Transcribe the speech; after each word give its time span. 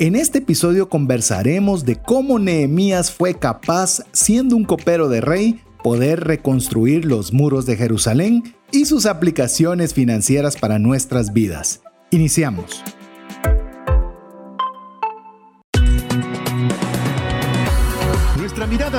En 0.00 0.16
este 0.16 0.38
episodio 0.38 0.88
conversaremos 0.88 1.84
de 1.84 1.96
cómo 1.96 2.38
Nehemías 2.38 3.12
fue 3.12 3.34
capaz, 3.34 4.02
siendo 4.12 4.56
un 4.56 4.64
copero 4.64 5.10
de 5.10 5.20
rey, 5.20 5.60
poder 5.84 6.20
reconstruir 6.20 7.04
los 7.04 7.34
muros 7.34 7.66
de 7.66 7.76
Jerusalén 7.76 8.54
y 8.72 8.86
sus 8.86 9.04
aplicaciones 9.04 9.92
financieras 9.92 10.56
para 10.56 10.78
nuestras 10.78 11.34
vidas. 11.34 11.82
Iniciamos. 12.10 12.82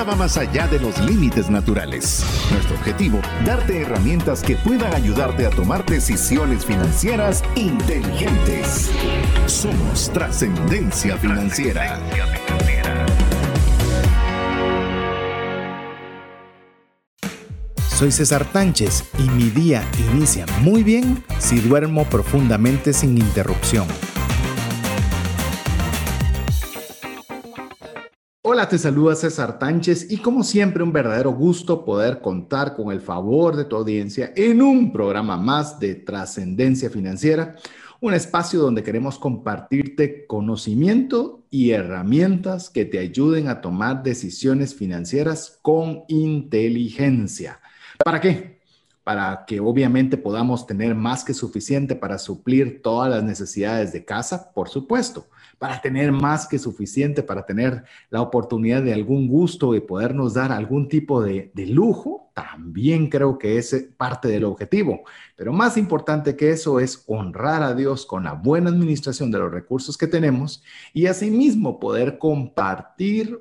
Va 0.08 0.16
más 0.16 0.36
allá 0.36 0.66
de 0.66 0.80
los 0.80 0.98
límites 0.98 1.48
naturales. 1.48 2.24
Nuestro 2.50 2.74
objetivo, 2.74 3.20
darte 3.44 3.82
herramientas 3.82 4.42
que 4.42 4.56
puedan 4.56 4.92
ayudarte 4.92 5.46
a 5.46 5.50
tomar 5.50 5.86
decisiones 5.86 6.66
financieras 6.66 7.44
inteligentes. 7.54 8.90
Somos 9.46 10.10
trascendencia 10.12 11.16
financiera. 11.18 12.00
Soy 17.96 18.10
César 18.10 18.44
Tánchez 18.44 19.04
y 19.20 19.30
mi 19.30 19.50
día 19.50 19.84
inicia 20.12 20.46
muy 20.62 20.82
bien 20.82 21.22
si 21.38 21.60
duermo 21.60 22.06
profundamente 22.06 22.92
sin 22.92 23.16
interrupción. 23.18 23.86
Hola, 28.54 28.68
te 28.68 28.76
saluda 28.76 29.14
César 29.14 29.58
Tánchez 29.58 30.08
y 30.10 30.18
como 30.18 30.44
siempre 30.44 30.82
un 30.82 30.92
verdadero 30.92 31.32
gusto 31.32 31.86
poder 31.86 32.20
contar 32.20 32.76
con 32.76 32.92
el 32.92 33.00
favor 33.00 33.56
de 33.56 33.64
tu 33.64 33.76
audiencia 33.76 34.30
en 34.36 34.60
un 34.60 34.92
programa 34.92 35.38
más 35.38 35.80
de 35.80 35.94
trascendencia 35.94 36.90
financiera, 36.90 37.56
un 37.98 38.12
espacio 38.12 38.60
donde 38.60 38.82
queremos 38.82 39.18
compartirte 39.18 40.26
conocimiento 40.26 41.46
y 41.48 41.70
herramientas 41.70 42.68
que 42.68 42.84
te 42.84 42.98
ayuden 42.98 43.48
a 43.48 43.62
tomar 43.62 44.02
decisiones 44.02 44.74
financieras 44.74 45.58
con 45.62 46.02
inteligencia. 46.08 47.58
¿Para 48.04 48.20
qué? 48.20 48.60
Para 49.02 49.46
que 49.46 49.60
obviamente 49.60 50.18
podamos 50.18 50.66
tener 50.66 50.94
más 50.94 51.24
que 51.24 51.32
suficiente 51.32 51.96
para 51.96 52.18
suplir 52.18 52.82
todas 52.82 53.10
las 53.10 53.24
necesidades 53.24 53.94
de 53.94 54.04
casa, 54.04 54.52
por 54.52 54.68
supuesto, 54.68 55.26
para 55.62 55.80
tener 55.80 56.10
más 56.10 56.48
que 56.48 56.58
suficiente, 56.58 57.22
para 57.22 57.46
tener 57.46 57.84
la 58.10 58.20
oportunidad 58.20 58.82
de 58.82 58.92
algún 58.92 59.28
gusto 59.28 59.76
y 59.76 59.80
podernos 59.80 60.34
dar 60.34 60.50
algún 60.50 60.88
tipo 60.88 61.22
de, 61.22 61.52
lujo, 61.54 62.32
también 62.34 63.08
creo 63.08 63.38
que 63.38 63.58
es 63.58 63.86
parte 63.96 64.26
del 64.26 64.42
objetivo. 64.42 65.04
Pero 65.36 65.52
más 65.52 65.76
importante 65.76 66.34
que 66.34 66.50
eso 66.50 66.80
es 66.80 67.04
honrar 67.06 67.62
a 67.62 67.74
Dios 67.74 68.06
con 68.06 68.24
la 68.24 68.32
buena 68.32 68.70
administración 68.70 69.30
de 69.30 69.38
los 69.38 69.52
recursos 69.52 69.96
que 69.96 70.08
tenemos 70.08 70.64
y 70.92 71.06
asimismo 71.06 71.78
poder 71.78 72.18
compartir 72.18 73.40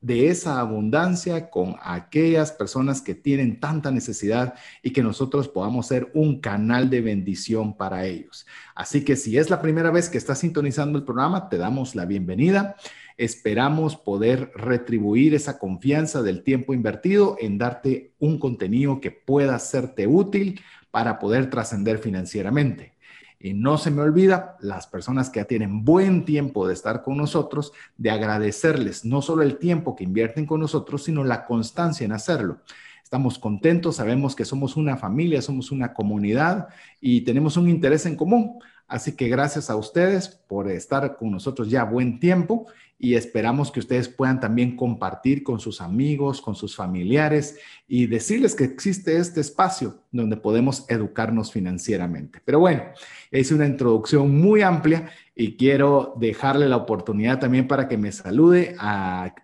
de 0.00 0.28
esa 0.28 0.60
abundancia 0.60 1.50
con 1.50 1.74
aquellas 1.82 2.52
personas 2.52 3.02
que 3.02 3.14
tienen 3.14 3.58
tanta 3.58 3.90
necesidad 3.90 4.54
y 4.82 4.90
que 4.90 5.02
nosotros 5.02 5.48
podamos 5.48 5.86
ser 5.88 6.10
un 6.14 6.40
canal 6.40 6.88
de 6.88 7.00
bendición 7.00 7.76
para 7.76 8.06
ellos. 8.06 8.46
Así 8.74 9.04
que 9.04 9.16
si 9.16 9.38
es 9.38 9.50
la 9.50 9.60
primera 9.60 9.90
vez 9.90 10.08
que 10.08 10.18
estás 10.18 10.38
sintonizando 10.38 10.98
el 10.98 11.04
programa, 11.04 11.48
te 11.48 11.58
damos 11.58 11.96
la 11.96 12.04
bienvenida. 12.04 12.76
Esperamos 13.16 13.96
poder 13.96 14.52
retribuir 14.54 15.34
esa 15.34 15.58
confianza 15.58 16.22
del 16.22 16.44
tiempo 16.44 16.74
invertido 16.74 17.36
en 17.40 17.58
darte 17.58 18.12
un 18.20 18.38
contenido 18.38 19.00
que 19.00 19.10
pueda 19.10 19.58
serte 19.58 20.06
útil 20.06 20.60
para 20.92 21.18
poder 21.18 21.50
trascender 21.50 21.98
financieramente. 21.98 22.97
Y 23.40 23.54
no 23.54 23.78
se 23.78 23.90
me 23.90 24.02
olvida 24.02 24.56
las 24.60 24.86
personas 24.86 25.30
que 25.30 25.40
ya 25.40 25.44
tienen 25.44 25.84
buen 25.84 26.24
tiempo 26.24 26.66
de 26.66 26.74
estar 26.74 27.02
con 27.02 27.16
nosotros, 27.16 27.72
de 27.96 28.10
agradecerles 28.10 29.04
no 29.04 29.22
solo 29.22 29.42
el 29.42 29.58
tiempo 29.58 29.94
que 29.94 30.04
invierten 30.04 30.44
con 30.44 30.60
nosotros, 30.60 31.04
sino 31.04 31.22
la 31.22 31.44
constancia 31.44 32.04
en 32.04 32.12
hacerlo. 32.12 32.58
Estamos 33.04 33.38
contentos, 33.38 33.96
sabemos 33.96 34.36
que 34.36 34.44
somos 34.44 34.76
una 34.76 34.96
familia, 34.96 35.40
somos 35.40 35.70
una 35.70 35.94
comunidad 35.94 36.68
y 37.00 37.22
tenemos 37.22 37.56
un 37.56 37.68
interés 37.68 38.04
en 38.06 38.16
común. 38.16 38.58
Así 38.86 39.16
que 39.16 39.28
gracias 39.28 39.70
a 39.70 39.76
ustedes 39.76 40.28
por 40.28 40.70
estar 40.70 41.16
con 41.16 41.30
nosotros 41.30 41.70
ya 41.70 41.84
buen 41.84 42.20
tiempo 42.20 42.66
y 42.98 43.14
esperamos 43.14 43.70
que 43.70 43.78
ustedes 43.78 44.08
puedan 44.08 44.40
también 44.40 44.76
compartir 44.76 45.44
con 45.44 45.60
sus 45.60 45.80
amigos, 45.80 46.42
con 46.42 46.56
sus 46.56 46.74
familiares 46.74 47.56
y 47.86 48.06
decirles 48.06 48.56
que 48.56 48.64
existe 48.64 49.16
este 49.16 49.40
espacio 49.40 50.02
donde 50.10 50.36
podemos 50.36 50.84
educarnos 50.88 51.52
financieramente. 51.52 52.40
Pero 52.44 52.58
bueno, 52.58 52.82
es 53.30 53.52
una 53.52 53.66
introducción 53.66 54.40
muy 54.40 54.62
amplia 54.62 55.10
y 55.36 55.56
quiero 55.56 56.14
dejarle 56.18 56.68
la 56.68 56.76
oportunidad 56.76 57.38
también 57.38 57.68
para 57.68 57.86
que 57.86 57.96
me 57.96 58.10
salude, 58.10 58.74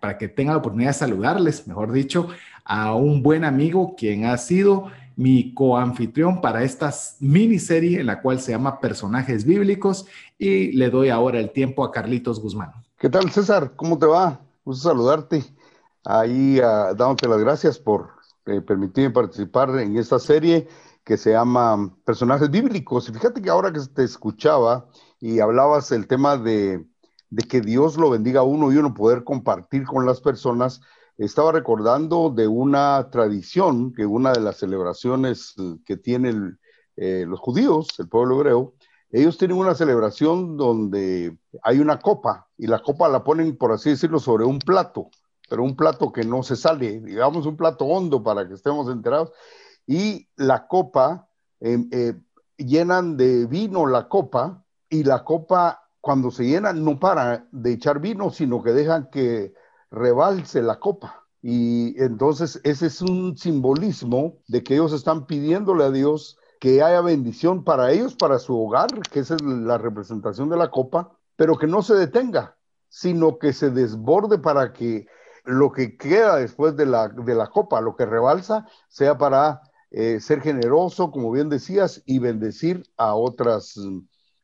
para 0.01 0.17
que 0.17 0.27
tenga 0.27 0.51
la 0.51 0.57
oportunidad 0.57 0.89
de 0.89 0.99
saludarles, 0.99 1.65
mejor 1.65 1.93
dicho, 1.93 2.27
a 2.65 2.93
un 2.93 3.23
buen 3.23 3.45
amigo 3.45 3.95
quien 3.95 4.25
ha 4.25 4.37
sido 4.37 4.91
mi 5.15 5.53
coanfitrión 5.53 6.41
para 6.41 6.63
esta 6.63 6.93
miniserie 7.21 8.01
en 8.01 8.07
la 8.07 8.21
cual 8.21 8.41
se 8.41 8.51
llama 8.51 8.81
Personajes 8.81 9.45
Bíblicos 9.45 10.07
y 10.37 10.73
le 10.73 10.89
doy 10.89 11.07
ahora 11.07 11.39
el 11.39 11.51
tiempo 11.51 11.85
a 11.85 11.91
Carlitos 11.93 12.41
Guzmán. 12.41 12.84
¿Qué 13.05 13.11
tal, 13.11 13.29
César? 13.29 13.75
¿Cómo 13.75 13.99
te 13.99 14.07
va? 14.07 14.41
Gusto 14.63 14.89
saludarte. 14.89 15.45
Ahí 16.03 16.57
uh, 16.59 16.95
dándote 16.95 17.27
las 17.27 17.37
gracias 17.37 17.77
por 17.77 18.09
eh, 18.47 18.61
permitirme 18.61 19.11
participar 19.11 19.69
en 19.79 19.95
esta 19.95 20.17
serie 20.17 20.67
que 21.03 21.15
se 21.15 21.33
llama 21.33 21.95
Personajes 22.03 22.49
Bíblicos. 22.49 23.07
Y 23.07 23.13
fíjate 23.13 23.43
que 23.43 23.51
ahora 23.51 23.71
que 23.71 23.81
te 23.93 24.03
escuchaba 24.03 24.89
y 25.19 25.39
hablabas 25.39 25.91
el 25.91 26.07
tema 26.07 26.35
de, 26.37 26.83
que 27.47 27.61
Dios 27.61 27.95
lo 27.95 28.09
bendiga 28.09 28.39
a 28.39 28.43
uno 28.43 28.71
y 28.71 28.77
uno 28.77 28.95
poder 28.95 29.23
compartir 29.23 29.85
con 29.85 30.07
las 30.07 30.19
personas, 30.19 30.81
estaba 31.19 31.51
recordando 31.51 32.31
de 32.31 32.47
una 32.47 33.11
tradición 33.11 33.93
que 33.93 34.07
una 34.07 34.31
de 34.31 34.39
las 34.39 34.57
celebraciones 34.57 35.53
que 35.85 35.95
tienen 35.95 36.57
eh, 36.95 37.25
los 37.27 37.39
judíos, 37.39 37.87
el 37.99 38.09
pueblo 38.09 38.37
hebreo, 38.37 38.73
ellos 39.15 39.37
tienen 39.37 39.57
una 39.57 39.75
celebración 39.75 40.57
donde 40.57 41.37
hay 41.63 41.79
una 41.79 41.99
copa 41.99 42.49
y 42.57 42.67
la 42.67 42.81
copa 42.81 43.07
la 43.07 43.23
ponen, 43.23 43.55
por 43.55 43.71
así 43.71 43.91
decirlo, 43.91 44.19
sobre 44.19 44.43
un 44.43 44.59
plato, 44.59 45.09
pero 45.49 45.63
un 45.63 45.77
plato 45.77 46.11
que 46.11 46.25
no 46.25 46.43
se 46.43 46.57
sale, 46.57 46.99
digamos 46.99 47.45
un 47.45 47.55
plato 47.55 47.85
hondo 47.85 48.21
para 48.21 48.45
que 48.45 48.55
estemos 48.55 48.89
enterados. 48.91 49.31
Y 49.87 50.27
la 50.35 50.67
copa, 50.67 51.29
em, 51.61 51.87
eh, 51.93 52.19
llenan 52.57 53.15
de 53.15 53.45
vino 53.45 53.85
la 53.85 54.09
copa 54.09 54.65
y 54.89 55.05
la 55.05 55.23
copa 55.23 55.81
cuando 56.01 56.29
se 56.29 56.43
llena 56.43 56.73
no 56.73 56.99
para 56.99 57.47
de 57.51 57.71
echar 57.71 58.01
vino, 58.01 58.31
sino 58.31 58.61
que 58.61 58.73
dejan 58.73 59.09
que 59.09 59.53
rebalse 59.91 60.61
la 60.61 60.77
copa. 60.77 61.25
Y 61.41 61.95
entonces 62.03 62.59
ese 62.65 62.87
es 62.87 63.01
un 63.01 63.37
simbolismo 63.37 64.39
de 64.49 64.61
que 64.61 64.73
ellos 64.73 64.91
están 64.91 65.25
pidiéndole 65.25 65.85
a 65.85 65.91
Dios 65.91 66.37
que 66.65 66.81
haya 66.81 67.01
bendición 67.01 67.63
para 67.63 67.91
ellos, 67.91 68.15
para 68.15 68.39
su 68.39 68.59
hogar, 68.59 68.87
que 69.11 69.19
esa 69.19 69.35
es 69.35 69.41
la 69.43 69.77
representación 69.77 70.49
de 70.49 70.57
la 70.57 70.71
copa, 70.71 71.15
pero 71.35 71.59
que 71.59 71.67
no 71.67 71.83
se 71.83 71.93
detenga, 71.93 72.57
sino 72.89 73.37
que 73.37 73.53
se 73.53 73.69
desborde 73.69 74.39
para 74.39 74.73
que 74.73 75.05
lo 75.43 75.71
que 75.71 75.95
queda 75.95 76.37
después 76.37 76.75
de 76.75 76.87
la, 76.87 77.09
de 77.09 77.35
la 77.35 77.51
copa, 77.51 77.81
lo 77.81 77.95
que 77.95 78.07
rebalsa, 78.07 78.65
sea 78.87 79.15
para 79.15 79.61
eh, 79.91 80.19
ser 80.19 80.41
generoso, 80.41 81.11
como 81.11 81.31
bien 81.31 81.49
decías, 81.49 82.01
y 82.07 82.17
bendecir 82.17 82.81
a 82.97 83.13
otras 83.13 83.79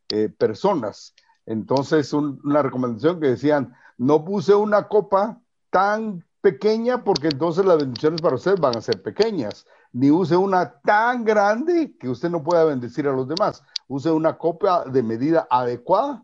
eh, 0.10 0.30
personas. 0.30 1.16
Entonces, 1.48 2.14
una 2.14 2.62
recomendación 2.62 3.20
que 3.20 3.30
decían, 3.30 3.74
no 3.98 4.24
puse 4.24 4.54
una 4.54 4.88
copa 4.90 5.42
tan 5.72 6.24
pequeña 6.40 7.04
porque 7.04 7.30
entonces 7.30 7.66
las 7.66 7.80
bendiciones 7.80 8.22
para 8.22 8.36
ustedes 8.36 8.60
van 8.60 8.78
a 8.78 8.82
ser 8.82 9.02
pequeñas 9.02 9.66
ni 9.94 10.10
use 10.10 10.36
una 10.36 10.80
tan 10.82 11.24
grande 11.24 11.96
que 12.00 12.10
usted 12.10 12.30
no 12.30 12.44
pueda 12.44 12.64
bendecir 12.64 13.08
a 13.08 13.14
los 13.14 13.28
demás. 13.28 13.64
Use 13.88 14.10
una 14.10 14.38
copa 14.38 14.86
de 14.86 15.04
medida 15.04 15.48
adecuada 15.50 16.24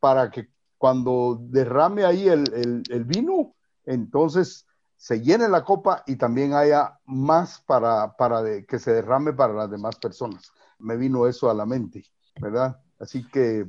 para 0.00 0.30
que 0.30 0.48
cuando 0.76 1.38
derrame 1.40 2.04
ahí 2.04 2.28
el, 2.28 3.04
vino, 3.04 3.54
entonces 3.84 4.66
se 4.96 5.20
llene 5.20 5.48
la 5.48 5.64
copa 5.64 6.04
y 6.06 6.16
también 6.16 6.54
haya 6.54 6.98
más 7.04 7.60
para, 7.66 8.16
para 8.16 8.42
que 8.62 8.78
se 8.78 8.92
derrame 8.92 9.32
para 9.32 9.54
las 9.54 9.70
demás 9.70 9.96
personas. 9.96 10.52
Me 10.78 10.96
vino 10.96 11.26
eso 11.26 11.50
a 11.50 11.54
la 11.54 11.66
mente, 11.66 12.04
¿verdad? 12.40 12.80
Así 13.00 13.26
que, 13.28 13.66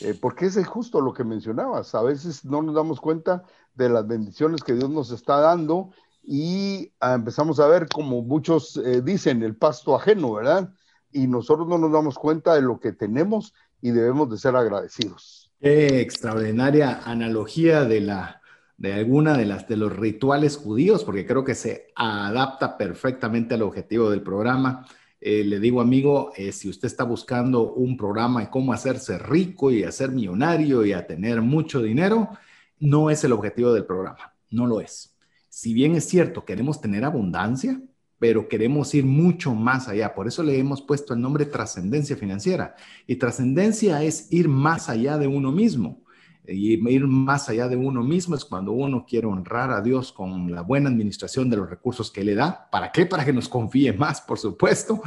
eh, 0.00 0.18
porque 0.20 0.46
es 0.46 0.66
justo 0.66 1.00
lo 1.00 1.12
que 1.12 1.24
mencionabas, 1.24 1.94
a 1.94 2.02
veces 2.02 2.44
no 2.44 2.62
nos 2.62 2.74
damos 2.74 3.00
cuenta 3.00 3.44
de 3.74 3.88
las 3.88 4.06
bendiciones 4.06 4.62
que 4.62 4.74
Dios 4.74 4.90
nos 4.90 5.10
está 5.12 5.40
dando 5.40 5.90
y 6.32 6.92
ah, 7.00 7.14
empezamos 7.14 7.58
a 7.58 7.66
ver, 7.66 7.88
como 7.88 8.22
muchos 8.22 8.76
eh, 8.76 9.02
dicen, 9.02 9.42
el 9.42 9.56
pasto 9.56 9.96
ajeno, 9.96 10.34
¿verdad? 10.34 10.72
Y 11.10 11.26
nosotros 11.26 11.66
no 11.66 11.76
nos 11.76 11.90
damos 11.90 12.16
cuenta 12.16 12.54
de 12.54 12.62
lo 12.62 12.78
que 12.78 12.92
tenemos 12.92 13.52
y 13.82 13.90
debemos 13.90 14.30
de 14.30 14.38
ser 14.38 14.54
agradecidos. 14.54 15.50
Qué 15.60 16.00
extraordinaria 16.00 17.00
analogía 17.04 17.84
de 17.84 18.00
la 18.00 18.36
de 18.76 18.94
alguna 18.94 19.36
de 19.36 19.44
las 19.44 19.68
de 19.68 19.76
los 19.76 19.94
rituales 19.94 20.56
judíos, 20.56 21.04
porque 21.04 21.26
creo 21.26 21.44
que 21.44 21.54
se 21.54 21.88
adapta 21.96 22.78
perfectamente 22.78 23.54
al 23.54 23.62
objetivo 23.62 24.08
del 24.08 24.22
programa 24.22 24.86
eh, 25.20 25.44
le 25.44 25.60
digo, 25.60 25.82
amigo, 25.82 26.32
eh, 26.34 26.50
si 26.50 26.70
usted 26.70 26.86
está 26.86 27.04
buscando 27.04 27.74
un 27.74 27.96
programa 27.96 28.40
de 28.40 28.50
cómo 28.50 28.72
hacerse 28.72 29.18
rico 29.18 29.70
y 29.70 29.84
hacer 29.84 30.10
millonario 30.10 30.84
y 30.86 30.92
a 30.94 31.06
tener 31.06 31.42
mucho 31.42 31.82
dinero, 31.82 32.30
no 32.78 33.10
es 33.10 33.22
el 33.24 33.32
objetivo 33.32 33.72
del 33.72 33.84
programa, 33.84 34.34
no 34.48 34.66
lo 34.66 34.80
es. 34.80 35.09
Si 35.50 35.74
bien 35.74 35.94
es 35.94 36.08
cierto, 36.08 36.46
queremos 36.46 36.80
tener 36.80 37.04
abundancia, 37.04 37.82
pero 38.18 38.48
queremos 38.48 38.94
ir 38.94 39.04
mucho 39.04 39.54
más 39.54 39.88
allá. 39.88 40.14
Por 40.14 40.28
eso 40.28 40.42
le 40.42 40.58
hemos 40.58 40.80
puesto 40.80 41.12
el 41.12 41.20
nombre 41.20 41.44
trascendencia 41.44 42.16
financiera. 42.16 42.76
Y 43.06 43.16
trascendencia 43.16 44.02
es 44.02 44.32
ir 44.32 44.48
más 44.48 44.88
allá 44.88 45.18
de 45.18 45.26
uno 45.26 45.52
mismo 45.52 46.02
y 46.46 46.72
ir 46.88 47.06
más 47.06 47.48
allá 47.48 47.68
de 47.68 47.76
uno 47.76 48.02
mismo 48.02 48.34
es 48.34 48.44
cuando 48.44 48.72
uno 48.72 49.04
quiere 49.06 49.26
honrar 49.26 49.70
a 49.70 49.80
Dios 49.80 50.12
con 50.12 50.50
la 50.50 50.62
buena 50.62 50.88
administración 50.88 51.48
de 51.50 51.56
los 51.56 51.70
recursos 51.70 52.10
que 52.10 52.24
le 52.24 52.34
da. 52.34 52.68
¿Para 52.70 52.90
qué? 52.92 53.06
Para 53.06 53.24
que 53.24 53.32
nos 53.32 53.48
confíe 53.48 53.92
más, 53.92 54.20
por 54.20 54.38
supuesto. 54.38 55.00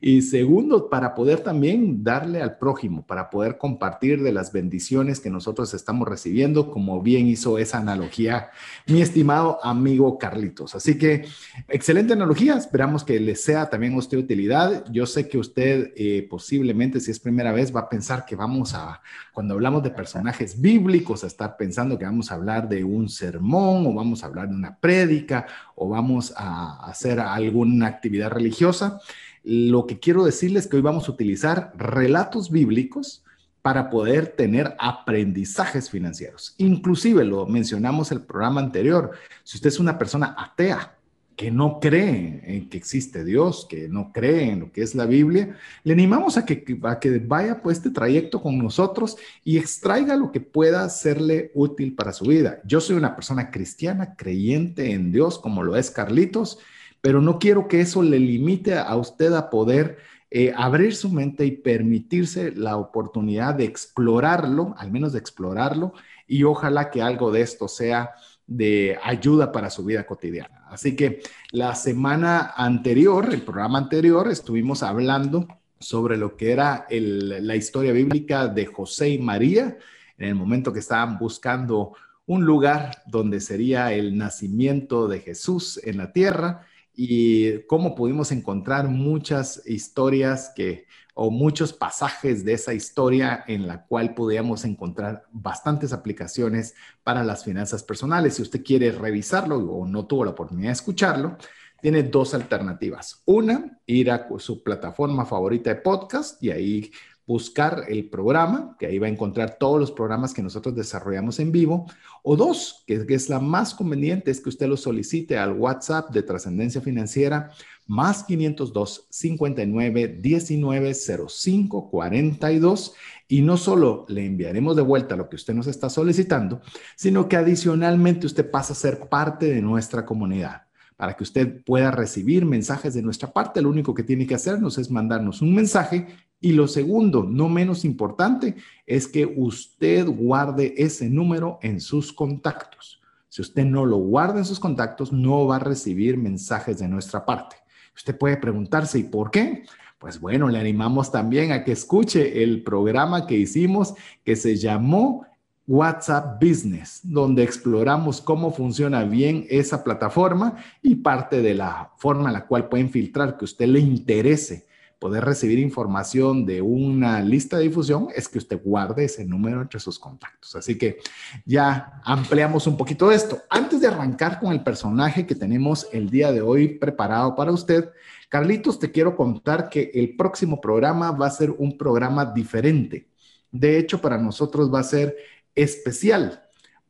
Y 0.00 0.22
segundo, 0.22 0.90
para 0.90 1.14
poder 1.14 1.40
también 1.40 2.02
darle 2.04 2.42
al 2.42 2.58
prójimo, 2.58 3.06
para 3.06 3.30
poder 3.30 3.56
compartir 3.56 4.22
de 4.22 4.32
las 4.32 4.52
bendiciones 4.52 5.20
que 5.20 5.30
nosotros 5.30 5.72
estamos 5.74 6.06
recibiendo, 6.06 6.70
como 6.70 7.00
bien 7.02 7.26
hizo 7.26 7.58
esa 7.58 7.78
analogía 7.78 8.50
mi 8.86 9.00
estimado 9.00 9.58
amigo 9.64 10.18
Carlitos. 10.18 10.74
Así 10.74 10.98
que, 10.98 11.26
excelente 11.68 12.12
analogía. 12.12 12.56
Esperamos 12.56 13.04
que 13.04 13.18
le 13.20 13.36
sea 13.36 13.70
también 13.70 13.94
a 13.94 13.98
usted 13.98 14.18
utilidad. 14.18 14.84
Yo 14.90 15.06
sé 15.06 15.28
que 15.28 15.38
usted 15.38 15.92
eh, 15.96 16.26
posiblemente, 16.28 17.00
si 17.00 17.10
es 17.10 17.20
primera 17.20 17.52
vez, 17.52 17.74
va 17.74 17.80
a 17.80 17.88
pensar 17.88 18.24
que 18.24 18.36
vamos 18.36 18.74
a, 18.74 19.00
cuando 19.32 19.54
hablamos 19.54 19.82
de 19.82 19.90
personajes 19.90 20.60
bíblicos, 20.80 21.24
a 21.24 21.26
estar 21.26 21.56
pensando 21.56 21.98
que 21.98 22.04
vamos 22.04 22.30
a 22.30 22.34
hablar 22.34 22.68
de 22.68 22.82
un 22.84 23.08
sermón 23.08 23.86
o 23.86 23.94
vamos 23.94 24.22
a 24.22 24.26
hablar 24.26 24.48
de 24.48 24.54
una 24.54 24.76
prédica 24.76 25.46
o 25.74 25.88
vamos 25.88 26.32
a 26.36 26.86
hacer 26.86 27.20
alguna 27.20 27.86
actividad 27.86 28.30
religiosa. 28.30 29.00
Lo 29.44 29.86
que 29.86 29.98
quiero 29.98 30.24
decirles 30.24 30.64
es 30.64 30.70
que 30.70 30.76
hoy 30.76 30.82
vamos 30.82 31.08
a 31.08 31.12
utilizar 31.12 31.72
relatos 31.76 32.50
bíblicos 32.50 33.22
para 33.62 33.90
poder 33.90 34.28
tener 34.28 34.74
aprendizajes 34.78 35.90
financieros. 35.90 36.54
Inclusive 36.56 37.24
lo 37.24 37.46
mencionamos 37.46 38.10
el 38.10 38.22
programa 38.22 38.60
anterior. 38.60 39.12
Si 39.44 39.58
usted 39.58 39.68
es 39.68 39.78
una 39.78 39.98
persona 39.98 40.34
atea, 40.38 40.94
que 41.40 41.50
no 41.50 41.80
cree 41.80 42.42
en 42.44 42.68
que 42.68 42.76
existe 42.76 43.24
Dios, 43.24 43.66
que 43.66 43.88
no 43.88 44.12
cree 44.12 44.50
en 44.50 44.60
lo 44.60 44.72
que 44.72 44.82
es 44.82 44.94
la 44.94 45.06
Biblia, 45.06 45.56
le 45.84 45.94
animamos 45.94 46.36
a 46.36 46.44
que, 46.44 46.78
a 46.82 47.00
que 47.00 47.18
vaya 47.18 47.62
por 47.62 47.72
este 47.72 47.88
trayecto 47.88 48.42
con 48.42 48.58
nosotros 48.58 49.16
y 49.42 49.56
extraiga 49.56 50.16
lo 50.16 50.32
que 50.32 50.40
pueda 50.42 50.86
serle 50.90 51.50
útil 51.54 51.94
para 51.94 52.12
su 52.12 52.26
vida. 52.26 52.60
Yo 52.66 52.82
soy 52.82 52.96
una 52.96 53.16
persona 53.16 53.50
cristiana, 53.50 54.16
creyente 54.16 54.92
en 54.92 55.12
Dios, 55.12 55.38
como 55.38 55.62
lo 55.62 55.76
es 55.76 55.90
Carlitos, 55.90 56.58
pero 57.00 57.22
no 57.22 57.38
quiero 57.38 57.68
que 57.68 57.80
eso 57.80 58.02
le 58.02 58.20
limite 58.20 58.76
a 58.76 58.94
usted 58.96 59.32
a 59.32 59.48
poder 59.48 59.96
eh, 60.30 60.52
abrir 60.54 60.94
su 60.94 61.08
mente 61.08 61.46
y 61.46 61.52
permitirse 61.52 62.52
la 62.52 62.76
oportunidad 62.76 63.54
de 63.54 63.64
explorarlo, 63.64 64.74
al 64.76 64.92
menos 64.92 65.14
de 65.14 65.20
explorarlo, 65.20 65.94
y 66.28 66.44
ojalá 66.44 66.90
que 66.90 67.00
algo 67.00 67.32
de 67.32 67.40
esto 67.40 67.66
sea 67.66 68.10
de 68.50 68.98
ayuda 69.00 69.52
para 69.52 69.70
su 69.70 69.84
vida 69.84 70.04
cotidiana. 70.04 70.64
Así 70.68 70.96
que 70.96 71.22
la 71.52 71.76
semana 71.76 72.52
anterior, 72.56 73.32
el 73.32 73.42
programa 73.42 73.78
anterior, 73.78 74.28
estuvimos 74.28 74.82
hablando 74.82 75.46
sobre 75.78 76.16
lo 76.16 76.36
que 76.36 76.50
era 76.50 76.84
la 76.90 77.54
historia 77.54 77.92
bíblica 77.92 78.48
de 78.48 78.66
José 78.66 79.10
y 79.10 79.18
María 79.18 79.78
en 80.18 80.28
el 80.28 80.34
momento 80.34 80.72
que 80.72 80.80
estaban 80.80 81.16
buscando 81.16 81.92
un 82.26 82.44
lugar 82.44 83.02
donde 83.06 83.40
sería 83.40 83.92
el 83.92 84.18
nacimiento 84.18 85.06
de 85.06 85.20
Jesús 85.20 85.80
en 85.84 85.98
la 85.98 86.12
tierra 86.12 86.66
y 86.94 87.60
cómo 87.68 87.94
pudimos 87.94 88.32
encontrar 88.32 88.88
muchas 88.88 89.62
historias 89.64 90.52
que 90.56 90.86
o 91.14 91.30
muchos 91.30 91.72
pasajes 91.72 92.44
de 92.44 92.54
esa 92.54 92.74
historia 92.74 93.44
en 93.46 93.66
la 93.66 93.84
cual 93.84 94.14
podíamos 94.14 94.64
encontrar 94.64 95.24
bastantes 95.32 95.92
aplicaciones 95.92 96.74
para 97.02 97.24
las 97.24 97.44
finanzas 97.44 97.82
personales. 97.82 98.34
Si 98.34 98.42
usted 98.42 98.62
quiere 98.62 98.92
revisarlo 98.92 99.56
o 99.56 99.86
no 99.86 100.06
tuvo 100.06 100.24
la 100.24 100.32
oportunidad 100.32 100.68
de 100.68 100.74
escucharlo, 100.74 101.36
tiene 101.80 102.02
dos 102.02 102.34
alternativas. 102.34 103.22
Una, 103.24 103.78
ir 103.86 104.10
a 104.10 104.28
su 104.38 104.62
plataforma 104.62 105.24
favorita 105.24 105.70
de 105.70 105.80
podcast 105.80 106.42
y 106.42 106.50
ahí 106.50 106.92
buscar 107.30 107.84
el 107.88 108.10
programa, 108.10 108.74
que 108.76 108.86
ahí 108.86 108.98
va 108.98 109.06
a 109.06 109.10
encontrar 109.10 109.56
todos 109.56 109.78
los 109.78 109.92
programas 109.92 110.34
que 110.34 110.42
nosotros 110.42 110.74
desarrollamos 110.74 111.38
en 111.38 111.52
vivo. 111.52 111.86
O 112.24 112.34
dos, 112.34 112.82
que, 112.88 113.06
es 113.08 113.28
la 113.28 113.38
más 113.38 113.72
conveniente, 113.72 114.32
es 114.32 114.40
que 114.40 114.48
usted 114.48 114.66
lo 114.66 114.76
solicite 114.76 115.38
al 115.38 115.52
WhatsApp 115.52 116.10
de 116.10 116.24
Trascendencia 116.24 116.80
Financiera 116.80 117.52
más 117.86 118.24
502 118.24 119.06
59 119.10 120.18
19 120.20 120.94
05 120.94 121.88
42 121.88 122.94
y 123.28 123.42
no 123.42 123.56
solo 123.56 124.06
le 124.08 124.26
enviaremos 124.26 124.74
de 124.74 124.82
vuelta 124.82 125.14
lo 125.14 125.28
que 125.28 125.36
usted 125.36 125.54
nos 125.54 125.68
está 125.68 125.88
solicitando, 125.88 126.60
sino 126.96 127.28
que 127.28 127.36
adicionalmente 127.36 128.26
usted 128.26 128.50
pasa 128.50 128.72
a 128.72 128.76
ser 128.76 129.08
parte 129.08 129.46
de 129.46 129.62
nuestra 129.62 130.04
comunidad. 130.04 130.62
Para 131.00 131.14
que 131.14 131.22
usted 131.22 131.64
pueda 131.64 131.90
recibir 131.90 132.44
mensajes 132.44 132.92
de 132.92 133.00
nuestra 133.00 133.32
parte, 133.32 133.62
lo 133.62 133.70
único 133.70 133.94
que 133.94 134.02
tiene 134.02 134.26
que 134.26 134.34
hacernos 134.34 134.76
es 134.76 134.90
mandarnos 134.90 135.40
un 135.40 135.54
mensaje 135.54 136.08
y 136.42 136.52
lo 136.52 136.68
segundo, 136.68 137.24
no 137.24 137.48
menos 137.48 137.86
importante, 137.86 138.56
es 138.84 139.08
que 139.08 139.24
usted 139.24 140.06
guarde 140.06 140.74
ese 140.76 141.08
número 141.08 141.58
en 141.62 141.80
sus 141.80 142.12
contactos. 142.12 143.00
Si 143.30 143.40
usted 143.40 143.64
no 143.64 143.86
lo 143.86 143.96
guarda 143.96 144.40
en 144.40 144.44
sus 144.44 144.60
contactos, 144.60 145.10
no 145.10 145.46
va 145.46 145.56
a 145.56 145.60
recibir 145.60 146.18
mensajes 146.18 146.80
de 146.80 146.88
nuestra 146.88 147.24
parte. 147.24 147.56
Usted 147.96 148.18
puede 148.18 148.36
preguntarse, 148.36 148.98
¿y 148.98 149.04
por 149.04 149.30
qué? 149.30 149.64
Pues 149.98 150.20
bueno, 150.20 150.50
le 150.50 150.58
animamos 150.58 151.10
también 151.10 151.52
a 151.52 151.64
que 151.64 151.72
escuche 151.72 152.42
el 152.42 152.62
programa 152.62 153.26
que 153.26 153.38
hicimos 153.38 153.94
que 154.22 154.36
se 154.36 154.56
llamó 154.56 155.24
WhatsApp 155.66 156.42
Business, 156.42 157.00
donde 157.02 157.42
exploramos 157.42 158.20
cómo 158.20 158.52
funciona 158.52 159.04
bien 159.04 159.46
esa 159.50 159.84
plataforma 159.84 160.56
y 160.82 160.96
parte 160.96 161.42
de 161.42 161.54
la 161.54 161.92
forma 161.96 162.28
en 162.28 162.34
la 162.34 162.46
cual 162.46 162.68
pueden 162.68 162.90
filtrar 162.90 163.36
que 163.36 163.44
a 163.44 163.46
usted 163.46 163.66
le 163.66 163.80
interese 163.80 164.66
poder 165.00 165.24
recibir 165.24 165.58
información 165.58 166.44
de 166.44 166.60
una 166.60 167.22
lista 167.22 167.56
de 167.56 167.64
difusión 167.64 168.08
es 168.14 168.28
que 168.28 168.36
usted 168.36 168.60
guarde 168.62 169.06
ese 169.06 169.24
número 169.24 169.62
entre 169.62 169.80
sus 169.80 169.98
contactos. 169.98 170.54
Así 170.54 170.76
que 170.76 170.98
ya 171.46 172.00
ampliamos 172.04 172.66
un 172.66 172.76
poquito 172.76 173.10
esto. 173.10 173.40
Antes 173.48 173.80
de 173.80 173.88
arrancar 173.88 174.38
con 174.38 174.52
el 174.52 174.62
personaje 174.62 175.26
que 175.26 175.34
tenemos 175.34 175.88
el 175.92 176.10
día 176.10 176.30
de 176.32 176.42
hoy 176.42 176.68
preparado 176.78 177.34
para 177.34 177.50
usted, 177.50 177.90
Carlitos, 178.28 178.78
te 178.78 178.92
quiero 178.92 179.16
contar 179.16 179.70
que 179.70 179.90
el 179.94 180.16
próximo 180.16 180.60
programa 180.60 181.10
va 181.12 181.28
a 181.28 181.30
ser 181.30 181.50
un 181.50 181.78
programa 181.78 182.26
diferente. 182.26 183.08
De 183.50 183.78
hecho, 183.78 184.02
para 184.02 184.18
nosotros 184.18 184.72
va 184.72 184.80
a 184.80 184.84
ser 184.84 185.16
especial 185.54 186.42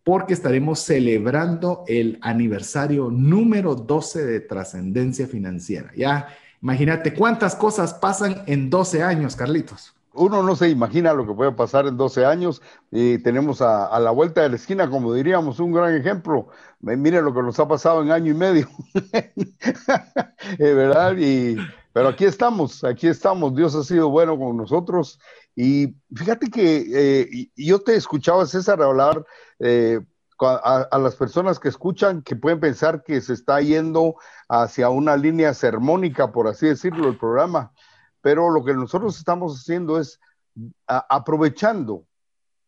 porque 0.03 0.33
estaremos 0.33 0.81
celebrando 0.81 1.85
el 1.87 2.19
aniversario 2.23 3.11
número 3.11 3.75
12 3.75 4.25
de 4.25 4.41
trascendencia 4.41 5.27
financiera. 5.27 5.93
Ya 5.97 6.29
Imagínate 6.63 7.15
cuántas 7.15 7.57
cosas 7.57 7.95
pasan 7.95 8.43
en 8.47 8.69
12 8.69 9.03
años, 9.03 9.35
Carlitos. 9.35 9.95
Uno 10.13 10.43
no 10.43 10.57
se 10.57 10.69
imagina 10.69 11.15
lo 11.15 11.27
que 11.27 11.33
puede 11.33 11.53
pasar 11.53 11.87
en 11.87 11.97
12 11.97 12.27
años 12.27 12.61
y 12.91 13.19
tenemos 13.19 13.63
a, 13.63 13.99
la 13.99 14.11
vuelta 14.11 14.43
de 14.43 14.51
la 14.51 14.57
esquina, 14.57 14.91
como 14.91 15.15
diríamos, 15.15 15.61
un 15.61 15.73
gran 15.73 15.95
ejemplo. 15.95 16.49
Miren 16.81 17.25
lo 17.25 17.33
que 17.33 17.43
nos 17.43 17.59
ha 17.61 17.69
pasado 17.69 18.03
en 18.03 18.11
año 18.11 18.33
y 18.33 18.35
medio, 18.35 18.69
¿verdad? 20.59 21.17
Y, 21.17 21.57
pero 21.93 22.09
aquí 22.09 22.25
estamos, 22.25 22.85
aquí 22.85 23.07
estamos. 23.07 23.55
Dios 23.55 23.75
ha 23.75 23.85
sido 23.85 24.11
bueno 24.11 24.39
con 24.39 24.57
nosotros. 24.57 25.19
Y 25.63 25.95
fíjate 26.15 26.49
que 26.49 26.87
eh, 26.91 27.51
yo 27.55 27.83
te 27.83 27.95
escuchaba, 27.95 28.47
César, 28.47 28.81
hablar 28.81 29.27
eh, 29.59 30.01
a, 30.41 30.99
las 30.99 31.17
personas 31.17 31.59
que 31.59 31.69
escuchan 31.69 32.23
que 32.23 32.35
pueden 32.35 32.61
pensar 32.61 33.03
que 33.05 33.21
se 33.21 33.35
está 33.35 33.61
yendo 33.61 34.15
hacia 34.49 34.89
una 34.89 35.19
línea 35.19 35.53
sermónica, 35.53 36.33
por 36.33 36.49
así 36.49 36.67
decirlo, 36.67 37.11
el 37.11 37.19
programa, 37.19 37.75
pero 38.23 38.49
lo 38.49 38.65
que 38.65 38.73
nosotros 38.73 39.19
estamos 39.19 39.61
haciendo 39.61 40.01
es 40.01 40.19
aprovechando 40.87 42.07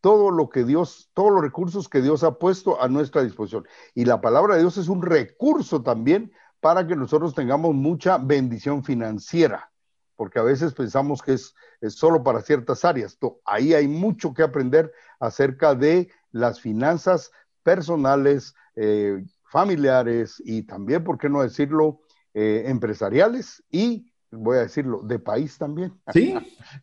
todo 0.02 0.30
lo 0.30 0.50
que 0.50 0.64
Dios, 0.64 1.08
todos 1.14 1.32
los 1.32 1.40
recursos 1.40 1.88
que 1.88 2.02
Dios 2.02 2.22
ha 2.24 2.34
puesto 2.34 2.78
a 2.78 2.88
nuestra 2.88 3.22
disposición. 3.22 3.66
Y 3.94 4.04
la 4.04 4.20
palabra 4.20 4.56
de 4.56 4.60
Dios 4.60 4.76
es 4.76 4.88
un 4.88 5.00
recurso 5.00 5.82
también 5.82 6.30
para 6.60 6.86
que 6.86 6.94
nosotros 6.94 7.34
tengamos 7.34 7.74
mucha 7.74 8.18
bendición 8.18 8.84
financiera, 8.84 9.71
porque 10.16 10.38
a 10.38 10.42
veces 10.42 10.74
pensamos 10.74 11.22
que 11.22 11.32
es, 11.32 11.54
solo 11.88 12.22
para 12.22 12.42
ciertas 12.42 12.84
áreas. 12.84 13.18
Ahí 13.44 13.74
hay 13.74 13.88
mucho 13.88 14.32
que 14.32 14.42
aprender 14.42 14.92
acerca 15.18 15.74
de 15.74 16.10
las 16.30 16.60
finanzas 16.60 17.30
personales, 17.62 18.54
eh, 18.76 19.24
familiares 19.50 20.40
y 20.44 20.62
también, 20.62 21.04
¿por 21.04 21.18
qué 21.18 21.28
no 21.28 21.42
decirlo?, 21.42 22.00
eh, 22.34 22.64
empresariales 22.66 23.62
y, 23.70 24.10
voy 24.30 24.56
a 24.56 24.62
decirlo, 24.62 25.02
de 25.02 25.18
país 25.18 25.58
también. 25.58 25.92
Sí, 26.12 26.34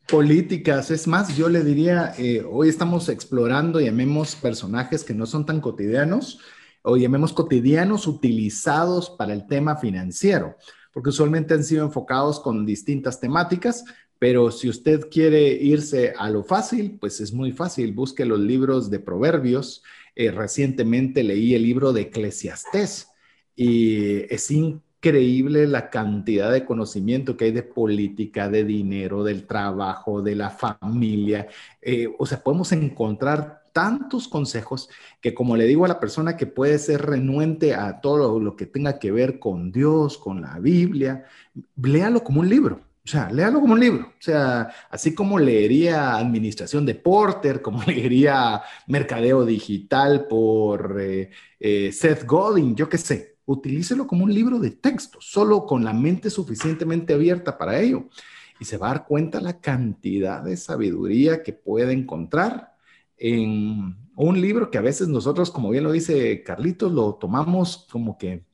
políticas. 0.08 0.92
Es 0.92 1.08
más, 1.08 1.36
yo 1.36 1.50
le 1.50 1.64
diría, 1.64 2.14
eh, 2.18 2.46
hoy 2.48 2.70
estamos 2.70 3.10
explorando, 3.10 3.80
llamemos 3.80 4.36
personajes 4.36 5.04
que 5.04 5.16
no 5.16 5.26
son 5.26 5.46
tan 5.46 5.60
cotidianos 5.60 6.40
o 6.84 6.98
llamemos 6.98 7.34
cotidianos 7.34 8.08
utilizados 8.08 9.10
para 9.10 9.34
el 9.34 9.48
tema 9.48 9.76
financiero. 9.78 10.56
Porque 10.93 11.10
usualmente 11.10 11.53
han 11.53 11.63
sido 11.63 11.86
enfocados 11.86 12.39
con 12.39 12.65
distintas 12.65 13.19
temáticas, 13.19 13.84
pero 14.19 14.51
si 14.51 14.67
usted 14.69 15.10
quiere 15.10 15.53
irse 15.53 16.13
a 16.17 16.29
lo 16.29 16.43
fácil, 16.43 16.98
pues 17.00 17.22
es 17.22 17.31
muy 17.31 17.53
fácil. 17.53 17.93
Busque 17.93 18.25
los 18.25 18.39
libros 18.39 18.89
de 18.89 19.00
proverbios. 19.00 19.81
Eh, 20.13 20.31
recientemente 20.31 21.24
leí 21.24 21.55
el 21.55 21.63
libro 21.63 21.93
de 21.93 22.01
Eclesiastés 22.01 23.08
y 23.55 24.34
es 24.34 24.51
increíble 24.51 25.65
la 25.67 25.89
cantidad 25.89 26.51
de 26.51 26.65
conocimiento 26.65 27.38
que 27.38 27.46
hay 27.46 27.51
de 27.51 27.63
política, 27.63 28.50
de 28.50 28.65
dinero, 28.65 29.24
del 29.24 29.48
trabajo, 29.48 30.22
de 30.22 30.36
la 30.36 30.50
familia. 30.50 31.48
Eh, 31.81 32.13
o 32.17 32.25
sea, 32.25 32.43
podemos 32.43 32.74
encontrar 32.74 33.59
tantos 33.72 34.28
consejos 34.28 34.90
que 35.22 35.34
como 35.34 35.56
le 35.58 35.66
digo 35.66 35.86
a 35.86 35.90
la 35.90 36.00
persona 36.00 36.38
que 36.38 36.46
puede 36.46 36.80
ser 36.80 37.02
renuente 37.06 37.76
a 37.76 38.02
todo 38.02 38.40
lo 38.40 38.56
que 38.56 38.66
tenga 38.66 39.00
que 39.00 39.12
ver 39.12 39.40
con 39.40 39.72
Dios, 39.72 40.18
con 40.18 40.42
la 40.42 40.60
Biblia, 40.60 41.26
léalo 41.76 42.24
como 42.24 42.42
un 42.42 42.50
libro 42.50 42.90
o 43.10 43.12
sea, 43.12 43.28
léalo 43.32 43.60
como 43.60 43.74
un 43.74 43.80
libro. 43.80 44.06
O 44.08 44.22
sea, 44.22 44.70
así 44.92 45.16
como 45.16 45.40
leería 45.40 46.16
Administración 46.16 46.86
de 46.86 46.94
Porter, 46.94 47.60
como 47.64 47.82
leería 47.84 48.62
Mercadeo 48.86 49.46
Digital 49.46 50.28
por 50.28 50.98
eh, 51.02 51.32
eh, 51.60 51.92
Seth 51.92 52.26
Godin, 52.26 52.76
yo 52.76 52.88
qué 52.88 53.00
sé. 53.00 53.38
Utilícelo 53.48 54.06
como 54.06 54.26
un 54.26 54.34
libro 54.34 54.60
de 54.60 54.70
texto, 54.70 55.18
solo 55.22 55.66
con 55.66 55.84
la 55.84 55.92
mente 55.92 56.30
suficientemente 56.30 57.16
abierta 57.16 57.58
para 57.58 57.80
ello. 57.80 58.10
Y 58.60 58.66
se 58.66 58.78
va 58.78 58.92
a 58.92 58.94
dar 58.94 59.08
cuenta 59.08 59.42
la 59.42 59.60
cantidad 59.60 60.44
de 60.44 60.56
sabiduría 60.56 61.42
que 61.42 61.54
puede 61.54 61.94
encontrar 61.94 62.76
en 63.20 63.98
un 64.16 64.42
libro 64.42 64.72
que 64.72 64.78
a 64.78 64.82
veces 64.82 65.08
nosotros, 65.08 65.52
como 65.52 65.70
bien 65.70 65.84
lo 65.84 65.92
dice 65.92 66.44
Carlitos, 66.44 66.92
lo 66.92 67.16
tomamos 67.16 67.88
como 67.92 68.18
que 68.18 68.46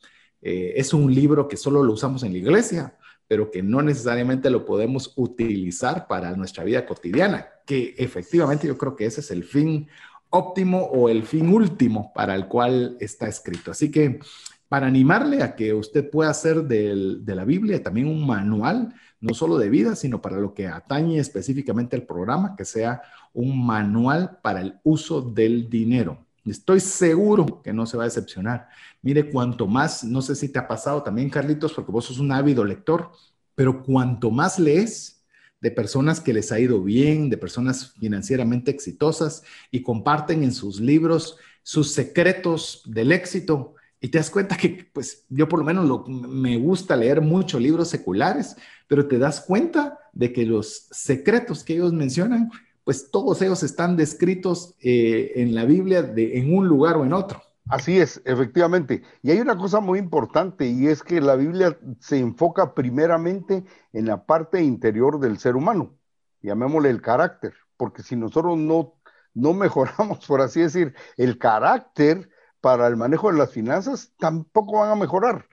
eh, 0.41 0.73
es 0.75 0.93
un 0.93 1.13
libro 1.13 1.47
que 1.47 1.57
solo 1.57 1.83
lo 1.83 1.93
usamos 1.93 2.23
en 2.23 2.33
la 2.33 2.39
iglesia 2.39 2.97
pero 3.27 3.49
que 3.51 3.63
no 3.63 3.81
necesariamente 3.81 4.49
lo 4.49 4.65
podemos 4.65 5.13
utilizar 5.15 6.07
para 6.07 6.35
nuestra 6.35 6.63
vida 6.63 6.85
cotidiana, 6.85 7.47
que 7.65 7.95
efectivamente 7.97 8.67
yo 8.67 8.77
creo 8.77 8.95
que 8.95 9.05
ese 9.05 9.21
es 9.21 9.31
el 9.31 9.43
fin 9.43 9.87
óptimo 10.29 10.83
o 10.83 11.09
el 11.09 11.23
fin 11.23 11.49
último 11.49 12.11
para 12.13 12.35
el 12.35 12.47
cual 12.47 12.97
está 12.99 13.27
escrito. 13.27 13.71
Así 13.71 13.89
que 13.89 14.19
para 14.67 14.87
animarle 14.87 15.41
a 15.41 15.55
que 15.55 15.73
usted 15.73 16.09
pueda 16.09 16.29
hacer 16.29 16.63
de 16.63 17.35
la 17.35 17.45
Biblia 17.45 17.81
también 17.81 18.07
un 18.07 18.25
manual, 18.25 18.93
no 19.25 19.33
solo 19.33 19.57
de 19.57 19.69
vida, 19.69 19.95
sino 19.95 20.21
para 20.21 20.39
lo 20.39 20.53
que 20.53 20.67
atañe 20.67 21.17
específicamente 21.17 21.95
al 21.95 22.03
programa, 22.03 22.55
que 22.55 22.63
sea 22.63 23.01
un 23.33 23.65
manual 23.65 24.37
para 24.43 24.61
el 24.61 24.79
uso 24.83 25.21
del 25.21 25.67
dinero. 25.67 26.19
Estoy 26.45 26.79
seguro 26.79 27.61
que 27.63 27.73
no 27.73 27.87
se 27.87 27.97
va 27.97 28.03
a 28.03 28.05
decepcionar. 28.05 28.69
Mire, 29.01 29.31
cuanto 29.31 29.65
más, 29.65 30.03
no 30.03 30.21
sé 30.21 30.35
si 30.35 30.49
te 30.49 30.59
ha 30.59 30.67
pasado 30.67 31.01
también, 31.01 31.31
Carlitos, 31.31 31.73
porque 31.73 31.91
vos 31.91 32.05
sos 32.05 32.19
un 32.19 32.31
ávido 32.31 32.63
lector, 32.63 33.09
pero 33.55 33.81
cuanto 33.81 34.29
más 34.29 34.59
lees 34.59 35.23
de 35.59 35.71
personas 35.71 36.19
que 36.19 36.33
les 36.33 36.51
ha 36.51 36.59
ido 36.59 36.83
bien, 36.83 37.31
de 37.31 37.37
personas 37.37 37.93
financieramente 37.93 38.69
exitosas 38.69 39.41
y 39.71 39.81
comparten 39.81 40.43
en 40.43 40.53
sus 40.53 40.79
libros 40.79 41.37
sus 41.63 41.93
secretos 41.93 42.83
del 42.85 43.11
éxito, 43.11 43.73
y 44.05 44.09
te 44.09 44.19
das 44.19 44.29
cuenta 44.29 44.55
que, 44.55 44.87
pues, 44.93 45.25
yo 45.29 45.49
por 45.49 45.57
lo 45.57 45.65
menos 45.65 45.85
lo, 45.85 46.05
me 46.05 46.57
gusta 46.57 46.95
leer 46.95 47.21
muchos 47.21 47.59
libros 47.59 47.87
seculares, 47.87 48.55
pero 48.87 49.07
te 49.07 49.17
das 49.17 49.41
cuenta 49.41 49.97
de 50.13 50.31
que 50.31 50.45
los 50.45 50.87
secretos 50.91 51.63
que 51.63 51.73
ellos 51.73 51.91
mencionan 51.91 52.51
pues 52.83 53.09
todos 53.09 53.41
ellos 53.41 53.63
están 53.63 53.97
descritos 53.97 54.75
eh, 54.79 55.31
en 55.37 55.55
la 55.55 55.65
Biblia 55.65 56.03
de, 56.03 56.37
en 56.37 56.55
un 56.55 56.67
lugar 56.67 56.97
o 56.97 57.03
en 57.03 57.13
otro. 57.13 57.41
Así 57.67 57.97
es, 57.97 58.21
efectivamente. 58.25 59.01
Y 59.23 59.31
hay 59.31 59.39
una 59.39 59.57
cosa 59.57 59.79
muy 59.79 59.97
importante 59.97 60.67
y 60.67 60.85
es 60.85 61.01
que 61.01 61.19
la 61.19 61.35
Biblia 61.35 61.75
se 61.99 62.19
enfoca 62.19 62.75
primeramente 62.75 63.65
en 63.91 64.05
la 64.05 64.23
parte 64.23 64.61
interior 64.61 65.19
del 65.19 65.39
ser 65.39 65.55
humano, 65.55 65.97
llamémosle 66.43 66.91
el 66.91 67.01
carácter, 67.01 67.55
porque 67.75 68.03
si 68.03 68.15
nosotros 68.15 68.55
no, 68.55 68.93
no 69.33 69.55
mejoramos, 69.55 70.23
por 70.27 70.41
así 70.41 70.61
decir, 70.61 70.93
el 71.17 71.39
carácter 71.39 72.29
para 72.65 72.87
el 72.87 72.97
manejo 72.97 73.31
de 73.31 73.37
las 73.37 73.51
finanzas, 73.51 74.11
tampoco 74.17 74.79
van 74.79 74.89
a 74.89 74.95
mejorar, 74.95 75.47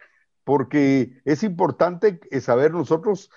porque 0.45 1.21
es 1.26 1.42
importante 1.42 2.19
saber 2.40 2.73
nosotros 2.73 3.31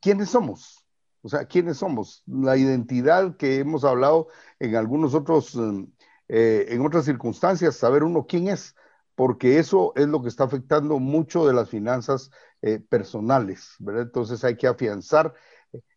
quiénes 0.00 0.30
somos, 0.30 0.84
o 1.20 1.28
sea, 1.28 1.44
¿quiénes 1.44 1.76
somos? 1.76 2.24
La 2.26 2.56
identidad 2.56 3.36
que 3.36 3.60
hemos 3.60 3.84
hablado 3.84 4.26
en 4.58 4.74
algunos 4.74 5.14
otros, 5.14 5.54
mm, 5.54 5.84
eh, 6.30 6.66
en 6.70 6.84
otras 6.84 7.04
circunstancias, 7.04 7.76
saber 7.76 8.02
uno 8.02 8.26
quién 8.26 8.48
es, 8.48 8.74
porque 9.14 9.60
eso 9.60 9.92
es 9.94 10.08
lo 10.08 10.20
que 10.20 10.28
está 10.28 10.42
afectando 10.42 10.98
mucho 10.98 11.46
de 11.46 11.54
las 11.54 11.70
finanzas 11.70 12.32
eh, 12.60 12.80
personales, 12.80 13.76
¿verdad? 13.78 14.02
Entonces 14.02 14.42
hay 14.42 14.56
que 14.56 14.66
afianzar, 14.66 15.32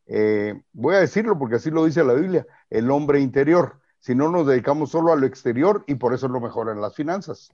eh, 0.06 0.62
voy 0.74 0.94
a 0.94 1.00
decirlo 1.00 1.40
porque 1.40 1.56
así 1.56 1.72
lo 1.72 1.86
dice 1.86 2.04
la 2.04 2.14
Biblia, 2.14 2.46
el 2.70 2.92
hombre 2.92 3.20
interior. 3.20 3.82
Si 4.06 4.14
no 4.14 4.30
nos 4.30 4.46
dedicamos 4.46 4.92
solo 4.92 5.12
a 5.12 5.16
lo 5.16 5.26
exterior 5.26 5.84
y 5.88 5.96
por 5.96 6.14
eso 6.14 6.28
no 6.28 6.40
mejoran 6.40 6.80
las 6.80 6.94
finanzas. 6.94 7.50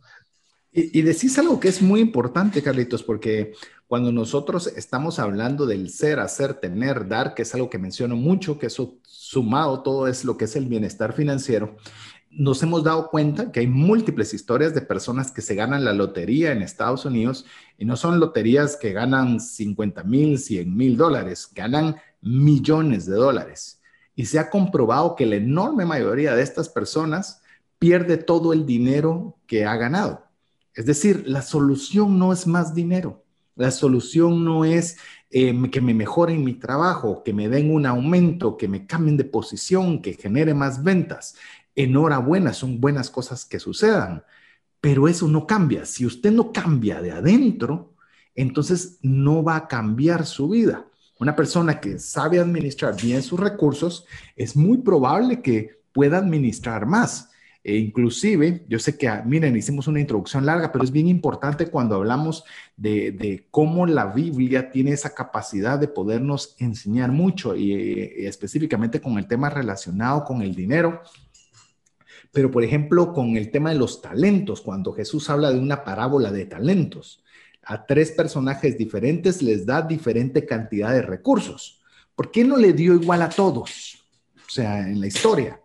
Y, 0.73 1.01
decís 1.01 1.39
algo 1.39 1.61
que 1.61 1.69
es 1.69 1.81
muy 1.81 2.01
importante, 2.01 2.61
Carlitos, 2.61 3.03
porque 3.03 3.53
cuando 3.87 4.11
nosotros 4.11 4.67
estamos 4.75 5.19
hablando 5.19 5.65
del 5.65 5.89
ser, 5.89 6.19
hacer, 6.19 6.55
tener, 6.55 7.07
dar, 7.07 7.35
que 7.35 7.43
es 7.43 7.55
algo 7.55 7.69
que 7.69 7.77
menciono 7.77 8.17
mucho, 8.17 8.59
que 8.59 8.65
eso 8.65 8.95
sumado 9.03 9.81
todo 9.81 10.09
es 10.09 10.25
lo 10.25 10.35
que 10.35 10.43
es 10.43 10.57
el 10.57 10.65
bienestar 10.65 11.13
financiero, 11.13 11.77
nos 12.29 12.61
hemos 12.63 12.83
dado 12.83 13.09
cuenta 13.09 13.53
que 13.53 13.61
hay 13.61 13.67
múltiples 13.67 14.33
historias 14.33 14.75
de 14.75 14.81
personas 14.81 15.31
que 15.31 15.41
se 15.41 15.55
ganan 15.55 15.85
la 15.85 15.93
lotería 15.93 16.51
en 16.51 16.63
Estados 16.63 17.05
Unidos 17.05 17.45
y 17.77 17.85
no 17.85 17.95
son 17.95 18.19
loterías 18.19 18.75
que 18.75 18.91
ganan 18.91 19.39
50 19.39 20.03
mil, 20.03 20.37
100 20.37 20.75
mil 20.75 20.97
dólares, 20.97 21.49
ganan 21.55 21.95
millones 22.19 23.05
de 23.05 23.15
dólares. 23.15 23.80
Y 24.15 24.25
se 24.25 24.39
ha 24.39 24.49
comprobado 24.49 25.15
que 25.15 25.25
la 25.25 25.37
enorme 25.37 25.85
mayoría 25.85 26.35
de 26.35 26.43
estas 26.43 26.69
personas 26.69 27.41
pierde 27.79 28.17
todo 28.17 28.53
el 28.53 28.65
dinero 28.65 29.37
que 29.47 29.65
ha 29.65 29.75
ganado. 29.75 30.25
Es 30.75 30.85
decir, 30.85 31.23
la 31.27 31.41
solución 31.41 32.19
no 32.19 32.31
es 32.31 32.47
más 32.47 32.73
dinero. 32.73 33.23
La 33.55 33.71
solución 33.71 34.45
no 34.45 34.65
es 34.65 34.97
em, 35.29 35.69
que 35.69 35.81
me 35.81 35.93
mejoren 35.93 36.43
mi 36.43 36.53
trabajo, 36.53 37.23
que 37.23 37.33
me 37.33 37.49
den 37.49 37.73
un 37.73 37.85
aumento, 37.85 38.57
que 38.57 38.67
me 38.67 38.85
cambien 38.87 39.17
de 39.17 39.25
posición, 39.25 40.01
que 40.01 40.13
genere 40.13 40.53
más 40.53 40.83
ventas. 40.83 41.35
Enhorabuena, 41.75 42.53
son 42.53 42.79
buenas 42.79 43.09
cosas 43.09 43.45
que 43.45 43.59
sucedan, 43.59 44.23
pero 44.79 45.07
eso 45.07 45.27
no 45.27 45.45
cambia. 45.47 45.85
Si 45.85 46.05
usted 46.05 46.31
no 46.31 46.51
cambia 46.51 47.01
de 47.01 47.11
adentro, 47.11 47.93
entonces 48.35 48.99
no 49.01 49.43
va 49.43 49.55
a 49.57 49.67
cambiar 49.67 50.25
su 50.25 50.49
vida. 50.49 50.85
Una 51.21 51.35
persona 51.35 51.79
que 51.79 51.99
sabe 51.99 52.39
administrar 52.39 52.99
bien 52.99 53.21
sus 53.21 53.39
recursos, 53.39 54.07
es 54.35 54.55
muy 54.55 54.79
probable 54.79 55.43
que 55.43 55.83
pueda 55.93 56.17
administrar 56.17 56.87
más. 56.87 57.29
E 57.63 57.75
inclusive, 57.75 58.65
yo 58.67 58.79
sé 58.79 58.97
que, 58.97 59.07
ah, 59.07 59.21
miren, 59.23 59.55
hicimos 59.55 59.87
una 59.87 59.99
introducción 59.99 60.47
larga, 60.47 60.71
pero 60.71 60.83
es 60.83 60.89
bien 60.89 61.07
importante 61.07 61.67
cuando 61.67 61.93
hablamos 61.93 62.43
de, 62.75 63.45
cómo 63.51 63.85
la 63.85 64.07
Biblia 64.07 64.71
tiene 64.71 64.93
esa 64.93 65.13
capacidad 65.13 65.77
de 65.77 65.87
podernos 65.87 66.55
enseñar 66.57 67.11
mucho 67.11 67.55
y, 67.55 67.71
y 67.71 68.25
específicamente 68.25 68.99
con 68.99 69.19
el 69.19 69.27
tema 69.27 69.51
relacionado 69.51 70.23
con 70.23 70.41
el 70.41 70.55
dinero. 70.55 71.03
Pero, 72.31 72.49
por 72.49 72.63
ejemplo, 72.63 73.13
con 73.13 73.37
el 73.37 73.51
tema 73.51 73.69
de 73.69 73.77
los 73.77 74.01
talentos, 74.01 74.61
cuando 74.61 74.91
Jesús 74.91 75.29
habla 75.29 75.51
de 75.51 75.59
una 75.59 75.83
parábola 75.83 76.31
de 76.31 76.47
talentos, 76.47 77.20
a 77.63 77.85
tres 77.85 78.11
personajes 78.11 78.77
diferentes 78.77 79.41
les 79.41 79.65
da 79.65 79.81
diferente 79.81 80.45
cantidad 80.45 80.91
de 80.91 81.01
recursos. 81.01 81.81
¿Por 82.15 82.31
qué 82.31 82.43
no 82.43 82.57
le 82.57 82.73
dio 82.73 82.93
igual 82.93 83.21
a 83.21 83.29
todos? 83.29 84.03
O 84.35 84.49
sea, 84.49 84.87
en 84.87 84.99
la 84.99 85.07
historia 85.07 85.61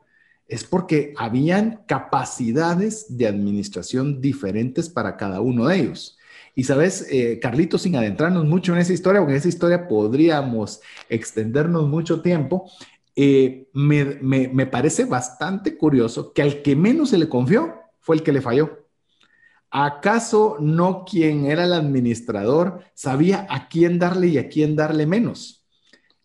es 0.48 0.64
porque 0.64 1.12
habían 1.16 1.82
capacidades 1.86 3.16
de 3.16 3.26
administración 3.26 4.20
diferentes 4.20 4.88
para 4.88 5.16
cada 5.16 5.40
uno 5.40 5.66
de 5.66 5.76
ellos. 5.76 6.18
Y 6.54 6.64
sabes, 6.64 7.06
eh, 7.10 7.38
Carlitos, 7.40 7.82
sin 7.82 7.96
adentrarnos 7.96 8.44
mucho 8.46 8.72
en 8.72 8.78
esa 8.78 8.92
historia, 8.92 9.20
porque 9.20 9.34
en 9.34 9.38
esa 9.38 9.48
historia 9.48 9.88
podríamos 9.88 10.80
extendernos 11.08 11.88
mucho 11.88 12.22
tiempo, 12.22 12.70
eh, 13.14 13.68
me, 13.72 14.04
me, 14.22 14.66
parece 14.66 15.04
bastante 15.04 15.76
curioso 15.76 16.32
que 16.32 16.42
al 16.42 16.62
que 16.62 16.76
menos 16.76 17.10
se 17.10 17.18
le 17.18 17.28
confió 17.28 17.74
fue 18.00 18.16
el 18.16 18.22
que 18.22 18.32
le 18.32 18.40
falló. 18.40 18.85
¿Acaso 19.70 20.56
no 20.60 21.04
quien 21.04 21.46
era 21.46 21.64
el 21.64 21.72
administrador 21.72 22.80
sabía 22.94 23.46
a 23.50 23.68
quién 23.68 23.98
darle 23.98 24.28
y 24.28 24.38
a 24.38 24.48
quién 24.48 24.76
darle 24.76 25.06
menos? 25.06 25.66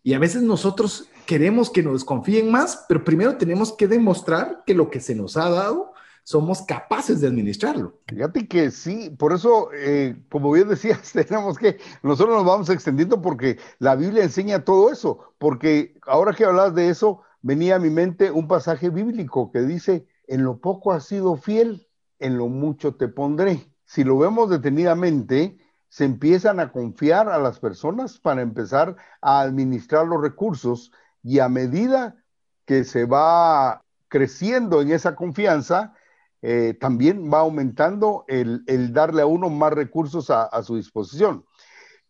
Y 0.02 0.14
a 0.14 0.18
veces 0.18 0.42
nosotros 0.42 1.08
queremos 1.26 1.70
que 1.70 1.82
nos 1.82 2.04
confíen 2.04 2.50
más, 2.50 2.84
pero 2.88 3.04
primero 3.04 3.36
tenemos 3.36 3.72
que 3.72 3.88
demostrar 3.88 4.62
que 4.66 4.74
lo 4.74 4.90
que 4.90 5.00
se 5.00 5.14
nos 5.14 5.36
ha 5.36 5.48
dado 5.48 5.92
somos 6.24 6.62
capaces 6.62 7.20
de 7.20 7.26
administrarlo. 7.26 7.98
Fíjate 8.06 8.46
que 8.46 8.70
sí, 8.70 9.10
por 9.10 9.32
eso, 9.32 9.70
eh, 9.74 10.16
como 10.30 10.52
bien 10.52 10.68
decías, 10.68 11.12
tenemos 11.12 11.58
que, 11.58 11.78
nosotros 12.02 12.36
nos 12.36 12.46
vamos 12.46 12.68
extendiendo 12.70 13.20
porque 13.20 13.58
la 13.78 13.96
Biblia 13.96 14.22
enseña 14.22 14.64
todo 14.64 14.92
eso, 14.92 15.34
porque 15.38 15.98
ahora 16.06 16.34
que 16.34 16.44
hablas 16.44 16.74
de 16.74 16.88
eso, 16.88 17.22
venía 17.42 17.76
a 17.76 17.80
mi 17.80 17.90
mente 17.90 18.30
un 18.30 18.46
pasaje 18.46 18.88
bíblico 18.90 19.50
que 19.50 19.60
dice, 19.60 20.06
en 20.28 20.44
lo 20.44 20.58
poco 20.58 20.92
has 20.92 21.06
sido 21.06 21.36
fiel, 21.36 21.88
en 22.22 22.38
lo 22.38 22.48
mucho 22.48 22.94
te 22.94 23.08
pondré. 23.08 23.68
Si 23.84 24.04
lo 24.04 24.18
vemos 24.18 24.48
detenidamente, 24.48 25.58
se 25.88 26.04
empiezan 26.04 26.60
a 26.60 26.72
confiar 26.72 27.28
a 27.28 27.38
las 27.38 27.58
personas 27.58 28.18
para 28.18 28.40
empezar 28.40 28.96
a 29.20 29.40
administrar 29.40 30.06
los 30.06 30.22
recursos 30.22 30.90
y 31.22 31.38
a 31.38 31.48
medida 31.50 32.16
que 32.64 32.84
se 32.84 33.04
va 33.04 33.82
creciendo 34.08 34.80
en 34.80 34.90
esa 34.92 35.14
confianza, 35.14 35.94
eh, 36.40 36.76
también 36.80 37.30
va 37.32 37.40
aumentando 37.40 38.24
el, 38.28 38.64
darle 38.92 39.22
a 39.22 39.26
uno 39.26 39.50
más 39.50 39.72
recursos 39.72 40.30
a, 40.30 40.44
a, 40.44 40.62
su 40.62 40.76
disposición. 40.76 41.44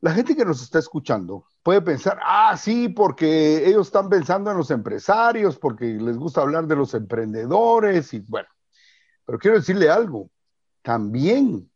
La 0.01 0.13
gente 0.13 0.35
que 0.35 0.45
nos 0.45 0.63
está 0.63 0.79
escuchando 0.79 1.47
puede 1.63 1.81
pensar, 1.83 2.19
ah, 2.25 2.57
sí, 2.57 2.89
porque 2.89 3.69
ellos 3.69 3.89
están 3.89 4.09
pensando 4.09 4.51
en 4.51 4.57
los 4.57 4.71
empresarios, 4.71 5.59
porque 5.59 5.87
les 5.87 6.17
gusta 6.17 6.41
hablar 6.41 6.67
de 6.67 6.77
los 6.77 6.95
emprendedores 6.95 8.15
y 8.15 8.21
bueno, 8.21 8.49
pero 9.25 9.39
quiero 9.39 9.59
decirle 9.59 9.91
algo, 9.91 10.31
también 10.83 11.71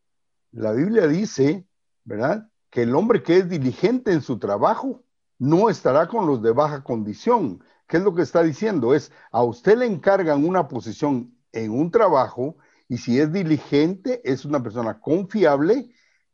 la 0.53 0.73
Biblia 0.73 1.07
dice, 1.07 1.67
¿verdad? 2.05 2.49
Que 2.71 2.83
el 2.83 2.95
hombre 2.95 3.23
que 3.23 3.39
es 3.39 3.49
diligente 3.49 4.13
en 4.13 4.23
su 4.23 4.39
trabajo 4.39 5.05
no 5.39 5.69
estará 5.69 6.09
con 6.09 6.27
los 6.27 6.43
de 6.43 6.53
baja 6.53 6.83
condición. 6.83 7.63
¿Qué 7.87 7.99
es 7.99 8.03
lo 8.03 8.15
que 8.15 8.23
está 8.23 8.43
diciendo? 8.43 8.95
Es, 8.95 9.13
a 9.31 9.43
usted 9.43 9.79
le 9.79 9.87
encargan 9.87 10.45
una 10.45 10.67
posición 10.67 11.37
en 11.53 11.71
un 11.71 11.91
trabajo 11.91 12.57
y 12.89 12.99
si 12.99 13.21
es 13.21 13.33
diligente, 13.33 14.21
es 14.25 14.45
una 14.45 14.63
persona 14.63 15.01
confiable, 15.01 15.91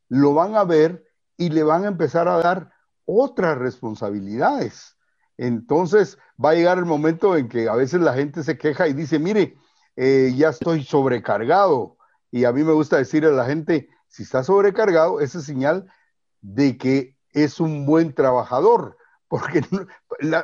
lo 0.09 0.35
van 0.35 0.55
a 0.55 0.65
ver 0.65 1.05
y 1.37 1.49
le 1.51 1.63
van 1.63 1.85
a 1.85 1.89
empezar 1.89 2.29
a 2.29 2.39
dar 2.39 2.73
otras 3.05 3.59
responsabilidades. 3.59 4.97
Entonces 5.37 6.19
va 6.43 6.51
a 6.51 6.55
llegar 6.55 6.79
el 6.79 6.85
momento 6.85 7.37
en 7.37 7.49
que 7.49 7.69
a 7.69 7.75
veces 7.75 8.01
la 8.01 8.15
gente 8.15 8.43
se 8.43 8.59
queja 8.59 8.87
y 8.89 8.93
dice, 8.93 9.19
mire, 9.19 9.57
eh, 9.97 10.33
ya 10.37 10.51
estoy 10.51 10.85
sobrecargado. 10.85 11.97
Y 12.31 12.45
a 12.45 12.53
mí 12.53 12.63
me 12.65 12.73
gusta 12.73 12.97
decir 12.97 13.27
a 13.27 13.31
la 13.31 13.45
gente, 13.45 13.89
si 14.09 14.23
está 14.23 14.43
sobrecargado, 14.43 15.21
es 15.21 15.33
señal 15.33 15.87
de 16.41 16.77
que 16.77 17.17
es 17.33 17.61
un 17.61 17.87
buen 17.87 18.15
trabajador 18.15 18.97
porque 19.33 19.63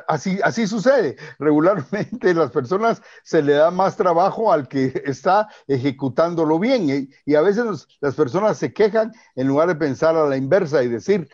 así, 0.07 0.39
así 0.43 0.65
sucede. 0.65 1.15
Regularmente 1.37 2.33
las 2.33 2.49
personas 2.49 3.03
se 3.23 3.43
le 3.43 3.53
da 3.53 3.69
más 3.69 3.95
trabajo 3.95 4.51
al 4.51 4.67
que 4.67 5.03
está 5.05 5.47
ejecutándolo 5.67 6.57
bien 6.57 7.11
y, 7.25 7.35
a 7.35 7.41
veces 7.41 7.87
las 8.01 8.15
personas 8.15 8.57
se 8.57 8.73
quejan 8.73 9.11
en 9.35 9.47
lugar 9.47 9.67
de 9.67 9.75
pensar 9.75 10.15
a 10.15 10.27
la 10.27 10.37
inversa 10.37 10.81
y 10.81 10.87
decir, 10.87 11.29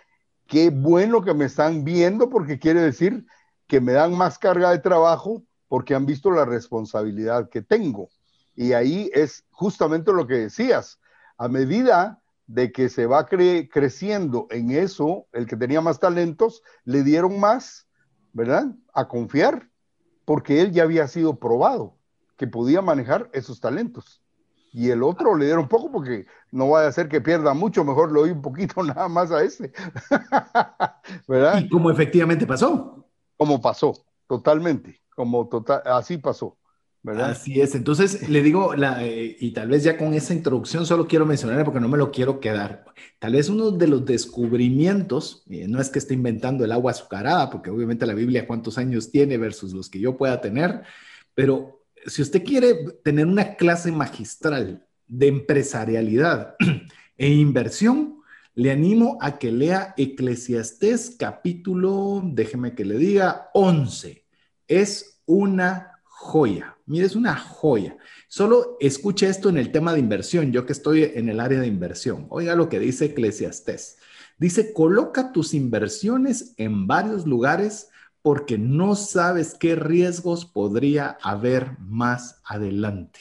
qué 0.48 0.70
bueno 0.70 1.22
que 1.22 1.34
me 1.34 1.46
están 1.46 1.86
viendo 1.86 2.30
porque 2.30 2.60
quiere 2.60 2.82
decir 2.82 3.26
que 3.68 3.80
me 3.80 3.94
dan 3.94 4.14
más 4.18 4.38
carga 4.38 4.72
de 4.72 4.80
trabajo 4.80 5.42
porque 5.76 5.94
han 5.94 6.06
visto 6.06 6.32
la 6.32 6.46
responsabilidad 6.46 7.50
que 7.50 7.62
tengo. 7.62 8.08
Y 8.56 8.72
ahí 8.72 9.12
es 9.14 9.44
justamente 9.52 10.14
lo 10.14 10.26
que 10.26 10.36
decías. 10.36 11.02
A 11.38 11.50
medida 11.50 12.22
de 12.48 12.72
que 12.72 12.88
se 12.88 13.08
va 13.08 13.26
creciendo 13.26 14.48
en 14.52 14.72
eso, 14.72 15.28
el 15.34 15.46
que 15.46 15.58
tenía 15.58 15.82
más 15.82 16.00
talentos, 16.00 16.64
le 16.86 17.04
dieron 17.04 17.42
más, 17.42 17.90
¿verdad? 18.32 18.68
A 18.94 19.10
confiar, 19.10 19.70
porque 20.24 20.62
él 20.62 20.72
ya 20.72 20.84
había 20.84 21.10
sido 21.10 21.42
probado 21.42 21.98
que 22.38 22.48
podía 22.48 22.82
manejar 22.82 23.30
esos 23.34 23.60
talentos. 23.60 24.24
Y 24.72 24.92
el 24.92 25.04
otro 25.04 25.36
le 25.36 25.48
dieron 25.48 25.68
poco 25.68 25.92
porque 25.92 26.26
no 26.52 26.70
va 26.70 26.84
a 26.84 26.88
hacer 26.88 27.10
que 27.10 27.20
pierda 27.20 27.54
mucho, 27.54 27.84
mejor 27.84 28.14
le 28.14 28.22
doy 28.22 28.32
un 28.32 28.42
poquito 28.42 28.82
nada 28.82 29.10
más 29.10 29.30
a 29.30 29.44
ese. 29.44 29.74
¿Verdad? 31.28 31.60
Y 31.60 31.68
como 31.68 31.92
efectivamente 31.92 32.48
pasó. 32.48 33.06
Como 33.36 33.60
pasó, 33.60 33.92
totalmente, 34.26 35.02
como 35.16 35.48
total, 35.48 35.82
así 35.86 36.18
pasó. 36.18 36.58
Así 37.14 37.62
es. 37.62 37.76
Entonces, 37.76 38.28
le 38.30 38.42
digo, 38.42 38.74
eh, 38.74 39.38
y 39.40 39.52
tal 39.52 39.70
vez 39.70 39.84
ya 39.84 39.96
con 39.96 40.14
esa 40.16 40.34
introducción 40.34 40.88
solo 40.88 41.08
quiero 41.08 41.26
mencionar 41.26 41.64
porque 41.64 41.80
no 41.80 41.88
me 41.88 42.00
lo 42.00 42.12
quiero 42.12 42.40
quedar. 42.40 42.86
Tal 43.20 43.34
vez 43.34 43.48
uno 43.48 43.72
de 43.72 43.88
los 43.88 44.06
descubrimientos, 44.06 45.44
eh, 45.50 45.68
no 45.68 45.80
es 45.80 45.90
que 45.90 46.00
esté 46.00 46.16
inventando 46.16 46.66
el 46.66 46.72
agua 46.72 46.92
azucarada, 46.92 47.50
porque 47.52 47.70
obviamente 47.70 48.08
la 48.08 48.16
Biblia 48.16 48.48
cuántos 48.48 48.78
años 48.80 49.12
tiene 49.12 49.38
versus 49.38 49.74
los 49.74 49.90
que 49.90 50.00
yo 50.00 50.18
pueda 50.18 50.42
tener, 50.42 50.82
pero 51.36 51.84
si 52.08 52.22
usted 52.22 52.44
quiere 52.44 52.76
tener 53.04 53.28
una 53.28 53.56
clase 53.56 53.92
magistral 53.92 54.88
de 55.08 55.28
empresarialidad 55.28 56.56
e 57.18 57.30
inversión, 57.30 58.22
le 58.56 58.72
animo 58.72 59.18
a 59.22 59.38
que 59.38 59.52
lea 59.52 59.94
Eclesiastés 59.98 61.16
capítulo, 61.20 62.22
déjeme 62.24 62.74
que 62.74 62.86
le 62.86 62.98
diga, 62.98 63.50
11. 63.54 64.25
Es 64.68 65.22
una 65.26 66.02
joya. 66.04 66.78
Mire, 66.86 67.06
es 67.06 67.16
una 67.16 67.36
joya. 67.36 67.98
Solo 68.28 68.78
escuche 68.80 69.28
esto 69.28 69.50
en 69.50 69.58
el 69.58 69.72
tema 69.72 69.94
de 69.94 70.00
inversión, 70.00 70.52
yo 70.52 70.66
que 70.66 70.74
estoy 70.74 71.04
en 71.04 71.30
el 71.30 71.40
área 71.40 71.60
de 71.60 71.68
inversión. 71.68 72.28
Oiga 72.30 72.56
lo 72.56 72.70
que 72.70 72.80
dice 72.80 73.06
Eclesiastés. 73.06 73.98
Dice, 74.38 74.74
coloca 74.74 75.32
tus 75.32 75.54
inversiones 75.54 76.54
en 76.58 76.88
varios 76.88 77.26
lugares 77.26 77.90
porque 78.22 78.58
no 78.58 78.96
sabes 78.96 79.54
qué 79.54 79.76
riesgos 79.76 80.46
podría 80.46 81.18
haber 81.22 81.78
más 81.80 82.42
adelante. 82.44 83.20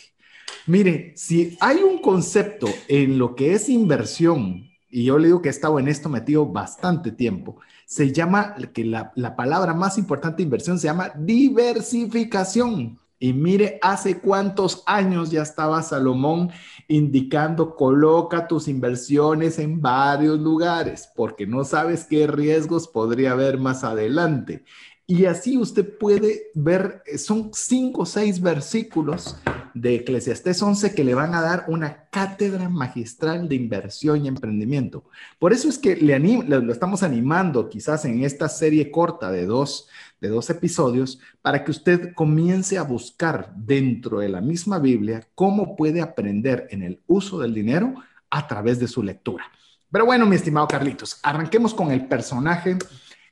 Mire, 0.67 1.13
si 1.15 1.59
hay 1.61 1.83
un 1.83 1.99
concepto 1.99 2.69
en 2.89 3.19
lo 3.19 3.35
que 3.35 3.53
es 3.53 3.69
inversión, 3.69 4.71
y 4.89 5.05
yo 5.05 5.19
le 5.19 5.27
digo 5.27 5.43
que 5.43 5.49
he 5.49 5.51
estado 5.51 5.79
en 5.79 5.89
esto 5.89 6.09
metido 6.09 6.47
bastante 6.47 7.13
tiempo, 7.13 7.61
se 7.87 8.12
llama, 8.12 8.55
que 8.73 8.85
la, 8.85 9.12
la 9.14 9.37
palabra 9.37 9.75
más 9.75 9.99
importante 9.99 10.38
de 10.38 10.44
inversión 10.44 10.79
se 10.79 10.87
llama 10.87 11.12
diversificación. 11.16 12.99
Y 13.18 13.33
mire, 13.33 13.79
hace 13.81 14.18
cuántos 14.18 14.83
años 14.85 15.31
ya 15.31 15.42
estaba 15.42 15.83
Salomón 15.83 16.51
indicando, 16.88 17.75
coloca 17.75 18.47
tus 18.47 18.68
inversiones 18.68 19.59
en 19.59 19.81
varios 19.81 20.38
lugares, 20.38 21.09
porque 21.16 21.47
no 21.47 21.64
sabes 21.64 22.05
qué 22.05 22.27
riesgos 22.27 22.87
podría 22.87 23.33
haber 23.33 23.59
más 23.59 23.83
adelante. 23.83 24.64
Y 25.07 25.27
así 25.27 25.59
usted 25.59 25.99
puede 25.99 26.51
ver, 26.55 27.03
eh, 27.05 27.19
son 27.19 27.51
cinco 27.53 28.03
o 28.03 28.07
seis 28.07 28.40
versículos 28.40 29.37
de 29.75 29.97
Eclesiastés 29.97 30.62
11 30.62 30.95
que 30.95 31.05
le 31.05 31.14
van 31.14 31.35
a 31.35 31.43
dar 31.43 31.67
una 31.69 32.09
cátedra 32.09 32.71
magistral 32.71 33.47
de 33.47 33.57
inversión 33.57 34.25
y 34.25 34.29
emprendimiento. 34.29 35.05
Por 35.38 35.53
eso 35.53 35.69
es 35.69 35.79
que 35.79 35.97
le 35.97 36.19
lo 36.19 36.73
estamos 36.73 37.03
animando 37.03 37.69
quizás 37.69 38.07
en 38.07 38.25
esta 38.25 38.49
serie 38.49 38.90
corta 38.90 39.31
de 39.31 39.45
dos, 39.45 39.88
de 40.23 40.29
dos 40.29 40.49
episodios 40.49 41.19
para 41.43 41.64
que 41.64 41.73
usted 41.73 42.14
comience 42.14 42.79
a 42.79 42.83
buscar 42.83 43.53
dentro 43.57 44.21
de 44.21 44.31
la 44.31 44.40
misma 44.40 44.79
Biblia 44.79 45.27
cómo 45.35 45.77
puede 45.77 46.01
aprender 46.01 46.67
en 46.71 46.83
el 46.83 47.03
uso 47.07 47.38
del 47.40 47.53
dinero 47.53 47.95
a 48.31 48.47
través 48.47 48.79
de 48.79 48.88
su 48.88 49.03
lectura. 49.03 49.45
Pero 49.90 50.07
bueno, 50.07 50.25
mi 50.25 50.37
estimado 50.37 50.67
Carlitos, 50.67 51.21
arranquemos 51.23 51.75
con 51.75 51.90
el 51.90 52.07
personaje 52.07 52.79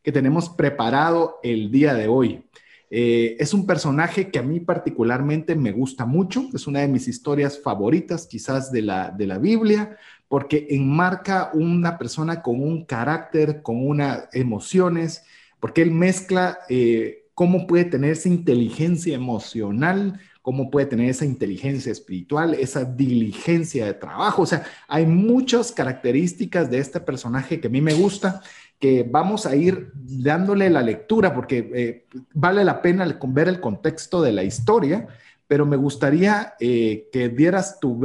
que 0.02 0.12
tenemos 0.12 0.48
preparado 0.50 1.38
el 1.42 1.70
día 1.70 1.94
de 1.94 2.08
hoy. 2.08 2.42
Eh, 2.90 3.36
es 3.38 3.54
un 3.54 3.66
personaje 3.66 4.30
que 4.30 4.38
a 4.38 4.42
mí 4.42 4.60
particularmente 4.60 5.54
me 5.54 5.72
gusta 5.72 6.04
mucho, 6.04 6.48
es 6.52 6.66
una 6.66 6.80
de 6.80 6.88
mis 6.88 7.08
historias 7.08 7.58
favoritas 7.58 8.26
quizás 8.26 8.70
de 8.70 8.82
la, 8.82 9.10
de 9.10 9.26
la 9.26 9.38
Biblia, 9.38 9.96
porque 10.28 10.66
enmarca 10.70 11.50
una 11.54 11.96
persona 11.96 12.42
con 12.42 12.62
un 12.62 12.84
carácter, 12.84 13.62
con 13.62 13.86
unas 13.86 14.28
emociones, 14.32 15.24
porque 15.58 15.82
él 15.82 15.90
mezcla 15.90 16.58
eh, 16.68 17.24
cómo 17.34 17.66
puede 17.66 17.86
tener 17.86 18.10
esa 18.12 18.28
inteligencia 18.28 19.14
emocional, 19.14 20.20
cómo 20.42 20.70
puede 20.70 20.86
tener 20.86 21.08
esa 21.08 21.24
inteligencia 21.24 21.92
espiritual, 21.92 22.54
esa 22.54 22.84
diligencia 22.84 23.86
de 23.86 23.94
trabajo. 23.94 24.42
O 24.42 24.46
sea, 24.46 24.64
hay 24.88 25.06
muchas 25.06 25.72
características 25.72 26.70
de 26.70 26.78
este 26.78 27.00
personaje 27.00 27.60
que 27.60 27.68
a 27.68 27.70
mí 27.70 27.80
me 27.80 27.94
gusta 27.94 28.42
que 28.82 29.06
vamos 29.08 29.46
a 29.46 29.54
ir 29.54 29.92
dándole 29.94 30.68
la 30.68 30.82
lectura 30.82 31.32
porque 31.32 31.70
eh, 31.72 32.06
vale 32.34 32.64
la 32.64 32.82
pena 32.82 33.16
ver 33.28 33.46
el 33.46 33.60
contexto 33.60 34.20
de 34.20 34.32
la 34.32 34.42
historia, 34.42 35.06
pero 35.46 35.64
me 35.64 35.76
gustaría 35.76 36.54
eh, 36.58 37.08
que 37.12 37.28
dieras 37.28 37.78
tu 37.78 38.00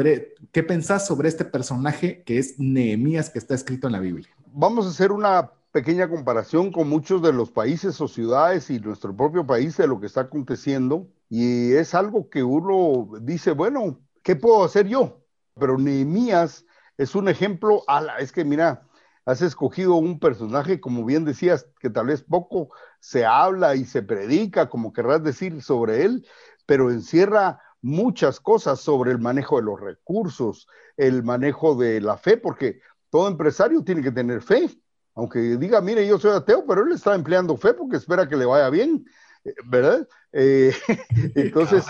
qué 0.51 0.61
pensás 0.61 1.07
sobre 1.07 1.29
este 1.29 1.45
personaje 1.45 2.21
que 2.21 2.37
es 2.37 2.59
Nehemías 2.59 3.31
que 3.31 3.39
está 3.39 3.55
escrito 3.55 3.87
en 3.87 3.93
la 3.93 3.99
Biblia. 3.99 4.29
Vamos 4.53 4.85
a 4.85 4.89
hacer 4.89 5.11
una 5.11 5.49
pequeña 5.71 6.07
comparación 6.07 6.71
con 6.71 6.87
muchos 6.87 7.23
de 7.23 7.33
los 7.33 7.49
países 7.49 7.99
o 7.99 8.07
ciudades 8.07 8.69
y 8.69 8.79
nuestro 8.79 9.17
propio 9.17 9.47
país 9.47 9.77
de 9.77 9.87
lo 9.87 9.99
que 9.99 10.05
está 10.05 10.21
aconteciendo 10.21 11.07
y 11.27 11.71
es 11.71 11.95
algo 11.95 12.29
que 12.29 12.43
uno 12.43 13.17
dice, 13.21 13.49
bueno, 13.49 13.99
¿qué 14.21 14.35
puedo 14.35 14.63
hacer 14.63 14.87
yo? 14.87 15.23
Pero 15.59 15.79
Nehemías 15.79 16.65
es 16.99 17.15
un 17.15 17.29
ejemplo, 17.29 17.83
a 17.87 18.19
es 18.19 18.31
que 18.31 18.45
mira, 18.45 18.86
has 19.27 19.41
escogido 19.41 19.95
un 19.95 20.19
personaje, 20.19 20.79
como 20.79 21.03
bien 21.03 21.25
decías, 21.25 21.67
que 21.81 21.89
tal 21.89 22.07
vez 22.07 22.23
poco 22.23 22.69
se 23.01 23.25
habla 23.25 23.75
y 23.75 23.83
se 23.83 24.01
predica, 24.01 24.69
como 24.69 24.93
querrás 24.93 25.21
decir, 25.21 25.61
sobre 25.61 26.05
él, 26.05 26.25
pero 26.65 26.89
encierra 26.91 27.59
muchas 27.81 28.39
cosas 28.39 28.79
sobre 28.79 29.11
el 29.11 29.19
manejo 29.19 29.57
de 29.57 29.63
los 29.63 29.81
recursos, 29.81 30.65
el 30.95 31.23
manejo 31.23 31.75
de 31.75 31.99
la 31.99 32.17
fe, 32.17 32.37
porque 32.37 32.79
todo 33.09 33.27
empresario 33.27 33.83
tiene 33.83 34.01
que 34.01 34.13
tener 34.13 34.41
fe, 34.41 34.69
aunque 35.13 35.39
diga, 35.57 35.81
mire, 35.81 36.07
yo 36.07 36.17
soy 36.17 36.31
ateo, 36.31 36.65
pero 36.65 36.83
él 36.85 36.93
está 36.93 37.13
empleando 37.13 37.57
fe 37.57 37.73
porque 37.73 37.97
espera 37.97 38.29
que 38.29 38.37
le 38.37 38.45
vaya 38.45 38.69
bien, 38.69 39.05
eh, 39.43 39.53
¿verdad? 39.65 40.07
Eh, 40.31 40.73
entonces, 41.35 41.83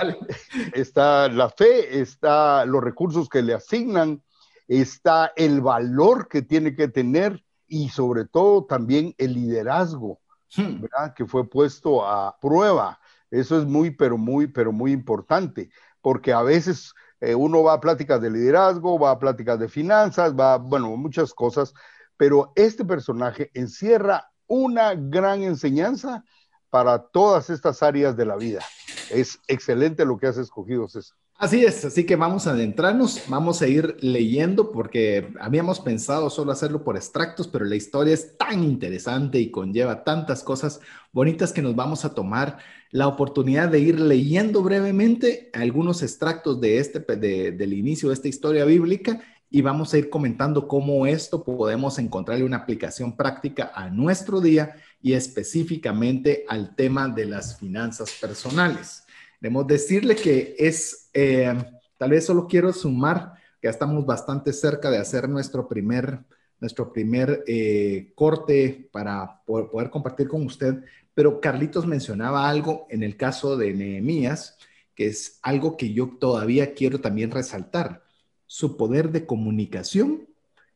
está 0.73 1.28
la 1.28 1.52
fe, 1.52 2.00
está 2.00 2.65
los 2.65 2.84
recursos 2.84 3.30
que 3.30 3.43
le 3.43 3.54
asignan, 3.54 4.23
está 4.68 5.32
el 5.36 5.62
valor 5.62 6.28
que 6.28 6.42
tiene 6.42 6.76
que 6.76 6.88
tener 6.88 7.44
y 7.68 7.90
sobre 7.90 8.26
todo 8.26 8.66
también 8.66 9.14
el 9.18 9.34
liderazgo, 9.34 10.20
hmm. 10.56 10.82
¿verdad? 10.82 11.14
Que 11.14 11.26
fue 11.26 11.50
puesto 11.50 12.06
a 12.06 12.38
prueba. 12.40 13.00
Eso 13.30 13.60
es 13.60 13.66
muy, 13.66 13.92
pero 13.92 14.18
muy, 14.18 14.48
pero 14.48 14.72
muy 14.72 14.92
importante, 14.92 15.70
porque 16.02 16.32
a 16.32 16.42
veces 16.42 16.94
eh, 17.20 17.36
uno 17.36 17.64
va 17.64 17.74
a 17.74 17.82
pláticas 17.82 18.22
de 18.22 18.30
liderazgo, 18.30 19.00
va 19.00 19.12
a 19.12 19.20
pláticas 19.20 19.60
de 19.60 19.68
finanzas, 19.68 20.34
va, 20.34 20.58
bueno, 20.58 20.96
muchas 20.96 21.34
cosas, 21.34 21.74
pero 22.16 22.54
este 22.56 22.86
personaje 22.86 23.52
encierra 23.54 24.32
una 24.48 24.94
gran 24.96 25.44
enseñanza 25.44 26.24
para 26.70 27.00
todas 27.00 27.50
estas 27.50 27.84
áreas 27.84 28.16
de 28.16 28.26
la 28.26 28.38
vida. 28.38 28.62
Es 29.10 29.40
excelente 29.48 30.06
lo 30.06 30.18
que 30.18 30.28
has 30.28 30.38
escogido, 30.38 30.88
César. 30.88 31.18
Así 31.39 31.63
es, 31.63 31.86
así 31.86 32.04
que 32.04 32.15
vamos 32.15 32.47
a 32.47 32.52
adentrarnos, 32.52 33.21
vamos 33.28 33.62
a 33.62 33.67
ir 33.67 33.95
leyendo 34.02 34.71
porque 34.71 35.32
habíamos 35.39 35.80
pensado 35.80 36.32
solo 36.32 36.52
hacerlo 36.52 36.84
por 36.84 36.95
extractos, 36.95 37.47
pero 37.47 37.63
la 37.63 37.76
historia 37.76 38.15
es 38.15 38.36
tan 38.39 38.63
interesante 38.63 39.39
y 39.39 39.52
conlleva 39.52 40.04
tantas 40.04 40.41
cosas 40.41 40.80
bonitas 41.12 41.54
que 41.54 41.62
nos 41.62 41.76
vamos 41.76 42.06
a 42.06 42.15
tomar 42.15 42.58
la 42.89 43.08
oportunidad 43.08 43.69
de 43.69 43.78
ir 43.78 44.00
leyendo 44.00 44.63
brevemente 44.63 45.52
algunos 45.54 46.02
extractos 46.02 46.60
de 46.60 46.80
este, 46.80 47.02
del 47.02 47.73
inicio 47.73 48.10
de 48.10 48.15
esta 48.15 48.30
historia 48.30 48.65
bíblica 48.65 49.21
y 49.52 49.62
vamos 49.62 49.93
a 49.93 50.00
ir 50.00 50.10
comentando 50.10 50.67
cómo 50.67 51.06
esto 51.06 51.43
podemos 51.43 52.00
encontrarle 52.00 52.45
una 52.45 52.58
aplicación 52.58 53.15
práctica 53.15 53.71
a 53.76 53.91
nuestro 53.91 54.41
día 54.41 54.76
y 55.04 55.13
específicamente 55.13 56.45
al 56.50 56.76
tema 56.76 57.08
de 57.08 57.26
las 57.26 57.60
finanzas 57.60 58.12
personales. 58.19 59.07
Debemos 59.39 59.67
decirle 59.67 60.15
que 60.15 60.56
es, 60.58 61.10
eh, 61.13 61.54
tal 61.97 62.10
vez 62.10 62.26
solo 62.26 62.47
quiero 62.47 62.73
sumar, 62.73 63.34
que 63.62 63.67
ya 63.67 63.71
estamos 63.71 64.06
bastante 64.06 64.52
cerca 64.52 64.89
de 64.89 64.97
hacer 64.97 65.30
nuestro 65.30 65.67
primer, 65.67 66.23
nuestro 66.60 66.91
primer 66.91 67.43
eh, 67.45 68.12
corte 68.15 68.89
para 68.91 69.43
poder, 69.45 69.89
compartir 69.89 70.28
con 70.28 70.45
usted, 70.45 70.84
pero 71.13 71.39
Carlitos 71.39 71.86
mencionaba 71.86 72.50
algo 72.50 72.88
en 72.89 73.04
el 73.04 73.15
caso 73.15 73.58
de 73.58 73.73
Nehemías, 73.73 74.58
que 74.95 75.08
es 75.08 75.39
algo 75.43 75.78
que 75.78 75.93
yo 75.93 76.17
todavía 76.19 76.73
quiero 76.73 77.00
también 77.00 77.30
resaltar, 77.30 78.04
su 78.47 78.78
poder 78.78 79.12
de 79.12 79.26
comunicación 79.26 80.28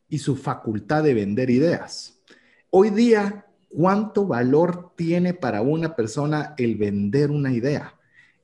y 0.08 0.18
su 0.18 0.36
facultad 0.36 1.02
de 1.02 1.14
vender 1.14 1.50
ideas. 1.50 2.20
Hoy 2.70 2.90
día, 2.90 3.46
¿cuánto 3.68 4.26
valor 4.26 4.92
tiene 4.94 5.34
para 5.34 5.62
una 5.62 5.96
persona 5.96 6.54
el 6.58 6.76
vender 6.76 7.30
una 7.30 7.52
idea? 7.52 7.94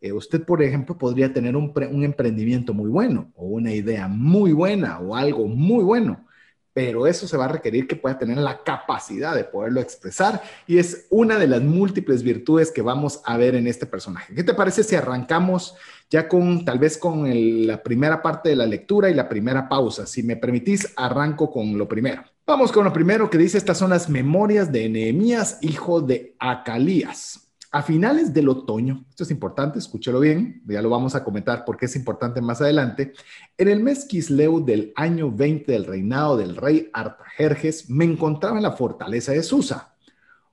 Eh, 0.00 0.12
usted, 0.12 0.44
por 0.44 0.62
ejemplo, 0.62 0.96
podría 0.96 1.32
tener 1.32 1.56
un, 1.56 1.72
emprendimiento 2.04 2.72
muy 2.72 2.88
bueno 2.88 3.32
o 3.34 3.46
una 3.46 3.72
idea 3.72 4.06
muy 4.06 4.52
buena 4.52 5.00
o 5.00 5.16
algo 5.16 5.46
muy 5.48 5.82
bueno, 5.82 6.24
pero 6.72 7.08
eso 7.08 7.26
se 7.26 7.36
va 7.36 7.46
a 7.46 7.48
requerir 7.48 7.88
que 7.88 7.96
pueda 7.96 8.16
tener 8.16 8.38
la 8.38 8.62
capacidad 8.62 9.34
de 9.34 9.42
poderlo 9.42 9.80
expresar 9.80 10.40
y 10.68 10.78
es 10.78 11.06
una 11.10 11.36
de 11.36 11.48
las 11.48 11.62
múltiples 11.62 12.22
virtudes 12.22 12.70
que 12.70 12.82
vamos 12.82 13.20
a 13.24 13.36
ver 13.36 13.56
en 13.56 13.66
este 13.66 13.86
personaje. 13.86 14.32
¿Qué 14.32 14.44
te 14.44 14.54
parece 14.54 14.84
si 14.84 14.94
arrancamos 14.94 15.74
ya 16.08 16.28
con 16.28 16.64
tal 16.64 16.78
vez 16.78 16.96
con 16.96 17.66
la 17.66 17.82
primera 17.82 18.22
parte 18.22 18.50
de 18.50 18.56
la 18.56 18.66
lectura 18.66 19.10
y 19.10 19.14
la 19.14 19.28
primera 19.28 19.68
pausa? 19.68 20.06
Si 20.06 20.22
me 20.22 20.36
permitís, 20.36 20.92
arranco 20.96 21.50
con 21.50 21.76
lo 21.76 21.88
primero. 21.88 22.22
Vamos 22.46 22.70
con 22.70 22.84
lo 22.84 22.92
primero 22.92 23.28
que 23.28 23.38
dice, 23.38 23.58
estas 23.58 23.78
son 23.78 23.90
las 23.90 24.08
memorias 24.08 24.70
de 24.70 24.88
Nehemías, 24.88 25.58
hijo 25.60 26.00
de 26.00 26.36
Acalías. 26.38 27.47
A 27.70 27.82
finales 27.82 28.32
del 28.32 28.48
otoño, 28.48 29.04
esto 29.10 29.24
es 29.24 29.30
importante, 29.30 29.78
escúchelo 29.78 30.20
bien, 30.20 30.62
ya 30.66 30.80
lo 30.80 30.88
vamos 30.88 31.14
a 31.14 31.22
comentar 31.22 31.66
porque 31.66 31.84
es 31.84 31.96
importante 31.96 32.40
más 32.40 32.62
adelante, 32.62 33.12
en 33.58 33.68
el 33.68 33.80
mes 33.80 34.06
Kisleu 34.06 34.64
del 34.64 34.90
año 34.96 35.30
20 35.30 35.70
del 35.70 35.84
reinado 35.84 36.38
del 36.38 36.56
rey 36.56 36.88
Artajerjes, 36.94 37.90
me 37.90 38.06
encontraba 38.06 38.56
en 38.56 38.62
la 38.62 38.72
fortaleza 38.72 39.32
de 39.32 39.42
Susa. 39.42 39.94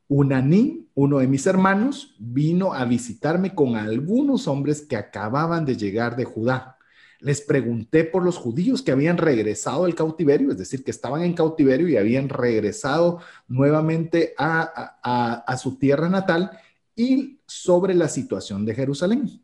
Unaní, 0.09 0.89
uno 0.93 1.19
de 1.19 1.27
mis 1.27 1.47
hermanos, 1.47 2.17
vino 2.19 2.73
a 2.73 2.83
visitarme 2.83 3.55
con 3.55 3.77
algunos 3.77 4.49
hombres 4.49 4.81
que 4.81 4.97
acababan 4.97 5.63
de 5.63 5.77
llegar 5.77 6.17
de 6.17 6.25
Judá. 6.25 6.77
Les 7.21 7.39
pregunté 7.39 8.03
por 8.03 8.23
los 8.23 8.37
judíos 8.37 8.81
que 8.81 8.91
habían 8.91 9.17
regresado 9.17 9.85
al 9.85 9.95
cautiverio, 9.95 10.51
es 10.51 10.57
decir, 10.57 10.83
que 10.83 10.91
estaban 10.91 11.21
en 11.21 11.33
cautiverio 11.33 11.87
y 11.87 11.95
habían 11.95 12.27
regresado 12.27 13.19
nuevamente 13.47 14.35
a 14.37 15.57
su 15.57 15.77
tierra 15.77 16.09
natal 16.09 16.51
y 16.95 17.39
sobre 17.45 17.93
la 17.93 18.07
situación 18.07 18.65
de 18.65 18.75
Jerusalén. 18.75 19.41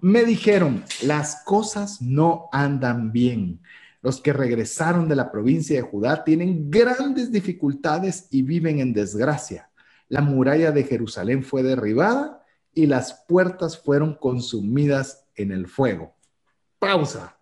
Me 0.00 0.24
dijeron, 0.24 0.84
las 1.02 1.42
cosas 1.44 2.02
no 2.02 2.48
andan 2.52 3.12
bien. 3.12 3.60
Los 4.02 4.20
que 4.20 4.32
regresaron 4.32 5.08
de 5.08 5.14
la 5.14 5.30
provincia 5.30 5.76
de 5.76 5.82
Judá 5.82 6.24
tienen 6.24 6.70
grandes 6.70 7.30
dificultades 7.30 8.26
y 8.30 8.42
viven 8.42 8.80
en 8.80 8.92
desgracia. 8.92 9.70
La 10.08 10.20
muralla 10.20 10.72
de 10.72 10.84
Jerusalén 10.84 11.44
fue 11.44 11.62
derribada 11.62 12.44
y 12.74 12.86
las 12.86 13.24
puertas 13.28 13.78
fueron 13.78 14.14
consumidas 14.14 15.24
en 15.36 15.52
el 15.52 15.68
fuego. 15.68 16.14
Pausa. 16.78 17.36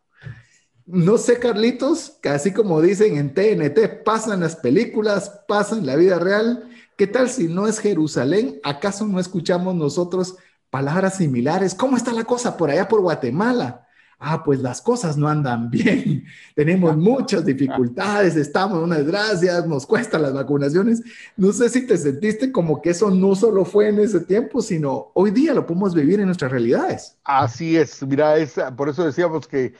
No 0.84 1.18
sé, 1.18 1.38
Carlitos, 1.38 2.18
casi 2.20 2.52
como 2.52 2.82
dicen 2.82 3.16
en 3.16 3.32
TNT, 3.32 4.02
pasan 4.04 4.40
las 4.40 4.56
películas, 4.56 5.44
pasan 5.46 5.86
la 5.86 5.96
vida 5.96 6.18
real 6.18 6.68
¿Qué 7.00 7.06
tal 7.06 7.30
si 7.30 7.48
no 7.48 7.66
es 7.66 7.78
Jerusalén? 7.78 8.60
¿Acaso 8.62 9.06
no 9.06 9.18
escuchamos 9.18 9.74
nosotros 9.74 10.36
palabras 10.68 11.16
similares? 11.16 11.74
¿Cómo 11.74 11.96
está 11.96 12.12
la 12.12 12.24
cosa 12.24 12.58
por 12.58 12.68
allá 12.68 12.88
por 12.88 13.00
Guatemala? 13.00 13.86
Ah, 14.18 14.44
pues 14.44 14.60
las 14.60 14.82
cosas 14.82 15.16
no 15.16 15.26
andan 15.26 15.70
bien. 15.70 16.26
Tenemos 16.54 16.94
muchas 16.98 17.46
dificultades, 17.46 18.36
estamos 18.36 18.76
en 18.76 18.84
una 18.84 18.98
desgracia, 18.98 19.62
nos 19.62 19.86
cuestan 19.86 20.20
las 20.20 20.34
vacunaciones. 20.34 21.02
No 21.38 21.54
sé 21.54 21.70
si 21.70 21.86
te 21.86 21.96
sentiste 21.96 22.52
como 22.52 22.82
que 22.82 22.90
eso 22.90 23.10
no 23.10 23.34
solo 23.34 23.64
fue 23.64 23.88
en 23.88 23.98
ese 23.98 24.20
tiempo, 24.20 24.60
sino 24.60 25.10
hoy 25.14 25.30
día 25.30 25.54
lo 25.54 25.64
podemos 25.64 25.94
vivir 25.94 26.20
en 26.20 26.26
nuestras 26.26 26.52
realidades. 26.52 27.16
Así 27.24 27.78
es, 27.78 28.06
mira, 28.06 28.34
por 28.76 28.90
eso 28.90 29.06
decíamos 29.06 29.48
que 29.48 29.72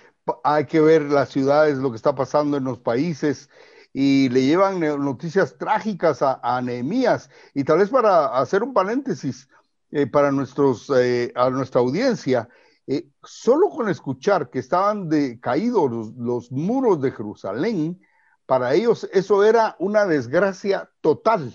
hay 0.43 0.65
que 0.65 0.81
ver 0.81 1.03
las 1.03 1.29
ciudades, 1.29 1.77
lo 1.77 1.91
que 1.91 1.97
está 1.97 2.15
pasando 2.15 2.57
en 2.57 2.65
los 2.65 2.79
países 2.79 3.51
y 3.93 4.29
le 4.29 4.43
llevan 4.47 4.81
noticias 4.81 5.57
trágicas 5.59 6.23
a, 6.23 6.41
a 6.43 6.61
Nehemías. 6.63 7.29
Y 7.55 7.65
tal 7.65 7.79
vez 7.79 7.91
para 7.91 8.39
hacer 8.39 8.63
un 8.63 8.73
paréntesis 8.73 9.49
eh, 9.91 10.07
para 10.07 10.31
nuestros, 10.31 10.91
eh, 10.97 11.33
a 11.35 11.51
nuestra 11.51 11.81
audiencia, 11.81 12.49
eh, 12.87 13.09
solo 13.25 13.69
con 13.71 13.89
escuchar 13.89 14.49
que 14.49 14.61
estaban 14.61 15.09
de, 15.09 15.41
caídos 15.41 15.91
los, 15.91 16.15
los, 16.15 16.53
muros 16.53 17.01
de 17.01 17.11
Jerusalén, 17.11 18.01
para 18.47 18.75
ellos 18.75 19.09
eso 19.13 19.45
era 19.45 19.75
una 19.81 20.07
desgracia 20.07 20.89
total, 21.01 21.53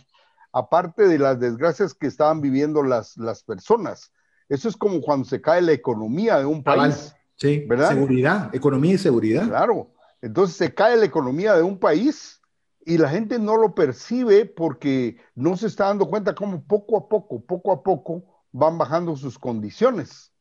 aparte 0.51 1.07
de 1.07 1.17
las 1.17 1.39
desgracias 1.39 1.93
que 1.93 2.07
estaban 2.07 2.41
viviendo 2.41 2.83
las, 2.83 3.15
las 3.15 3.43
personas. 3.43 4.11
Eso 4.49 4.67
es 4.67 4.75
como 4.75 4.99
cuando 4.99 5.25
se 5.25 5.39
cae 5.39 5.61
la 5.61 5.71
economía 5.71 6.37
de 6.37 6.45
un 6.45 6.61
país. 6.61 7.15
Sí, 7.37 7.65
¿verdad? 7.67 7.89
Seguridad, 7.89 8.53
economía 8.53 8.93
y 8.93 8.97
seguridad. 8.97 9.47
Claro. 9.47 9.94
Entonces 10.21 10.57
se 10.57 10.73
cae 10.73 10.97
la 10.97 11.05
economía 11.05 11.53
de 11.55 11.63
un 11.63 11.79
país 11.79 12.41
y 12.85 12.97
la 12.97 13.09
gente 13.09 13.39
no 13.39 13.57
lo 13.57 13.73
percibe 13.73 14.45
porque 14.45 15.17
no 15.33 15.57
se 15.57 15.67
está 15.67 15.85
dando 15.85 16.07
cuenta 16.07 16.35
cómo 16.35 16.63
poco 16.63 16.97
a 16.97 17.09
poco, 17.09 17.43
poco 17.43 17.71
a 17.71 17.83
poco 17.83 18.23
van 18.51 18.77
bajando 18.77 19.15
sus 19.15 19.37
condiciones. 19.37 20.31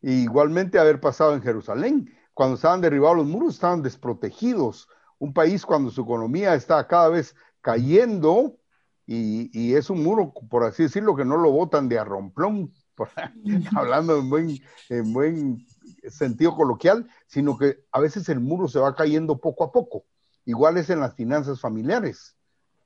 igualmente 0.00 0.78
haber 0.78 1.00
pasado 1.00 1.34
en 1.34 1.42
Jerusalén, 1.42 2.14
cuando 2.32 2.54
estaban 2.54 2.80
derribados 2.80 3.16
los 3.16 3.26
muros, 3.26 3.54
estaban 3.54 3.82
desprotegidos. 3.82 4.88
Un 5.18 5.32
país 5.32 5.66
cuando 5.66 5.90
su 5.90 6.02
economía 6.02 6.54
está 6.54 6.86
cada 6.86 7.08
vez 7.08 7.34
cayendo 7.60 8.56
y, 9.04 9.74
es 9.74 9.90
un 9.90 10.02
muro, 10.02 10.32
por 10.50 10.64
así 10.64 10.84
decirlo, 10.84 11.16
que 11.16 11.24
no 11.24 11.36
lo 11.36 11.50
botan 11.50 11.88
de 11.88 11.98
arromplón, 11.98 12.72
hablando 13.76 14.18
en 14.18 14.30
buen, 14.30 14.58
en 14.88 15.12
buen 15.12 15.66
sentido 16.10 16.54
coloquial, 16.54 17.08
sino 17.26 17.58
que 17.58 17.84
a 17.92 18.00
veces 18.00 18.28
el 18.28 18.40
muro 18.40 18.68
se 18.68 18.78
va 18.78 18.94
cayendo 18.94 19.38
poco 19.38 19.64
a 19.64 19.72
poco. 19.72 20.04
Igual 20.44 20.76
es 20.76 20.90
en 20.90 21.00
las 21.00 21.14
finanzas 21.14 21.60
familiares. 21.60 22.36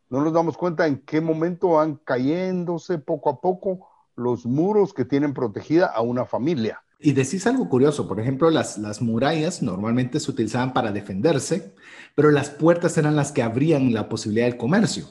No 0.09 0.23
nos 0.23 0.33
damos 0.33 0.57
cuenta 0.57 0.87
en 0.87 0.99
qué 0.99 1.21
momento 1.21 1.71
van 1.71 1.97
cayéndose 1.97 2.99
poco 2.99 3.31
a 3.31 3.41
poco 3.41 3.89
los 4.17 4.45
muros 4.45 4.93
que 4.93 5.05
tienen 5.05 5.33
protegida 5.33 5.87
a 5.87 6.03
una 6.03 6.27
familia. 6.27 6.83
Y 6.99 7.13
decís 7.13 7.47
algo 7.47 7.69
curioso, 7.69 8.07
por 8.07 8.21
ejemplo, 8.21 8.51
las, 8.51 8.79
las 8.79 9.01
murallas 9.01 9.63
normalmente 9.63 10.21
se 10.21 10.31
utilizaban 10.31 10.73
para 10.73 10.93
defenderse, 10.93 11.75
pero 12.15 12.31
las 12.31 12.51
puertas 12.51 12.97
eran 12.99 13.17
las 13.17 13.33
que 13.33 13.43
abrían 13.43 13.93
la 13.93 14.09
posibilidad 14.09 14.47
del 14.47 14.57
comercio 14.57 15.07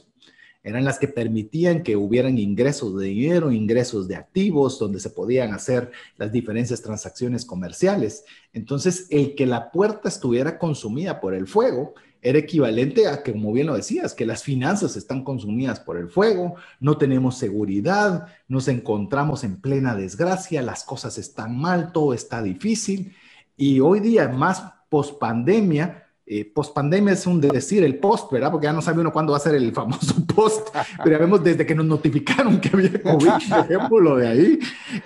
eran 0.63 0.85
las 0.85 0.99
que 0.99 1.07
permitían 1.07 1.81
que 1.81 1.95
hubieran 1.95 2.37
ingresos 2.37 2.97
de 2.99 3.07
dinero, 3.07 3.51
ingresos 3.51 4.07
de 4.07 4.15
activos, 4.15 4.77
donde 4.77 4.99
se 4.99 5.09
podían 5.09 5.53
hacer 5.53 5.91
las 6.17 6.31
diferentes 6.31 6.81
transacciones 6.81 7.45
comerciales. 7.45 8.25
Entonces, 8.53 9.07
el 9.09 9.35
que 9.35 9.47
la 9.47 9.71
puerta 9.71 10.07
estuviera 10.07 10.59
consumida 10.59 11.19
por 11.19 11.33
el 11.33 11.47
fuego 11.47 11.95
era 12.21 12.37
equivalente 12.37 13.07
a 13.07 13.23
que, 13.23 13.31
como 13.31 13.51
bien 13.51 13.67
lo 13.67 13.75
decías, 13.75 14.13
que 14.13 14.27
las 14.27 14.43
finanzas 14.43 14.95
están 14.95 15.23
consumidas 15.23 15.79
por 15.79 15.97
el 15.97 16.07
fuego, 16.07 16.55
no 16.79 16.97
tenemos 16.97 17.37
seguridad, 17.37 18.27
nos 18.47 18.67
encontramos 18.67 19.43
en 19.43 19.59
plena 19.59 19.95
desgracia, 19.95 20.61
las 20.61 20.83
cosas 20.83 21.17
están 21.17 21.57
mal, 21.57 21.91
todo 21.91 22.13
está 22.13 22.43
difícil. 22.43 23.15
Y 23.57 23.79
hoy 23.79 23.99
día, 23.99 24.27
más 24.27 24.63
post 24.89 25.17
pandemia, 25.17 26.10
eh, 26.33 26.45
post 26.45 26.73
pandemia 26.73 27.11
es 27.11 27.27
un 27.27 27.41
decir, 27.41 27.83
el 27.83 27.99
post, 27.99 28.31
¿verdad? 28.31 28.51
Porque 28.51 28.63
ya 28.63 28.71
no 28.71 28.81
sabe 28.81 29.01
uno 29.01 29.11
cuándo 29.11 29.33
va 29.33 29.37
a 29.37 29.41
ser 29.41 29.53
el 29.53 29.73
famoso 29.73 30.15
post, 30.33 30.69
pero 31.03 31.11
ya 31.11 31.17
vemos 31.17 31.43
desde 31.43 31.65
que 31.65 31.75
nos 31.75 31.85
notificaron 31.85 32.61
que 32.61 32.69
había 32.69 33.01
COVID, 33.01 33.29
ejemplo 33.69 34.15
de 34.15 34.27
ahí. 34.29 34.59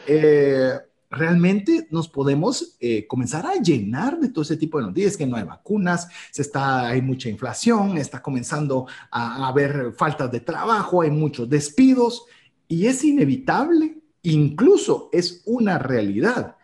Eh, 0.05 0.73
realmente 1.09 1.88
nos 1.89 2.07
podemos 2.07 2.77
eh, 2.79 3.07
comenzar 3.07 3.43
a 3.47 3.55
llenar 3.55 4.19
de 4.19 4.29
todo 4.29 4.43
ese 4.43 4.55
tipo 4.55 4.77
de 4.77 4.85
noticias, 4.85 5.17
que 5.17 5.25
no 5.25 5.35
hay 5.35 5.45
vacunas, 5.45 6.07
se 6.29 6.43
está, 6.43 6.89
hay 6.89 7.01
mucha 7.01 7.27
inflación, 7.27 7.97
está 7.97 8.21
comenzando 8.21 8.85
a, 9.09 9.45
a 9.45 9.47
haber 9.47 9.93
faltas 9.93 10.31
de 10.31 10.41
trabajo, 10.41 11.01
hay 11.01 11.09
muchos 11.09 11.49
despidos 11.49 12.25
y 12.67 12.85
es 12.85 13.03
inevitable, 13.03 13.97
incluso 14.21 15.09
es 15.11 15.41
una 15.47 15.79
realidad. 15.79 16.55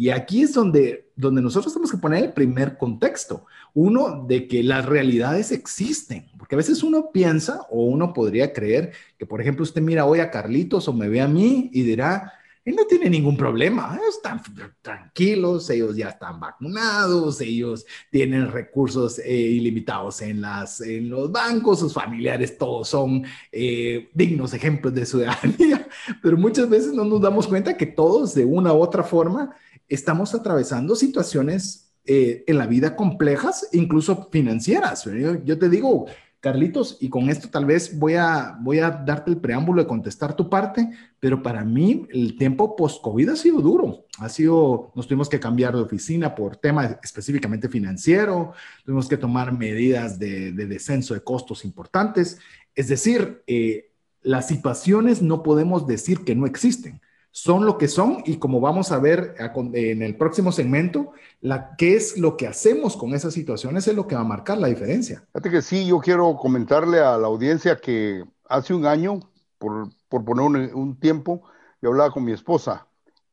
Y 0.00 0.08
aquí 0.08 0.40
es 0.40 0.54
donde, 0.54 1.10
donde 1.14 1.42
nosotros 1.42 1.74
tenemos 1.74 1.90
que 1.90 1.98
poner 1.98 2.24
el 2.24 2.32
primer 2.32 2.78
contexto, 2.78 3.44
uno 3.74 4.24
de 4.26 4.48
que 4.48 4.62
las 4.62 4.86
realidades 4.86 5.52
existen, 5.52 6.26
porque 6.38 6.54
a 6.54 6.58
veces 6.58 6.82
uno 6.82 7.10
piensa 7.12 7.66
o 7.70 7.84
uno 7.84 8.12
podría 8.12 8.52
creer 8.52 8.92
que, 9.18 9.26
por 9.26 9.40
ejemplo, 9.40 9.62
usted 9.62 9.82
mira 9.82 10.04
hoy 10.04 10.20
a 10.20 10.30
Carlitos 10.30 10.88
o 10.88 10.92
me 10.92 11.08
ve 11.08 11.20
a 11.20 11.28
mí 11.28 11.70
y 11.72 11.82
dirá, 11.82 12.32
él 12.64 12.76
no 12.76 12.84
tiene 12.84 13.08
ningún 13.08 13.36
problema, 13.36 13.98
están 14.08 14.42
tranquilos, 14.82 15.70
ellos 15.70 15.96
ya 15.96 16.10
están 16.10 16.38
vacunados, 16.38 17.40
ellos 17.40 17.86
tienen 18.10 18.52
recursos 18.52 19.18
eh, 19.18 19.32
ilimitados 19.32 20.20
en, 20.20 20.42
las, 20.42 20.80
en 20.82 21.08
los 21.08 21.32
bancos, 21.32 21.80
sus 21.80 21.94
familiares 21.94 22.58
todos 22.58 22.88
son 22.88 23.24
eh, 23.50 24.10
dignos 24.12 24.52
ejemplos 24.52 24.94
de 24.94 25.06
ciudadanía, 25.06 25.88
pero 26.22 26.36
muchas 26.36 26.68
veces 26.68 26.92
no 26.92 27.04
nos 27.04 27.20
damos 27.20 27.46
cuenta 27.46 27.76
que 27.76 27.86
todos 27.86 28.34
de 28.34 28.44
una 28.44 28.74
u 28.74 28.82
otra 28.82 29.02
forma 29.02 29.56
estamos 29.88 30.34
atravesando 30.34 30.94
situaciones 30.94 31.89
eh, 32.12 32.42
en 32.48 32.58
la 32.58 32.66
vida 32.66 32.96
complejas, 32.96 33.68
incluso 33.70 34.28
financieras. 34.32 35.08
yo 35.44 35.58
te 35.60 35.68
digo, 35.68 36.06
Carlitos, 36.40 36.98
y 36.98 37.08
con 37.08 37.30
esto 37.30 37.48
tal 37.48 37.66
vez 37.66 37.96
voy 37.96 38.14
a, 38.14 38.58
voy 38.60 38.80
a 38.80 38.90
darte 38.90 39.30
el 39.30 39.36
preámbulo 39.36 39.80
de 39.80 39.86
contestar 39.86 40.34
tu 40.34 40.50
parte, 40.50 40.90
pero 41.20 41.40
para 41.40 41.64
mí 41.64 42.08
el 42.10 42.36
tiempo 42.36 42.74
post-COVID 42.74 43.28
ha 43.28 43.36
sido 43.36 43.60
duro. 43.60 44.06
Ha 44.18 44.28
sido, 44.28 44.90
nos 44.96 45.06
tuvimos 45.06 45.28
que 45.28 45.38
cambiar 45.38 45.76
de 45.76 45.82
oficina 45.82 46.34
por 46.34 46.56
tema 46.56 46.98
específicamente 47.00 47.68
financiero, 47.68 48.54
tuvimos 48.84 49.08
que 49.08 49.16
tomar 49.16 49.56
medidas 49.56 50.18
de, 50.18 50.50
descenso 50.50 51.14
de 51.14 51.22
costos 51.22 51.64
importantes. 51.64 52.40
Es 52.74 52.88
decir, 52.88 53.44
eh, 53.46 53.92
las 54.20 54.48
situaciones 54.48 55.22
no 55.22 55.44
podemos 55.44 55.86
decir 55.86 56.24
que 56.24 56.34
no 56.34 56.46
existen 56.46 57.00
son 57.32 57.64
lo 57.64 57.78
que 57.78 57.88
son 57.88 58.22
y 58.26 58.38
como 58.38 58.60
vamos 58.60 58.90
a 58.90 58.98
ver 58.98 59.34
en 59.72 60.02
el 60.02 60.16
próximo 60.16 60.50
segmento, 60.52 61.12
la, 61.40 61.76
qué 61.76 61.94
es 61.94 62.18
lo 62.18 62.36
que 62.36 62.46
hacemos 62.46 62.96
con 62.96 63.14
esas 63.14 63.34
situaciones 63.34 63.86
es 63.86 63.94
lo 63.94 64.06
que 64.06 64.16
va 64.16 64.22
a 64.22 64.24
marcar 64.24 64.58
la 64.58 64.68
diferencia. 64.68 65.24
Fíjate 65.32 65.50
que 65.50 65.62
sí, 65.62 65.86
yo 65.86 66.00
quiero 66.00 66.36
comentarle 66.36 66.98
a 66.98 67.16
la 67.16 67.28
audiencia 67.28 67.76
que 67.76 68.24
hace 68.48 68.74
un 68.74 68.84
año, 68.84 69.20
por, 69.58 69.90
por 70.08 70.24
poner 70.24 70.74
un, 70.74 70.98
tiempo, 70.98 71.42
yo 71.80 71.90
hablaba 71.90 72.10
con 72.10 72.24
mi 72.24 72.32
esposa 72.32 72.88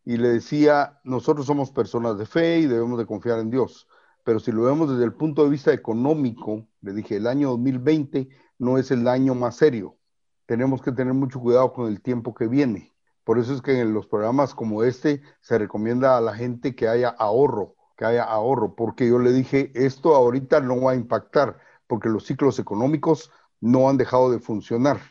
y 0.05 0.17
le 0.17 0.29
decía, 0.29 0.99
nosotros 1.03 1.45
somos 1.47 1.71
personas 1.71 2.17
de 2.17 2.25
fe 2.25 2.59
y 2.59 2.65
debemos 2.67 2.99
de 2.99 3.05
confiar 3.05 3.39
en 3.39 3.49
Dios, 3.49 3.87
pero 4.23 4.39
si 4.39 4.51
lo 4.51 4.63
vemos 4.63 4.91
desde 4.91 5.05
el 5.05 5.13
punto 5.13 5.43
de 5.43 5.49
vista 5.49 5.73
económico, 5.73 6.67
le 6.81 6.93
dije, 6.93 7.15
el 7.15 7.27
año 7.27 7.49
2020 7.49 8.29
no 8.59 8.77
es 8.77 8.91
el 8.91 9.07
año 9.07 9.35
más 9.35 9.55
serio. 9.55 9.97
Tenemos 10.45 10.81
que 10.81 10.91
tener 10.91 11.13
mucho 11.13 11.39
cuidado 11.39 11.73
con 11.73 11.87
el 11.87 12.01
tiempo 12.01 12.33
que 12.33 12.47
viene 12.47 12.96
por 13.27 13.39
eso 13.39 13.53
es 13.53 13.61
que 13.61 13.81
en 13.81 13.93
los 13.93 14.07
programas 14.07 14.55
como 14.55 14.85
este 14.85 15.21
se 15.41 15.57
recomienda 15.57 16.15
a 16.15 16.21
la 16.21 16.33
gente 16.33 16.77
que 16.77 16.87
haya 16.87 17.09
ahorro, 17.09 17.75
que 17.97 18.05
haya 18.05 18.23
ahorro, 18.23 18.73
porque 18.73 19.05
yo 19.05 19.19
le 19.19 19.33
dije, 19.33 19.69
esto 19.75 20.15
ahorita 20.15 20.61
no 20.61 20.79
va 20.79 20.93
a 20.93 20.95
impactar, 20.95 21.57
porque 21.87 22.07
los 22.07 22.25
ciclos 22.25 22.57
económicos 22.57 23.29
no 23.59 23.89
han 23.89 23.97
dejado 23.97 24.31
de 24.31 24.39
funcionar. 24.39 25.01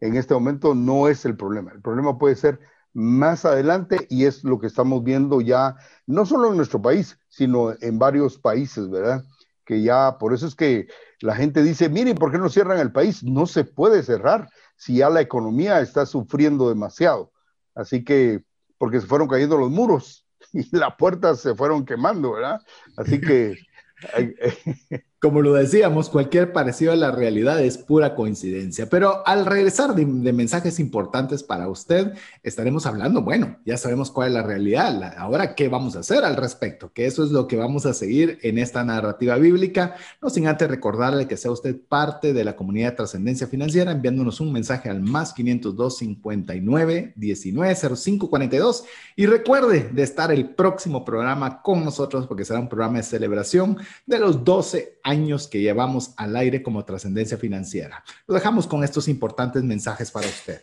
En 0.00 0.16
este 0.16 0.34
momento 0.34 0.74
no 0.74 1.08
es 1.08 1.24
el 1.24 1.34
problema. 1.34 1.72
El 1.72 1.80
problema 1.80 2.18
puede 2.18 2.36
ser 2.36 2.60
más 2.92 3.46
adelante 3.46 4.06
y 4.10 4.26
es 4.26 4.44
lo 4.44 4.60
que 4.60 4.66
estamos 4.66 5.02
viendo 5.02 5.40
ya, 5.40 5.74
no 6.06 6.26
solo 6.26 6.50
en 6.50 6.58
nuestro 6.58 6.82
país, 6.82 7.18
sino 7.30 7.72
en 7.80 7.98
varios 7.98 8.36
países, 8.36 8.90
¿verdad? 8.90 9.24
Que 9.64 9.80
ya, 9.80 10.18
por 10.18 10.34
eso 10.34 10.46
es 10.46 10.54
que 10.54 10.88
la 11.22 11.34
gente 11.34 11.62
dice, 11.62 11.88
miren, 11.88 12.16
¿por 12.16 12.32
qué 12.32 12.36
no 12.36 12.50
cierran 12.50 12.80
el 12.80 12.92
país? 12.92 13.24
No 13.24 13.46
se 13.46 13.64
puede 13.64 14.02
cerrar 14.02 14.50
si 14.76 14.96
ya 14.96 15.08
la 15.08 15.22
economía 15.22 15.80
está 15.80 16.04
sufriendo 16.04 16.68
demasiado. 16.68 17.31
Así 17.74 18.04
que, 18.04 18.44
porque 18.78 19.00
se 19.00 19.06
fueron 19.06 19.28
cayendo 19.28 19.56
los 19.56 19.70
muros 19.70 20.26
y 20.52 20.76
las 20.76 20.96
puertas 20.96 21.40
se 21.40 21.54
fueron 21.54 21.84
quemando, 21.84 22.32
¿verdad? 22.32 22.60
Así 22.96 23.20
que 23.20 23.56
Como 25.22 25.40
lo 25.40 25.52
decíamos, 25.52 26.08
cualquier 26.08 26.52
parecido 26.52 26.90
a 26.90 26.96
la 26.96 27.12
realidad 27.12 27.62
es 27.62 27.78
pura 27.78 28.16
coincidencia. 28.16 28.88
Pero 28.90 29.24
al 29.24 29.46
regresar 29.46 29.94
de, 29.94 30.04
mensajes 30.04 30.80
importantes 30.80 31.44
para 31.44 31.68
usted, 31.68 32.14
estaremos 32.42 32.86
hablando, 32.86 33.22
bueno, 33.22 33.56
ya 33.64 33.76
sabemos 33.76 34.10
cuál 34.10 34.26
es 34.30 34.34
la 34.34 34.42
realidad. 34.42 35.14
ahora, 35.16 35.54
¿qué 35.54 35.68
vamos 35.68 35.94
a 35.94 36.00
hacer 36.00 36.24
al 36.24 36.34
respecto? 36.34 36.92
Que 36.92 37.06
eso 37.06 37.22
es 37.22 37.30
lo 37.30 37.46
que 37.46 37.54
vamos 37.54 37.86
a 37.86 37.94
seguir 37.94 38.40
en 38.42 38.58
esta 38.58 38.82
narrativa 38.82 39.36
bíblica. 39.36 39.94
No 40.20 40.28
sin 40.28 40.48
antes 40.48 40.68
recordarle 40.68 41.28
que 41.28 41.36
sea 41.36 41.52
usted 41.52 41.76
parte 41.88 42.32
de 42.32 42.42
la 42.42 42.56
comunidad 42.56 42.90
de 42.90 42.96
trascendencia 42.96 43.46
financiera, 43.46 43.92
enviándonos 43.92 44.40
un 44.40 44.52
mensaje 44.52 44.90
al 44.90 45.02
más 45.02 45.34
502 45.34 45.98
59 45.98 47.12
19 47.14 47.76
05 47.76 48.28
42. 48.28 48.84
Y 49.14 49.26
recuerde 49.26 49.88
de 49.92 50.02
estar 50.02 50.32
el 50.32 50.50
próximo 50.56 51.04
programa 51.04 51.62
con 51.62 51.84
nosotros, 51.84 52.26
porque 52.26 52.44
será 52.44 52.58
un 52.58 52.68
programa 52.68 52.96
de 52.96 53.04
celebración 53.04 53.78
de 54.04 54.18
los 54.18 54.42
12 54.42 54.98
años 55.04 55.11
que 55.50 55.60
llevamos 55.60 56.14
al 56.16 56.36
aire 56.36 56.62
como 56.62 56.84
trascendencia 56.84 57.36
financiera. 57.36 58.02
Lo 58.26 58.34
dejamos 58.34 58.66
con 58.66 58.82
estos 58.82 59.08
importantes 59.08 59.62
mensajes 59.62 60.10
para 60.10 60.26
usted. 60.26 60.62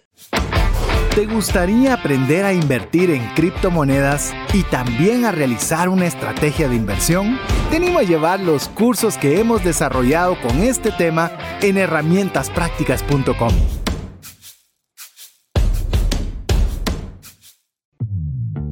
¿Te 1.16 1.26
gustaría 1.26 1.94
aprender 1.94 2.46
a 2.46 2.54
invertir 2.54 3.12
en 3.12 3.26
criptomonedas 3.36 4.34
y 4.54 4.64
también 4.64 5.26
a 5.26 5.32
realizar 5.32 5.90
una 5.90 6.06
estrategia 6.06 6.68
de 6.68 6.76
inversión? 6.76 7.38
Te 7.70 7.78
animo 7.78 8.00
a 8.00 8.04
llevar 8.04 8.40
los 8.40 8.70
cursos 8.70 9.18
que 9.18 9.40
hemos 9.40 9.64
desarrollado 9.64 10.40
con 10.42 10.60
este 10.60 10.92
tema 10.92 11.32
en 11.62 11.78
herramientasprácticas.com. 11.78 13.79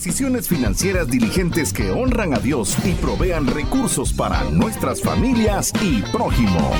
Decisiones 0.00 0.48
financieras 0.48 1.08
diligentes 1.08 1.74
que 1.74 1.90
honran 1.90 2.32
a 2.32 2.38
Dios 2.38 2.74
y 2.86 2.92
provean 2.92 3.46
recursos 3.46 4.14
para 4.14 4.44
nuestras 4.44 5.02
familias 5.02 5.74
y 5.82 6.00
prójimo. 6.10 6.72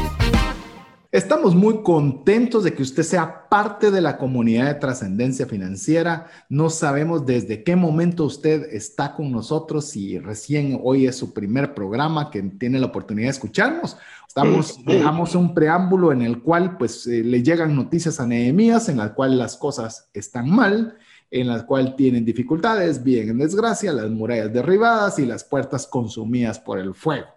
Estamos 1.13 1.55
muy 1.55 1.83
contentos 1.83 2.65
de 2.65 2.73
que 2.73 2.83
usted 2.83 3.03
sea 3.03 3.47
parte 3.51 3.91
de 3.91 4.01
la 4.01 4.17
comunidad 4.17 4.69
de 4.69 4.81
trascendencia 4.81 5.45
financiera. 5.45 6.29
No 6.49 6.71
sabemos 6.71 7.27
desde 7.27 7.63
qué 7.63 7.77
momento 7.77 8.25
usted 8.25 8.73
está 8.73 9.15
con 9.15 9.31
nosotros, 9.31 9.91
si 9.91 10.19
recién 10.19 10.81
hoy 10.83 11.07
es 11.07 11.17
su 11.17 11.35
primer 11.35 11.75
programa 11.75 12.31
que 12.31 12.41
tiene 12.41 12.81
la 12.81 12.87
oportunidad 12.87 13.27
de 13.27 13.33
escucharnos. 13.33 13.99
Estamos, 14.27 14.83
dejamos 14.87 15.35
un 15.35 15.53
preámbulo 15.53 16.11
en 16.13 16.23
el 16.23 16.41
cual 16.41 16.79
pues 16.79 17.07
eh, 17.07 17.23
le 17.23 17.43
llegan 17.43 17.77
noticias 17.77 18.19
a 18.19 18.27
Nehemías 18.27 18.89
en 18.89 18.97
la 18.97 19.13
cual 19.13 19.37
las 19.37 19.59
cosas 19.59 20.09
están 20.15 20.49
mal 20.49 20.97
en 21.31 21.47
la 21.47 21.65
cual 21.65 21.95
tienen 21.95 22.25
dificultades, 22.25 23.03
bien 23.03 23.29
en 23.29 23.39
desgracia, 23.39 23.93
las 23.93 24.11
murallas 24.11 24.53
derribadas 24.53 25.19
y 25.19 25.27
las 25.27 25.45
puertas 25.45 25.87
consumidas 25.87 26.59
por 26.59 26.79
el 26.79 26.95
fuego. 26.95 27.29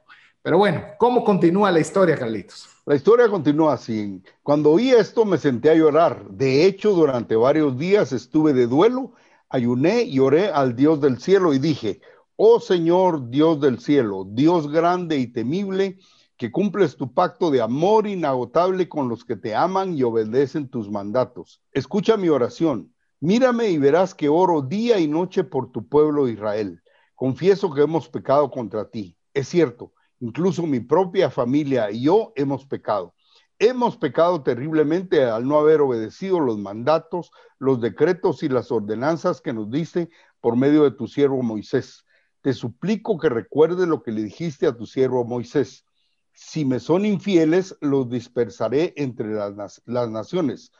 Pero 0.41 0.57
bueno, 0.57 0.83
¿cómo 0.97 1.23
continúa 1.23 1.71
la 1.71 1.79
historia, 1.79 2.17
Carlitos? 2.17 2.67
La 2.85 2.95
historia 2.95 3.29
continúa 3.29 3.73
así. 3.73 4.21
Cuando 4.41 4.71
oí 4.71 4.89
esto 4.89 5.23
me 5.23 5.37
senté 5.37 5.69
a 5.69 5.75
llorar. 5.75 6.27
De 6.29 6.65
hecho, 6.65 6.91
durante 6.91 7.35
varios 7.35 7.77
días 7.77 8.11
estuve 8.11 8.51
de 8.51 8.67
duelo, 8.67 9.13
ayuné 9.47 10.03
y 10.03 10.19
oré 10.19 10.47
al 10.47 10.75
Dios 10.75 10.99
del 10.99 11.19
cielo 11.19 11.53
y 11.53 11.59
dije, 11.59 12.01
oh 12.35 12.59
Señor 12.59 13.29
Dios 13.29 13.61
del 13.61 13.79
cielo, 13.79 14.25
Dios 14.27 14.69
grande 14.69 15.17
y 15.17 15.27
temible, 15.27 15.97
que 16.35 16.51
cumples 16.51 16.97
tu 16.97 17.13
pacto 17.13 17.51
de 17.51 17.61
amor 17.61 18.05
inagotable 18.05 18.89
con 18.89 19.07
los 19.07 19.23
que 19.23 19.37
te 19.37 19.55
aman 19.55 19.97
y 19.97 20.03
obedecen 20.03 20.67
tus 20.67 20.91
mandatos. 20.91 21.61
Escucha 21.71 22.17
mi 22.17 22.27
oración 22.27 22.92
Mírame 23.23 23.69
y 23.69 23.77
verás 23.77 24.13
que 24.13 24.27
oro 24.27 24.61
día 24.61 24.99
y 24.99 25.07
noche 25.07 25.45
por 25.45 25.71
tu 25.71 25.87
pueblo 25.87 26.27
Israel. 26.27 26.83
Confieso 27.15 27.73
que 27.73 27.83
hemos 27.83 28.09
pecado 28.09 28.51
contra 28.51 28.89
ti. 28.89 29.17
Es 29.33 29.47
cierto, 29.47 29.93
incluso 30.19 30.63
mi 30.63 30.81
propia 30.81 31.29
familia 31.29 31.89
y 31.89 32.03
yo 32.03 32.33
hemos 32.35 32.65
pecado. 32.65 33.15
Hemos 33.59 33.95
pecado 33.95 34.43
terriblemente 34.43 35.23
al 35.23 35.47
no 35.47 35.57
haber 35.57 35.79
obedecido 35.79 36.41
los 36.41 36.57
mandatos, 36.57 37.31
los 37.59 37.79
decretos 37.79 38.43
y 38.43 38.49
las 38.49 38.73
ordenanzas 38.73 39.39
que 39.39 39.53
nos 39.53 39.71
diste 39.71 40.09
por 40.41 40.57
medio 40.57 40.83
de 40.83 40.91
tu 40.91 41.07
siervo 41.07 41.41
Moisés. 41.41 42.03
Te 42.41 42.51
suplico 42.51 43.17
que 43.17 43.29
recuerdes 43.29 43.87
lo 43.87 44.03
que 44.03 44.11
le 44.11 44.21
dijiste 44.21 44.67
a 44.67 44.75
tu 44.75 44.85
siervo 44.85 45.23
Moisés. 45.23 45.85
Si 46.33 46.65
me 46.65 46.81
son 46.81 47.05
infieles, 47.05 47.77
los 47.79 48.09
dispersaré 48.09 48.93
entre 48.97 49.33
las 49.33 50.09
naciones. 50.09 50.73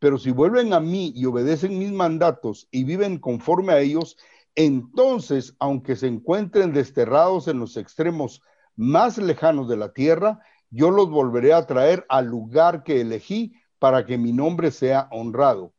Pero 0.00 0.18
si 0.18 0.32
vuelven 0.32 0.72
a 0.72 0.80
mí 0.80 1.12
y 1.14 1.26
obedecen 1.26 1.78
mis 1.78 1.92
mandatos 1.92 2.66
y 2.72 2.84
viven 2.84 3.18
conforme 3.18 3.74
a 3.74 3.80
ellos, 3.80 4.16
entonces, 4.56 5.54
aunque 5.60 5.94
se 5.94 6.08
encuentren 6.08 6.72
desterrados 6.72 7.46
en 7.46 7.60
los 7.60 7.76
extremos 7.76 8.42
más 8.76 9.18
lejanos 9.18 9.68
de 9.68 9.76
la 9.76 9.92
tierra, 9.92 10.40
yo 10.70 10.90
los 10.90 11.10
volveré 11.10 11.52
a 11.52 11.66
traer 11.66 12.06
al 12.08 12.26
lugar 12.26 12.82
que 12.82 13.00
elegí 13.02 13.52
para 13.78 14.06
que 14.06 14.18
mi 14.18 14.32
nombre 14.32 14.70
sea 14.70 15.06
honrado. 15.12 15.74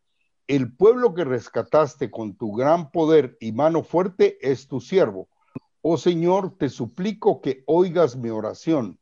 El 0.48 0.72
pueblo 0.72 1.14
que 1.14 1.24
rescataste 1.24 2.12
con 2.12 2.36
tu 2.36 2.54
gran 2.54 2.92
poder 2.92 3.38
y 3.40 3.54
mano 3.54 3.84
fuerte 3.84 4.38
es 4.42 4.68
tu 4.68 4.82
siervo. 4.82 5.30
Oh 5.82 5.98
Señor, 5.98 6.58
te 6.58 6.70
suplico 6.70 7.42
que 7.42 7.64
oigas 7.66 8.16
mi 8.16 8.30
oración. 8.30 9.00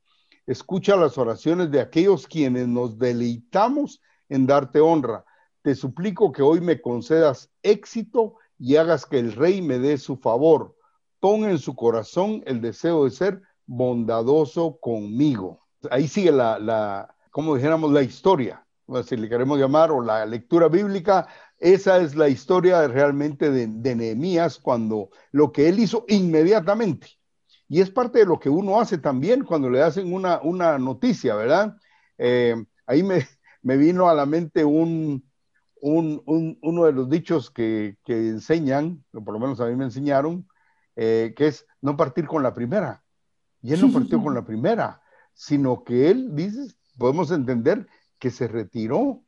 Escucha 0.48 0.96
las 0.96 1.18
oraciones 1.18 1.72
de 1.72 1.82
aquellos 1.82 2.26
quienes 2.26 2.68
nos 2.68 2.98
deleitamos 2.98 4.02
en 4.30 4.48
darte 4.48 4.80
honra. 4.80 5.26
Te 5.62 5.76
suplico 5.76 6.32
que 6.32 6.42
hoy 6.42 6.62
me 6.62 6.82
concedas 6.82 7.52
éxito 7.64 8.36
y 8.58 8.78
hagas 8.78 9.06
que 9.06 9.20
el 9.20 9.34
rey 9.34 9.62
me 9.62 9.80
dé 9.80 9.98
su 9.98 10.18
favor. 10.18 10.76
Pon 11.20 11.44
en 11.44 11.60
su 11.60 11.76
corazón 11.76 12.44
el 12.46 12.62
deseo 12.62 13.06
de 13.06 13.12
ser 13.12 13.42
bondadoso 13.66 14.80
conmigo. 14.80 15.66
Ahí 15.92 16.08
sigue 16.08 16.32
la, 16.32 16.60
la 16.60 17.16
como 17.32 17.56
dijéramos, 17.56 17.92
la 17.92 18.02
historia, 18.02 18.66
si 19.06 19.16
le 19.16 19.30
queremos 19.30 19.60
llamar, 19.60 19.92
o 19.92 20.02
la 20.02 20.26
lectura 20.26 20.68
bíblica. 20.68 21.28
Esa 21.60 21.98
es 22.00 22.16
la 22.16 22.30
historia 22.30 22.88
realmente 22.88 23.52
de, 23.52 23.68
de 23.68 23.96
Nehemías 23.96 24.58
cuando 24.58 25.10
lo 25.32 25.52
que 25.52 25.70
él 25.70 25.80
hizo 25.80 26.06
inmediatamente. 26.08 27.08
Y 27.68 27.82
es 27.82 27.92
parte 27.92 28.20
de 28.20 28.26
lo 28.26 28.40
que 28.40 28.50
uno 28.50 28.80
hace 28.80 28.98
también 28.98 29.44
cuando 29.44 29.70
le 29.70 29.82
hacen 29.82 30.12
una, 30.12 30.42
una 30.42 30.80
noticia, 30.80 31.36
¿verdad? 31.36 31.78
Eh, 32.18 32.56
ahí 32.88 33.04
me, 33.04 33.28
me 33.62 33.78
vino 33.78 34.10
a 34.10 34.14
la 34.14 34.26
mente 34.26 34.66
un, 34.66 35.24
uno 35.82 36.86
de 36.86 36.92
los 36.92 37.10
dichos 37.10 37.50
que, 37.52 37.98
enseñan, 38.06 39.04
o 39.14 39.24
por 39.24 39.34
lo 39.34 39.40
menos 39.40 39.60
a 39.60 39.66
mí 39.66 39.76
me 39.76 39.86
enseñaron, 39.86 40.48
eh, 40.96 41.34
que 41.36 41.48
es 41.48 41.66
no 41.82 41.96
partir 41.96 42.28
con 42.28 42.44
la 42.44 42.54
primera. 42.54 43.04
Y 43.62 43.74
él 43.74 43.82
no 43.82 43.92
partió 43.92 44.22
con 44.22 44.34
la 44.34 44.46
primera, 44.46 45.02
sino 45.34 45.84
que 45.84 46.10
él, 46.10 46.36
dice, 46.36 46.74
podemos 46.98 47.32
entender 47.32 47.88
que 48.18 48.32
se 48.32 48.48
retiró 48.48 49.24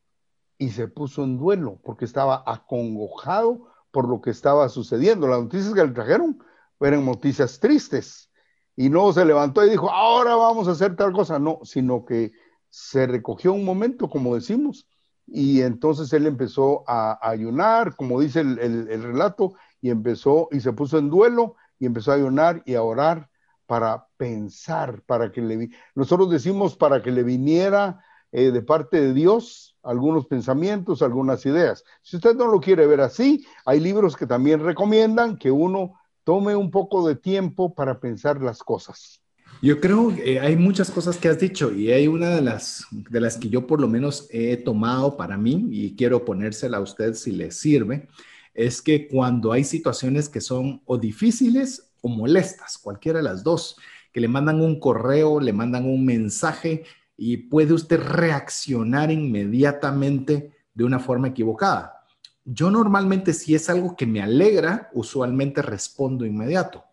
y 0.57 0.69
se 0.69 0.87
puso 0.87 1.23
en 1.23 1.37
duelo 1.37 1.79
porque 1.83 2.05
estaba 2.05 2.43
acongojado 2.45 3.67
por 3.91 4.07
lo 4.07 4.21
que 4.21 4.29
estaba 4.29 4.69
sucediendo. 4.69 5.27
Las 5.27 5.41
noticias 5.41 5.73
que 5.73 5.83
le 5.83 5.91
trajeron 5.91 6.43
eran 6.79 7.05
noticias 7.05 7.59
tristes. 7.59 8.29
Y 8.75 8.89
no 8.89 9.11
se 9.11 9.25
levantó 9.25 9.65
y 9.65 9.69
dijo, 9.69 9.89
ahora 9.89 10.35
vamos 10.35 10.67
a 10.67 10.71
hacer 10.71 10.95
tal 10.95 11.11
cosa. 11.11 11.39
No, 11.39 11.59
sino 11.63 12.05
que 12.05 12.31
se 12.71 13.05
recogió 13.05 13.53
un 13.53 13.65
momento, 13.65 14.09
como 14.09 14.33
decimos, 14.33 14.87
y 15.27 15.61
entonces 15.61 16.11
él 16.13 16.25
empezó 16.25 16.83
a, 16.87 17.19
ayunar, 17.21 17.95
como 17.95 18.19
dice 18.19 18.39
el, 18.39 19.03
relato, 19.03 19.53
y 19.81 19.89
empezó 19.89 20.47
y 20.51 20.61
se 20.61 20.73
puso 20.73 20.97
en 20.97 21.09
duelo 21.09 21.55
y 21.79 21.85
empezó 21.85 22.11
a 22.11 22.15
ayunar 22.15 22.63
y 22.65 22.75
a 22.75 22.81
orar 22.81 23.29
para 23.65 24.07
pensar, 24.17 25.01
para 25.03 25.31
que 25.31 25.41
le... 25.41 25.69
Nosotros 25.95 26.29
decimos 26.29 26.75
para 26.75 27.01
que 27.01 27.11
le 27.11 27.23
viniera 27.23 28.03
eh, 28.31 28.51
de 28.51 28.61
parte 28.61 28.99
de 28.99 29.13
Dios 29.13 29.77
algunos 29.83 30.25
pensamientos, 30.27 31.01
algunas 31.01 31.45
ideas. 31.45 31.83
Si 32.01 32.17
usted 32.17 32.35
no 32.35 32.47
lo 32.47 32.59
quiere 32.59 32.87
ver 32.87 33.01
así, 33.01 33.45
hay 33.65 33.79
libros 33.79 34.15
que 34.15 34.27
también 34.27 34.63
recomiendan 34.63 35.37
que 35.37 35.51
uno 35.51 35.99
tome 36.23 36.55
un 36.55 36.71
poco 36.71 37.07
de 37.07 37.15
tiempo 37.15 37.73
para 37.73 37.99
pensar 37.99 38.41
las 38.41 38.63
cosas. 38.63 39.20
Yo 39.61 39.79
creo 39.79 40.15
que 40.15 40.39
hay 40.39 40.55
muchas 40.55 40.89
cosas 40.89 41.17
que 41.17 41.29
has 41.29 41.39
dicho 41.39 41.71
y 41.71 41.91
hay 41.91 42.07
una 42.07 42.29
de 42.29 42.41
las, 42.41 42.87
de 42.91 43.21
las 43.21 43.37
que 43.37 43.49
yo 43.49 43.67
por 43.67 43.79
lo 43.79 43.87
menos 43.87 44.27
he 44.31 44.57
tomado 44.57 45.17
para 45.17 45.37
mí 45.37 45.67
y 45.69 45.95
quiero 45.95 46.25
ponérsela 46.25 46.77
a 46.77 46.81
usted 46.81 47.13
si 47.13 47.31
le 47.31 47.51
sirve, 47.51 48.07
es 48.55 48.81
que 48.81 49.07
cuando 49.07 49.51
hay 49.51 49.63
situaciones 49.63 50.29
que 50.29 50.41
son 50.41 50.81
o 50.85 50.97
difíciles 50.97 51.91
o 52.01 52.09
molestas, 52.09 52.79
cualquiera 52.79 53.19
de 53.19 53.23
las 53.23 53.43
dos, 53.43 53.77
que 54.11 54.19
le 54.19 54.27
mandan 54.27 54.61
un 54.61 54.79
correo, 54.79 55.39
le 55.39 55.53
mandan 55.53 55.85
un 55.85 56.05
mensaje 56.05 56.83
y 57.15 57.37
puede 57.37 57.73
usted 57.73 57.99
reaccionar 57.99 59.11
inmediatamente 59.11 60.51
de 60.73 60.83
una 60.83 60.99
forma 60.99 61.27
equivocada. 61.27 62.03
Yo 62.45 62.71
normalmente 62.71 63.31
si 63.33 63.53
es 63.53 63.69
algo 63.69 63.95
que 63.95 64.07
me 64.07 64.23
alegra, 64.23 64.89
usualmente 64.93 65.61
respondo 65.61 66.25
inmediato 66.25 66.83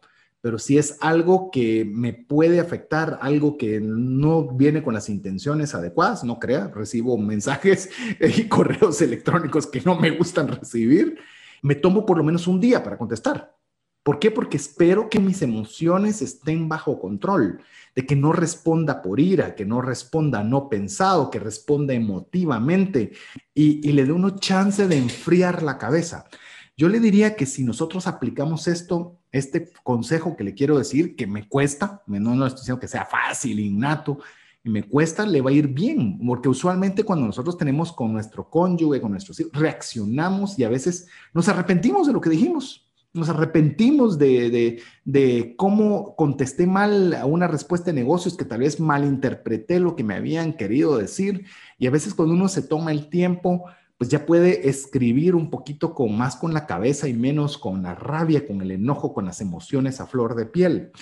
pero 0.41 0.59
si 0.59 0.79
es 0.79 0.97
algo 1.01 1.51
que 1.51 1.85
me 1.85 2.13
puede 2.13 2.61
afectar, 2.61 3.19
algo 3.21 3.57
que 3.59 3.81
no 3.81 4.49
viene 4.49 4.83
con 4.83 4.95
las 4.95 5.09
intenciones 5.09 5.75
adecuadas, 5.75 6.25
no 6.25 6.39
crea, 6.39 6.69
recibo 6.69 7.19
mensajes 7.19 7.91
y 8.21 8.45
correos 8.49 9.03
electrónicos 9.03 9.67
que 9.67 9.81
no 9.81 9.99
me 9.99 10.11
gustan 10.11 10.49
recibir, 10.49 11.19
me 11.63 11.75
tomo 11.75 12.07
por 12.07 12.19
lo 12.19 12.25
menos 12.25 12.47
un 12.47 12.61
día 12.61 12.83
para 12.83 12.99
contestar. 12.99 13.59
¿Por 14.09 14.19
qué? 14.19 14.31
Porque 14.31 14.57
espero 14.57 15.11
que 15.11 15.21
mis 15.21 15.43
emociones 15.43 16.23
estén 16.23 16.67
bajo 16.67 16.99
control, 16.99 17.61
de 17.95 18.07
que 18.07 18.17
no 18.17 18.33
responda 18.33 19.03
por 19.03 19.21
ira, 19.21 19.55
que 19.55 19.67
no 19.67 19.83
responda 19.83 20.43
no 20.43 20.71
pensado, 20.71 21.31
que 21.31 21.39
responda 21.39 21.93
emotivamente 21.93 23.13
y, 23.53 23.93
le 23.93 24.07
dé 24.07 24.13
uno 24.13 24.39
chance 24.39 24.89
de 24.89 24.97
enfriar 24.97 25.63
la 25.63 25.77
cabeza. 25.77 26.25
Yo 26.75 26.89
le 26.89 27.01
diría 27.01 27.37
que 27.37 27.45
si 27.45 27.65
nosotros 27.65 28.07
aplicamos 28.07 28.67
esto, 28.67 29.18
este 29.33 29.73
consejo 29.83 30.37
que 30.37 30.45
le 30.45 30.55
quiero 30.55 30.79
decir, 30.79 31.17
que 31.17 31.27
me 31.27 31.49
cuesta, 31.49 32.03
no, 32.07 32.35
no 32.35 32.47
estoy 32.47 32.63
diciendo 32.63 32.81
que 32.81 32.89
sea 32.89 33.05
fácil, 33.05 33.59
innato, 33.61 34.19
y 34.65 34.71
me 34.71 34.83
cuesta, 34.83 35.25
le 35.25 35.41
va 35.41 35.51
a 35.51 35.55
ir 35.55 35.69
bien, 35.69 36.19
porque 36.27 36.49
usualmente 36.49 37.05
cuando 37.05 37.27
nosotros 37.27 37.57
tenemos 37.57 37.93
con 37.93 38.13
nuestro 38.13 38.49
cónyuge, 38.51 39.01
con 39.01 39.13
nuestros 39.13 39.39
hijos, 39.41 39.53
reaccionamos 39.55 40.59
y 40.59 40.65
a 40.65 40.69
veces 40.69 41.09
nos 41.33 41.49
arrepentimos 41.49 42.07
de 42.07 42.13
lo 42.13 42.21
que 42.21 42.31
dijimos, 42.31 42.89
nos 43.13 43.29
arrepentimos 43.29 44.19
de, 44.19 44.51
de, 44.51 44.83
de, 45.05 45.55
cómo 45.57 46.15
contesté 46.15 46.67
mal 46.67 47.15
a 47.15 47.25
una 47.25 47.49
respuesta 47.49 47.87
de 47.87 48.01
negocios 48.01 48.37
que 48.37 48.45
tal 48.45 48.61
vez 48.61 48.81
malinterpreté 48.81 49.81
lo 49.81 49.97
que 49.97 50.05
me 50.05 50.15
habían 50.15 50.53
querido 50.53 50.99
decir. 50.99 51.47
Y 51.79 51.87
a 51.87 51.91
veces 51.91 52.13
cuando 52.13 52.35
uno 52.35 52.49
se 52.49 52.63
toma 52.63 52.93
el 52.93 53.09
tiempo 53.09 53.65
pues 53.99 54.11
ya 54.11 54.25
puede 54.25 54.69
escribir 54.69 55.35
un 55.35 55.51
poquito 55.51 55.93
con 55.93 56.17
más 56.17 56.37
con 56.37 56.55
la 56.55 56.67
cabeza 56.67 57.09
y 57.09 57.15
menos 57.15 57.59
con 57.59 57.83
la 57.83 57.97
rabia, 57.97 58.47
con 58.47 58.63
el 58.63 58.71
enojo, 58.71 59.13
con 59.13 59.27
las 59.27 59.41
emociones 59.41 60.01
a 60.01 60.07
flor 60.07 60.37
de 60.37 60.47
piel. 60.47 60.93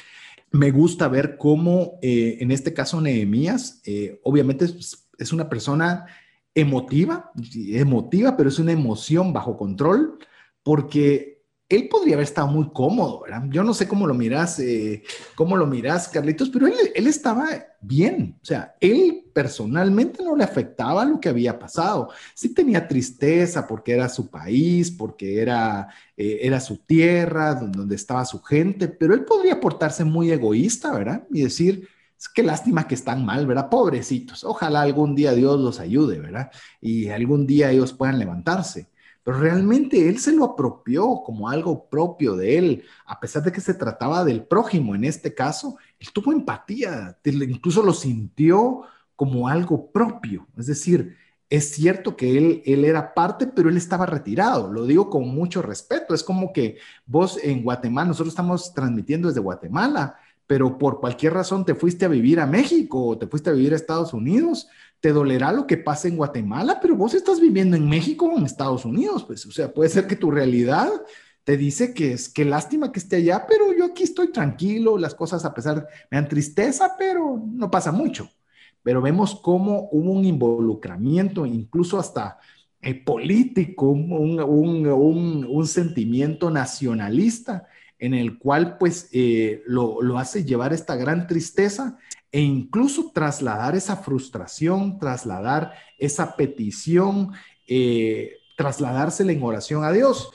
Me 0.50 0.70
gusta 0.70 1.06
ver 1.08 1.36
cómo, 1.36 1.98
eh, 2.00 2.38
en 2.40 2.50
este 2.50 2.72
caso, 2.72 3.00
Nehemías, 3.02 3.82
eh, 3.84 4.18
obviamente 4.24 4.64
es, 4.64 5.08
es, 5.18 5.32
una 5.32 5.50
persona 5.50 6.06
emotiva, 6.54 7.32
emotiva, 7.54 8.34
pero 8.34 8.48
es 8.48 8.58
una 8.58 8.72
emoción 8.72 9.34
bajo 9.34 9.58
control, 9.58 10.18
porque 10.62 11.35
él 11.68 11.88
podría 11.88 12.14
haber 12.14 12.24
estado 12.24 12.46
muy 12.46 12.68
cómodo, 12.72 13.22
¿verdad? 13.22 13.44
Yo 13.48 13.64
no 13.64 13.74
sé 13.74 13.88
cómo 13.88 14.06
lo 14.06 14.14
miras, 14.14 14.60
eh, 14.60 15.02
cómo 15.34 15.56
lo 15.56 15.66
miras, 15.66 16.08
Carlitos, 16.08 16.48
pero 16.48 16.68
él, 16.68 16.74
él, 16.94 17.06
estaba 17.08 17.48
bien. 17.80 18.38
O 18.40 18.44
sea, 18.44 18.76
él 18.80 19.24
personalmente 19.32 20.22
no 20.22 20.36
le 20.36 20.44
afectaba 20.44 21.04
lo 21.04 21.18
que 21.18 21.28
había 21.28 21.58
pasado. 21.58 22.10
Sí 22.34 22.54
tenía 22.54 22.86
tristeza 22.86 23.66
porque 23.66 23.92
era 23.92 24.08
su 24.08 24.30
país, 24.30 24.92
porque 24.92 25.40
era, 25.40 25.88
eh, 26.16 26.38
era 26.42 26.60
su 26.60 26.78
tierra, 26.78 27.54
donde 27.54 27.96
estaba 27.96 28.24
su 28.24 28.40
gente, 28.42 28.86
pero 28.86 29.14
él 29.14 29.24
podría 29.24 29.60
portarse 29.60 30.04
muy 30.04 30.30
egoísta, 30.30 30.92
¿verdad? 30.92 31.26
Y 31.32 31.42
decir, 31.42 31.88
es 32.16 32.28
que 32.28 32.44
lástima 32.44 32.86
que 32.86 32.94
están 32.94 33.24
mal, 33.24 33.44
¿verdad? 33.44 33.68
Pobrecitos. 33.68 34.44
Ojalá 34.44 34.82
algún 34.82 35.16
día 35.16 35.32
Dios 35.32 35.58
los 35.58 35.80
ayude, 35.80 36.20
¿verdad? 36.20 36.50
Y 36.80 37.08
algún 37.08 37.44
día 37.44 37.72
ellos 37.72 37.92
puedan 37.92 38.20
levantarse 38.20 38.88
pero 39.26 39.40
realmente 39.40 40.08
él 40.08 40.20
se 40.20 40.30
lo 40.30 40.44
apropió 40.44 41.20
como 41.24 41.48
algo 41.48 41.88
propio 41.88 42.36
de 42.36 42.58
él, 42.58 42.84
a 43.06 43.18
pesar 43.18 43.42
de 43.42 43.50
que 43.50 43.60
se 43.60 43.74
trataba 43.74 44.24
del 44.24 44.44
prójimo 44.44 44.94
en 44.94 45.02
este 45.02 45.34
caso, 45.34 45.78
él 45.98 46.12
tuvo 46.12 46.30
empatía, 46.30 47.18
incluso 47.24 47.82
lo 47.82 47.92
sintió 47.92 48.82
como 49.16 49.48
algo 49.48 49.90
propio, 49.90 50.46
es 50.56 50.66
decir, 50.66 51.16
es 51.50 51.72
cierto 51.72 52.16
que 52.16 52.38
él, 52.38 52.62
él 52.66 52.84
era 52.84 53.14
parte, 53.14 53.48
pero 53.48 53.68
él 53.68 53.76
estaba 53.76 54.06
retirado, 54.06 54.72
lo 54.72 54.86
digo 54.86 55.10
con 55.10 55.26
mucho 55.26 55.60
respeto, 55.60 56.14
es 56.14 56.22
como 56.22 56.52
que 56.52 56.78
vos 57.04 57.36
en 57.42 57.64
Guatemala, 57.64 58.06
nosotros 58.06 58.32
estamos 58.32 58.74
transmitiendo 58.74 59.26
desde 59.26 59.40
Guatemala, 59.40 60.20
pero 60.46 60.78
por 60.78 61.00
cualquier 61.00 61.34
razón 61.34 61.64
te 61.64 61.74
fuiste 61.74 62.04
a 62.04 62.08
vivir 62.08 62.38
a 62.38 62.46
México 62.46 63.04
o 63.04 63.18
te 63.18 63.26
fuiste 63.26 63.50
a 63.50 63.54
vivir 63.54 63.72
a 63.72 63.76
Estados 63.76 64.14
Unidos, 64.14 64.68
te 65.00 65.12
dolerá 65.12 65.52
lo 65.52 65.66
que 65.66 65.76
pasa 65.76 66.08
en 66.08 66.16
Guatemala, 66.16 66.78
pero 66.80 66.96
vos 66.96 67.14
estás 67.14 67.40
viviendo 67.40 67.76
en 67.76 67.88
México 67.88 68.26
o 68.26 68.38
en 68.38 68.46
Estados 68.46 68.84
Unidos, 68.84 69.24
pues, 69.24 69.46
o 69.46 69.52
sea, 69.52 69.72
puede 69.72 69.90
ser 69.90 70.06
que 70.06 70.16
tu 70.16 70.30
realidad 70.30 70.90
te 71.46 71.56
dice 71.56 71.94
que 71.94 72.12
es 72.12 72.28
que 72.28 72.44
lástima 72.44 72.90
que 72.90 72.98
esté 72.98 73.16
allá, 73.16 73.46
pero 73.48 73.72
yo 73.72 73.84
aquí 73.84 74.02
estoy 74.02 74.32
tranquilo, 74.32 74.98
las 74.98 75.14
cosas 75.14 75.44
a 75.44 75.54
pesar 75.54 75.86
me 76.10 76.16
dan 76.16 76.28
tristeza, 76.28 76.96
pero 76.98 77.40
no 77.46 77.70
pasa 77.70 77.92
mucho. 77.92 78.28
Pero 78.82 79.00
vemos 79.00 79.40
cómo 79.40 79.88
hubo 79.92 80.10
un 80.10 80.24
involucramiento, 80.24 81.46
incluso 81.46 82.00
hasta 82.00 82.38
eh, 82.82 82.94
político, 82.94 83.90
un, 83.90 85.66
sentimiento 85.68 86.50
nacionalista 86.50 87.68
en 87.98 88.14
el 88.14 88.38
cual 88.38 88.76
pues 88.76 89.08
eh, 89.12 89.62
lo 89.66 90.18
hace 90.18 90.44
llevar 90.44 90.72
esta 90.72 90.96
gran 90.96 91.28
tristeza 91.28 91.96
e 92.36 92.40
incluso 92.40 93.10
trasladar 93.14 93.74
esa 93.74 93.96
frustración, 93.96 94.98
trasladar 94.98 95.72
esa 95.98 96.36
petición, 96.36 97.32
eh, 97.66 98.38
trasladársela 98.56 99.32
en 99.32 99.42
oración 99.42 99.84
a 99.84 99.92
Dios 99.92 100.30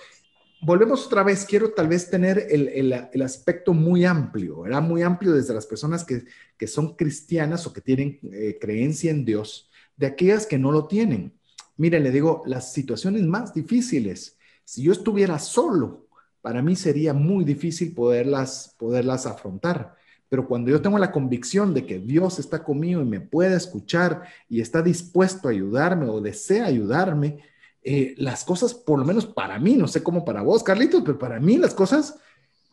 volvemos 0.62 1.08
otra 1.08 1.24
vez, 1.24 1.46
quiero 1.46 1.74
tal 1.74 1.88
vez 1.88 2.10
tener 2.10 2.48
el, 2.50 2.94
aspecto 3.24 3.74
muy 3.74 4.06
amplio, 4.06 4.66
era 4.66 4.80
muy 4.80 5.02
amplio 5.02 5.34
desde 5.34 5.54
las 5.54 5.66
personas 5.66 6.06
que, 6.06 6.68
son 6.68 6.96
cristianas 6.96 7.66
o 7.66 7.74
que 7.74 7.82
tienen 7.82 8.20
eh, 8.32 8.58
creencia 8.62 9.10
en 9.12 9.26
Dios, 9.26 9.70
de 9.98 10.06
aquellas 10.06 10.46
que 10.46 10.60
no 10.60 10.72
lo 10.72 10.88
tienen. 10.88 11.34
Mire, 11.78 12.00
le 12.00 12.12
digo, 12.12 12.44
las 12.46 12.72
situaciones 12.72 13.24
más 13.24 13.54
difíciles, 13.54 14.38
si 14.64 14.84
yo 14.84 14.92
estuviera 14.92 15.40
solo, 15.40 16.08
para 16.42 16.62
mí 16.62 16.76
sería 16.76 17.14
muy 17.14 17.44
difícil 17.44 17.94
poderlas, 17.94 18.76
poderlas 18.78 19.26
afrontar. 19.26 19.96
Pero 20.32 20.48
cuando 20.48 20.72
yo 20.72 20.82
tengo 20.82 20.98
la 20.98 21.12
convicción 21.12 21.74
de 21.74 21.86
que 21.86 22.00
Dios 22.00 22.40
está 22.40 22.64
conmigo 22.64 23.02
y 23.02 23.06
me 23.06 23.20
puede 23.20 23.54
escuchar 23.54 24.22
y 24.48 24.62
está 24.62 24.82
dispuesto 24.82 25.50
a 25.50 25.52
ayudarme 25.52 26.08
o 26.08 26.22
desea 26.22 26.68
ayudarme, 26.68 27.40
eh, 27.84 28.16
las 28.18 28.46
cosas, 28.46 28.74
por 28.74 28.98
lo 28.98 29.04
menos 29.04 29.26
para 29.26 29.60
mí, 29.60 29.76
no 29.76 29.90
sé 29.90 30.02
cómo 30.02 30.24
para 30.24 30.42
vos, 30.42 30.64
Carlitos, 30.64 31.02
pero 31.04 31.20
para 31.20 31.42
mí 31.42 31.58
las 31.58 31.74
cosas, 31.74 32.18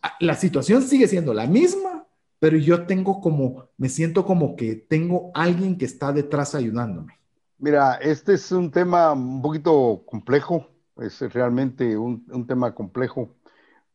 ah, 0.03 0.13
la 0.21 0.37
situación 0.37 0.83
sigue 0.83 1.09
siendo 1.09 1.35
la 1.35 1.49
misma, 1.49 2.07
pero 2.39 2.57
yo 2.57 2.87
tengo 2.87 3.21
como, 3.21 3.65
me 3.77 3.89
siento 3.89 4.25
como 4.25 4.55
que 4.55 4.77
tengo 4.77 5.33
alguien 5.35 5.77
que 5.77 5.87
está 5.87 6.13
detrás 6.13 6.55
ayudándome. 6.55 7.19
Mira, 7.59 7.95
este 7.97 8.35
es 8.35 8.53
un 8.53 8.71
tema 8.71 9.11
un 9.15 9.43
poquito 9.43 10.05
complejo, 10.07 10.69
es 11.01 11.21
realmente 11.33 11.99
un, 11.99 12.25
un 12.31 12.47
tema 12.47 12.73
complejo, 12.73 13.35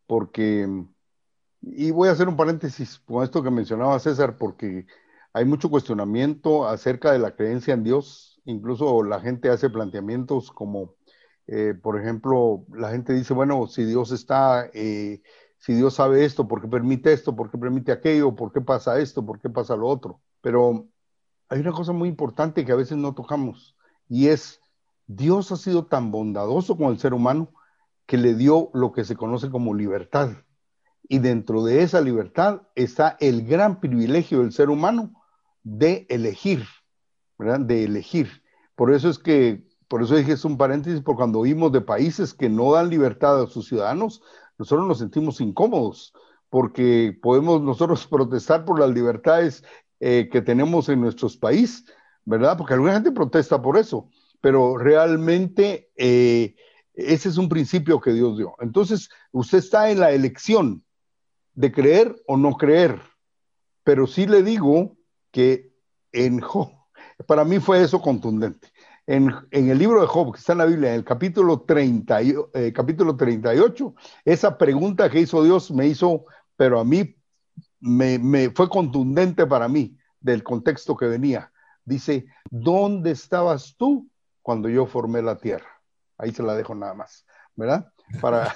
porque, 0.06 0.68
y 1.64 1.92
voy 1.92 2.10
a 2.10 2.12
hacer 2.12 2.28
un 2.28 2.38
paréntesis 2.38 3.00
con 3.00 3.24
esto 3.24 3.42
que 3.42 3.50
mencionaba 3.52 4.00
César, 4.00 4.38
porque 4.38 4.86
hay 5.34 5.46
mucho 5.46 5.70
cuestionamiento 5.70 6.68
acerca 6.68 7.12
de 7.12 7.20
la 7.20 7.36
creencia 7.36 7.74
en 7.74 7.84
Dios, 7.84 8.42
incluso 8.46 9.04
la 9.04 9.20
gente 9.20 9.50
hace 9.50 9.70
planteamientos 9.70 10.52
como 10.52 10.96
eh, 11.48 11.74
por 11.82 12.00
ejemplo, 12.00 12.66
la 12.70 12.92
gente 12.92 13.14
dice, 13.14 13.34
bueno, 13.34 13.68
si 13.68 13.84
Dios 13.84 14.12
está, 14.12 14.70
eh, 14.74 15.22
si 15.58 15.74
Dios 15.74 15.96
sabe 15.96 16.26
esto, 16.26 16.48
¿por 16.48 16.62
qué 16.62 16.68
permite 16.68 17.12
esto? 17.14 17.36
¿Por 17.36 17.52
qué 17.52 17.58
permite 17.58 17.92
aquello? 17.92 18.36
¿Por 18.36 18.52
qué 18.54 18.62
pasa 18.62 19.00
esto? 19.00 19.26
¿Por 19.26 19.40
qué 19.40 19.50
pasa 19.50 19.76
lo 19.76 19.88
otro? 19.88 20.22
Pero 20.42 20.88
hay 21.50 21.60
una 21.60 21.72
cosa 21.74 21.92
muy 21.92 22.10
importante 22.10 22.66
que 22.66 22.72
a 22.72 22.76
veces 22.76 22.98
no 22.98 23.14
tocamos 23.14 23.76
y 24.10 24.28
es, 24.28 24.62
Dios 25.08 25.52
ha 25.52 25.58
sido 25.58 25.86
tan 25.86 26.12
bondadoso 26.12 26.78
con 26.78 26.92
el 26.92 27.00
ser 27.00 27.14
humano 27.14 27.54
que 28.06 28.18
le 28.18 28.36
dio 28.36 28.70
lo 28.74 28.92
que 28.92 29.04
se 29.06 29.16
conoce 29.16 29.50
como 29.50 29.74
libertad. 29.74 30.32
Y 31.08 31.20
dentro 31.20 31.64
de 31.64 31.84
esa 31.84 32.02
libertad 32.02 32.62
está 32.76 33.18
el 33.20 33.46
gran 33.46 33.80
privilegio 33.80 34.40
del 34.40 34.54
ser 34.54 34.70
humano 34.70 35.14
de 35.64 36.06
elegir, 36.10 36.66
¿verdad? 37.38 37.60
De 37.60 37.84
elegir. 37.84 38.44
Por 38.76 38.94
eso 38.94 39.10
es 39.10 39.20
que 39.20 39.64
por 39.88 40.02
eso 40.02 40.16
dije 40.16 40.32
es 40.32 40.44
un 40.44 40.58
paréntesis, 40.58 41.02
porque 41.02 41.18
cuando 41.18 41.38
oímos 41.38 41.72
de 41.72 41.82
países 41.82 42.34
que 42.34 42.50
no 42.50 42.72
dan 42.72 42.90
libertad 42.90 43.40
a 43.40 43.46
sus 43.46 43.68
ciudadanos, 43.68 44.24
nosotros 44.58 44.88
nos 44.88 44.98
sentimos 44.98 45.40
incómodos, 45.40 46.14
porque 46.50 47.16
podemos 47.22 47.62
nosotros 47.62 48.08
protestar 48.10 48.66
por 48.66 48.80
las 48.80 48.90
libertades 48.90 49.64
eh, 50.00 50.30
que 50.32 50.42
tenemos 50.42 50.90
en 50.90 51.00
nuestros 51.00 51.38
países, 51.38 51.86
¿verdad? 52.26 52.58
Porque 52.58 52.74
alguna 52.74 52.94
gente 52.94 53.12
protesta 53.12 53.62
por 53.62 53.78
eso, 53.78 54.10
pero 54.42 54.78
realmente 54.78 55.92
eh, 55.96 56.56
ese 56.96 57.30
es 57.30 57.38
un 57.38 57.48
principio 57.48 58.00
que 58.00 58.14
Dios 58.14 58.38
dio. 58.38 58.56
Entonces, 58.60 59.10
usted 59.32 59.60
está 59.60 59.92
en 59.92 60.00
la 60.00 60.12
elección 60.12 60.83
de 61.54 61.72
creer 61.72 62.16
o 62.28 62.38
no 62.38 62.56
creer, 62.58 63.00
pero 63.84 64.08
sí 64.08 64.26
le 64.26 64.44
digo 64.44 64.98
que 65.32 65.74
en 66.12 66.42
para 67.28 67.44
mí 67.44 67.60
fue 67.60 67.82
eso 67.82 68.02
contundente 68.02 68.74
en, 69.08 69.34
el 69.52 69.78
libro 69.78 70.02
de 70.02 70.08
Job, 70.08 70.34
que 70.34 70.40
está 70.40 70.54
en 70.54 70.60
la 70.60 70.66
Biblia, 70.66 70.90
en 70.90 70.96
el 70.96 71.04
capítulo, 71.04 71.62
30, 71.62 72.22
eh, 72.22 72.74
capítulo 72.74 73.16
38, 73.16 73.96
esa 74.26 74.58
pregunta 74.58 75.10
que 75.10 75.20
hizo 75.20 75.44
Dios 75.44 75.72
me 75.72 75.88
hizo, 75.88 76.26
pero 76.56 76.80
a 76.80 76.86
mí 76.86 77.16
me, 77.80 78.50
fue 78.52 78.70
contundente 78.70 79.46
para 79.46 79.68
mí 79.68 79.98
del 80.20 80.44
contexto 80.44 80.96
que 80.96 81.06
venía. 81.06 81.52
Dice, 81.84 82.26
¿dónde 82.50 83.12
estabas 83.12 83.76
tú 83.78 84.10
cuando 84.42 84.70
yo 84.70 84.86
formé 84.86 85.22
la 85.22 85.38
tierra? 85.38 85.68
Ahí 86.18 86.32
se 86.32 86.44
la 86.44 86.56
dejo 86.56 86.74
nada 86.74 86.94
más, 86.94 87.26
¿verdad? 87.56 87.92
Para, 88.22 88.56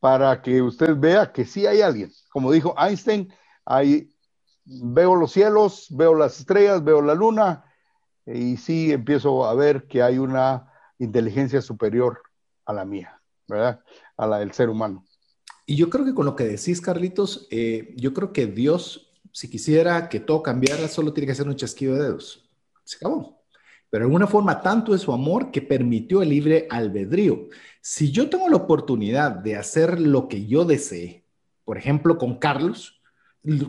para, 0.00 0.42
que 0.42 0.60
usted 0.60 0.96
vea 0.96 1.30
que 1.30 1.44
sí 1.44 1.66
hay 1.66 1.82
alguien. 1.82 2.10
Como 2.30 2.50
dijo 2.50 2.74
Einstein, 2.76 3.32
hay, 3.64 4.12
veo 4.64 5.14
los 5.14 5.30
cielos, 5.30 5.86
veo 5.90 6.16
las 6.16 6.40
estrellas, 6.40 6.82
veo 6.82 7.00
la 7.00 7.14
luna, 7.14 7.64
y 8.26 8.56
sí 8.56 8.90
empiezo 8.90 9.44
a 9.44 9.54
ver 9.54 9.86
que 9.86 10.02
hay 10.02 10.18
una 10.18 10.72
inteligencia 10.98 11.62
superior 11.62 12.22
a 12.64 12.72
la 12.72 12.84
mía, 12.84 13.20
¿verdad? 13.46 13.84
A 14.16 14.26
la 14.26 14.38
del 14.38 14.52
ser 14.52 14.68
humano. 14.68 15.04
Y 15.66 15.76
yo 15.76 15.88
creo 15.88 16.04
que 16.04 16.14
con 16.14 16.26
lo 16.26 16.34
que 16.34 16.44
decís, 16.44 16.80
Carlitos, 16.80 17.46
eh, 17.50 17.94
yo 17.96 18.12
creo 18.14 18.32
que 18.32 18.46
Dios, 18.46 19.12
si 19.32 19.48
quisiera 19.48 20.08
que 20.08 20.20
todo 20.20 20.42
cambiara, 20.42 20.88
solo 20.88 21.12
tiene 21.12 21.26
que 21.26 21.32
hacer 21.32 21.48
un 21.48 21.56
chasquido 21.56 21.94
de 21.94 22.02
dedos. 22.02 22.50
Se 22.84 22.96
acabó. 22.96 23.43
Pero 23.94 24.06
de 24.06 24.08
alguna 24.08 24.26
forma, 24.26 24.60
tanto 24.60 24.92
es 24.92 25.02
su 25.02 25.12
amor 25.12 25.52
que 25.52 25.62
permitió 25.62 26.20
el 26.20 26.30
libre 26.30 26.66
albedrío. 26.68 27.46
Si 27.80 28.10
yo 28.10 28.28
tengo 28.28 28.48
la 28.48 28.56
oportunidad 28.56 29.30
de 29.30 29.54
hacer 29.54 30.00
lo 30.00 30.26
que 30.26 30.46
yo 30.46 30.64
desee, 30.64 31.24
por 31.64 31.78
ejemplo, 31.78 32.18
con 32.18 32.40
Carlos, 32.40 33.00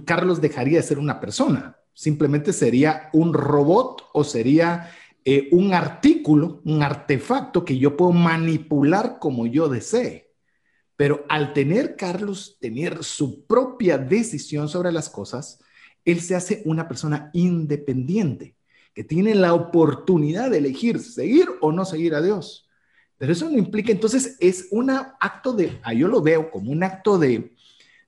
Carlos 0.04 0.42
dejaría 0.42 0.78
de 0.78 0.84
ser 0.84 0.98
una 0.98 1.20
persona, 1.20 1.78
simplemente 1.94 2.54
sería 2.54 3.12
un 3.14 3.36
robot 3.36 4.10
o 4.16 4.24
sería 4.24 4.90
eh, 5.26 5.48
un 5.52 5.76
artículo, 5.76 6.60
un 6.66 6.82
artefacto 6.82 7.64
que 7.64 7.78
yo 7.78 7.96
puedo 7.96 8.12
manipular 8.12 9.20
como 9.20 9.46
yo 9.46 9.70
desee. 9.70 10.34
Pero 10.96 11.24
al 11.30 11.54
tener 11.54 11.96
Carlos, 11.96 12.58
tener 12.60 13.04
su 13.04 13.46
propia 13.46 14.00
decisión 14.00 14.70
sobre 14.70 14.92
las 14.92 15.08
cosas, 15.08 15.60
él 16.04 16.20
se 16.20 16.34
hace 16.34 16.64
una 16.66 16.88
persona 16.88 17.30
independiente, 17.34 18.56
que 18.96 19.04
tiene 19.04 19.36
la 19.36 19.54
oportunidad 19.54 20.50
de 20.50 20.58
elegir 20.58 21.00
seguir 21.00 21.48
o 21.62 21.72
no 21.72 21.86
seguir 21.86 22.16
a 22.16 22.22
Dios. 22.22 22.68
Pero 23.18 23.34
eso 23.34 23.50
no 23.50 23.58
implica, 23.58 23.92
entonces 23.92 24.38
es 24.40 24.70
un 24.72 24.90
acto 24.90 25.54
de, 25.54 25.80
ah, 25.84 25.94
yo 25.94 26.08
lo 26.08 26.22
veo 26.22 26.50
como 26.50 26.72
un 26.72 26.84
acto 26.84 27.20
de, 27.20 27.54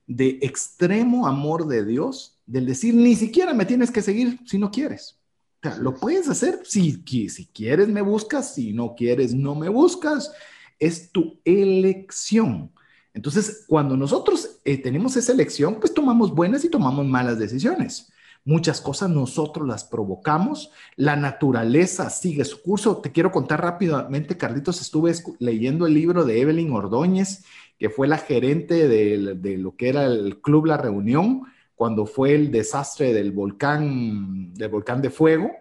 de 0.06 0.38
extremo 0.42 1.28
amor 1.28 1.68
de 1.68 1.84
Dios 1.84 2.38
del 2.46 2.66
decir, 2.66 2.94
ni 2.94 3.14
siquiera 3.14 3.52
me 3.52 3.66
tienes 3.66 3.90
que 3.90 4.02
seguir 4.02 4.40
si 4.46 4.58
no 4.58 4.70
quieres. 4.70 5.18
O 5.62 5.68
sea, 5.68 5.76
lo 5.76 5.94
puedes 5.94 6.28
hacer 6.28 6.60
si, 6.64 7.02
si 7.28 7.46
quieres 7.46 7.88
me 7.88 8.00
buscas, 8.00 8.54
si 8.54 8.72
no 8.72 8.94
quieres 8.94 9.34
no 9.34 9.54
me 9.54 9.68
buscas, 9.68 10.32
es 10.78 11.12
tu 11.12 11.38
elección. 11.44 12.72
Entonces, 13.12 13.64
cuando 13.66 13.96
nosotros 13.96 14.60
eh, 14.64 14.78
tenemos 14.78 15.16
esa 15.16 15.32
elección, 15.32 15.80
pues 15.80 15.92
tomamos 15.92 16.34
buenas 16.34 16.64
y 16.64 16.70
tomamos 16.70 17.04
malas 17.06 17.38
decisiones. 17.38 18.10
Muchas 18.44 18.80
cosas 18.80 19.10
nosotros 19.10 19.66
las 19.66 19.84
provocamos, 19.84 20.70
la 20.96 21.16
naturaleza 21.16 22.08
sigue 22.10 22.44
su 22.44 22.62
curso. 22.62 22.98
Te 22.98 23.12
quiero 23.12 23.30
contar 23.30 23.60
rápidamente, 23.60 24.36
Carlitos, 24.36 24.80
estuve 24.80 25.12
leyendo 25.38 25.86
el 25.86 25.94
libro 25.94 26.24
de 26.24 26.40
Evelyn 26.40 26.72
Ordóñez, 26.72 27.44
que 27.78 27.90
fue 27.90 28.08
la 28.08 28.18
gerente 28.18 28.88
de, 28.88 29.34
de 29.34 29.58
lo 29.58 29.76
que 29.76 29.88
era 29.88 30.06
el 30.06 30.40
Club 30.40 30.66
La 30.66 30.76
Reunión, 30.76 31.42
cuando 31.74 32.06
fue 32.06 32.34
el 32.34 32.50
desastre 32.50 33.12
del 33.12 33.30
volcán, 33.30 34.52
del 34.54 34.68
volcán 34.68 35.00
de 35.00 35.10
fuego, 35.10 35.52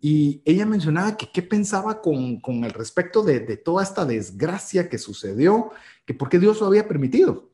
y 0.00 0.42
ella 0.44 0.66
mencionaba 0.66 1.16
que 1.16 1.30
qué 1.32 1.40
pensaba 1.42 2.00
con, 2.00 2.40
con 2.40 2.64
el 2.64 2.72
respecto 2.72 3.22
de, 3.22 3.38
de, 3.38 3.56
toda 3.56 3.84
esta 3.84 4.04
desgracia 4.04 4.88
que 4.88 4.98
sucedió, 4.98 5.70
que 6.04 6.14
por 6.14 6.28
qué 6.28 6.40
Dios 6.40 6.60
lo 6.60 6.66
había 6.66 6.88
permitido. 6.88 7.51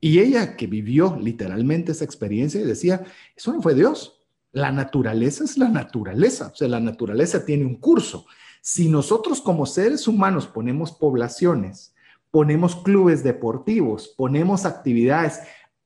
Y 0.00 0.20
ella 0.20 0.56
que 0.56 0.66
vivió 0.66 1.18
literalmente 1.20 1.92
esa 1.92 2.04
experiencia 2.04 2.64
decía, 2.64 3.04
eso 3.36 3.52
no 3.52 3.62
fue 3.62 3.74
Dios, 3.74 4.20
la 4.52 4.72
naturaleza 4.72 5.44
es 5.44 5.58
la 5.58 5.68
naturaleza, 5.68 6.50
o 6.52 6.56
sea, 6.56 6.68
la 6.68 6.80
naturaleza 6.80 7.44
tiene 7.44 7.66
un 7.66 7.76
curso. 7.76 8.26
Si 8.60 8.88
nosotros 8.88 9.40
como 9.40 9.66
seres 9.66 10.08
humanos 10.08 10.46
ponemos 10.46 10.92
poblaciones, 10.92 11.94
ponemos 12.30 12.76
clubes 12.76 13.24
deportivos, 13.24 14.08
ponemos 14.16 14.64
actividades 14.64 15.40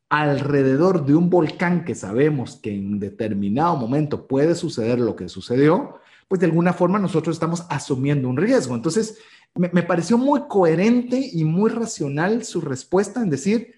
alrededor 0.08 1.06
de 1.06 1.14
un 1.14 1.30
volcán 1.30 1.84
que 1.84 1.94
sabemos 1.94 2.56
que 2.56 2.74
en 2.74 2.98
determinado 2.98 3.76
momento 3.76 4.26
puede 4.26 4.54
suceder 4.54 5.00
lo 5.00 5.16
que 5.16 5.28
sucedió, 5.28 5.94
pues 6.28 6.40
de 6.40 6.46
alguna 6.46 6.74
forma 6.74 6.98
nosotros 6.98 7.36
estamos 7.36 7.64
asumiendo 7.70 8.28
un 8.28 8.36
riesgo. 8.36 8.74
Entonces, 8.74 9.18
me, 9.54 9.82
pareció 9.82 10.18
muy 10.18 10.42
coherente 10.48 11.30
y 11.32 11.44
muy 11.44 11.70
racional 11.70 12.44
su 12.44 12.60
respuesta 12.60 13.22
en 13.22 13.30
decir, 13.30 13.74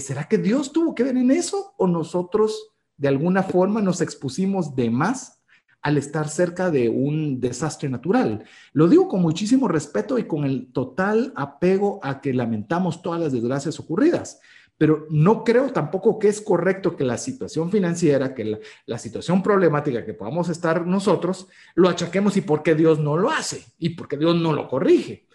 ¿será 0.00 0.28
que 0.28 0.38
Dios 0.38 0.72
tuvo 0.72 0.94
que 0.94 1.02
ver 1.02 1.16
en 1.16 1.30
eso 1.30 1.74
o 1.78 1.86
nosotros 1.86 2.72
de 2.96 3.08
alguna 3.08 3.42
forma 3.42 3.80
nos 3.82 4.00
expusimos 4.00 4.74
de 4.74 4.90
más 4.90 5.42
al 5.82 5.98
estar 5.98 6.28
cerca 6.28 6.70
de 6.70 6.88
un 6.88 7.40
desastre 7.40 7.88
natural? 7.88 8.44
Lo 8.72 8.88
digo 8.88 9.08
con 9.08 9.22
muchísimo 9.22 9.68
respeto 9.68 10.18
y 10.18 10.24
con 10.24 10.44
el 10.44 10.72
total 10.72 11.32
apego 11.36 12.00
a 12.02 12.20
que 12.20 12.34
lamentamos 12.34 13.02
todas 13.02 13.20
las 13.20 13.32
desgracias 13.32 13.78
ocurridas 13.78 14.40
pero 14.78 15.06
no 15.10 15.42
creo 15.42 15.72
tampoco 15.72 16.18
que 16.18 16.28
es 16.28 16.40
correcto 16.40 16.96
que 16.96 17.04
la 17.04 17.16
situación 17.16 17.70
financiera, 17.70 18.34
que 18.34 18.58
la, 18.86 18.98
situación 18.98 19.42
problemática 19.42 20.04
que 20.04 20.14
podamos 20.14 20.48
estar 20.48 20.86
nosotros, 20.86 21.48
lo 21.74 21.88
achaquemos 21.88 22.36
y 22.36 22.42
por 22.42 22.62
qué 22.62 22.74
Dios 22.74 22.98
no 22.98 23.16
lo 23.16 23.30
hace 23.30 23.64
y 23.78 23.90
por 23.90 24.08
qué 24.08 24.16
Dios 24.16 24.36
no 24.36 24.52
lo 24.52 24.68
corrige, 24.68 25.26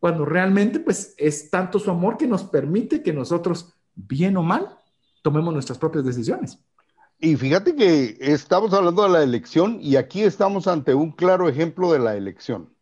cuando 0.00 0.24
realmente 0.24 0.80
pues 0.80 1.14
es 1.16 1.50
tanto 1.50 1.78
su 1.78 1.90
amor 1.90 2.16
que 2.16 2.26
nos 2.26 2.44
permite 2.44 3.02
que 3.02 3.12
nosotros, 3.12 3.77
bien 4.06 4.36
o 4.36 4.42
mal, 4.42 4.78
tomemos 5.22 5.52
nuestras 5.52 5.78
propias 5.78 6.04
decisiones. 6.04 6.58
Y 7.18 7.34
fíjate 7.36 7.74
que 7.74 8.16
estamos 8.20 8.72
hablando 8.72 9.02
de 9.02 9.08
la 9.08 9.22
elección 9.22 9.78
y 9.80 9.96
aquí 9.96 10.22
estamos 10.22 10.68
ante 10.68 10.94
un 10.94 11.10
claro 11.10 11.48
ejemplo 11.48 11.92
de 11.92 11.98
la 11.98 12.16
elección. 12.16 12.72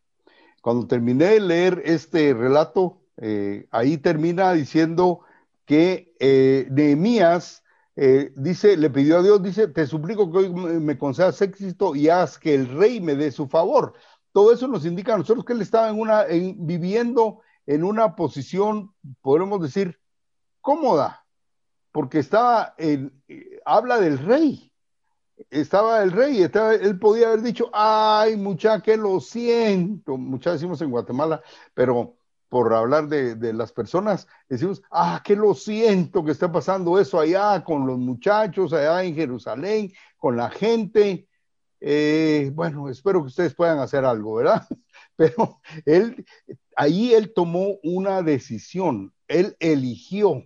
Cuando 0.61 0.87
terminé 0.87 1.27
de 1.27 1.41
leer 1.41 1.83
este 1.87 2.35
relato, 2.35 3.01
eh, 3.17 3.67
ahí 3.71 3.97
termina 3.97 4.53
diciendo 4.53 5.21
que 5.65 6.15
eh, 6.21 6.69
Nehemías 6.71 7.65
eh, 7.97 8.31
dice, 8.37 8.77
le 8.77 8.91
pidió 8.91 9.19
a 9.19 9.23
Dios, 9.23 9.43
dice, 9.43 9.69
te 9.69 9.87
suplico 9.87 10.31
que 10.31 10.39
hoy 10.39 10.53
me 10.53 10.99
concedas 10.99 11.41
éxito 11.41 11.97
y 11.97 12.11
haz 12.11 12.39
que 12.39 12.55
el 12.55 12.69
rey 12.69 13.01
me 13.01 13.15
dé 13.15 13.33
su 13.33 13.49
favor. 13.49 13.95
Todo 14.33 14.53
eso 14.53 14.69
nos 14.69 14.85
indica 14.85 15.15
a 15.15 15.19
nosotros 15.19 15.47
que 15.47 15.55
él 15.55 15.63
estaba 15.63 15.89
en 15.89 15.99
una, 15.99 16.25
viviendo 16.59 17.41
en 17.65 17.85
una 17.85 18.15
posición, 18.15 18.93
podemos 19.23 19.63
decir, 19.63 19.99
cómoda, 20.67 21.25
porque 21.93 22.19
estaba 22.19 22.75
en, 22.77 23.23
eh, 23.29 23.61
habla 23.65 24.01
del 24.01 24.19
rey, 24.19 24.73
estaba 25.49 26.03
el 26.03 26.11
rey, 26.11 26.43
él 26.43 26.99
podía 26.99 27.29
haber 27.29 27.43
dicho, 27.43 27.71
ay, 27.73 28.35
muchacha, 28.35 28.83
que 28.83 28.97
lo 28.97 29.21
siento, 29.21 30.17
muchas 30.17 30.55
decimos 30.55 30.83
en 30.83 30.91
Guatemala, 30.91 31.41
pero 31.73 32.17
por 32.49 32.75
hablar 32.75 33.07
de, 33.07 33.53
las 33.53 33.71
personas, 33.71 34.27
decimos, 34.49 34.83
ah, 34.91 35.23
que 35.25 35.37
lo 35.37 35.55
siento 35.55 36.25
que 36.25 36.33
está 36.33 36.51
pasando 36.51 36.99
eso 36.99 37.21
allá 37.21 37.63
con 37.63 37.87
los 37.87 37.99
muchachos, 37.99 38.73
allá 38.73 39.05
en 39.05 39.15
Jerusalén, 39.15 39.93
con 40.17 40.37
la 40.37 40.51
gente. 40.51 41.29
Eh, 41.81 42.51
bueno, 42.55 42.89
espero 42.89 43.21
que 43.21 43.29
ustedes 43.29 43.55
puedan 43.55 43.79
hacer 43.79 44.05
algo, 44.05 44.35
¿verdad? 44.35 44.67
Pero 45.17 45.61
él, 45.85 46.27
ahí 46.77 47.15
él 47.15 47.33
tomó 47.33 47.79
una 47.85 48.23
decisión, 48.23 49.13
él 49.29 49.57
eligió, 49.61 50.43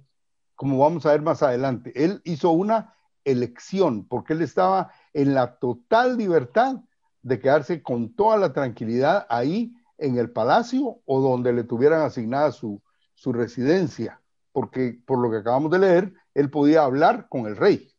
como 0.61 0.77
vamos 0.77 1.07
a 1.07 1.13
ver 1.13 1.23
más 1.23 1.43
adelante, 1.43 1.91
él 1.95 2.21
hizo 2.23 2.51
una 2.51 2.93
elección, 3.25 4.05
porque 4.05 4.35
él 4.35 4.43
estaba 4.43 4.93
en 5.15 5.33
la 5.33 5.57
total 5.57 6.19
libertad 6.19 6.81
de 7.23 7.41
quedarse 7.41 7.83
con 7.83 8.15
toda 8.15 8.37
la 8.37 8.53
tranquilidad 8.53 9.25
ahí 9.31 9.73
en 9.97 10.19
el 10.19 10.31
palacio 10.31 10.99
o 11.07 11.21
donde 11.23 11.55
le 11.55 11.65
tuvieran 11.65 12.03
asignada 12.03 12.53
su, 12.53 12.83
su 13.15 13.33
residencia, 13.33 14.21
porque 14.53 15.01
por 15.07 15.19
lo 15.21 15.31
que 15.31 15.39
acabamos 15.39 15.71
de 15.71 15.79
leer, 15.79 16.13
él 16.35 16.51
podía 16.51 16.83
hablar 16.83 17.27
con 17.31 17.47
el 17.47 17.57
rey. 17.57 17.91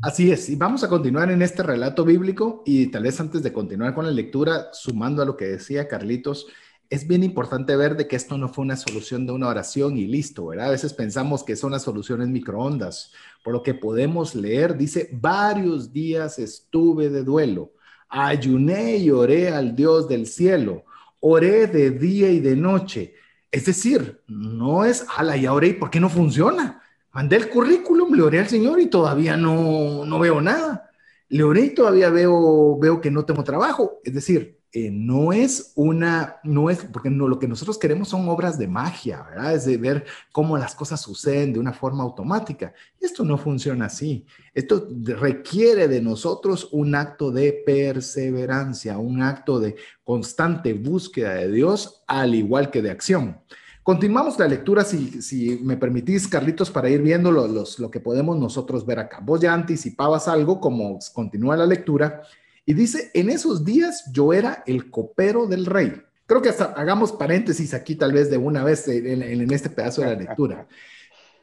Así 0.00 0.32
es, 0.32 0.48
y 0.48 0.56
vamos 0.56 0.82
a 0.82 0.88
continuar 0.88 1.30
en 1.30 1.42
este 1.42 1.62
relato 1.62 2.06
bíblico 2.06 2.62
y 2.64 2.86
tal 2.86 3.02
vez 3.02 3.20
antes 3.20 3.42
de 3.42 3.52
continuar 3.52 3.94
con 3.94 4.06
la 4.06 4.12
lectura, 4.12 4.68
sumando 4.72 5.20
a 5.20 5.26
lo 5.26 5.36
que 5.36 5.44
decía 5.44 5.88
Carlitos, 5.88 6.46
es 6.90 7.06
bien 7.06 7.24
importante 7.24 7.76
ver 7.76 7.96
de 7.96 8.06
que 8.06 8.16
esto 8.16 8.38
no 8.38 8.48
fue 8.48 8.62
una 8.64 8.76
solución 8.76 9.26
de 9.26 9.32
una 9.32 9.48
oración 9.48 9.96
y 9.96 10.06
listo, 10.06 10.46
¿verdad? 10.46 10.68
A 10.68 10.70
veces 10.70 10.92
pensamos 10.92 11.42
que 11.42 11.56
son 11.56 11.72
las 11.72 11.82
soluciones 11.82 12.28
microondas, 12.28 13.12
por 13.42 13.52
lo 13.52 13.62
que 13.62 13.74
podemos 13.74 14.34
leer, 14.34 14.76
dice, 14.76 15.08
varios 15.12 15.92
días 15.92 16.38
estuve 16.38 17.08
de 17.10 17.24
duelo 17.24 17.72
ayuné 18.14 18.96
y 18.98 19.10
oré 19.10 19.48
al 19.48 19.74
Dios 19.74 20.08
del 20.08 20.26
cielo, 20.26 20.84
oré 21.20 21.66
de 21.66 21.90
día 21.90 22.30
y 22.30 22.40
de 22.40 22.56
noche. 22.56 23.14
Es 23.50 23.66
decir, 23.66 24.22
no 24.26 24.84
es, 24.84 25.06
ala, 25.16 25.36
ya 25.36 25.52
oré, 25.52 25.74
¿por 25.74 25.90
qué 25.90 26.00
no 26.00 26.08
funciona? 26.08 26.82
Mandé 27.12 27.36
el 27.36 27.48
currículum, 27.48 28.14
le 28.14 28.22
oré 28.22 28.40
al 28.40 28.48
Señor 28.48 28.80
y 28.80 28.86
todavía 28.86 29.36
no, 29.36 30.04
no 30.04 30.18
veo 30.18 30.40
nada. 30.40 30.90
Le 31.28 31.42
oré 31.42 31.66
y 31.66 31.74
todavía 31.74 32.10
veo, 32.10 32.78
veo 32.78 33.00
que 33.00 33.10
no 33.10 33.24
tengo 33.24 33.44
trabajo. 33.44 34.00
Es 34.04 34.14
decir, 34.14 34.60
eh, 34.76 34.90
no 34.90 35.32
es 35.32 35.70
una, 35.76 36.40
no 36.42 36.68
es, 36.68 36.84
porque 36.92 37.08
no, 37.08 37.28
lo 37.28 37.38
que 37.38 37.46
nosotros 37.46 37.78
queremos 37.78 38.08
son 38.08 38.28
obras 38.28 38.58
de 38.58 38.66
magia, 38.66 39.22
¿verdad? 39.22 39.54
Es 39.54 39.66
de 39.66 39.76
ver 39.76 40.04
cómo 40.32 40.58
las 40.58 40.74
cosas 40.74 41.00
suceden 41.00 41.52
de 41.52 41.60
una 41.60 41.72
forma 41.72 42.02
automática. 42.02 42.74
Esto 42.98 43.24
no 43.24 43.38
funciona 43.38 43.86
así. 43.86 44.26
Esto 44.52 44.88
requiere 45.04 45.86
de 45.86 46.02
nosotros 46.02 46.70
un 46.72 46.96
acto 46.96 47.30
de 47.30 47.52
perseverancia, 47.64 48.98
un 48.98 49.22
acto 49.22 49.60
de 49.60 49.76
constante 50.02 50.72
búsqueda 50.72 51.34
de 51.34 51.52
Dios, 51.52 52.02
al 52.08 52.34
igual 52.34 52.72
que 52.72 52.82
de 52.82 52.90
acción. 52.90 53.38
Continuamos 53.84 54.40
la 54.40 54.48
lectura, 54.48 54.82
si, 54.82 55.60
me 55.62 55.76
permitís, 55.76 56.26
Carlitos, 56.26 56.72
para 56.72 56.90
ir 56.90 57.00
viendo 57.00 57.30
lo 57.30 57.90
que 57.92 58.00
podemos 58.00 58.36
nosotros 58.36 58.84
ver 58.84 58.98
acá. 58.98 59.20
Vos 59.22 59.40
ya 59.40 59.54
anticipabas 59.54 60.26
algo, 60.26 60.60
como 60.60 60.98
continúa 61.12 61.56
la 61.56 61.66
lectura 61.66 62.22
y 62.66 62.74
dice, 62.74 63.10
en 63.14 63.30
esos 63.30 63.64
días 63.64 64.04
yo 64.12 64.32
era 64.32 64.62
el 64.66 64.90
copero 64.90 65.46
del 65.46 65.66
rey. 65.66 65.92
Creo 66.26 66.40
que 66.40 66.48
hasta 66.48 66.64
hagamos 66.64 67.12
paréntesis 67.12 67.74
aquí 67.74 67.96
tal 67.96 68.12
vez 68.12 68.30
de 68.30 68.38
una 68.38 68.64
vez 68.64 68.88
en, 68.88 69.50
este 69.52 69.68
pedazo 69.68 70.00
de 70.00 70.08
la 70.08 70.14
lectura. 70.14 70.66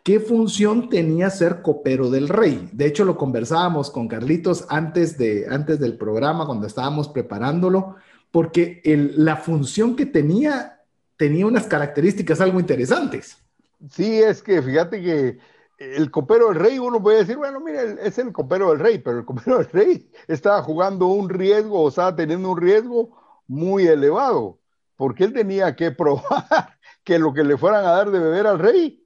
¿Qué 0.03 0.19
función 0.19 0.89
tenía 0.89 1.29
ser 1.29 1.61
copero 1.61 2.09
del 2.09 2.27
rey? 2.27 2.69
De 2.71 2.87
hecho, 2.87 3.05
lo 3.05 3.17
conversábamos 3.17 3.91
con 3.91 4.07
Carlitos 4.07 4.65
antes, 4.69 5.17
de, 5.17 5.45
antes 5.47 5.79
del 5.79 5.97
programa, 5.97 6.47
cuando 6.47 6.65
estábamos 6.65 7.07
preparándolo, 7.07 7.97
porque 8.31 8.81
la 8.83 9.35
función 9.35 9.95
que 9.95 10.07
tenía 10.07 10.79
tenía 11.21 11.45
unas 11.45 11.67
características 11.67 12.41
algo 12.41 12.59
interesantes. 12.59 13.37
Sí, 13.91 14.23
es 14.23 14.41
que 14.41 14.59
fíjate 14.59 15.03
que 15.03 15.37
el 15.81 16.11
copero 16.11 16.49
del 16.49 16.55
rey, 16.55 16.77
uno 16.77 17.01
puede 17.01 17.19
decir, 17.19 17.37
bueno, 17.37 17.59
mire, 17.59 17.95
es 18.03 18.19
el 18.19 18.31
copero 18.31 18.69
del 18.69 18.79
rey, 18.79 18.99
pero 18.99 19.17
el 19.17 19.25
copero 19.25 19.57
del 19.57 19.69
rey 19.71 20.11
estaba 20.27 20.61
jugando 20.61 21.07
un 21.07 21.27
riesgo 21.27 21.81
o 21.81 21.89
estaba 21.89 22.15
teniendo 22.15 22.51
un 22.51 22.57
riesgo 22.57 23.41
muy 23.47 23.87
elevado, 23.87 24.59
porque 24.95 25.23
él 25.23 25.33
tenía 25.33 25.75
que 25.75 25.91
probar 25.91 26.77
que 27.03 27.17
lo 27.17 27.33
que 27.33 27.43
le 27.43 27.57
fueran 27.57 27.83
a 27.85 27.91
dar 27.93 28.11
de 28.11 28.19
beber 28.19 28.45
al 28.45 28.59
rey 28.59 29.03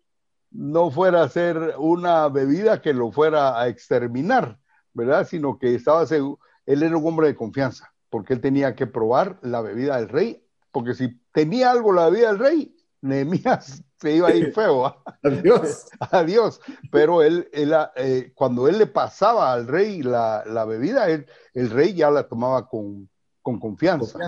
no 0.52 0.92
fuera 0.92 1.24
a 1.24 1.30
ser 1.30 1.76
una 1.78 2.28
bebida 2.28 2.82
que 2.82 2.94
lo 2.94 3.12
fuera 3.12 3.60
a 3.60 3.70
exterminar, 3.70 4.60
¿verdad? 4.94 5.26
Sino 5.28 5.58
que 5.58 5.76
estaba 5.76 6.06
seguro, 6.06 6.40
él 6.66 6.84
era 6.84 6.98
un 6.98 7.08
hombre 7.08 7.28
de 7.28 7.36
confianza, 7.36 7.94
porque 8.10 8.34
él 8.34 8.42
tenía 8.42 8.76
que 8.76 8.86
probar 8.86 9.40
la 9.42 9.62
bebida 9.62 9.96
del 9.98 10.10
rey, 10.10 10.46
porque 10.72 10.94
si 10.94 11.22
tenía 11.32 11.72
algo 11.72 11.94
la 11.94 12.10
bebida 12.10 12.28
del 12.28 12.40
rey, 12.40 12.75
Nehemías 13.06 13.84
se 14.00 14.16
iba 14.16 14.30
a 14.30 14.36
ir 14.36 14.52
feo. 14.54 14.96
Adiós. 15.24 15.86
Adiós. 16.12 16.60
Pero 16.92 17.22
él, 17.22 17.48
eh, 17.54 18.32
cuando 18.34 18.68
él 18.68 18.78
le 18.78 18.88
pasaba 18.88 19.54
al 19.54 19.68
rey 19.68 20.02
la, 20.02 20.66
bebida, 20.68 21.08
el 21.10 21.70
rey 21.70 21.94
ya 21.94 22.12
la 22.12 22.28
tomaba 22.28 22.68
con, 22.68 23.10
confianza. 23.42 24.20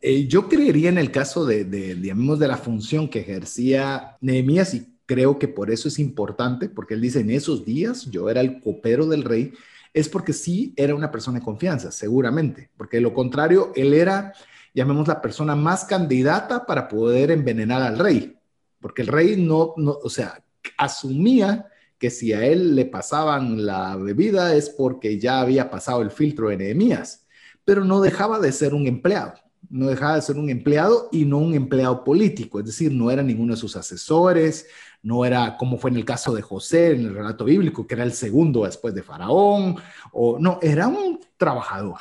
Eh, 0.00 0.26
yo 0.26 0.48
creería 0.48 0.88
en 0.88 0.98
el 0.98 1.12
caso 1.12 1.44
de, 1.44 1.64
de, 1.64 1.94
digamos, 1.94 2.38
de 2.38 2.48
la 2.48 2.56
función 2.56 3.08
que 3.08 3.20
ejercía 3.20 4.16
Nehemías 4.20 4.74
y 4.74 4.90
creo 5.06 5.38
que 5.38 5.48
por 5.48 5.70
eso 5.70 5.88
es 5.88 5.98
importante, 5.98 6.68
porque 6.68 6.94
él 6.94 7.00
dice, 7.00 7.20
en 7.20 7.30
esos 7.30 7.64
días 7.64 8.06
yo 8.10 8.30
era 8.30 8.40
el 8.40 8.60
copero 8.60 9.06
del 9.06 9.24
rey, 9.24 9.52
es 9.92 10.08
porque 10.08 10.32
sí 10.32 10.72
era 10.76 10.94
una 10.94 11.10
persona 11.10 11.40
de 11.40 11.44
confianza, 11.44 11.90
seguramente, 11.90 12.70
porque 12.76 12.98
de 12.98 13.02
lo 13.02 13.12
contrario, 13.12 13.72
él 13.74 13.92
era 13.92 14.32
llamemos 14.74 15.08
la 15.08 15.20
persona 15.20 15.56
más 15.56 15.84
candidata 15.84 16.66
para 16.66 16.88
poder 16.88 17.30
envenenar 17.30 17.82
al 17.82 17.98
rey, 17.98 18.38
porque 18.80 19.02
el 19.02 19.08
rey 19.08 19.36
no, 19.36 19.74
no, 19.76 19.98
o 20.02 20.10
sea, 20.10 20.42
asumía 20.76 21.66
que 21.98 22.10
si 22.10 22.32
a 22.32 22.44
él 22.44 22.74
le 22.74 22.86
pasaban 22.86 23.66
la 23.66 23.94
bebida 23.96 24.54
es 24.54 24.70
porque 24.70 25.18
ya 25.18 25.40
había 25.40 25.70
pasado 25.70 26.00
el 26.00 26.10
filtro 26.10 26.48
de 26.48 26.56
Nehemías, 26.56 27.26
pero 27.64 27.84
no 27.84 28.00
dejaba 28.00 28.38
de 28.38 28.52
ser 28.52 28.72
un 28.72 28.86
empleado, 28.86 29.34
no 29.68 29.86
dejaba 29.86 30.16
de 30.16 30.22
ser 30.22 30.36
un 30.36 30.48
empleado 30.48 31.08
y 31.12 31.26
no 31.26 31.38
un 31.38 31.54
empleado 31.54 32.02
político, 32.02 32.58
es 32.58 32.66
decir, 32.66 32.90
no 32.90 33.10
era 33.10 33.22
ninguno 33.22 33.54
de 33.54 33.60
sus 33.60 33.76
asesores, 33.76 34.66
no 35.02 35.24
era 35.24 35.56
como 35.56 35.78
fue 35.78 35.90
en 35.90 35.96
el 35.96 36.04
caso 36.04 36.34
de 36.34 36.42
José 36.42 36.92
en 36.92 37.06
el 37.06 37.14
relato 37.14 37.44
bíblico, 37.44 37.86
que 37.86 37.94
era 37.94 38.04
el 38.04 38.12
segundo 38.12 38.64
después 38.64 38.94
de 38.94 39.02
Faraón, 39.02 39.76
o 40.12 40.38
no, 40.38 40.58
era 40.62 40.88
un 40.88 41.20
trabajador, 41.36 42.00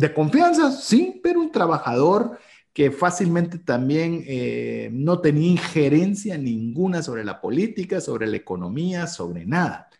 de 0.00 0.14
confianza, 0.14 0.72
sí, 0.72 1.20
pero 1.22 1.40
un 1.40 1.52
trabajador 1.52 2.38
que 2.72 2.90
fácilmente 2.90 3.58
también 3.58 4.24
eh, 4.26 4.88
no 4.92 5.20
tenía 5.20 5.50
injerencia 5.50 6.38
ninguna 6.38 7.02
sobre 7.02 7.22
la 7.22 7.40
política, 7.42 8.00
sobre 8.00 8.26
la 8.26 8.38
economía, 8.38 9.06
sobre 9.06 9.44
nada. 9.44 9.90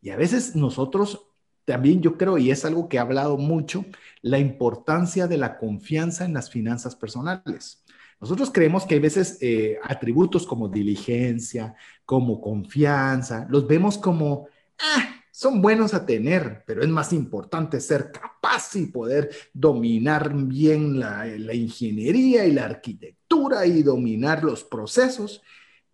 Y 0.00 0.08
a 0.10 0.16
veces 0.16 0.56
nosotros 0.56 1.26
también 1.66 2.00
yo 2.00 2.16
creo, 2.16 2.38
y 2.38 2.50
es 2.50 2.64
algo 2.64 2.88
que 2.88 2.96
he 2.96 3.00
hablado 3.00 3.36
mucho, 3.36 3.84
la 4.22 4.38
importancia 4.38 5.26
de 5.26 5.36
la 5.36 5.58
confianza 5.58 6.24
en 6.24 6.32
las 6.32 6.48
finanzas 6.50 6.96
personales. 6.96 7.84
Nosotros 8.18 8.50
creemos 8.50 8.86
que 8.86 8.94
hay 8.94 9.00
veces 9.00 9.36
eh, 9.42 9.78
atributos 9.82 10.46
como 10.46 10.70
diligencia, 10.70 11.74
como 12.06 12.40
confianza, 12.40 13.46
los 13.50 13.66
vemos 13.66 13.98
como, 13.98 14.48
ah, 14.78 15.19
son 15.32 15.62
buenos 15.62 15.94
a 15.94 16.06
tener, 16.06 16.64
pero 16.66 16.82
es 16.82 16.88
más 16.88 17.12
importante 17.12 17.80
ser 17.80 18.10
capaz 18.10 18.74
y 18.76 18.86
poder 18.86 19.30
dominar 19.52 20.34
bien 20.34 20.98
la, 20.98 21.26
ingeniería 21.54 22.44
y 22.46 22.52
la 22.52 22.64
arquitectura 22.64 23.66
y 23.66 23.82
dominar 23.82 24.42
los 24.42 24.64
procesos. 24.64 25.42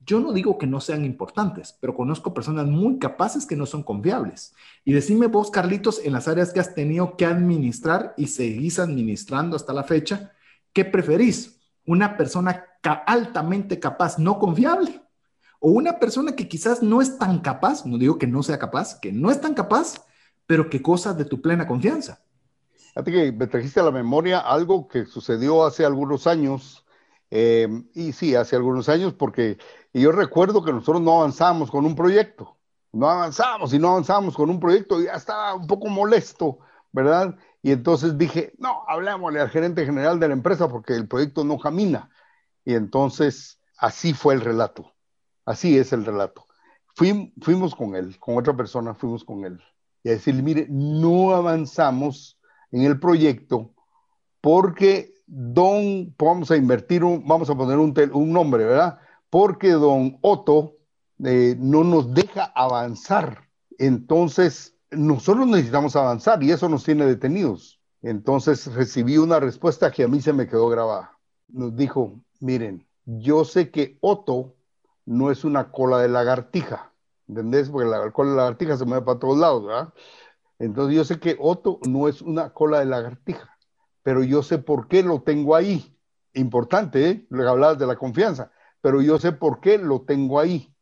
Yo 0.05 0.20
no 0.20 0.32
digo 0.32 0.57
que 0.57 0.66
no 0.66 0.80
sean 0.80 1.05
importantes, 1.05 1.76
pero 1.80 1.95
conozco 1.95 2.32
personas 2.32 2.66
muy 2.66 2.99
capaces 2.99 3.45
que 3.45 3.57
no 3.57 3.66
son 3.66 3.82
confiables. 3.82 4.55
Y 4.84 4.93
decime 4.93 5.26
vos, 5.26 5.51
Carlitos, 5.51 6.01
en 6.05 6.12
las 6.12 6.28
áreas 6.28 6.53
que 6.53 6.61
has 6.61 6.74
tenido 6.74 7.16
que 7.16 7.26
administrar 7.26 8.14
y 8.16 8.28
seguís 8.28 8.78
administrando 8.78 9.57
hasta 9.57 9.72
la 9.72 9.84
fecha, 9.84 10.32
¿qué 10.72 10.84
preferís? 10.84 11.61
¿Una 11.84 12.16
persona 12.16 12.64
altamente 13.07 13.80
capaz, 13.80 14.18
no 14.18 14.39
confiable? 14.39 15.06
¿O 15.69 15.71
una 15.71 15.99
persona 15.99 16.37
que 16.37 16.47
quizás 16.47 16.81
no 16.81 17.03
es 17.03 17.19
tan 17.19 17.41
capaz, 17.41 17.85
no 17.87 17.99
digo 17.99 18.19
que 18.19 18.29
no 18.29 18.45
sea 18.45 18.57
capaz, 18.57 19.01
que 19.01 19.11
no 19.11 19.33
es 19.33 19.41
tan 19.41 19.53
capaz, 19.53 19.95
pero 20.47 20.71
que 20.71 20.79
goza 20.79 21.12
de 21.12 21.25
tu 21.25 21.43
plena 21.43 21.67
confianza? 21.67 22.21
Fíjate 22.71 23.11
que 23.11 23.33
me 23.33 23.49
trajiste 23.49 23.81
a 23.81 23.83
la 23.83 23.91
memoria 23.91 24.39
algo 24.39 24.87
que 24.87 25.07
sucedió 25.07 25.67
hace 25.67 25.85
algunos 25.85 26.29
años, 26.29 26.87
eh, 27.33 27.67
y 27.95 28.12
sí, 28.12 28.37
hace 28.37 28.55
algunos 28.55 28.89
años, 28.89 29.12
porque 29.14 29.59
yo 29.93 30.12
recuerdo 30.12 30.62
que 30.62 30.71
nosotros 30.71 31.03
no 31.03 31.19
avanzábamos 31.19 31.69
con 31.73 31.85
un 31.85 31.97
proyecto, 31.97 32.57
no 32.93 33.11
avanzábamos 33.11 33.75
y 33.75 33.81
no 33.81 33.89
avanzábamos 33.89 34.37
con 34.37 34.51
un 34.51 34.61
proyecto, 34.61 35.01
y 35.01 35.07
ya 35.07 35.14
estaba 35.14 35.53
un 35.57 35.67
poco 35.67 35.89
molesto, 35.89 36.61
¿verdad? 36.93 37.35
Y 37.61 37.73
entonces 37.73 38.17
dije, 38.17 38.53
no, 38.59 38.85
hablemosle 38.87 39.41
al 39.41 39.51
gerente 39.51 39.85
general 39.85 40.21
de 40.21 40.29
la 40.29 40.35
empresa 40.35 40.69
porque 40.69 40.93
el 40.93 41.09
proyecto 41.09 41.43
no 41.43 41.59
camina. 41.59 42.09
Y 42.64 42.75
entonces 42.75 43.59
así 43.77 44.14
fue 44.14 44.35
el 44.35 44.43
relato, 44.43 44.95
así 45.47 45.78
es 45.78 45.92
el 45.92 46.05
relato. 46.05 46.44
fuimos 46.94 47.74
con 47.74 47.94
él, 47.97 48.18
con 48.18 48.36
otra 48.36 48.55
persona, 48.55 48.94
fuimos 48.94 49.24
con 49.24 49.44
él. 49.44 49.61
Y 50.03 50.11
a 50.11 50.12
decirle, 50.12 50.42
mire, 50.42 50.66
no 50.68 51.34
avanzamos 51.34 52.38
en 52.70 52.82
el 52.82 53.01
proyecto 53.01 53.72
porque 54.40 55.14
don, 55.26 56.14
vamos 56.18 56.51
a 56.51 56.57
invertir, 56.57 57.03
un, 57.03 57.26
vamos 57.26 57.51
a 57.51 57.57
poner 57.57 57.78
un, 57.78 58.32
nombre, 58.32 58.64
¿verdad? 58.64 58.99
porque 59.30 59.70
don 59.70 60.18
Otto 60.20 60.76
eh, 61.24 61.57
no 61.59 61.84
nos 61.84 62.14
deja 62.14 62.44
avanzar. 62.55 63.49
Entonces, 63.78 64.76
nosotros 64.90 65.47
necesitamos 65.47 65.97
avanzar 65.97 66.42
y 66.42 66.53
eso 66.53 66.68
nos 66.68 66.84
tiene 66.84 67.07
detenidos. 67.07 67.80
Entonces 68.03 68.72
recibí 68.72 69.16
una 69.16 69.40
respuesta 69.40 69.90
que 69.90 70.05
a 70.05 70.09
mí 70.09 70.20
se 70.20 70.32
me 70.32 70.47
quedó 70.47 70.68
grabada. 70.68 71.18
Nos 71.49 71.74
dijo, 71.76 72.20
miren, 72.40 72.86
yo 73.05 73.44
sé 73.44 73.70
que 73.70 73.99
Otto 74.01 74.56
no 75.07 75.31
es 75.31 75.45
una 75.45 75.71
cola 75.73 75.99
de 75.99 76.09
lagartija, 76.09 76.93
¿entendés? 77.29 77.71
Porque 77.71 77.89
la 77.89 78.11
cola 78.13 78.31
de 78.31 78.37
lagartija 78.37 78.77
se 78.77 78.85
mueve 78.85 79.05
para 79.05 79.19
todos 79.19 79.39
lados, 79.39 79.67
¿verdad? 79.67 79.95
Entonces 80.59 80.95
yo 80.95 81.05
sé 81.05 81.19
que 81.19 81.37
Otto 81.41 81.81
no 81.89 82.09
es 82.09 82.21
una 82.21 82.53
cola 82.53 82.81
de 82.81 82.87
lagartija, 82.87 83.57
pero 84.03 84.23
yo 84.23 84.43
sé 84.43 84.59
por 84.59 84.89
qué 84.89 85.03
lo 85.03 85.23
tengo 85.23 85.57
ahí. 85.57 85.97
Importante, 86.35 87.09
¿eh? 87.09 87.27
Lo 87.31 87.49
hablabas 87.49 87.79
de 87.79 87.87
la 87.87 87.97
confianza 87.97 88.51
pero 88.87 89.03
yo 89.03 89.19
sé 89.19 89.33
por 89.33 89.59
qué 89.59 89.79
lo 89.79 90.03
tengo 90.03 90.39
ahí. 90.39 90.73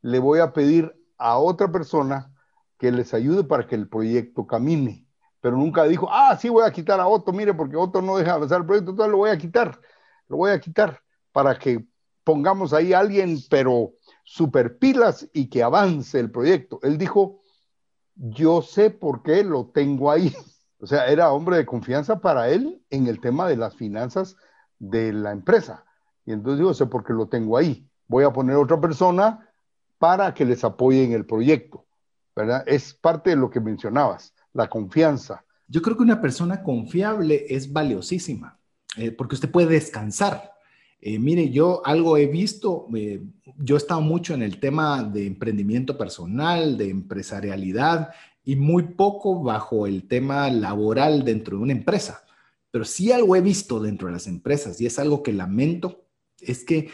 Le 0.00 0.20
voy 0.20 0.38
a 0.38 0.52
pedir 0.52 0.94
a 1.16 1.38
otra 1.38 1.72
persona 1.72 2.32
que 2.78 2.92
les 2.92 3.12
ayude 3.14 3.42
para 3.42 3.66
que 3.66 3.74
el 3.74 3.88
proyecto 3.88 4.46
camine. 4.46 5.08
Pero 5.40 5.56
nunca 5.56 5.82
dijo, 5.82 6.08
ah, 6.08 6.36
sí 6.40 6.48
voy 6.48 6.64
a 6.64 6.70
quitar 6.70 7.00
a 7.00 7.08
Otto, 7.08 7.32
mire, 7.32 7.52
porque 7.54 7.74
Otto 7.74 8.00
no 8.00 8.16
deja 8.16 8.34
avanzar 8.34 8.60
el 8.60 8.66
proyecto, 8.66 8.92
entonces 8.92 9.10
lo 9.10 9.18
voy 9.18 9.30
a 9.30 9.38
quitar, 9.38 9.76
lo 10.28 10.36
voy 10.36 10.52
a 10.52 10.60
quitar 10.60 11.02
para 11.32 11.58
que 11.58 11.84
pongamos 12.28 12.74
ahí 12.74 12.92
a 12.92 12.98
alguien, 12.98 13.38
pero 13.48 13.94
super 14.22 14.76
pilas 14.76 15.26
y 15.32 15.48
que 15.48 15.62
avance 15.62 16.20
el 16.20 16.30
proyecto. 16.30 16.78
Él 16.82 16.98
dijo, 16.98 17.40
yo 18.16 18.60
sé 18.60 18.90
por 18.90 19.22
qué 19.22 19.42
lo 19.42 19.70
tengo 19.72 20.10
ahí. 20.10 20.34
O 20.80 20.86
sea, 20.86 21.08
era 21.08 21.32
hombre 21.32 21.56
de 21.56 21.66
confianza 21.66 22.20
para 22.20 22.50
él 22.50 22.80
en 22.90 23.08
el 23.08 23.20
tema 23.20 23.48
de 23.48 23.56
las 23.56 23.74
finanzas 23.74 24.36
de 24.78 25.12
la 25.12 25.32
empresa. 25.32 25.84
Y 26.24 26.30
entonces 26.30 26.58
digo, 26.58 26.72
sé 26.72 26.86
por 26.86 27.02
qué 27.02 27.12
lo 27.12 27.26
tengo 27.26 27.56
ahí. 27.56 27.90
Voy 28.06 28.22
a 28.22 28.32
poner 28.32 28.54
otra 28.54 28.80
persona 28.80 29.50
para 29.98 30.32
que 30.34 30.44
les 30.44 30.62
apoye 30.62 31.02
en 31.02 31.14
el 31.14 31.26
proyecto. 31.26 31.84
¿verdad? 32.36 32.62
Es 32.64 32.94
parte 32.94 33.30
de 33.30 33.36
lo 33.36 33.50
que 33.50 33.58
mencionabas, 33.58 34.34
la 34.52 34.68
confianza. 34.68 35.44
Yo 35.66 35.82
creo 35.82 35.96
que 35.96 36.04
una 36.04 36.20
persona 36.20 36.62
confiable 36.62 37.46
es 37.48 37.72
valiosísima, 37.72 38.60
eh, 38.96 39.10
porque 39.10 39.34
usted 39.34 39.50
puede 39.50 39.66
descansar. 39.66 40.57
Eh, 41.00 41.18
mire, 41.18 41.50
yo 41.50 41.80
algo 41.84 42.16
he 42.16 42.26
visto, 42.26 42.88
eh, 42.94 43.22
yo 43.58 43.76
he 43.76 43.78
estado 43.78 44.00
mucho 44.00 44.34
en 44.34 44.42
el 44.42 44.58
tema 44.58 45.02
de 45.02 45.26
emprendimiento 45.26 45.96
personal, 45.96 46.76
de 46.76 46.90
empresarialidad 46.90 48.10
y 48.44 48.56
muy 48.56 48.82
poco 48.82 49.42
bajo 49.42 49.86
el 49.86 50.08
tema 50.08 50.50
laboral 50.50 51.24
dentro 51.24 51.56
de 51.56 51.62
una 51.62 51.72
empresa. 51.72 52.24
Pero 52.70 52.84
sí 52.84 53.12
algo 53.12 53.36
he 53.36 53.40
visto 53.40 53.80
dentro 53.80 54.08
de 54.08 54.14
las 54.14 54.26
empresas 54.26 54.80
y 54.80 54.86
es 54.86 54.98
algo 54.98 55.22
que 55.22 55.32
lamento 55.32 56.04
es 56.40 56.64
que 56.64 56.88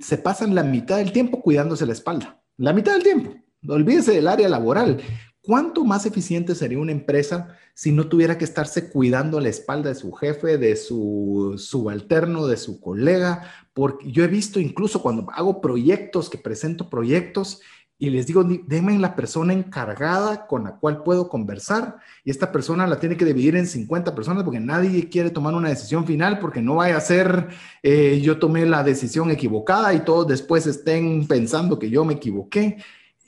se 0.00 0.18
pasan 0.18 0.54
la 0.54 0.62
mitad 0.62 0.98
del 0.98 1.12
tiempo 1.12 1.40
cuidándose 1.40 1.86
la 1.86 1.92
espalda. 1.92 2.42
La 2.56 2.72
mitad 2.72 2.94
del 2.94 3.02
tiempo. 3.02 3.34
Olvídese 3.68 4.12
del 4.12 4.28
área 4.28 4.48
laboral. 4.48 5.00
¿Cuánto 5.46 5.84
más 5.84 6.06
eficiente 6.06 6.56
sería 6.56 6.80
una 6.80 6.90
empresa 6.90 7.56
si 7.72 7.92
no 7.92 8.08
tuviera 8.08 8.36
que 8.36 8.44
estarse 8.44 8.90
cuidando 8.90 9.38
la 9.38 9.48
espalda 9.48 9.90
de 9.90 9.94
su 9.94 10.10
jefe, 10.10 10.58
de 10.58 10.74
su 10.74 11.54
subalterno, 11.56 12.48
de 12.48 12.56
su 12.56 12.80
colega? 12.80 13.48
Porque 13.72 14.10
yo 14.10 14.24
he 14.24 14.26
visto 14.26 14.58
incluso 14.58 15.00
cuando 15.00 15.30
hago 15.30 15.60
proyectos, 15.60 16.28
que 16.28 16.38
presento 16.38 16.90
proyectos, 16.90 17.60
y 17.96 18.10
les 18.10 18.26
digo, 18.26 18.42
denme 18.42 18.98
la 18.98 19.14
persona 19.14 19.52
encargada 19.52 20.48
con 20.48 20.64
la 20.64 20.72
cual 20.78 21.04
puedo 21.04 21.28
conversar 21.28 21.98
y 22.24 22.30
esta 22.32 22.50
persona 22.50 22.84
la 22.88 22.98
tiene 22.98 23.16
que 23.16 23.24
dividir 23.24 23.54
en 23.54 23.68
50 23.68 24.16
personas 24.16 24.42
porque 24.42 24.58
nadie 24.58 25.08
quiere 25.08 25.30
tomar 25.30 25.54
una 25.54 25.68
decisión 25.68 26.04
final 26.06 26.40
porque 26.40 26.60
no 26.60 26.74
vaya 26.74 26.96
a 26.96 27.00
ser 27.00 27.50
eh, 27.84 28.20
yo 28.20 28.40
tomé 28.40 28.66
la 28.66 28.82
decisión 28.82 29.30
equivocada 29.30 29.94
y 29.94 30.00
todos 30.00 30.26
después 30.26 30.66
estén 30.66 31.28
pensando 31.28 31.78
que 31.78 31.88
yo 31.88 32.04
me 32.04 32.14
equivoqué. 32.14 32.78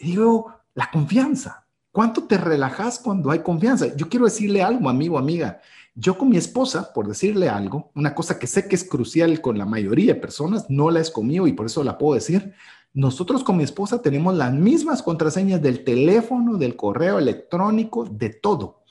Digo, 0.01 0.53
la 0.75 0.91
confianza. 0.91 1.68
¿Cuánto 1.93 2.25
te 2.25 2.37
relajas 2.39 2.99
cuando 2.99 3.31
hay 3.31 3.41
confianza? 3.41 3.95
Yo 3.97 4.09
quiero 4.09 4.27
decirle 4.27 4.63
algo, 4.63 4.89
amigo, 4.89 5.19
amiga. 5.19 5.61
Yo 5.95 6.17
con 6.17 6.29
mi 6.29 6.37
esposa, 6.37 6.93
por 6.93 7.09
decirle 7.09 7.49
algo, 7.49 7.91
una 7.95 8.15
cosa 8.15 8.39
que 8.39 8.47
sé 8.47 8.69
que 8.69 8.77
es 8.77 8.85
crucial 8.85 9.41
con 9.41 9.59
la 9.59 9.65
mayoría 9.65 10.15
de 10.15 10.21
personas, 10.21 10.67
no 10.69 10.91
la 10.91 11.01
es 11.01 11.11
conmigo 11.11 11.49
y 11.49 11.53
por 11.53 11.67
eso 11.67 11.83
la 11.83 11.99
puedo 11.99 12.15
decir, 12.15 12.55
nosotros 12.93 13.43
con 13.43 13.57
mi 13.57 13.65
esposa 13.65 14.01
tenemos 14.01 14.35
las 14.35 14.53
mismas 14.53 15.03
contraseñas 15.03 15.61
del 15.61 15.85
teléfono, 15.85 16.57
del 16.57 16.77
correo 16.77 17.19
electrónico, 17.19 18.05
de 18.05 18.31
todo. 18.31 18.83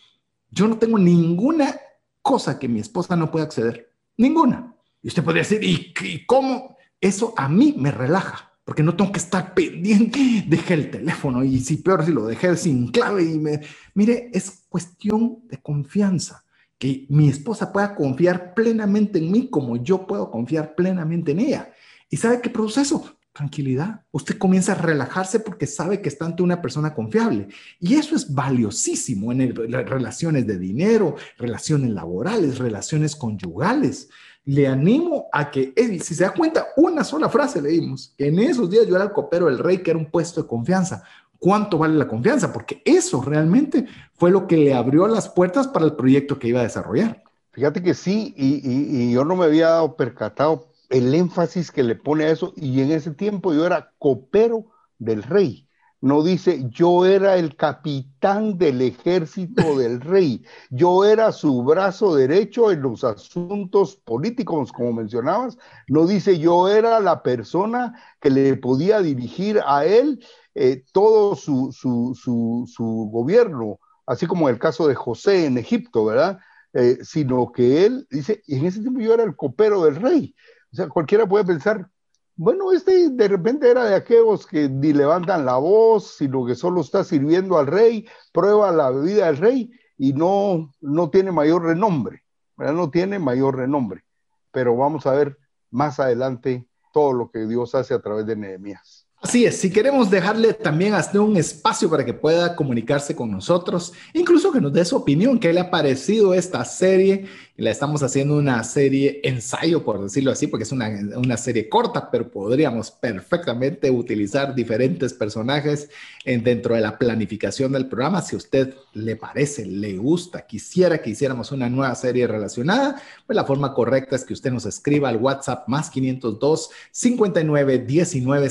Yo 0.50 0.68
no 0.68 0.78
tengo 0.78 0.98
ninguna 0.98 1.80
cosa 2.22 2.60
que 2.60 2.68
mi 2.68 2.80
esposa 2.80 3.16
no 3.16 3.32
pueda 3.32 3.46
acceder. 3.46 3.92
Ninguna. 4.18 4.76
Y 5.02 5.10
usted 5.10 5.24
podría 5.24 5.44
decir, 5.44 5.64
¿y, 5.64 6.26
cómo? 6.26 6.78
Eso 7.00 7.34
a 7.38 7.48
mí 7.48 7.76
me 7.78 7.92
relaja, 7.92 8.47
porque 8.68 8.84
no 8.84 8.98
tengo 8.98 9.14
que 9.14 9.20
estar 9.20 9.54
pendiente. 9.54 10.44
Dejé 10.46 10.74
el 10.74 10.92
teléfono 10.92 11.42
y 11.42 11.62
si 11.62 11.78
peor, 11.78 12.04
si 12.04 12.12
lo 12.12 12.28
dejé 12.28 12.58
sin 12.58 12.90
clave 12.90 13.24
y 13.24 13.40
me... 13.40 13.62
Mire, 13.94 14.30
es 14.34 14.66
cuestión 14.68 15.40
de 15.48 15.56
confianza. 15.62 16.44
Que 16.78 17.06
mi 17.08 17.30
esposa 17.30 17.72
pueda 17.72 17.96
confiar 17.96 18.54
plenamente 18.54 19.20
en 19.20 19.32
mí 19.32 19.50
como 19.50 19.78
yo 19.78 20.06
puedo 20.06 20.30
confiar 20.30 20.76
plenamente 20.76 21.32
en 21.32 21.40
ella. 21.40 21.72
¿Y 22.10 22.18
sabe 22.18 22.42
qué 22.42 22.50
produce 22.50 22.82
eso? 22.82 23.18
tranquilidad. 23.38 24.02
Usted 24.10 24.40
comienza 24.40 24.72
a 24.72 24.82
relajarse 24.82 25.40
porque 25.40 25.68
sabe 25.68 26.02
que 26.02 26.10
está 26.10 26.26
ante 26.26 26.42
una 26.42 26.60
persona 26.60 26.96
confiable. 26.96 27.50
Y 27.80 27.94
eso 27.94 28.16
es 28.16 28.34
valiosísimo 28.34 29.32
en 29.32 29.56
relaciones 29.56 30.48
de 30.48 30.58
dinero, 30.58 31.16
relaciones 31.38 31.92
laborales, 31.92 32.58
relaciones 32.58 33.16
conyugales. 33.16 34.10
Le 34.48 34.66
animo 34.66 35.28
a 35.34 35.52
que, 35.52 35.74
si 36.02 36.16
se 36.16 36.24
da 36.24 36.34
cuenta, 36.34 36.68
una 36.78 37.04
sola 37.04 37.28
frase 37.28 37.62
le 37.62 37.68
dimos, 37.68 38.14
que 38.18 38.28
en 38.28 38.40
esos 38.40 38.70
días 38.70 38.88
yo 38.88 38.96
era 38.96 39.04
el 39.04 39.12
copero 39.12 39.48
del 39.48 39.60
rey, 39.60 39.80
que 39.80 39.92
era 39.92 40.00
un 40.00 40.10
puesto 40.10 40.42
de 40.42 40.48
confianza. 40.48 41.04
¿Cuánto 41.38 41.78
vale 41.78 41.96
la 41.96 42.08
confianza? 42.08 42.54
Porque 42.54 42.82
eso 42.86 43.22
realmente 43.22 43.86
fue 44.14 44.32
lo 44.32 44.48
que 44.48 44.56
le 44.56 44.74
abrió 44.74 45.06
las 45.08 45.28
puertas 45.28 45.68
para 45.68 45.86
el 45.86 45.98
proyecto 45.98 46.40
que 46.40 46.48
iba 46.48 46.62
a 46.62 46.64
desarrollar. 46.64 47.24
Fíjate 47.52 47.84
que 47.84 47.94
sí, 47.94 48.34
y, 48.38 48.62
y 48.64 49.12
yo 49.12 49.26
no 49.26 49.36
me 49.36 49.44
había 49.44 49.68
dado 49.68 49.98
percatado 49.98 50.70
el 50.90 51.14
énfasis 51.14 51.70
que 51.70 51.84
le 51.84 51.96
pone 51.96 52.24
a 52.24 52.32
eso, 52.32 52.54
y 52.56 52.80
en 52.80 52.92
ese 52.94 53.12
tiempo 53.12 53.54
yo 53.54 53.66
era 53.66 53.92
copero 54.00 54.68
del 54.98 55.24
rey. 55.24 55.67
No 56.00 56.22
dice, 56.22 56.64
yo 56.70 57.06
era 57.06 57.38
el 57.38 57.56
capitán 57.56 58.58
del 58.60 58.82
ejército 58.84 59.78
del 59.80 60.00
rey, 60.00 60.44
yo 60.70 61.04
era 61.04 61.32
su 61.32 61.64
brazo 61.64 62.16
derecho 62.16 62.72
en 62.72 62.84
los 62.84 63.04
asuntos 63.04 63.96
políticos, 63.96 64.72
como 64.72 64.94
mencionabas. 64.94 65.58
No 65.88 66.06
dice, 66.06 66.38
yo 66.38 66.68
era 66.68 67.00
la 67.00 67.24
persona 67.24 68.00
que 68.22 68.30
le 68.30 68.56
podía 68.58 69.02
dirigir 69.02 69.60
a 69.66 69.86
él 69.86 70.24
eh, 70.54 70.84
todo 70.92 71.36
su, 71.36 71.72
su, 71.72 72.14
su, 72.16 73.10
gobierno, 73.12 73.80
así 74.06 74.28
como 74.28 74.50
el 74.50 74.60
caso 74.60 74.88
de 74.88 74.96
José 74.96 75.46
en 75.46 75.58
Egipto, 75.58 76.06
¿verdad? 76.06 76.38
Eh, 76.74 77.00
sino 77.02 77.52
que 77.52 77.86
él 77.86 78.08
dice, 78.12 78.44
en 78.48 78.66
ese 78.66 78.82
tiempo 78.82 79.00
yo 79.00 79.16
era 79.16 79.24
el 79.24 79.36
copero 79.36 79.84
del 79.84 79.96
rey. 79.96 80.36
O 80.72 80.76
sea, 80.76 80.90
cualquiera 80.90 81.28
puede 81.28 81.46
pensar, 81.46 81.90
bueno, 82.38 82.72
este 82.72 83.10
de 83.10 83.28
repente 83.28 83.70
era 83.70 83.86
de 83.86 83.96
aquellos 83.96 84.46
que 84.46 84.70
ni 84.70 84.94
levantan 84.94 85.46
la 85.46 85.58
voz, 85.58 86.16
sino 86.18 86.46
que 86.46 86.54
solo 86.54 86.82
está 86.82 87.04
sirviendo 87.04 87.58
al 87.58 87.66
rey, 87.66 88.08
prueba 88.32 88.72
la 88.72 88.92
bebida 88.92 89.26
del 89.26 89.38
rey 89.38 89.72
y 89.98 90.14
no, 90.14 90.72
no 90.80 91.10
tiene 91.10 91.32
mayor 91.32 91.64
renombre, 91.64 92.24
no 92.58 92.92
tiene 92.92 93.18
mayor 93.18 93.58
renombre. 93.58 94.04
Pero 94.52 94.78
vamos 94.78 95.08
a 95.08 95.14
ver 95.14 95.38
más 95.72 96.00
adelante 96.00 96.68
todo 96.94 97.12
lo 97.12 97.32
que 97.32 97.48
Dios 97.48 97.74
hace 97.74 97.96
a 97.96 98.02
través 98.02 98.28
de 98.28 98.36
Nehemías. 98.36 99.07
Así 99.20 99.46
es, 99.46 99.58
si 99.58 99.72
queremos 99.72 100.12
dejarle 100.12 100.54
también 100.54 100.94
hasta 100.94 101.20
un 101.20 101.38
espacio 101.38 101.90
para 101.90 102.06
que 102.06 102.14
pueda 102.14 102.56
comunicarse 102.56 103.16
con 103.16 103.32
nosotros, 103.32 103.94
incluso 104.14 104.52
que 104.52 104.62
nos 104.62 104.72
dé 104.72 104.86
su 104.86 104.96
opinión, 104.96 105.40
qué 105.40 105.52
le 105.52 105.60
ha 105.60 105.72
parecido 105.72 106.36
esta 106.36 106.64
serie 106.64 107.26
la 107.58 107.72
estamos 107.72 108.04
haciendo 108.04 108.38
una 108.38 108.64
serie 108.64 109.20
ensayo, 109.24 109.84
por 109.84 110.02
decirlo 110.02 110.32
así, 110.32 110.46
porque 110.46 110.64
es 110.64 110.72
una, 110.72 110.90
una 111.16 111.38
serie 111.38 111.68
corta, 111.68 112.12
pero 112.12 112.30
podríamos 112.30 112.92
perfectamente 112.92 113.90
utilizar 113.90 114.54
diferentes 114.54 115.12
personajes 115.12 115.90
en, 116.24 116.44
dentro 116.44 116.76
de 116.76 116.82
la 116.82 117.00
planificación 117.00 117.72
del 117.72 117.88
programa. 117.88 118.22
Si 118.22 118.36
a 118.36 118.38
usted 118.38 118.76
le 118.94 119.16
parece, 119.16 119.66
le 119.66 119.98
gusta, 119.98 120.46
quisiera 120.46 121.02
que 121.02 121.10
hiciéramos 121.10 121.52
una 121.52 121.68
nueva 121.68 121.96
serie 121.96 122.28
relacionada, 122.28 123.02
pues 123.26 123.36
la 123.36 123.44
forma 123.44 123.74
correcta 123.74 124.16
es 124.16 124.24
que 124.24 124.34
usted 124.34 124.52
nos 124.52 124.68
escriba 124.68 125.10
al 125.10 125.18
WhatsApp 125.18 125.68
más 125.68 125.90
502 125.90 126.70
59 126.92 127.80
19 127.80 128.50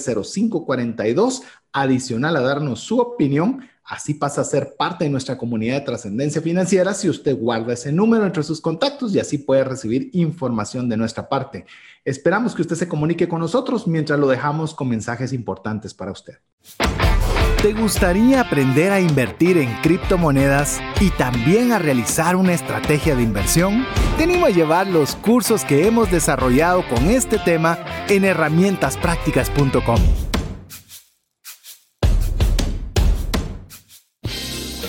05 0.56 0.66
42, 0.66 1.42
adicional 1.72 2.36
a 2.36 2.40
darnos 2.40 2.80
su 2.80 2.98
opinión 2.98 3.62
Así 3.86 4.14
pasa 4.14 4.40
a 4.40 4.44
ser 4.44 4.74
parte 4.76 5.04
de 5.04 5.10
nuestra 5.10 5.38
comunidad 5.38 5.76
de 5.76 5.82
trascendencia 5.82 6.42
financiera 6.42 6.92
si 6.92 7.08
usted 7.08 7.38
guarda 7.38 7.72
ese 7.72 7.92
número 7.92 8.26
entre 8.26 8.42
sus 8.42 8.60
contactos 8.60 9.14
y 9.14 9.20
así 9.20 9.38
puede 9.38 9.62
recibir 9.62 10.10
información 10.12 10.88
de 10.88 10.96
nuestra 10.96 11.28
parte. 11.28 11.66
Esperamos 12.04 12.56
que 12.56 12.62
usted 12.62 12.74
se 12.74 12.88
comunique 12.88 13.28
con 13.28 13.38
nosotros 13.38 13.86
mientras 13.86 14.18
lo 14.18 14.26
dejamos 14.26 14.74
con 14.74 14.88
mensajes 14.88 15.32
importantes 15.32 15.94
para 15.94 16.10
usted. 16.10 16.34
¿Te 17.62 17.74
gustaría 17.74 18.40
aprender 18.40 18.90
a 18.90 19.00
invertir 19.00 19.56
en 19.56 19.72
criptomonedas 19.82 20.80
y 21.00 21.10
también 21.10 21.70
a 21.70 21.78
realizar 21.78 22.34
una 22.34 22.54
estrategia 22.54 23.14
de 23.14 23.22
inversión? 23.22 23.84
Tenemos 24.18 24.48
a 24.48 24.52
llevar 24.52 24.88
los 24.88 25.14
cursos 25.14 25.64
que 25.64 25.86
hemos 25.86 26.10
desarrollado 26.10 26.82
con 26.88 27.06
este 27.06 27.38
tema 27.38 27.78
en 28.08 28.24
herramientasprácticas.com. 28.24 30.00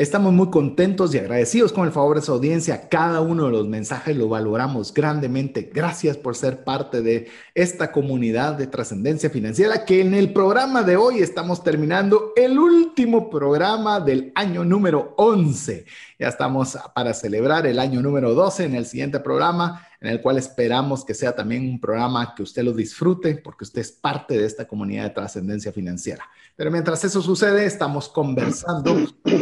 Estamos 0.00 0.32
muy 0.32 0.48
contentos 0.48 1.14
y 1.14 1.18
agradecidos 1.18 1.74
con 1.74 1.84
el 1.84 1.92
favor 1.92 2.16
de 2.16 2.22
su 2.22 2.32
audiencia. 2.32 2.88
Cada 2.88 3.20
uno 3.20 3.44
de 3.44 3.50
los 3.50 3.68
mensajes 3.68 4.16
lo 4.16 4.30
valoramos 4.30 4.94
grandemente. 4.94 5.70
Gracias 5.74 6.16
por 6.16 6.36
ser 6.36 6.64
parte 6.64 7.02
de 7.02 7.28
esta 7.54 7.92
comunidad 7.92 8.54
de 8.54 8.66
trascendencia 8.66 9.28
financiera 9.28 9.84
que 9.84 10.00
en 10.00 10.14
el 10.14 10.32
programa 10.32 10.84
de 10.84 10.96
hoy 10.96 11.18
estamos 11.18 11.62
terminando 11.62 12.32
el 12.34 12.58
último 12.58 13.28
programa 13.28 14.00
del 14.00 14.32
año 14.36 14.64
número 14.64 15.12
11. 15.18 15.84
Ya 16.18 16.28
estamos 16.28 16.78
para 16.94 17.12
celebrar 17.12 17.66
el 17.66 17.78
año 17.78 18.00
número 18.00 18.32
12 18.32 18.64
en 18.64 18.76
el 18.76 18.86
siguiente 18.86 19.20
programa 19.20 19.86
en 20.00 20.08
el 20.08 20.22
cual 20.22 20.38
esperamos 20.38 21.04
que 21.04 21.12
sea 21.12 21.36
también 21.36 21.68
un 21.68 21.78
programa 21.78 22.34
que 22.34 22.42
usted 22.42 22.62
lo 22.62 22.72
disfrute 22.72 23.36
porque 23.36 23.64
usted 23.64 23.82
es 23.82 23.92
parte 23.92 24.38
de 24.38 24.46
esta 24.46 24.66
comunidad 24.66 25.04
de 25.04 25.10
trascendencia 25.10 25.72
financiera. 25.72 26.24
Pero 26.60 26.70
mientras 26.70 27.02
eso 27.04 27.22
sucede, 27.22 27.64
estamos 27.64 28.10
conversando 28.10 28.94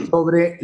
sobre 0.09 0.61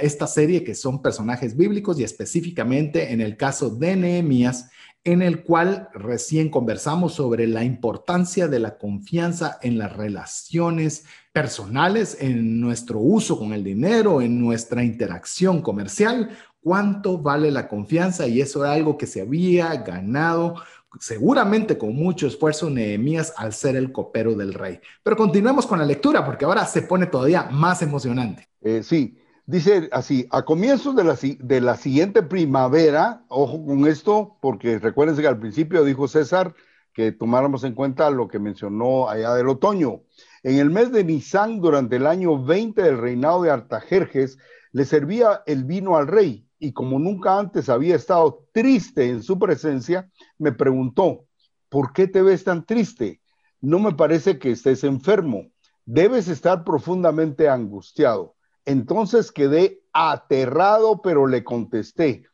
esta 0.00 0.26
serie 0.26 0.64
que 0.64 0.74
son 0.74 1.02
personajes 1.02 1.54
bíblicos 1.54 2.00
y 2.00 2.02
específicamente 2.02 3.12
en 3.12 3.20
el 3.20 3.36
caso 3.36 3.68
de 3.68 3.94
Nehemías, 3.94 4.70
en 5.04 5.20
el 5.20 5.42
cual 5.42 5.90
recién 5.92 6.48
conversamos 6.48 7.12
sobre 7.12 7.46
la 7.46 7.62
importancia 7.62 8.48
de 8.48 8.58
la 8.58 8.78
confianza 8.78 9.58
en 9.60 9.76
las 9.76 9.94
relaciones 9.94 11.04
personales, 11.30 12.16
en 12.20 12.58
nuestro 12.58 12.98
uso 12.98 13.38
con 13.38 13.52
el 13.52 13.62
dinero, 13.62 14.22
en 14.22 14.40
nuestra 14.40 14.82
interacción 14.82 15.60
comercial, 15.60 16.30
cuánto 16.62 17.18
vale 17.18 17.50
la 17.50 17.68
confianza 17.68 18.26
y 18.26 18.40
eso 18.40 18.64
era 18.64 18.72
algo 18.72 18.96
que 18.96 19.06
se 19.06 19.20
había 19.20 19.74
ganado 19.74 20.54
seguramente 21.00 21.78
con 21.78 21.94
mucho 21.94 22.26
esfuerzo 22.26 22.70
Nehemías 22.70 23.34
al 23.36 23.52
ser 23.52 23.76
el 23.76 23.92
copero 23.92 24.34
del 24.34 24.54
rey. 24.54 24.80
Pero 25.02 25.16
continuemos 25.16 25.66
con 25.66 25.78
la 25.78 25.84
lectura 25.84 26.24
porque 26.24 26.44
ahora 26.44 26.64
se 26.66 26.82
pone 26.82 27.06
todavía 27.06 27.48
más 27.50 27.82
emocionante. 27.82 28.48
Eh, 28.60 28.82
sí, 28.82 29.18
dice 29.46 29.88
así, 29.92 30.26
a 30.30 30.44
comienzos 30.44 30.96
de 30.96 31.04
la, 31.04 31.16
de 31.20 31.60
la 31.60 31.76
siguiente 31.76 32.22
primavera, 32.22 33.24
ojo 33.28 33.64
con 33.64 33.86
esto, 33.86 34.36
porque 34.40 34.78
recuérdense 34.78 35.22
que 35.22 35.28
al 35.28 35.38
principio 35.38 35.84
dijo 35.84 36.08
César 36.08 36.54
que 36.92 37.12
tomáramos 37.12 37.62
en 37.64 37.74
cuenta 37.74 38.08
lo 38.08 38.26
que 38.26 38.38
mencionó 38.38 39.10
allá 39.10 39.34
del 39.34 39.48
otoño. 39.48 40.00
En 40.42 40.58
el 40.58 40.70
mes 40.70 40.92
de 40.92 41.04
Nisan, 41.04 41.60
durante 41.60 41.96
el 41.96 42.06
año 42.06 42.42
20 42.42 42.80
del 42.80 42.96
reinado 42.96 43.42
de 43.42 43.50
Artajerjes, 43.50 44.38
le 44.72 44.84
servía 44.86 45.42
el 45.44 45.64
vino 45.64 45.98
al 45.98 46.06
rey 46.06 46.45
y 46.58 46.72
como 46.72 46.98
nunca 46.98 47.38
antes 47.38 47.68
había 47.68 47.96
estado 47.96 48.46
triste 48.52 49.08
en 49.08 49.22
su 49.22 49.38
presencia, 49.38 50.10
me 50.38 50.52
preguntó, 50.52 51.26
¿por 51.68 51.92
qué 51.92 52.08
te 52.08 52.22
ves 52.22 52.44
tan 52.44 52.64
triste? 52.64 53.20
No 53.60 53.78
me 53.78 53.92
parece 53.92 54.38
que 54.38 54.50
estés 54.50 54.84
enfermo. 54.84 55.50
Debes 55.84 56.28
estar 56.28 56.64
profundamente 56.64 57.48
angustiado. 57.48 58.34
Entonces 58.64 59.30
quedé 59.30 59.82
aterrado, 59.92 61.00
pero 61.02 61.26
le 61.26 61.44
contesté, 61.44 62.24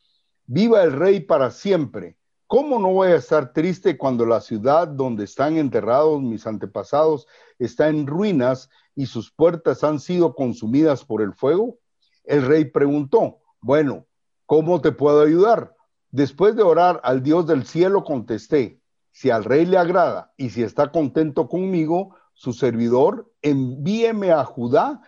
viva 0.47 0.83
el 0.83 0.93
rey 0.93 1.21
para 1.21 1.51
siempre. 1.51 2.17
¿Cómo 2.47 2.79
no 2.79 2.93
voy 2.93 3.09
a 3.09 3.17
estar 3.17 3.53
triste 3.53 3.97
cuando 3.97 4.27
la 4.27 4.41
ciudad 4.41 4.89
donde 4.89 5.25
están 5.25 5.57
enterrados 5.57 6.21
mis 6.23 6.47
antepasados 6.47 7.27
está 7.59 7.89
en 7.89 8.07
ruinas 8.07 8.69
y 8.95 9.07
sus 9.07 9.33
puertas 9.33 9.85
han 9.85 10.01
sido 10.01 10.35
consumidas 10.35 11.05
por 11.05 11.23
el 11.23 11.35
fuego? 11.35 11.79
El 12.25 12.47
rey 12.47 12.67
preguntó, 12.67 13.39
bueno, 13.61 14.07
¿Cómo 14.53 14.83
te 14.83 14.93
puedo 14.93 15.23
ayudar? 15.23 15.75
Después 16.11 16.55
de 16.57 16.63
orar 16.63 17.01
al 17.05 17.23
Dios 17.23 17.47
del 17.47 17.65
cielo, 17.65 18.05
contesté, 18.05 18.83
si 19.11 19.31
al 19.31 19.45
rey 19.45 19.65
le 19.65 19.79
agrada 19.79 20.35
y 20.37 20.51
si 20.51 20.63
está 20.63 20.93
contento 20.93 21.49
conmigo, 21.49 22.17
su 22.35 22.53
servidor, 22.53 23.33
envíeme 23.41 24.31
a 24.31 24.45
Judá 24.45 25.01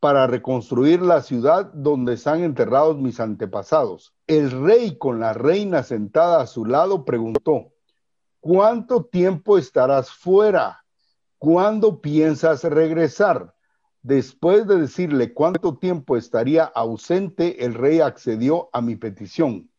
para 0.00 0.26
reconstruir 0.26 1.02
la 1.02 1.22
ciudad 1.22 1.70
donde 1.72 2.14
están 2.14 2.42
enterrados 2.42 2.98
mis 2.98 3.20
antepasados. 3.20 4.12
El 4.26 4.50
rey 4.50 4.98
con 4.98 5.20
la 5.20 5.34
reina 5.34 5.84
sentada 5.84 6.40
a 6.40 6.48
su 6.48 6.64
lado 6.64 7.04
preguntó, 7.04 7.68
¿cuánto 8.40 9.04
tiempo 9.04 9.56
estarás 9.56 10.10
fuera? 10.10 10.84
¿Cuándo 11.38 12.00
piensas 12.00 12.64
regresar? 12.64 13.54
Después 14.02 14.66
de 14.66 14.78
decirle 14.78 15.34
cuánto 15.34 15.76
tiempo 15.76 16.16
estaría 16.16 16.64
ausente, 16.64 17.64
el 17.64 17.74
rey 17.74 18.00
accedió 18.00 18.70
a 18.72 18.80
mi 18.80 18.96
petición. 18.96 19.70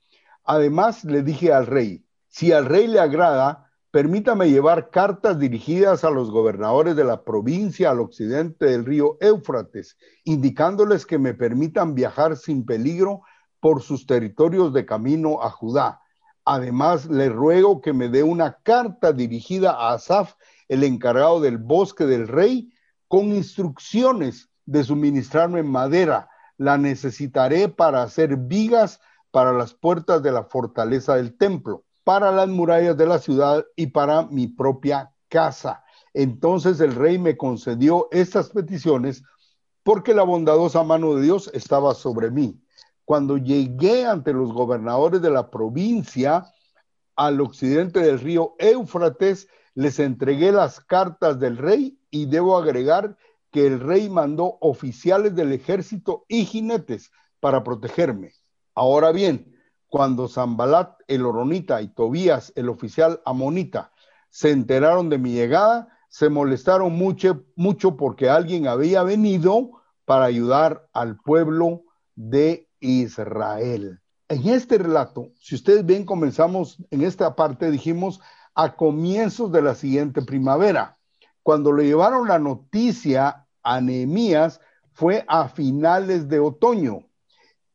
Además, 0.43 1.03
le 1.03 1.23
dije 1.23 1.51
al 1.51 1.65
rey, 1.65 2.05
si 2.27 2.51
al 2.51 2.65
rey 2.65 2.85
le 2.85 2.99
agrada, 2.99 3.71
permítame 3.89 4.49
llevar 4.49 4.91
cartas 4.91 5.39
dirigidas 5.39 6.03
a 6.03 6.11
los 6.11 6.29
gobernadores 6.29 6.95
de 6.95 7.03
la 7.03 7.23
provincia 7.23 7.89
al 7.89 7.99
occidente 7.99 8.67
del 8.67 8.85
río 8.85 9.17
Éufrates, 9.21 9.97
indicándoles 10.23 11.05
que 11.05 11.17
me 11.17 11.33
permitan 11.33 11.95
viajar 11.95 12.37
sin 12.37 12.63
peligro 12.63 13.21
por 13.59 13.81
sus 13.81 14.05
territorios 14.05 14.71
de 14.71 14.85
camino 14.85 15.41
a 15.41 15.49
Judá. 15.49 15.99
Además, 16.45 17.07
le 17.07 17.29
ruego 17.29 17.81
que 17.81 17.91
me 17.91 18.07
dé 18.07 18.21
una 18.21 18.59
carta 18.63 19.13
dirigida 19.13 19.71
a 19.71 19.93
Asaf, 19.93 20.35
el 20.67 20.83
encargado 20.83 21.41
del 21.41 21.57
bosque 21.57 22.05
del 22.05 22.27
rey, 22.27 22.71
con 23.11 23.35
instrucciones 23.35 24.49
de 24.65 24.85
suministrarme 24.85 25.63
madera. 25.63 26.29
La 26.57 26.77
necesitaré 26.77 27.67
para 27.67 28.03
hacer 28.03 28.37
vigas 28.37 29.01
para 29.31 29.51
las 29.51 29.73
puertas 29.73 30.23
de 30.23 30.31
la 30.31 30.45
fortaleza 30.45 31.17
del 31.17 31.37
templo, 31.37 31.83
para 32.05 32.31
las 32.31 32.47
murallas 32.47 32.95
de 32.95 33.05
la 33.05 33.19
ciudad 33.19 33.65
y 33.75 33.87
para 33.87 34.27
mi 34.27 34.47
propia 34.47 35.11
casa. 35.27 35.83
Entonces 36.13 36.79
el 36.79 36.95
rey 36.95 37.19
me 37.19 37.35
concedió 37.35 38.07
estas 38.11 38.49
peticiones 38.51 39.23
porque 39.83 40.13
la 40.13 40.23
bondadosa 40.23 40.81
mano 40.83 41.15
de 41.15 41.23
Dios 41.23 41.51
estaba 41.53 41.93
sobre 41.93 42.31
mí. 42.31 42.63
Cuando 43.03 43.35
llegué 43.37 44.05
ante 44.05 44.31
los 44.31 44.53
gobernadores 44.53 45.21
de 45.21 45.31
la 45.31 45.51
provincia, 45.51 46.45
al 47.17 47.41
occidente 47.41 47.99
del 47.99 48.21
río 48.21 48.55
Éufrates, 48.57 49.49
les 49.75 49.99
entregué 49.99 50.53
las 50.53 50.79
cartas 50.79 51.39
del 51.41 51.57
rey 51.57 51.97
y 52.11 52.27
debo 52.27 52.57
agregar 52.57 53.17
que 53.51 53.65
el 53.65 53.79
rey 53.79 54.09
mandó 54.09 54.57
oficiales 54.61 55.35
del 55.35 55.51
ejército 55.51 56.25
y 56.27 56.45
jinetes 56.45 57.11
para 57.39 57.63
protegerme. 57.63 58.33
Ahora 58.75 59.11
bien, 59.11 59.55
cuando 59.87 60.27
Zambalat 60.27 60.99
el 61.07 61.25
Oronita 61.25 61.81
y 61.81 61.89
Tobías 61.89 62.53
el 62.55 62.69
oficial 62.69 63.21
amonita 63.25 63.91
se 64.29 64.51
enteraron 64.51 65.09
de 65.09 65.17
mi 65.17 65.33
llegada, 65.33 65.89
se 66.07 66.29
molestaron 66.29 66.93
mucho, 66.93 67.43
mucho 67.55 67.97
porque 67.97 68.29
alguien 68.29 68.67
había 68.67 69.03
venido 69.03 69.81
para 70.05 70.25
ayudar 70.25 70.87
al 70.93 71.17
pueblo 71.17 71.83
de 72.15 72.69
Israel. 72.79 73.99
En 74.29 74.47
este 74.47 74.77
relato, 74.77 75.31
si 75.39 75.55
ustedes 75.55 75.85
ven, 75.85 76.05
comenzamos 76.05 76.77
en 76.89 77.01
esta 77.01 77.35
parte, 77.35 77.69
dijimos, 77.69 78.21
a 78.55 78.75
comienzos 78.75 79.51
de 79.51 79.61
la 79.61 79.75
siguiente 79.75 80.21
primavera. 80.21 80.97
Cuando 81.43 81.71
le 81.73 81.85
llevaron 81.85 82.27
la 82.27 82.39
noticia 82.39 83.47
a 83.63 83.81
Nehemías 83.81 84.59
fue 84.93 85.25
a 85.27 85.47
finales 85.49 86.27
de 86.27 86.39
otoño. 86.39 87.07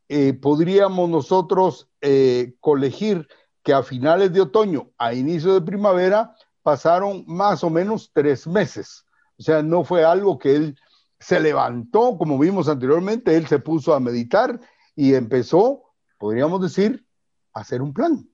Eh, 0.08 0.34
podríamos 0.34 1.08
nosotros 1.08 1.88
eh, 2.00 2.54
colegir 2.60 3.26
que 3.62 3.72
a 3.72 3.82
finales 3.82 4.32
de 4.32 4.42
otoño, 4.42 4.90
a 4.98 5.12
inicio 5.12 5.54
de 5.54 5.60
primavera, 5.60 6.36
pasaron 6.62 7.24
más 7.26 7.64
o 7.64 7.70
menos 7.70 8.10
tres 8.12 8.46
meses. 8.46 9.04
O 9.38 9.42
sea, 9.42 9.62
no 9.62 9.84
fue 9.84 10.04
algo 10.04 10.38
que 10.38 10.54
él 10.54 10.78
se 11.18 11.40
levantó, 11.40 12.16
como 12.18 12.38
vimos 12.38 12.68
anteriormente, 12.68 13.36
él 13.36 13.46
se 13.46 13.58
puso 13.58 13.94
a 13.94 14.00
meditar 14.00 14.60
y 14.94 15.14
empezó, 15.14 15.82
podríamos 16.18 16.60
decir, 16.60 17.06
a 17.52 17.60
hacer 17.60 17.82
un 17.82 17.92
plan, 17.92 18.28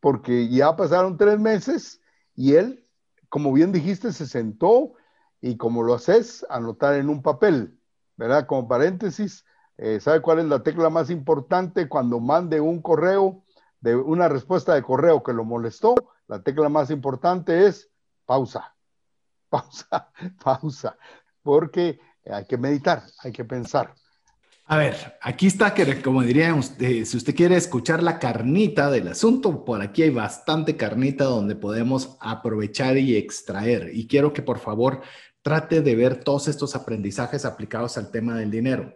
porque 0.00 0.48
ya 0.48 0.76
pasaron 0.76 1.16
tres 1.16 1.38
meses 1.38 2.00
y 2.34 2.54
él, 2.54 2.86
como 3.28 3.52
bien 3.52 3.72
dijiste, 3.72 4.12
se 4.12 4.26
sentó 4.26 4.94
y 5.40 5.56
como 5.56 5.82
lo 5.82 5.94
haces, 5.94 6.46
anotar 6.50 6.94
en 6.94 7.08
un 7.08 7.22
papel, 7.22 7.78
¿verdad? 8.16 8.46
Como 8.46 8.68
paréntesis, 8.68 9.44
eh, 9.76 10.00
¿sabe 10.00 10.20
cuál 10.20 10.40
es 10.40 10.46
la 10.46 10.62
tecla 10.62 10.90
más 10.90 11.10
importante 11.10 11.88
cuando 11.88 12.20
mande 12.20 12.60
un 12.60 12.82
correo, 12.82 13.44
de 13.80 13.94
una 13.94 14.28
respuesta 14.28 14.74
de 14.74 14.82
correo 14.82 15.22
que 15.22 15.32
lo 15.32 15.44
molestó? 15.44 15.94
La 16.26 16.42
tecla 16.42 16.68
más 16.68 16.90
importante 16.90 17.66
es 17.66 17.90
pausa, 18.26 18.74
pausa, 19.48 20.10
pausa, 20.42 20.98
porque 21.42 22.00
hay 22.30 22.46
que 22.46 22.58
meditar, 22.58 23.04
hay 23.20 23.32
que 23.32 23.44
pensar. 23.44 23.94
A 24.70 24.76
ver, 24.76 25.16
aquí 25.22 25.46
está, 25.46 25.72
que 25.72 26.02
como 26.02 26.22
diríamos, 26.22 26.74
si 26.78 27.16
usted 27.16 27.34
quiere 27.34 27.56
escuchar 27.56 28.02
la 28.02 28.18
carnita 28.18 28.90
del 28.90 29.08
asunto, 29.08 29.64
por 29.64 29.80
aquí 29.80 30.02
hay 30.02 30.10
bastante 30.10 30.76
carnita 30.76 31.24
donde 31.24 31.56
podemos 31.56 32.18
aprovechar 32.20 32.98
y 32.98 33.16
extraer. 33.16 33.90
Y 33.94 34.06
quiero 34.06 34.34
que 34.34 34.42
por 34.42 34.58
favor 34.58 35.00
trate 35.40 35.80
de 35.80 35.96
ver 35.96 36.22
todos 36.22 36.48
estos 36.48 36.76
aprendizajes 36.76 37.46
aplicados 37.46 37.96
al 37.96 38.10
tema 38.10 38.36
del 38.36 38.50
dinero. 38.50 38.94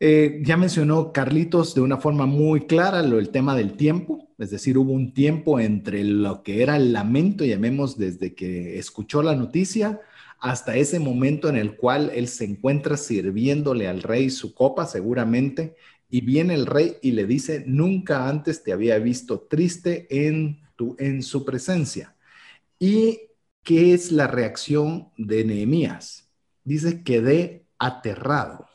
Eh, 0.00 0.40
ya 0.42 0.56
mencionó 0.56 1.12
Carlitos 1.12 1.74
de 1.74 1.82
una 1.82 1.98
forma 1.98 2.24
muy 2.24 2.66
clara 2.66 3.02
lo, 3.02 3.18
el 3.18 3.28
tema 3.28 3.54
del 3.54 3.74
tiempo, 3.74 4.30
es 4.38 4.48
decir, 4.48 4.78
hubo 4.78 4.92
un 4.92 5.12
tiempo 5.12 5.60
entre 5.60 6.02
lo 6.02 6.42
que 6.42 6.62
era 6.62 6.76
el 6.76 6.94
lamento, 6.94 7.44
llamemos 7.44 7.98
desde 7.98 8.34
que 8.34 8.78
escuchó 8.78 9.22
la 9.22 9.34
noticia, 9.34 10.00
hasta 10.40 10.76
ese 10.76 10.98
momento 10.98 11.48
en 11.48 11.56
el 11.56 11.76
cual 11.76 12.10
él 12.14 12.28
se 12.28 12.44
encuentra 12.44 12.96
sirviéndole 12.96 13.88
al 13.88 14.02
rey 14.02 14.30
su 14.30 14.54
copa, 14.54 14.86
seguramente, 14.86 15.76
y 16.10 16.20
viene 16.20 16.54
el 16.54 16.66
rey 16.66 16.96
y 17.02 17.12
le 17.12 17.26
dice, 17.26 17.64
nunca 17.66 18.28
antes 18.28 18.62
te 18.62 18.72
había 18.72 18.98
visto 18.98 19.40
triste 19.40 20.06
en, 20.10 20.60
su 21.22 21.44
presencia. 21.44 22.14
Y 22.78 23.28
¿Qué 23.68 23.92
es 23.92 24.12
la 24.12 24.26
reacción 24.26 25.10
de 25.18 25.44
Nehemías? 25.44 26.26
Dice, 26.64 27.02
quedé 27.02 27.66
aterrado. 27.78 28.66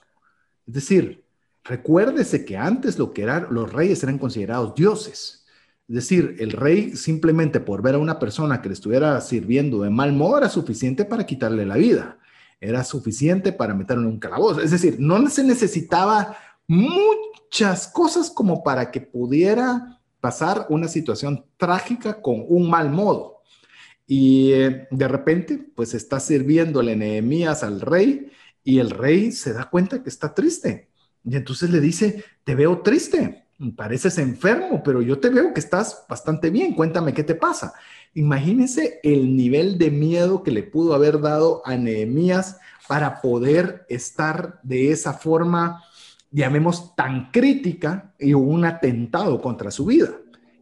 Es 0.67 0.73
decir, 0.75 1.25
recuérdese 1.63 2.45
que 2.45 2.57
antes 2.57 2.99
lo 2.99 3.11
que 3.11 3.23
eran 3.23 3.47
los 3.49 3.73
reyes 3.73 4.03
eran 4.03 4.19
considerados 4.19 4.75
dioses. 4.75 5.42
Es 5.89 5.95
decir, 5.95 6.37
el 6.39 6.51
rey 6.51 6.95
simplemente 6.95 7.59
por 7.59 7.81
ver 7.81 7.95
a 7.95 7.99
una 7.99 8.19
persona 8.19 8.61
que 8.61 8.69
le 8.69 8.73
estuviera 8.73 9.19
sirviendo 9.19 9.81
de 9.81 9.89
mal 9.89 10.13
modo 10.13 10.37
era 10.37 10.49
suficiente 10.49 11.03
para 11.03 11.25
quitarle 11.25 11.65
la 11.65 11.75
vida. 11.75 12.19
Era 12.61 12.83
suficiente 12.83 13.51
para 13.51 13.73
meterlo 13.73 14.03
en 14.03 14.09
un 14.09 14.19
calabozo. 14.19 14.61
Es 14.61 14.71
decir, 14.71 14.95
no 14.99 15.29
se 15.29 15.43
necesitaba 15.43 16.37
muchas 16.67 17.87
cosas 17.87 18.29
como 18.29 18.63
para 18.63 18.91
que 18.91 19.01
pudiera 19.01 19.99
pasar 20.21 20.67
una 20.69 20.87
situación 20.87 21.45
trágica 21.57 22.21
con 22.21 22.45
un 22.47 22.69
mal 22.69 22.89
modo. 22.89 23.41
Y 24.07 24.53
eh, 24.53 24.87
de 24.89 25.07
repente, 25.09 25.57
pues 25.75 25.93
está 25.93 26.21
sirviéndole 26.21 26.95
Nehemías 26.95 27.63
al 27.63 27.81
rey 27.81 28.31
y 28.63 28.79
el 28.79 28.89
rey 28.89 29.33
se 29.33 29.51
da 29.51 29.69
cuenta 29.69 30.01
que 30.01 30.09
está 30.09 30.33
triste. 30.33 30.89
Y 31.25 31.35
entonces 31.35 31.69
le 31.69 31.81
dice, 31.81 32.23
te 32.43 32.55
veo 32.55 32.81
triste, 32.81 33.42
pareces 33.75 34.17
enfermo, 34.17 34.81
pero 34.83 35.01
yo 35.01 35.19
te 35.19 35.29
veo 35.29 35.53
que 35.53 35.59
estás 35.59 36.05
bastante 36.09 36.49
bien, 36.49 36.73
cuéntame 36.73 37.13
qué 37.13 37.23
te 37.23 37.35
pasa. 37.35 37.73
Imagínense 38.13 38.99
el 39.03 39.35
nivel 39.35 39.77
de 39.77 39.91
miedo 39.91 40.43
que 40.43 40.51
le 40.51 40.63
pudo 40.63 40.93
haber 40.93 41.19
dado 41.21 41.61
a 41.65 41.75
Nehemías 41.75 42.57
para 42.87 43.21
poder 43.21 43.85
estar 43.89 44.59
de 44.63 44.91
esa 44.91 45.13
forma, 45.13 45.83
llamemos, 46.31 46.95
tan 46.95 47.31
crítica 47.31 48.13
y 48.19 48.33
un 48.33 48.65
atentado 48.65 49.41
contra 49.41 49.71
su 49.71 49.85
vida. 49.85 50.09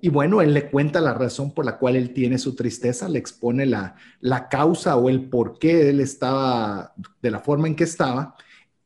Y 0.04 0.10
bueno, 0.10 0.42
él 0.42 0.54
le 0.54 0.70
cuenta 0.70 1.00
la 1.00 1.14
razón 1.14 1.54
por 1.54 1.64
la 1.64 1.78
cual 1.78 1.96
él 1.96 2.14
tiene 2.14 2.40
su 2.40 2.56
tristeza, 2.56 3.08
le 3.08 3.20
expone 3.20 3.68
la, 3.68 3.96
la 4.20 4.50
causa 4.50 4.96
o 4.98 5.10
el 5.10 5.30
por 5.30 5.60
qué 5.60 5.90
él 5.90 6.00
estaba 6.00 6.94
de 7.22 7.32
la 7.32 7.40
forma 7.40 7.68
en 7.68 7.76
que 7.76 7.84
estaba. 7.84 8.36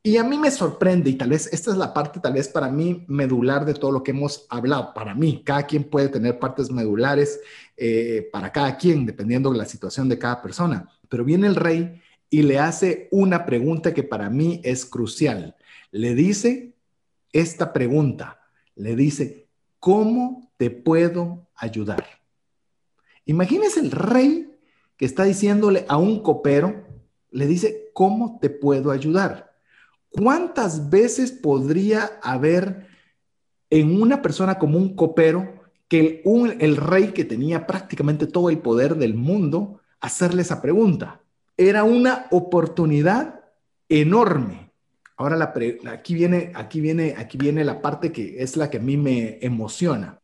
Y 0.06 0.18
a 0.18 0.22
mí 0.22 0.38
me 0.38 0.52
sorprende, 0.52 1.10
y 1.10 1.14
tal 1.14 1.30
vez 1.30 1.52
esta 1.52 1.72
es 1.72 1.76
la 1.76 1.92
parte 1.92 2.20
tal 2.20 2.34
vez 2.34 2.46
para 2.46 2.70
mí 2.70 3.04
medular 3.08 3.64
de 3.64 3.74
todo 3.74 3.90
lo 3.90 4.04
que 4.04 4.12
hemos 4.12 4.46
hablado. 4.48 4.94
Para 4.94 5.16
mí, 5.16 5.42
cada 5.44 5.66
quien 5.66 5.82
puede 5.82 6.08
tener 6.08 6.38
partes 6.38 6.70
medulares 6.70 7.40
eh, 7.76 8.28
para 8.30 8.52
cada 8.52 8.76
quien, 8.76 9.04
dependiendo 9.04 9.50
de 9.50 9.58
la 9.58 9.64
situación 9.64 10.08
de 10.08 10.16
cada 10.16 10.40
persona. 10.40 10.88
Pero 11.08 11.24
viene 11.24 11.48
el 11.48 11.56
rey 11.56 12.00
y 12.30 12.42
le 12.42 12.60
hace 12.60 13.08
una 13.10 13.44
pregunta 13.44 13.92
que 13.92 14.04
para 14.04 14.30
mí 14.30 14.60
es 14.62 14.86
crucial. 14.86 15.56
Le 15.90 16.14
dice 16.14 16.76
esta 17.32 17.72
pregunta, 17.72 18.38
le 18.76 18.94
dice, 18.94 19.48
¿cómo 19.80 20.52
te 20.56 20.70
puedo 20.70 21.48
ayudar. 21.56 22.04
Imagínese 23.24 23.80
el 23.80 23.90
rey 23.90 24.52
que 24.96 25.04
está 25.04 25.24
diciéndole 25.24 25.84
a 25.88 25.96
un 25.96 26.22
copero, 26.22 26.84
le 27.32 27.48
dice, 27.48 27.90
¿cómo 27.92 28.38
te 28.40 28.50
puedo 28.50 28.92
ayudar? 28.92 29.45
¿Cuántas 30.10 30.90
veces 30.90 31.32
podría 31.32 32.18
haber 32.22 32.86
en 33.70 34.00
una 34.00 34.22
persona 34.22 34.58
como 34.58 34.78
un 34.78 34.94
copero 34.94 35.62
que 35.88 36.22
el, 36.24 36.76
rey 36.76 37.12
que 37.12 37.24
tenía 37.24 37.66
prácticamente 37.66 38.26
todo 38.26 38.50
el 38.50 38.58
poder 38.58 38.96
del 38.96 39.14
mundo 39.14 39.80
hacerle 40.00 40.42
esa 40.42 40.62
pregunta? 40.62 41.20
Era 41.56 41.84
una 41.84 42.26
oportunidad 42.30 43.40
enorme. 43.88 44.72
Ahora 45.16 45.36
la 45.36 45.54
aquí 45.90 46.14
viene, 46.14 46.52
aquí 46.54 46.80
viene, 46.80 47.14
aquí 47.16 47.38
viene 47.38 47.64
la 47.64 47.80
parte 47.80 48.12
que 48.12 48.42
es 48.42 48.56
la 48.56 48.68
que 48.68 48.78
a 48.78 48.82
mí 48.82 48.96
me 48.96 49.38
emociona. 49.40 50.20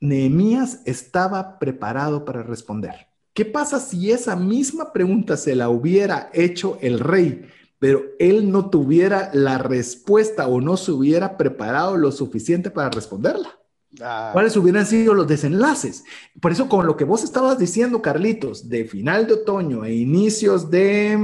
Nehemías 0.00 0.82
estaba 0.84 1.58
preparado 1.58 2.24
para 2.24 2.42
responder. 2.42 3.08
¿Qué 3.32 3.44
pasa 3.44 3.80
si 3.80 4.10
esa 4.10 4.34
misma 4.34 4.92
pregunta 4.92 5.36
se 5.36 5.54
la 5.54 5.68
hubiera 5.68 6.30
hecho 6.32 6.78
el 6.80 7.00
rey, 7.00 7.46
pero 7.78 8.04
él 8.18 8.50
no 8.50 8.70
tuviera 8.70 9.30
la 9.32 9.58
respuesta 9.58 10.48
o 10.48 10.60
no 10.60 10.76
se 10.76 10.92
hubiera 10.92 11.36
preparado 11.36 11.96
lo 11.96 12.10
suficiente 12.12 12.70
para 12.70 12.90
responderla? 12.90 13.58
Ah. 14.00 14.30
¿Cuáles 14.32 14.56
hubieran 14.56 14.86
sido 14.86 15.14
los 15.14 15.26
desenlaces? 15.26 16.04
Por 16.40 16.52
eso, 16.52 16.68
con 16.68 16.86
lo 16.86 16.96
que 16.96 17.04
vos 17.04 17.24
estabas 17.24 17.58
diciendo, 17.58 18.02
Carlitos, 18.02 18.68
de 18.68 18.84
final 18.84 19.26
de 19.26 19.34
otoño 19.34 19.84
e 19.84 19.94
inicios 19.94 20.70
de, 20.70 21.18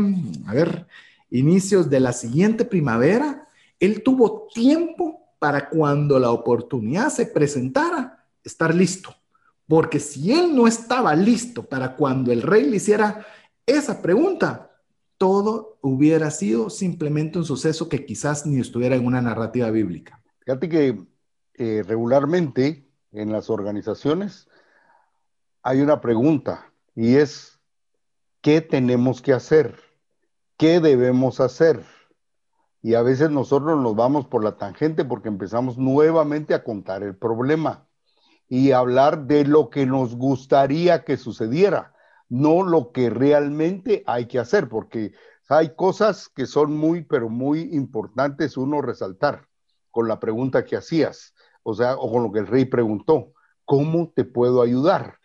a 0.46 0.54
ver, 0.54 0.86
inicios 1.30 1.90
de 1.90 2.00
la 2.00 2.12
siguiente 2.12 2.64
primavera, 2.64 3.48
él 3.80 4.02
tuvo 4.02 4.48
tiempo 4.54 5.22
para 5.38 5.68
cuando 5.68 6.18
la 6.18 6.30
oportunidad 6.30 7.08
se 7.08 7.26
presentara, 7.26 8.24
estar 8.44 8.74
listo. 8.74 9.14
Porque 9.66 9.98
si 9.98 10.32
él 10.32 10.54
no 10.54 10.66
estaba 10.66 11.14
listo 11.14 11.64
para 11.64 11.96
cuando 11.96 12.30
el 12.30 12.42
rey 12.42 12.68
le 12.68 12.76
hiciera 12.76 13.26
esa 13.66 14.02
pregunta, 14.02 14.71
todo 15.22 15.78
hubiera 15.82 16.32
sido 16.32 16.68
simplemente 16.68 17.38
un 17.38 17.44
suceso 17.44 17.88
que 17.88 18.04
quizás 18.04 18.44
ni 18.44 18.58
estuviera 18.58 18.96
en 18.96 19.06
una 19.06 19.22
narrativa 19.22 19.70
bíblica. 19.70 20.20
Fíjate 20.40 20.68
que 20.68 21.00
eh, 21.54 21.84
regularmente 21.86 22.88
en 23.12 23.30
las 23.30 23.48
organizaciones 23.48 24.48
hay 25.62 25.80
una 25.80 26.00
pregunta 26.00 26.72
y 26.96 27.14
es, 27.14 27.60
¿qué 28.40 28.62
tenemos 28.62 29.22
que 29.22 29.32
hacer? 29.32 29.78
¿Qué 30.56 30.80
debemos 30.80 31.38
hacer? 31.38 31.84
Y 32.82 32.94
a 32.94 33.02
veces 33.02 33.30
nosotros 33.30 33.80
nos 33.80 33.94
vamos 33.94 34.26
por 34.26 34.42
la 34.42 34.56
tangente 34.56 35.04
porque 35.04 35.28
empezamos 35.28 35.78
nuevamente 35.78 36.52
a 36.52 36.64
contar 36.64 37.04
el 37.04 37.14
problema 37.14 37.86
y 38.48 38.72
hablar 38.72 39.28
de 39.28 39.44
lo 39.44 39.70
que 39.70 39.86
nos 39.86 40.16
gustaría 40.16 41.04
que 41.04 41.16
sucediera, 41.16 41.94
no 42.32 42.62
lo 42.62 42.92
que 42.92 43.10
realmente 43.10 44.02
hay 44.06 44.24
que 44.24 44.38
hacer, 44.38 44.70
porque 44.70 45.12
hay 45.50 45.74
cosas 45.76 46.30
que 46.30 46.46
son 46.46 46.74
muy, 46.74 47.04
pero 47.04 47.28
muy 47.28 47.60
importantes 47.74 48.56
uno 48.56 48.80
resaltar 48.80 49.46
con 49.90 50.08
la 50.08 50.18
pregunta 50.18 50.64
que 50.64 50.76
hacías, 50.76 51.34
o 51.62 51.74
sea, 51.74 51.94
o 51.96 52.10
con 52.10 52.22
lo 52.22 52.32
que 52.32 52.38
el 52.38 52.46
rey 52.46 52.64
preguntó, 52.64 53.34
¿cómo 53.66 54.10
te 54.16 54.24
puedo 54.24 54.62
ayudar? 54.62 55.18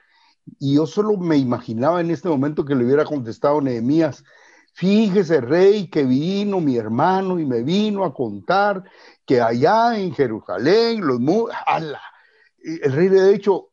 Y 0.59 0.75
yo 0.75 0.85
solo 0.85 1.15
me 1.15 1.37
imaginaba 1.37 2.01
en 2.01 2.11
este 2.11 2.27
momento 2.27 2.65
que 2.65 2.75
le 2.75 2.83
hubiera 2.83 3.05
contestado 3.05 3.61
Nehemías, 3.61 4.25
fíjese 4.73 5.39
rey 5.39 5.89
que 5.89 6.03
vino 6.03 6.59
mi 6.59 6.75
hermano 6.75 7.39
y 7.39 7.45
me 7.45 7.63
vino 7.63 8.03
a 8.03 8.13
contar 8.13 8.83
que 9.25 9.39
allá 9.39 9.97
en 9.97 10.13
Jerusalén 10.13 11.07
los 11.07 11.21
¡ala! 11.65 12.01
el 12.57 12.91
rey 12.91 13.07
le 13.07 13.21
ha 13.21 13.27
dicho, 13.27 13.69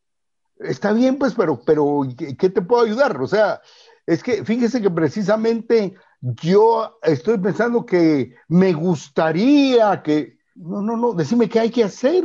está 0.58 0.92
bien 0.92 1.18
pues, 1.18 1.34
pero, 1.34 1.60
pero 1.64 2.02
¿qué 2.16 2.50
te 2.50 2.62
puedo 2.62 2.84
ayudar? 2.84 3.20
O 3.20 3.26
sea, 3.26 3.60
es 4.06 4.22
que 4.22 4.44
fíjese 4.44 4.82
que 4.82 4.90
precisamente 4.90 5.94
yo 6.20 6.98
estoy 7.02 7.38
pensando 7.38 7.84
que 7.84 8.34
me 8.48 8.72
gustaría 8.72 10.02
que, 10.02 10.38
no, 10.54 10.82
no, 10.82 10.96
no, 10.96 11.12
decime 11.12 11.48
qué 11.48 11.60
hay 11.60 11.70
que 11.70 11.84
hacer. 11.84 12.24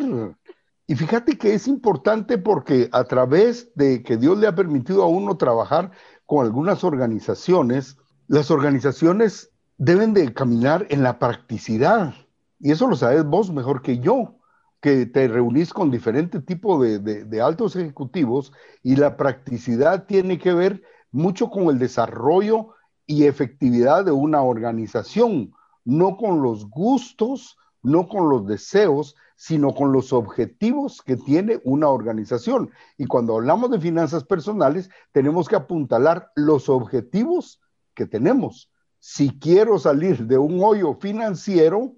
Y 0.88 0.96
fíjate 0.96 1.38
que 1.38 1.54
es 1.54 1.68
importante 1.68 2.38
porque 2.38 2.90
a 2.92 3.04
través 3.04 3.72
de 3.76 4.02
que 4.04 4.18
Dios 4.18 4.38
le 4.38 4.48
ha 4.48 4.56
permitido 4.56 5.04
a 5.04 5.08
uno 5.08 5.38
trabajar 5.38 5.92
con 6.26 6.46
algunas 6.46 6.84
organizaciones, 6.84 7.98
las 8.28 8.52
organizaciones 8.52 9.52
deben 9.78 10.14
de 10.14 10.34
caminar 10.34 10.88
en 10.90 11.04
la 11.04 11.20
practicidad. 11.20 12.14
Y 12.60 12.72
eso 12.72 12.88
lo 12.88 12.96
sabes 12.96 13.24
vos 13.24 13.52
mejor 13.52 13.82
que 13.82 14.00
yo 14.00 14.39
que 14.82 15.06
te 15.06 15.28
reunís 15.28 15.74
con 15.74 15.92
diferentes 15.92 16.46
tipos 16.46 16.82
de, 16.82 17.42
altos 17.42 17.76
ejecutivos 17.76 18.54
y 18.82 18.96
la 18.96 19.18
practicidad 19.18 20.06
tiene 20.06 20.38
que 20.38 20.54
ver 20.54 20.84
mucho 21.12 21.50
con 21.50 21.66
el 21.66 21.80
desarrollo 21.80 22.70
y 23.06 23.26
efectividad 23.26 24.06
de 24.06 24.12
una 24.12 24.42
organización, 24.42 25.54
no 25.84 26.16
con 26.16 26.42
los 26.42 26.70
gustos, 26.70 27.58
no 27.82 28.08
con 28.08 28.30
los 28.30 28.48
deseos, 28.48 29.16
sino 29.36 29.74
con 29.74 29.92
los 29.92 30.14
objetivos 30.14 31.02
que 31.02 31.18
tiene 31.18 31.60
una 31.64 31.90
organización. 31.90 32.72
Y 32.98 33.06
cuando 33.06 33.36
hablamos 33.36 33.72
de 33.72 33.80
finanzas 33.80 34.24
personales, 34.24 34.90
tenemos 35.12 35.48
que 35.48 35.56
apuntalar 35.56 36.32
los 36.36 36.70
objetivos 36.70 37.62
que 37.94 38.06
tenemos. 38.06 38.70
Si 39.00 39.40
quiero 39.40 39.80
salir 39.80 40.28
de 40.28 40.38
un 40.38 40.62
hoyo 40.62 40.94
financiero, 40.96 41.96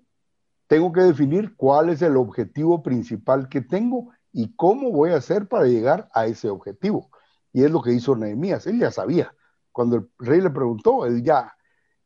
tengo 0.71 0.93
que 0.93 1.01
definir 1.01 1.53
cuál 1.57 1.89
es 1.89 2.01
el 2.01 2.15
objetivo 2.15 2.81
principal 2.81 3.49
que 3.49 3.59
tengo 3.59 4.13
y 4.31 4.55
cómo 4.55 4.89
voy 4.89 5.11
a 5.11 5.17
hacer 5.17 5.49
para 5.49 5.65
llegar 5.65 6.07
a 6.13 6.27
ese 6.27 6.49
objetivo. 6.49 7.09
Y 7.51 7.65
es 7.65 7.71
lo 7.71 7.81
que 7.81 7.91
hizo 7.91 8.15
Nehemías, 8.15 8.65
él 8.67 8.79
ya 8.79 8.89
sabía. 8.89 9.35
Cuando 9.73 9.97
el 9.97 10.09
rey 10.17 10.39
le 10.39 10.49
preguntó, 10.49 11.05
él 11.05 11.23
ya, 11.23 11.53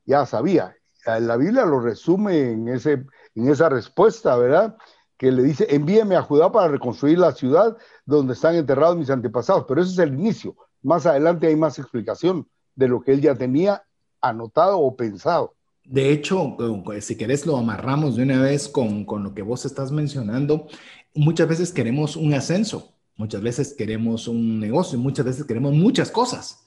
ya 0.04 0.26
sabía. 0.26 0.76
La 1.06 1.38
Biblia 1.38 1.64
lo 1.64 1.80
resume 1.80 2.54
en, 2.54 2.68
ese, 2.70 3.06
en 3.36 3.50
esa 3.50 3.70
respuesta, 3.70 4.36
¿verdad? 4.36 4.76
Que 5.16 5.32
le 5.32 5.44
dice, 5.44 5.68
envíeme 5.70 6.16
a 6.16 6.24
Judá 6.24 6.52
para 6.52 6.68
reconstruir 6.68 7.20
la 7.20 7.34
ciudad 7.34 7.78
donde 8.04 8.34
están 8.34 8.56
enterrados 8.56 8.98
mis 8.98 9.12
antepasados. 9.12 9.66
Pero 9.68 9.84
ese 9.84 9.92
es 9.92 10.00
el 10.00 10.16
inicio. 10.16 10.56
Más 10.82 11.06
adelante 11.06 11.46
hay 11.46 11.56
más 11.56 11.78
explicación 11.78 12.50
de 12.74 12.88
lo 12.88 13.00
que 13.02 13.12
él 13.12 13.22
ya 13.22 13.36
tenía 13.36 13.86
anotado 14.22 14.80
o 14.80 14.96
pensado. 14.96 15.54
De 15.86 16.12
hecho, 16.12 16.58
si 17.02 17.16
querés 17.16 17.46
lo 17.46 17.58
amarramos 17.58 18.16
de 18.16 18.24
una 18.24 18.42
vez 18.42 18.68
con, 18.68 19.06
lo 19.08 19.34
que 19.34 19.44
vos 19.44 19.66
estás 19.66 19.92
mencionando. 19.92 20.68
Muchas 21.14 21.48
veces 21.48 21.72
queremos 21.72 22.16
un 22.16 22.34
ascenso, 22.34 22.94
muchas 23.16 23.42
veces 23.42 23.74
queremos 23.74 24.28
un 24.28 24.60
negocio, 24.60 24.98
muchas 24.98 25.26
veces 25.26 25.46
queremos 25.46 25.74
muchas 25.74 26.12
cosas. 26.12 26.66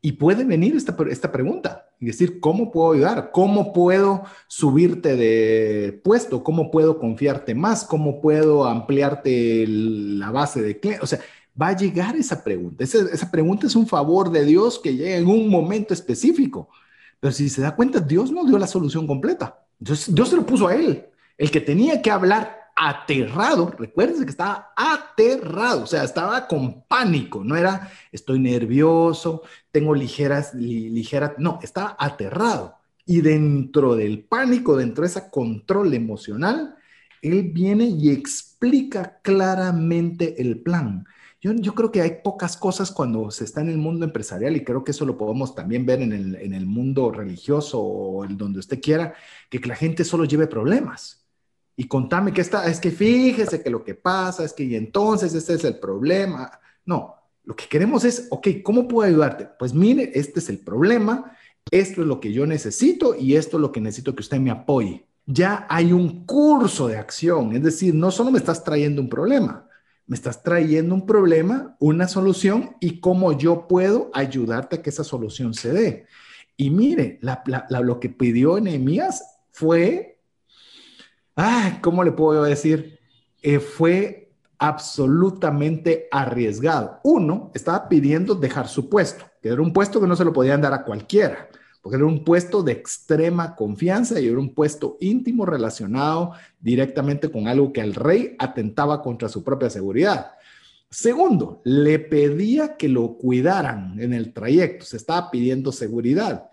Y 0.00 0.12
puede 0.12 0.44
venir 0.44 0.76
esta, 0.76 0.96
esta 1.10 1.30
pregunta 1.30 1.88
y 1.98 2.06
decir, 2.06 2.40
¿cómo 2.40 2.70
puedo 2.70 2.92
ayudar? 2.92 3.32
¿Cómo 3.32 3.74
puedo 3.74 4.22
subirte 4.46 5.16
de 5.16 6.00
puesto? 6.02 6.42
¿Cómo 6.42 6.70
puedo 6.70 6.98
confiarte 6.98 7.54
más? 7.54 7.84
¿Cómo 7.84 8.20
puedo 8.22 8.64
ampliarte 8.64 9.66
la 9.66 10.30
base 10.30 10.62
de 10.62 10.80
clientes? 10.80 11.02
O 11.02 11.06
sea, 11.06 11.20
va 11.60 11.68
a 11.68 11.76
llegar 11.76 12.16
esa 12.16 12.42
pregunta. 12.42 12.84
Esa, 12.84 13.00
esa 13.12 13.30
pregunta 13.30 13.66
es 13.66 13.76
un 13.76 13.86
favor 13.86 14.30
de 14.30 14.44
Dios 14.46 14.78
que 14.78 14.94
llega 14.94 15.16
en 15.16 15.26
un 15.26 15.50
momento 15.50 15.92
específico. 15.92 16.70
Pero 17.20 17.32
si 17.32 17.48
se 17.48 17.60
da 17.60 17.76
cuenta, 17.76 18.00
Dios 18.00 18.32
no 18.32 18.44
dio 18.44 18.58
la 18.58 18.66
solución 18.66 19.06
completa. 19.06 19.64
Dios 19.78 20.00
se 20.00 20.36
lo 20.36 20.44
puso 20.44 20.68
a 20.68 20.74
él. 20.74 21.06
El 21.36 21.50
que 21.50 21.60
tenía 21.60 22.02
que 22.02 22.10
hablar 22.10 22.60
aterrado, 22.74 23.70
recuérdense 23.78 24.24
que 24.24 24.30
estaba 24.30 24.72
aterrado, 24.74 25.82
o 25.82 25.86
sea, 25.86 26.02
estaba 26.02 26.48
con 26.48 26.82
pánico, 26.84 27.44
no 27.44 27.54
era 27.54 27.90
estoy 28.10 28.38
nervioso, 28.38 29.42
tengo 29.70 29.94
ligeras, 29.94 30.54
ligeras, 30.54 31.32
no, 31.36 31.58
estaba 31.62 31.94
aterrado. 31.98 32.76
Y 33.04 33.20
dentro 33.20 33.96
del 33.96 34.24
pánico, 34.24 34.76
dentro 34.76 35.02
de 35.02 35.08
ese 35.08 35.30
control 35.30 35.92
emocional, 35.92 36.76
él 37.20 37.50
viene 37.52 37.84
y 37.84 38.10
explica 38.10 39.20
claramente 39.22 40.40
el 40.40 40.60
plan. 40.62 41.04
Yo, 41.42 41.74
creo 41.74 41.90
que 41.90 42.02
hay 42.02 42.20
pocas 42.22 42.54
cosas 42.58 42.90
cuando 42.92 43.30
se 43.30 43.44
está 43.44 43.62
en 43.62 43.70
el 43.70 43.78
mundo 43.78 44.04
empresarial 44.04 44.56
y 44.56 44.64
creo 44.64 44.84
que 44.84 44.90
eso 44.90 45.06
lo 45.06 45.16
podemos 45.16 45.54
también 45.54 45.86
ver 45.86 46.02
en 46.02 46.12
el, 46.12 46.66
mundo 46.66 47.10
religioso 47.10 47.80
o 47.80 48.26
en 48.26 48.36
donde 48.36 48.58
usted 48.58 48.78
quiera, 48.78 49.14
que, 49.48 49.58
la 49.60 49.74
gente 49.74 50.04
solo 50.04 50.26
lleve 50.26 50.46
problemas. 50.46 51.24
Y 51.76 51.88
contame 51.88 52.34
que 52.34 52.42
está, 52.42 52.66
es 52.66 52.78
que 52.78 52.90
fíjese 52.90 53.62
que 53.62 53.70
lo 53.70 53.82
que 53.82 53.94
pasa 53.94 54.44
es 54.44 54.52
que 54.52 54.64
y 54.64 54.74
entonces 54.76 55.32
este 55.34 55.54
es 55.54 55.64
el 55.64 55.78
problema. 55.78 56.60
No, 56.84 57.14
lo 57.44 57.56
que 57.56 57.68
queremos 57.68 58.04
es, 58.04 58.26
ok, 58.30 58.48
¿cómo 58.62 58.86
puedo 58.86 59.08
ayudarte? 59.08 59.48
Pues 59.58 59.72
mire, 59.72 60.12
este 60.14 60.40
es 60.40 60.50
el 60.50 60.58
problema, 60.58 61.34
esto 61.70 62.02
es 62.02 62.06
lo 62.06 62.20
que 62.20 62.34
yo 62.34 62.44
necesito 62.44 63.14
y 63.14 63.36
esto 63.36 63.56
es 63.56 63.62
lo 63.62 63.72
que 63.72 63.80
necesito 63.80 64.14
que 64.14 64.20
usted 64.20 64.40
me 64.40 64.50
apoye. 64.50 65.06
Ya 65.24 65.66
hay 65.70 65.94
un 65.94 66.26
curso 66.26 66.88
de 66.88 66.98
acción, 66.98 67.56
es 67.56 67.62
decir, 67.62 67.94
no 67.94 68.10
solo 68.10 68.30
me 68.30 68.38
estás 68.38 68.62
trayendo 68.62 69.00
un 69.00 69.08
problema, 69.08 69.69
me 70.10 70.16
estás 70.16 70.42
trayendo 70.42 70.92
un 70.92 71.06
problema, 71.06 71.76
una 71.78 72.08
solución 72.08 72.74
y 72.80 72.98
cómo 72.98 73.38
yo 73.38 73.68
puedo 73.68 74.10
ayudarte 74.12 74.74
a 74.74 74.82
que 74.82 74.90
esa 74.90 75.04
solución 75.04 75.54
se 75.54 75.72
dé. 75.72 76.06
Y 76.56 76.70
mire, 76.70 77.20
lo 77.22 78.00
que 78.00 78.08
pidió 78.08 78.58
Nehemías 78.58 79.22
fue, 79.52 80.18
ah, 81.36 81.78
¿cómo 81.80 82.02
le 82.02 82.10
puedo 82.10 82.42
decir? 82.42 82.98
Eh, 83.40 83.60
fue 83.60 84.32
absolutamente 84.58 86.08
arriesgado. 86.10 86.98
Uno, 87.04 87.52
estaba 87.54 87.88
pidiendo 87.88 88.34
dejar 88.34 88.66
su 88.66 88.90
puesto, 88.90 89.26
que 89.40 89.50
era 89.50 89.62
un 89.62 89.72
puesto 89.72 90.00
que 90.00 90.08
no 90.08 90.16
se 90.16 90.24
lo 90.24 90.32
podían 90.32 90.60
dar 90.60 90.74
a 90.74 90.82
cualquiera 90.82 91.48
porque 91.80 91.96
era 91.96 92.06
un 92.06 92.24
puesto 92.24 92.62
de 92.62 92.72
extrema 92.72 93.54
confianza 93.56 94.20
y 94.20 94.28
era 94.28 94.38
un 94.38 94.54
puesto 94.54 94.96
íntimo 95.00 95.46
relacionado 95.46 96.32
directamente 96.60 97.30
con 97.30 97.48
algo 97.48 97.72
que 97.72 97.80
el 97.80 97.94
rey 97.94 98.36
atentaba 98.38 99.02
contra 99.02 99.28
su 99.28 99.42
propia 99.42 99.70
seguridad. 99.70 100.32
Segundo, 100.90 101.62
le 101.64 101.98
pedía 101.98 102.76
que 102.76 102.88
lo 102.88 103.16
cuidaran 103.16 103.98
en 104.00 104.12
el 104.12 104.32
trayecto, 104.32 104.84
se 104.84 104.96
estaba 104.96 105.30
pidiendo 105.30 105.72
seguridad. 105.72 106.50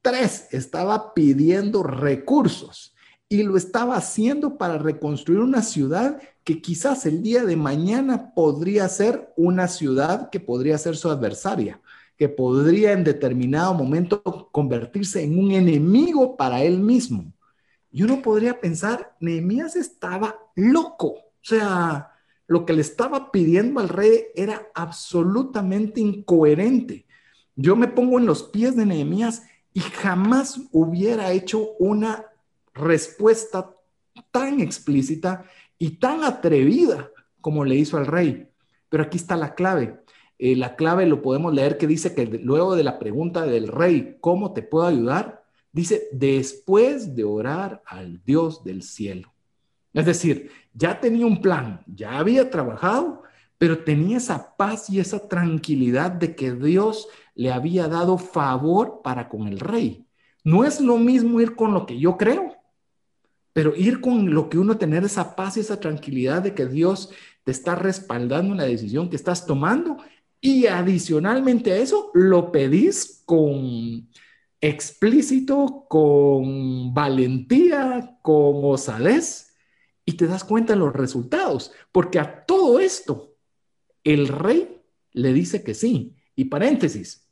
Tres, 0.00 0.46
estaba 0.52 1.12
pidiendo 1.12 1.82
recursos 1.82 2.94
y 3.28 3.42
lo 3.42 3.56
estaba 3.56 3.96
haciendo 3.96 4.56
para 4.56 4.78
reconstruir 4.78 5.40
una 5.40 5.62
ciudad 5.62 6.22
que 6.42 6.62
quizás 6.62 7.04
el 7.04 7.22
día 7.22 7.44
de 7.44 7.56
mañana 7.56 8.32
podría 8.34 8.88
ser 8.88 9.32
una 9.36 9.68
ciudad 9.68 10.30
que 10.30 10.40
podría 10.40 10.78
ser 10.78 10.96
su 10.96 11.10
adversaria 11.10 11.80
que 12.20 12.28
podría 12.28 12.92
en 12.92 13.02
determinado 13.02 13.72
momento 13.72 14.22
convertirse 14.52 15.24
en 15.24 15.38
un 15.38 15.52
enemigo 15.52 16.36
para 16.36 16.62
él 16.62 16.78
mismo. 16.78 17.32
Y 17.90 18.02
uno 18.02 18.20
podría 18.20 18.60
pensar, 18.60 19.16
Nehemías 19.20 19.74
estaba 19.74 20.36
loco. 20.54 21.06
O 21.06 21.40
sea, 21.40 22.10
lo 22.46 22.66
que 22.66 22.74
le 22.74 22.82
estaba 22.82 23.32
pidiendo 23.32 23.80
al 23.80 23.88
rey 23.88 24.24
era 24.34 24.68
absolutamente 24.74 26.02
incoherente. 26.02 27.06
Yo 27.56 27.74
me 27.74 27.88
pongo 27.88 28.18
en 28.18 28.26
los 28.26 28.42
pies 28.42 28.76
de 28.76 28.84
Nehemías 28.84 29.44
y 29.72 29.80
jamás 29.80 30.60
hubiera 30.72 31.32
hecho 31.32 31.70
una 31.78 32.26
respuesta 32.74 33.74
tan 34.30 34.60
explícita 34.60 35.46
y 35.78 35.92
tan 35.92 36.22
atrevida 36.22 37.10
como 37.40 37.64
le 37.64 37.76
hizo 37.76 37.96
al 37.96 38.06
rey. 38.06 38.46
Pero 38.90 39.04
aquí 39.04 39.16
está 39.16 39.38
la 39.38 39.54
clave. 39.54 39.99
Eh, 40.42 40.56
la 40.56 40.74
clave 40.74 41.04
lo 41.04 41.20
podemos 41.20 41.52
leer 41.52 41.76
que 41.76 41.86
dice 41.86 42.14
que 42.14 42.24
luego 42.24 42.74
de 42.74 42.82
la 42.82 42.98
pregunta 42.98 43.44
del 43.44 43.68
rey, 43.68 44.16
¿cómo 44.22 44.54
te 44.54 44.62
puedo 44.62 44.86
ayudar? 44.86 45.44
Dice, 45.70 46.08
después 46.12 47.14
de 47.14 47.24
orar 47.24 47.82
al 47.84 48.24
Dios 48.24 48.64
del 48.64 48.82
cielo. 48.82 49.34
Es 49.92 50.06
decir, 50.06 50.50
ya 50.72 50.98
tenía 50.98 51.26
un 51.26 51.42
plan, 51.42 51.82
ya 51.86 52.18
había 52.18 52.48
trabajado, 52.48 53.22
pero 53.58 53.84
tenía 53.84 54.16
esa 54.16 54.56
paz 54.56 54.88
y 54.88 54.98
esa 54.98 55.28
tranquilidad 55.28 56.10
de 56.10 56.34
que 56.34 56.52
Dios 56.52 57.08
le 57.34 57.52
había 57.52 57.86
dado 57.86 58.16
favor 58.16 59.02
para 59.04 59.28
con 59.28 59.46
el 59.46 59.60
rey. 59.60 60.06
No 60.42 60.64
es 60.64 60.80
lo 60.80 60.96
mismo 60.96 61.42
ir 61.42 61.54
con 61.54 61.74
lo 61.74 61.84
que 61.84 61.98
yo 61.98 62.16
creo, 62.16 62.56
pero 63.52 63.76
ir 63.76 64.00
con 64.00 64.32
lo 64.32 64.48
que 64.48 64.58
uno 64.58 64.78
tener 64.78 65.04
esa 65.04 65.36
paz 65.36 65.58
y 65.58 65.60
esa 65.60 65.78
tranquilidad 65.78 66.40
de 66.40 66.54
que 66.54 66.64
Dios 66.64 67.10
te 67.44 67.50
está 67.50 67.74
respaldando 67.74 68.52
en 68.52 68.58
la 68.58 68.64
decisión 68.64 69.10
que 69.10 69.16
estás 69.16 69.44
tomando 69.44 69.98
y 70.40 70.66
adicionalmente 70.66 71.72
a 71.72 71.76
eso 71.76 72.10
lo 72.14 72.50
pedís 72.50 73.22
con 73.26 74.08
explícito, 74.60 75.86
con 75.88 76.92
valentía, 76.92 78.18
con 78.22 78.60
osadez 78.64 79.54
y 80.04 80.14
te 80.14 80.26
das 80.26 80.44
cuenta 80.44 80.72
de 80.72 80.78
los 80.78 80.92
resultados, 80.92 81.72
porque 81.92 82.18
a 82.18 82.44
todo 82.44 82.80
esto 82.80 83.36
el 84.04 84.28
rey 84.28 84.80
le 85.12 85.32
dice 85.32 85.62
que 85.62 85.74
sí. 85.74 86.16
Y 86.34 86.46
paréntesis, 86.46 87.28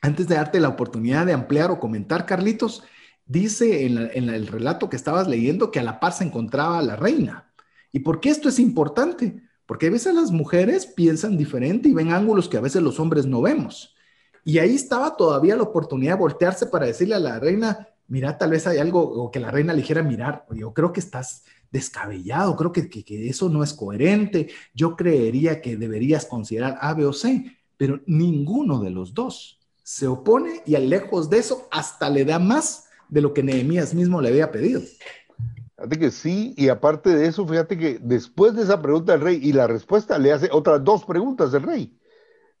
antes 0.00 0.28
de 0.28 0.34
darte 0.34 0.60
la 0.60 0.68
oportunidad 0.68 1.26
de 1.26 1.32
ampliar 1.32 1.70
o 1.70 1.80
comentar, 1.80 2.26
Carlitos, 2.26 2.82
dice 3.26 3.86
en, 3.86 4.28
el 4.28 4.46
relato 4.46 4.88
que 4.88 4.96
estabas 4.96 5.28
leyendo 5.28 5.70
que 5.70 5.78
a 5.78 5.84
la 5.84 6.00
par 6.00 6.12
se 6.12 6.24
encontraba 6.24 6.82
la 6.82 6.96
reina. 6.96 7.52
¿Y 7.92 8.00
por 8.00 8.20
qué 8.20 8.30
esto 8.30 8.48
es 8.48 8.58
importante? 8.58 9.42
Porque 9.70 9.86
a 9.86 9.90
veces 9.90 10.12
las 10.12 10.32
mujeres 10.32 10.84
piensan 10.84 11.36
diferente 11.36 11.88
y 11.88 11.92
ven 11.92 12.10
ángulos 12.10 12.48
que 12.48 12.56
a 12.56 12.60
veces 12.60 12.82
los 12.82 12.98
hombres 12.98 13.24
no 13.24 13.40
vemos. 13.40 13.94
Y 14.44 14.58
ahí 14.58 14.74
estaba 14.74 15.14
todavía 15.14 15.54
la 15.54 15.62
oportunidad 15.62 16.14
de 16.14 16.18
voltearse 16.18 16.66
para 16.66 16.86
decirle 16.86 17.14
a 17.14 17.20
la 17.20 17.38
reina, 17.38 17.86
mira, 18.08 18.36
tal 18.36 18.50
vez 18.50 18.66
hay 18.66 18.78
algo, 18.78 19.00
o 19.00 19.30
que 19.30 19.38
la 19.38 19.52
reina 19.52 19.72
le 19.72 19.82
dijera, 19.82 20.02
mirar, 20.02 20.44
yo 20.50 20.74
creo 20.74 20.92
que 20.92 20.98
estás 20.98 21.44
descabellado, 21.70 22.56
creo 22.56 22.72
que, 22.72 22.90
que, 22.90 23.28
eso 23.28 23.48
no 23.48 23.62
es 23.62 23.72
coherente, 23.72 24.48
yo 24.74 24.96
creería 24.96 25.60
que 25.60 25.76
deberías 25.76 26.26
considerar 26.26 26.76
A, 26.80 26.92
B 26.94 27.06
o 27.06 27.12
C, 27.12 27.56
pero 27.76 28.00
ninguno 28.06 28.80
de 28.80 28.90
los 28.90 29.14
dos 29.14 29.60
se 29.84 30.08
opone 30.08 30.64
y 30.66 30.76
lejos 30.78 31.30
de 31.30 31.38
eso 31.38 31.68
hasta 31.70 32.10
le 32.10 32.24
da 32.24 32.40
más 32.40 32.86
de 33.08 33.20
lo 33.20 33.32
que 33.32 33.44
Nehemías 33.44 33.94
mismo 33.94 34.20
le 34.20 34.30
había 34.30 34.50
pedido. 34.50 34.82
Fíjate 35.80 35.98
que 35.98 36.10
sí, 36.10 36.54
y 36.58 36.68
aparte 36.68 37.08
de 37.08 37.26
eso, 37.26 37.46
fíjate 37.46 37.78
que 37.78 37.98
después 38.02 38.54
de 38.54 38.64
esa 38.64 38.82
pregunta 38.82 39.12
del 39.12 39.22
rey 39.22 39.40
y 39.42 39.54
la 39.54 39.66
respuesta 39.66 40.18
le 40.18 40.30
hace 40.30 40.50
otras 40.52 40.84
dos 40.84 41.06
preguntas 41.06 41.52
del 41.52 41.62
rey, 41.62 41.98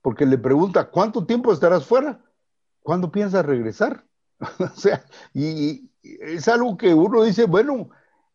porque 0.00 0.24
le 0.24 0.38
pregunta, 0.38 0.90
¿cuánto 0.90 1.26
tiempo 1.26 1.52
estarás 1.52 1.84
fuera? 1.84 2.24
¿Cuándo 2.82 3.12
piensas 3.12 3.44
regresar? 3.44 4.06
o 4.58 4.68
sea, 4.74 5.04
y, 5.34 5.90
es 6.02 6.48
algo 6.48 6.78
que 6.78 6.94
uno 6.94 7.22
dice, 7.22 7.44
bueno, 7.44 7.90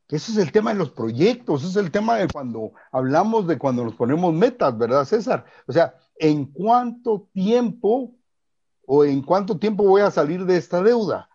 ese 0.08 0.34
es 0.34 0.38
el 0.38 0.52
tema 0.52 0.72
de 0.72 0.78
los 0.78 0.92
proyectos, 0.92 1.64
es 1.64 1.76
el 1.78 1.90
tema 1.90 2.18
de 2.18 2.28
cuando 2.28 2.74
hablamos 2.92 3.48
de 3.48 3.58
cuando 3.58 3.84
nos 3.84 3.96
ponemos 3.96 4.36
metas, 4.36 4.78
¿verdad, 4.78 5.06
César? 5.06 5.46
O 5.66 5.74
sea, 5.74 5.96
¿en 6.20 6.46
cuánto 6.46 7.28
tiempo 7.34 8.14
o 8.86 9.04
en 9.04 9.24
cuánto 9.24 9.58
tiempo 9.58 9.84
voy 9.84 10.02
a 10.02 10.12
salir 10.12 10.46
de 10.46 10.58
esta 10.58 10.84
deuda? 10.84 11.28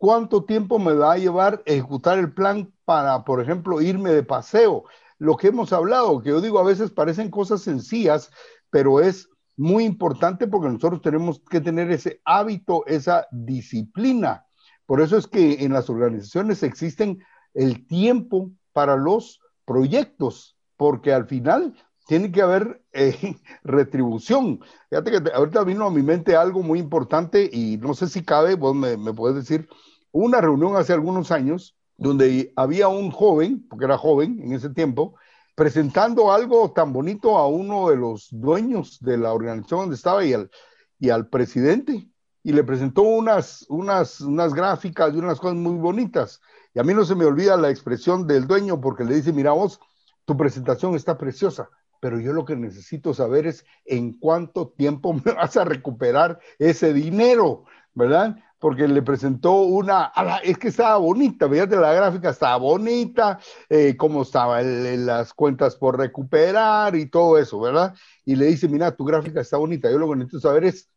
¿Cuánto 0.00 0.44
tiempo 0.44 0.78
me 0.78 0.94
va 0.94 1.12
a 1.12 1.18
llevar 1.18 1.62
ejecutar 1.66 2.18
el 2.18 2.32
plan 2.32 2.72
para, 2.86 3.22
por 3.22 3.38
ejemplo, 3.38 3.82
irme 3.82 4.10
de 4.12 4.22
paseo? 4.22 4.84
Lo 5.18 5.36
que 5.36 5.48
hemos 5.48 5.74
hablado, 5.74 6.22
que 6.22 6.30
yo 6.30 6.40
digo, 6.40 6.58
a 6.58 6.64
veces 6.64 6.90
parecen 6.90 7.30
cosas 7.30 7.60
sencillas, 7.60 8.30
pero 8.70 9.00
es 9.00 9.28
muy 9.58 9.84
importante 9.84 10.46
porque 10.46 10.70
nosotros 10.70 11.02
tenemos 11.02 11.42
que 11.50 11.60
tener 11.60 11.90
ese 11.90 12.22
hábito, 12.24 12.86
esa 12.86 13.26
disciplina. 13.30 14.46
Por 14.86 15.02
eso 15.02 15.18
es 15.18 15.26
que 15.26 15.62
en 15.62 15.74
las 15.74 15.90
organizaciones 15.90 16.62
existen 16.62 17.22
el 17.52 17.86
tiempo 17.86 18.50
para 18.72 18.96
los 18.96 19.42
proyectos, 19.66 20.56
porque 20.78 21.12
al 21.12 21.26
final 21.26 21.76
tiene 22.06 22.32
que 22.32 22.40
haber 22.40 22.82
eh, 22.94 23.36
retribución. 23.64 24.60
Fíjate 24.88 25.10
que 25.10 25.30
ahorita 25.30 25.62
vino 25.62 25.84
a 25.84 25.90
mi 25.90 26.02
mente 26.02 26.36
algo 26.36 26.62
muy 26.62 26.78
importante 26.78 27.50
y 27.52 27.76
no 27.76 27.92
sé 27.92 28.08
si 28.08 28.24
cabe, 28.24 28.54
vos 28.54 28.74
me, 28.74 28.96
me 28.96 29.12
puedes 29.12 29.36
decir, 29.36 29.68
una 30.12 30.40
reunión 30.40 30.76
hace 30.76 30.92
algunos 30.92 31.30
años 31.30 31.76
donde 31.96 32.52
había 32.56 32.88
un 32.88 33.10
joven, 33.10 33.66
porque 33.68 33.84
era 33.84 33.98
joven 33.98 34.40
en 34.42 34.52
ese 34.52 34.70
tiempo, 34.70 35.14
presentando 35.54 36.32
algo 36.32 36.72
tan 36.72 36.92
bonito 36.92 37.36
a 37.36 37.46
uno 37.46 37.90
de 37.90 37.96
los 37.96 38.28
dueños 38.30 38.98
de 39.00 39.18
la 39.18 39.32
organización 39.32 39.80
donde 39.80 39.96
estaba 39.96 40.24
y 40.24 40.32
al, 40.32 40.50
y 40.98 41.10
al 41.10 41.28
presidente, 41.28 42.08
y 42.42 42.52
le 42.52 42.64
presentó 42.64 43.02
unas, 43.02 43.66
unas, 43.68 44.22
unas 44.22 44.54
gráficas 44.54 45.14
y 45.14 45.18
unas 45.18 45.38
cosas 45.38 45.56
muy 45.56 45.76
bonitas. 45.76 46.40
Y 46.72 46.78
a 46.78 46.82
mí 46.82 46.94
no 46.94 47.04
se 47.04 47.14
me 47.14 47.26
olvida 47.26 47.56
la 47.56 47.70
expresión 47.70 48.26
del 48.26 48.46
dueño 48.46 48.80
porque 48.80 49.04
le 49.04 49.16
dice, 49.16 49.32
mira 49.32 49.52
vos, 49.52 49.78
tu 50.24 50.36
presentación 50.36 50.94
está 50.94 51.18
preciosa, 51.18 51.68
pero 52.00 52.18
yo 52.18 52.32
lo 52.32 52.44
que 52.44 52.56
necesito 52.56 53.12
saber 53.12 53.46
es 53.46 53.64
en 53.84 54.14
cuánto 54.18 54.68
tiempo 54.68 55.12
me 55.24 55.32
vas 55.32 55.56
a 55.56 55.64
recuperar 55.64 56.38
ese 56.58 56.94
dinero, 56.94 57.64
¿verdad? 57.94 58.36
Porque 58.60 58.86
le 58.86 59.00
presentó 59.00 59.62
una, 59.62 60.12
es 60.44 60.58
que 60.58 60.68
estaba 60.68 60.98
bonita, 60.98 61.48
fíjate 61.48 61.76
la 61.76 61.94
gráfica, 61.94 62.28
estaba 62.28 62.58
bonita, 62.58 63.40
eh, 63.70 63.96
cómo 63.96 64.22
estaban 64.22 65.06
las 65.06 65.32
cuentas 65.32 65.74
por 65.76 65.98
recuperar 65.98 66.94
y 66.94 67.06
todo 67.06 67.38
eso, 67.38 67.58
¿verdad? 67.58 67.94
Y 68.24 68.36
le 68.36 68.46
dice, 68.46 68.68
mira, 68.68 68.94
tu 68.94 69.04
gráfica 69.04 69.40
está 69.40 69.56
bonita, 69.56 69.90
yo 69.90 69.98
lo 69.98 70.10
que 70.10 70.16
necesito 70.16 70.40
saber 70.40 70.64
es 70.64 70.90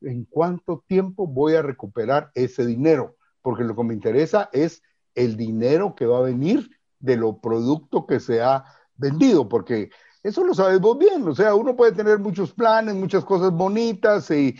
en 0.00 0.24
cuánto 0.24 0.84
tiempo 0.88 1.28
voy 1.28 1.54
a 1.54 1.62
recuperar 1.62 2.32
ese 2.34 2.66
dinero, 2.66 3.16
porque 3.42 3.62
lo 3.62 3.76
que 3.76 3.84
me 3.84 3.94
interesa 3.94 4.50
es 4.52 4.82
el 5.14 5.36
dinero 5.36 5.94
que 5.94 6.06
va 6.06 6.18
a 6.18 6.22
venir 6.22 6.68
de 6.98 7.16
lo 7.16 7.40
producto 7.40 8.06
que 8.06 8.18
se 8.18 8.42
ha 8.42 8.64
vendido, 8.96 9.48
porque 9.48 9.90
eso 10.24 10.42
lo 10.42 10.52
sabemos 10.52 10.98
bien, 10.98 11.28
o 11.28 11.34
sea, 11.34 11.54
uno 11.54 11.76
puede 11.76 11.92
tener 11.92 12.18
muchos 12.18 12.52
planes, 12.52 12.96
muchas 12.96 13.24
cosas 13.24 13.52
bonitas 13.52 14.28
y, 14.32 14.56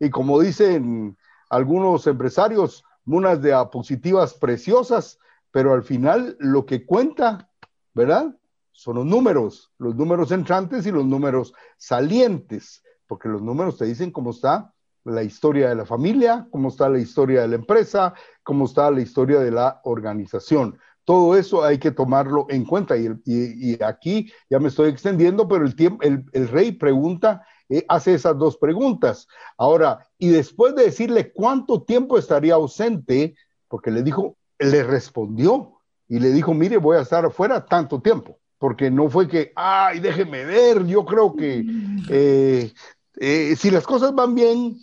y 0.00 0.10
como 0.10 0.40
dicen 0.40 1.16
algunos 1.52 2.06
empresarios, 2.06 2.82
unas 3.04 3.42
diapositivas 3.42 4.32
preciosas, 4.32 5.18
pero 5.50 5.74
al 5.74 5.82
final 5.82 6.34
lo 6.40 6.64
que 6.64 6.86
cuenta, 6.86 7.50
¿verdad? 7.92 8.34
Son 8.72 8.96
los 8.96 9.04
números, 9.04 9.70
los 9.76 9.94
números 9.94 10.32
entrantes 10.32 10.86
y 10.86 10.90
los 10.90 11.04
números 11.04 11.52
salientes, 11.76 12.82
porque 13.06 13.28
los 13.28 13.42
números 13.42 13.76
te 13.76 13.84
dicen 13.84 14.10
cómo 14.10 14.30
está 14.30 14.72
la 15.04 15.22
historia 15.22 15.68
de 15.68 15.74
la 15.74 15.84
familia, 15.84 16.48
cómo 16.50 16.68
está 16.68 16.88
la 16.88 16.98
historia 16.98 17.42
de 17.42 17.48
la 17.48 17.56
empresa, 17.56 18.14
cómo 18.42 18.64
está 18.64 18.90
la 18.90 19.02
historia 19.02 19.40
de 19.40 19.50
la 19.50 19.82
organización. 19.84 20.78
Todo 21.04 21.36
eso 21.36 21.64
hay 21.64 21.76
que 21.76 21.90
tomarlo 21.90 22.46
en 22.48 22.64
cuenta 22.64 22.96
y, 22.96 23.76
aquí 23.84 24.32
ya 24.48 24.58
me 24.58 24.68
estoy 24.68 24.88
extendiendo, 24.88 25.46
pero 25.46 25.66
el, 25.66 25.76
tiempo, 25.76 26.02
el 26.02 26.48
rey 26.48 26.72
pregunta 26.72 27.44
eh, 27.72 27.86
hace 27.88 28.12
esas 28.12 28.36
dos 28.36 28.58
preguntas. 28.58 29.26
Ahora, 29.56 30.06
y 30.18 30.28
después 30.28 30.74
de 30.74 30.84
decirle 30.84 31.32
cuánto 31.32 31.82
tiempo 31.82 32.18
estaría 32.18 32.54
ausente, 32.54 33.34
porque 33.66 33.90
le 33.90 34.02
dijo, 34.02 34.36
le 34.58 34.82
respondió 34.82 35.80
y 36.06 36.18
le 36.18 36.32
dijo, 36.32 36.52
mire, 36.52 36.76
voy 36.76 36.98
a 36.98 37.00
estar 37.00 37.24
afuera 37.24 37.64
tanto 37.64 38.02
tiempo, 38.02 38.38
porque 38.58 38.90
no 38.90 39.08
fue 39.08 39.26
que, 39.26 39.52
ay, 39.56 40.00
déjeme 40.00 40.44
ver, 40.44 40.84
yo 40.84 41.06
creo 41.06 41.34
que 41.34 41.64
eh, 42.10 42.74
eh, 43.16 43.56
si 43.56 43.70
las 43.70 43.86
cosas 43.86 44.14
van 44.14 44.34
bien, 44.34 44.76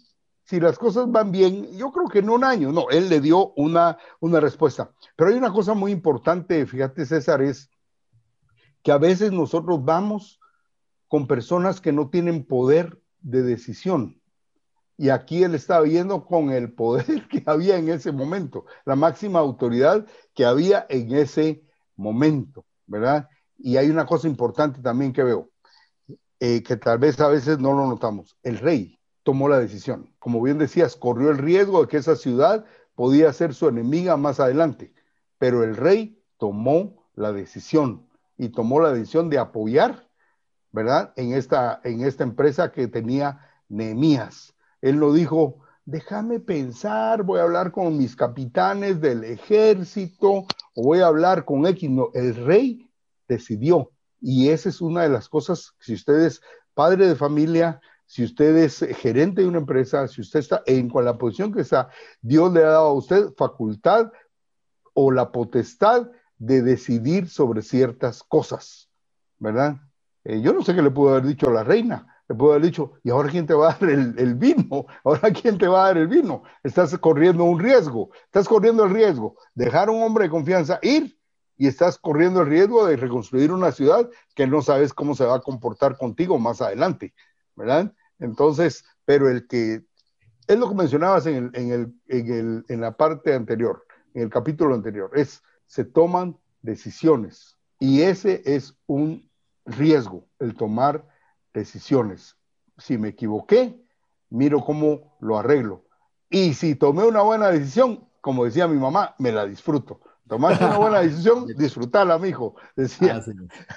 si 0.45 0.59
las 0.59 0.79
cosas 0.79 1.11
van 1.11 1.31
bien, 1.31 1.71
yo 1.77 1.91
creo 1.91 2.07
que 2.07 2.19
en 2.19 2.31
un 2.31 2.43
año, 2.43 2.71
no, 2.71 2.89
él 2.89 3.07
le 3.07 3.21
dio 3.21 3.53
una, 3.55 3.99
una 4.19 4.39
respuesta. 4.39 4.89
Pero 5.15 5.29
hay 5.29 5.37
una 5.37 5.53
cosa 5.53 5.75
muy 5.75 5.91
importante, 5.91 6.65
fíjate 6.65 7.05
César, 7.05 7.43
es 7.43 7.69
que 8.81 8.91
a 8.91 8.97
veces 8.97 9.31
nosotros 9.31 9.85
vamos 9.85 10.39
con 11.09 11.27
personas 11.27 11.81
que 11.81 11.91
no 11.91 12.09
tienen 12.09 12.45
poder 12.45 13.01
de 13.19 13.41
decisión. 13.41 14.21
Y 14.95 15.09
aquí 15.09 15.43
él 15.43 15.55
estaba 15.55 15.81
viendo 15.81 16.25
con 16.25 16.51
el 16.51 16.71
poder 16.71 17.27
que 17.29 17.43
había 17.45 17.77
en 17.77 17.89
ese 17.89 18.13
momento, 18.13 18.65
la 18.85 18.95
máxima 18.95 19.39
autoridad 19.39 20.05
que 20.33 20.45
había 20.45 20.85
en 20.87 21.13
ese 21.13 21.63
momento, 21.97 22.65
¿verdad? 22.85 23.27
Y 23.57 23.75
hay 23.75 23.89
una 23.89 24.05
cosa 24.05 24.27
importante 24.27 24.81
también 24.81 25.11
que 25.11 25.23
veo, 25.23 25.49
eh, 26.39 26.63
que 26.63 26.77
tal 26.77 26.99
vez 26.99 27.19
a 27.19 27.27
veces 27.27 27.59
no 27.59 27.73
lo 27.73 27.87
notamos. 27.87 28.37
El 28.43 28.59
rey 28.59 28.99
tomó 29.23 29.49
la 29.49 29.59
decisión. 29.59 30.13
Como 30.19 30.41
bien 30.41 30.57
decías, 30.57 30.95
corrió 30.95 31.31
el 31.31 31.37
riesgo 31.37 31.81
de 31.81 31.87
que 31.87 31.97
esa 31.97 32.15
ciudad 32.15 32.65
podía 32.95 33.33
ser 33.33 33.53
su 33.53 33.67
enemiga 33.67 34.15
más 34.15 34.39
adelante, 34.39 34.93
pero 35.37 35.63
el 35.63 35.75
rey 35.75 36.21
tomó 36.37 37.09
la 37.15 37.31
decisión 37.31 38.07
y 38.37 38.49
tomó 38.49 38.79
la 38.79 38.91
decisión 38.91 39.29
de 39.29 39.39
apoyar 39.39 40.08
¿verdad? 40.71 41.13
En 41.15 41.33
esta, 41.33 41.81
en 41.83 42.01
esta 42.01 42.23
empresa 42.23 42.71
que 42.71 42.87
tenía 42.87 43.39
Nehemías. 43.69 44.55
Él 44.81 44.99
no 44.99 45.13
dijo, 45.13 45.59
déjame 45.85 46.39
pensar, 46.39 47.23
voy 47.23 47.39
a 47.39 47.43
hablar 47.43 47.71
con 47.71 47.97
mis 47.97 48.15
capitanes 48.15 49.01
del 49.01 49.23
ejército 49.23 50.45
o 50.75 50.83
voy 50.83 50.99
a 50.99 51.07
hablar 51.07 51.45
con 51.45 51.65
X. 51.65 51.89
No, 51.89 52.09
el 52.13 52.35
rey 52.35 52.89
decidió. 53.27 53.91
Y 54.21 54.49
esa 54.49 54.69
es 54.69 54.81
una 54.81 55.03
de 55.03 55.09
las 55.09 55.29
cosas, 55.29 55.73
si 55.79 55.93
usted 55.93 56.19
es 56.19 56.41
padre 56.73 57.07
de 57.07 57.15
familia, 57.15 57.79
si 58.05 58.23
usted 58.23 58.55
es 58.57 58.79
gerente 58.97 59.41
de 59.41 59.47
una 59.47 59.59
empresa, 59.59 60.07
si 60.07 60.21
usted 60.21 60.39
está 60.39 60.63
en 60.65 60.89
con 60.89 61.05
la 61.05 61.17
posición 61.17 61.53
que 61.53 61.61
está, 61.61 61.89
Dios 62.21 62.51
le 62.51 62.63
ha 62.63 62.69
dado 62.69 62.87
a 62.87 62.93
usted 62.93 63.33
facultad 63.37 64.11
o 64.93 65.11
la 65.11 65.31
potestad 65.31 66.09
de 66.37 66.61
decidir 66.61 67.29
sobre 67.29 67.61
ciertas 67.61 68.23
cosas, 68.23 68.89
¿verdad? 69.37 69.77
Eh, 70.23 70.41
yo 70.41 70.53
no 70.53 70.61
sé 70.61 70.75
qué 70.75 70.81
le 70.81 70.91
pudo 70.91 71.11
haber 71.11 71.25
dicho 71.25 71.49
a 71.49 71.53
la 71.53 71.63
reina. 71.63 72.07
Le 72.27 72.35
pudo 72.35 72.51
haber 72.51 72.65
dicho, 72.65 72.93
¿y 73.03 73.09
ahora 73.09 73.29
quién 73.29 73.47
te 73.47 73.53
va 73.53 73.71
a 73.71 73.77
dar 73.79 73.89
el, 73.89 74.35
vino? 74.35 74.85
¿Ahora 75.03 75.31
quién 75.31 75.57
te 75.57 75.67
va 75.67 75.83
a 75.83 75.87
dar 75.87 75.97
el 75.97 76.07
vino? 76.07 76.43
Estás 76.63 76.97
corriendo 76.97 77.43
un 77.43 77.59
riesgo. 77.59 78.11
Estás 78.25 78.47
corriendo 78.47 78.83
el 78.83 78.91
riesgo. 78.91 79.35
Dejar 79.55 79.89
a 79.89 79.91
un 79.91 80.03
hombre 80.03 80.25
de 80.25 80.29
confianza 80.29 80.79
ir 80.81 81.17
y 81.57 81.67
estás 81.67 81.97
corriendo 81.97 82.41
el 82.41 82.47
riesgo 82.47 82.85
de 82.85 82.95
reconstruir 82.95 83.51
una 83.51 83.71
ciudad 83.71 84.09
que 84.35 84.47
no 84.47 84.61
sabes 84.61 84.93
cómo 84.93 85.15
se 85.15 85.25
va 85.25 85.35
a 85.35 85.41
comportar 85.41 85.97
contigo 85.97 86.39
más 86.39 86.61
adelante, 86.61 87.13
¿verdad? 87.55 87.93
Entonces, 88.17 88.85
pero 89.03 89.29
el 89.29 89.45
que, 89.45 89.83
es 90.47 90.57
lo 90.57 90.69
que 90.69 90.75
mencionabas 90.75 91.25
en, 91.25 91.51
el, 91.53 91.93
en, 92.07 92.31
el, 92.31 92.65
en 92.69 92.81
la 92.81 92.95
parte 92.95 93.33
anterior, 93.33 93.85
en 94.13 94.23
el 94.23 94.29
capítulo 94.29 94.73
anterior, 94.73 95.11
es, 95.15 95.43
se 95.67 95.83
toman 95.83 96.37
decisiones 96.61 97.57
y 97.77 98.03
ese 98.03 98.41
es 98.45 98.75
un 98.87 99.28
riesgo, 99.75 100.27
el 100.39 100.55
tomar 100.55 101.05
decisiones. 101.53 102.35
Si 102.77 102.97
me 102.97 103.09
equivoqué, 103.09 103.81
miro 104.29 104.63
cómo 104.63 105.17
lo 105.19 105.37
arreglo. 105.37 105.85
Y 106.29 106.53
si 106.53 106.75
tomé 106.75 107.03
una 107.03 107.21
buena 107.21 107.49
decisión, 107.49 108.07
como 108.21 108.45
decía 108.45 108.67
mi 108.67 108.77
mamá, 108.77 109.15
me 109.17 109.31
la 109.31 109.45
disfruto. 109.45 110.01
Tomaste 110.27 110.63
una 110.63 110.77
buena 110.77 110.99
decisión, 110.99 111.47
disfrutala, 111.57 112.19
mijo. 112.19 112.55
Decía. 112.75 113.21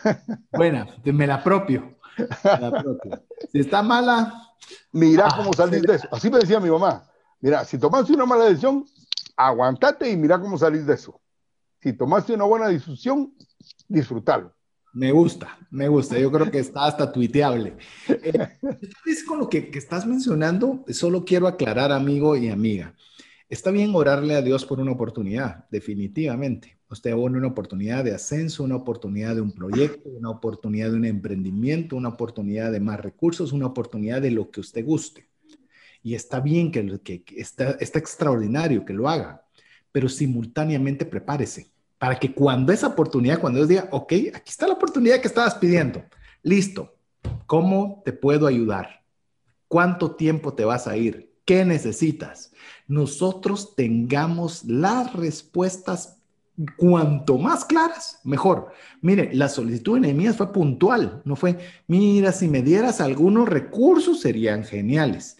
Ah, 0.04 0.18
buena, 0.52 0.86
me 1.04 1.26
la 1.26 1.42
propio. 1.42 1.96
Si 3.50 3.60
está 3.60 3.82
mala. 3.82 4.50
Mira 4.92 5.26
ah, 5.26 5.34
cómo 5.36 5.52
salís 5.54 5.82
de 5.82 5.96
eso. 5.96 6.08
Así 6.12 6.30
me 6.30 6.38
decía 6.38 6.60
mi 6.60 6.70
mamá. 6.70 7.04
Mira, 7.40 7.64
si 7.64 7.78
tomaste 7.78 8.12
una 8.12 8.26
mala 8.26 8.44
decisión, 8.44 8.84
aguantate 9.36 10.10
y 10.10 10.16
mira 10.16 10.40
cómo 10.40 10.56
salís 10.58 10.86
de 10.86 10.94
eso. 10.94 11.20
Si 11.80 11.94
tomaste 11.94 12.34
una 12.34 12.44
buena 12.44 12.68
decisión, 12.68 13.34
disfrútalo. 13.88 14.54
Me 14.94 15.10
gusta, 15.10 15.58
me 15.70 15.88
gusta. 15.88 16.18
Yo 16.18 16.30
creo 16.30 16.50
que 16.50 16.58
está 16.58 16.84
hasta 16.84 17.10
tuiteable. 17.10 17.76
Eh, 18.08 18.32
con 19.26 19.38
lo 19.38 19.48
que, 19.48 19.70
que, 19.70 19.78
estás 19.78 20.06
mencionando, 20.06 20.84
solo 20.88 21.24
quiero 21.24 21.46
aclarar, 21.46 21.92
amigo 21.92 22.36
y 22.36 22.50
amiga. 22.50 22.94
Está 23.48 23.70
bien 23.70 23.94
orarle 23.94 24.34
a 24.34 24.42
Dios 24.42 24.66
por 24.66 24.80
una 24.80 24.92
oportunidad, 24.92 25.66
definitivamente. 25.70 26.78
Usted 26.90 27.12
abona 27.12 27.38
una 27.38 27.48
oportunidad 27.48 28.04
de 28.04 28.14
ascenso, 28.14 28.64
una 28.64 28.76
oportunidad 28.76 29.34
de 29.34 29.40
un 29.40 29.52
proyecto, 29.52 30.10
una 30.10 30.28
oportunidad 30.28 30.90
de 30.90 30.96
un 30.96 31.06
emprendimiento, 31.06 31.96
una 31.96 32.10
oportunidad 32.10 32.70
de 32.70 32.80
más 32.80 33.00
recursos, 33.00 33.52
una 33.52 33.66
oportunidad 33.66 34.20
de 34.20 34.30
lo 34.30 34.50
que 34.50 34.60
usted 34.60 34.84
guste. 34.84 35.26
Y 36.02 36.14
está 36.14 36.40
bien 36.40 36.70
que, 36.70 37.00
que, 37.02 37.22
que 37.22 37.40
está, 37.40 37.72
está 37.72 37.98
extraordinario 37.98 38.84
que 38.84 38.92
lo 38.92 39.08
haga, 39.08 39.46
pero 39.90 40.10
simultáneamente 40.10 41.06
prepárese 41.06 41.71
para 42.02 42.18
que 42.18 42.34
cuando 42.34 42.72
esa 42.72 42.88
oportunidad, 42.88 43.38
cuando 43.38 43.58
Dios 43.58 43.68
diga, 43.68 43.88
ok, 43.92 44.12
aquí 44.34 44.50
está 44.50 44.66
la 44.66 44.72
oportunidad 44.72 45.20
que 45.20 45.28
estabas 45.28 45.54
pidiendo, 45.54 46.02
listo, 46.42 46.96
¿cómo 47.46 48.02
te 48.04 48.12
puedo 48.12 48.48
ayudar? 48.48 49.04
¿Cuánto 49.68 50.16
tiempo 50.16 50.52
te 50.52 50.64
vas 50.64 50.88
a 50.88 50.96
ir? 50.96 51.32
¿Qué 51.44 51.64
necesitas? 51.64 52.50
Nosotros 52.88 53.76
tengamos 53.76 54.64
las 54.64 55.12
respuestas 55.12 56.18
cuanto 56.76 57.38
más 57.38 57.64
claras, 57.64 58.18
mejor. 58.24 58.72
Mire, 59.00 59.32
la 59.32 59.48
solicitud 59.48 59.94
de 59.94 60.00
Nehemías 60.00 60.36
fue 60.36 60.52
puntual, 60.52 61.22
no 61.24 61.36
fue, 61.36 61.56
mira, 61.86 62.32
si 62.32 62.48
me 62.48 62.62
dieras 62.62 63.00
algunos 63.00 63.48
recursos 63.48 64.20
serían 64.20 64.64
geniales. 64.64 65.36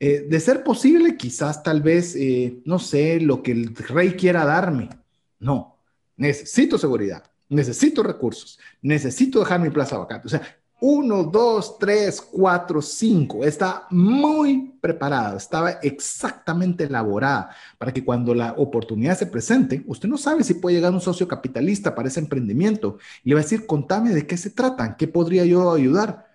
Eh, 0.00 0.26
de 0.26 0.40
ser 0.40 0.64
posible, 0.64 1.18
quizás 1.18 1.62
tal 1.62 1.82
vez, 1.82 2.16
eh, 2.16 2.62
no 2.64 2.78
sé, 2.78 3.20
lo 3.20 3.42
que 3.42 3.52
el 3.52 3.76
rey 3.76 4.12
quiera 4.12 4.46
darme. 4.46 4.88
No, 5.38 5.75
necesito 6.16 6.78
seguridad, 6.78 7.24
necesito 7.48 8.02
recursos, 8.02 8.58
necesito 8.82 9.40
dejar 9.40 9.60
mi 9.60 9.70
plaza 9.70 9.98
vacante. 9.98 10.26
O 10.26 10.30
sea, 10.30 10.42
uno, 10.80 11.24
dos, 11.24 11.78
tres, 11.78 12.20
cuatro, 12.20 12.82
cinco. 12.82 13.44
Está 13.44 13.86
muy 13.90 14.74
preparada, 14.80 15.36
estaba 15.36 15.70
exactamente 15.82 16.84
elaborada 16.84 17.50
para 17.78 17.92
que 17.92 18.04
cuando 18.04 18.34
la 18.34 18.52
oportunidad 18.52 19.16
se 19.16 19.26
presente, 19.26 19.82
usted 19.86 20.08
no 20.08 20.18
sabe 20.18 20.44
si 20.44 20.54
puede 20.54 20.76
llegar 20.76 20.92
un 20.92 21.00
socio 21.00 21.26
capitalista 21.26 21.94
para 21.94 22.08
ese 22.08 22.20
emprendimiento 22.20 22.98
y 23.24 23.30
le 23.30 23.36
va 23.36 23.40
a 23.40 23.44
decir, 23.44 23.66
contame 23.66 24.10
de 24.10 24.26
qué 24.26 24.36
se 24.36 24.50
trata, 24.50 24.96
qué 24.96 25.08
podría 25.08 25.44
yo 25.46 25.72
ayudar 25.72 26.25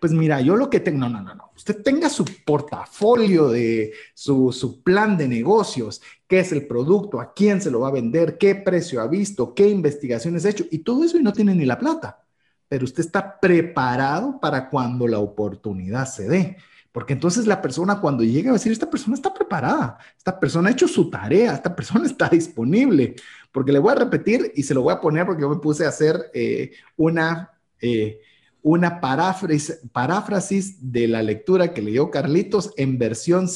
pues 0.00 0.12
mira, 0.12 0.40
yo 0.40 0.56
lo 0.56 0.70
que 0.70 0.80
tengo, 0.80 0.98
no, 0.98 1.10
no, 1.10 1.20
no, 1.22 1.34
no, 1.34 1.52
usted 1.54 1.82
tenga 1.82 2.08
su 2.08 2.24
portafolio 2.46 3.48
de 3.48 3.92
su, 4.14 4.80
plan 4.82 5.18
de 5.18 5.28
negocios, 5.28 6.00
qué 6.26 6.40
es 6.40 6.52
el 6.52 6.66
producto, 6.66 7.20
a 7.20 7.34
quién 7.34 7.60
se 7.60 7.70
lo 7.70 7.80
va 7.80 7.88
a 7.88 7.92
vender, 7.92 8.38
qué 8.38 8.54
precio 8.54 9.02
ha 9.02 9.06
visto, 9.06 9.54
qué 9.54 9.68
investigaciones 9.68 10.46
ha 10.46 10.50
hecho 10.50 10.64
y 10.70 10.78
todo 10.78 11.04
eso 11.04 11.18
y 11.18 11.22
no 11.22 11.34
tiene 11.34 11.54
ni 11.54 11.66
la 11.66 11.78
plata, 11.78 12.24
pero 12.66 12.84
usted 12.84 13.04
está 13.04 13.38
preparado 13.38 14.40
para 14.40 14.70
cuando 14.70 15.06
la 15.06 15.18
oportunidad 15.18 16.06
se 16.06 16.28
dé. 16.28 16.56
Porque 16.92 17.12
entonces 17.12 17.46
la 17.46 17.62
persona 17.62 18.00
cuando 18.00 18.24
llega 18.24 18.50
a 18.50 18.54
decir, 18.54 18.72
esta 18.72 18.90
persona 18.90 19.14
está 19.14 19.32
preparada, 19.32 19.98
esta 20.16 20.40
persona 20.40 20.70
ha 20.70 20.72
hecho 20.72 20.88
su 20.88 21.08
tarea, 21.08 21.54
esta 21.54 21.76
persona 21.76 22.06
está 22.06 22.28
disponible. 22.28 23.14
Porque 23.52 23.72
le 23.72 23.78
voy 23.78 23.92
a 23.92 23.96
repetir 23.96 24.52
y 24.56 24.62
se 24.64 24.74
lo 24.74 24.82
voy 24.82 24.94
a 24.94 25.00
poner 25.00 25.26
porque 25.26 25.42
yo 25.42 25.48
me 25.48 25.60
puse 25.60 25.84
a 25.84 25.88
hacer 25.90 26.30
eh, 26.34 26.72
una, 26.96 27.52
eh, 27.80 28.20
una 28.62 29.00
paráfrasis, 29.00 30.92
de 30.92 31.08
la 31.08 31.22
lectura 31.22 31.72
que 31.72 31.82
leyó 31.82 32.10
Carlitos 32.10 32.72
en 32.76 32.98
versión, 32.98 33.48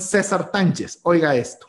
César 0.00 0.50
Tánchez. 0.50 1.00
Oiga 1.02 1.34
esto. 1.36 1.66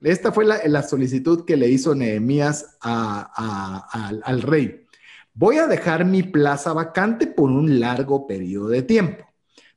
Esta 0.00 0.32
fue 0.32 0.44
la, 0.44 0.82
solicitud 0.82 1.44
que 1.44 1.56
le 1.56 1.68
hizo 1.68 1.94
Nehemías 1.94 2.76
al 2.80 4.42
rey. 4.42 4.86
Voy 5.34 5.56
a 5.56 5.66
dejar 5.66 6.04
mi 6.04 6.22
plaza 6.22 6.72
vacante 6.72 7.26
por 7.26 7.50
un 7.50 7.80
largo 7.80 8.26
periodo 8.26 8.68
de 8.68 8.82
tiempo 8.82 9.24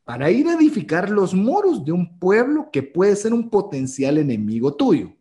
para 0.06 0.30
ir 0.30 0.48
a 0.48 0.54
edificar 0.54 1.10
los 1.10 1.34
muros 1.34 1.84
de 1.84 1.92
un 1.92 2.20
pueblo 2.20 2.70
que 2.72 2.84
puede 2.84 3.16
ser 3.16 3.34
un 3.34 3.50
potencial 3.50 4.18
enemigo 4.18 4.76
tuyo. 4.76 5.14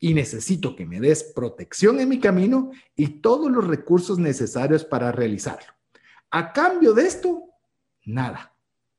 Y 0.00 0.12
necesito 0.12 0.76
que 0.76 0.84
me 0.84 1.00
des 1.00 1.22
protección 1.34 2.00
en 2.00 2.08
mi 2.08 2.18
camino 2.18 2.70
y 2.96 3.20
todos 3.20 3.50
los 3.50 3.66
recursos 3.66 4.18
necesarios 4.18 4.84
para 4.84 5.12
realizarlo. 5.12 5.74
A 6.34 6.52
cambio 6.52 6.94
de 6.94 7.06
esto, 7.06 7.44
nada. 8.06 8.52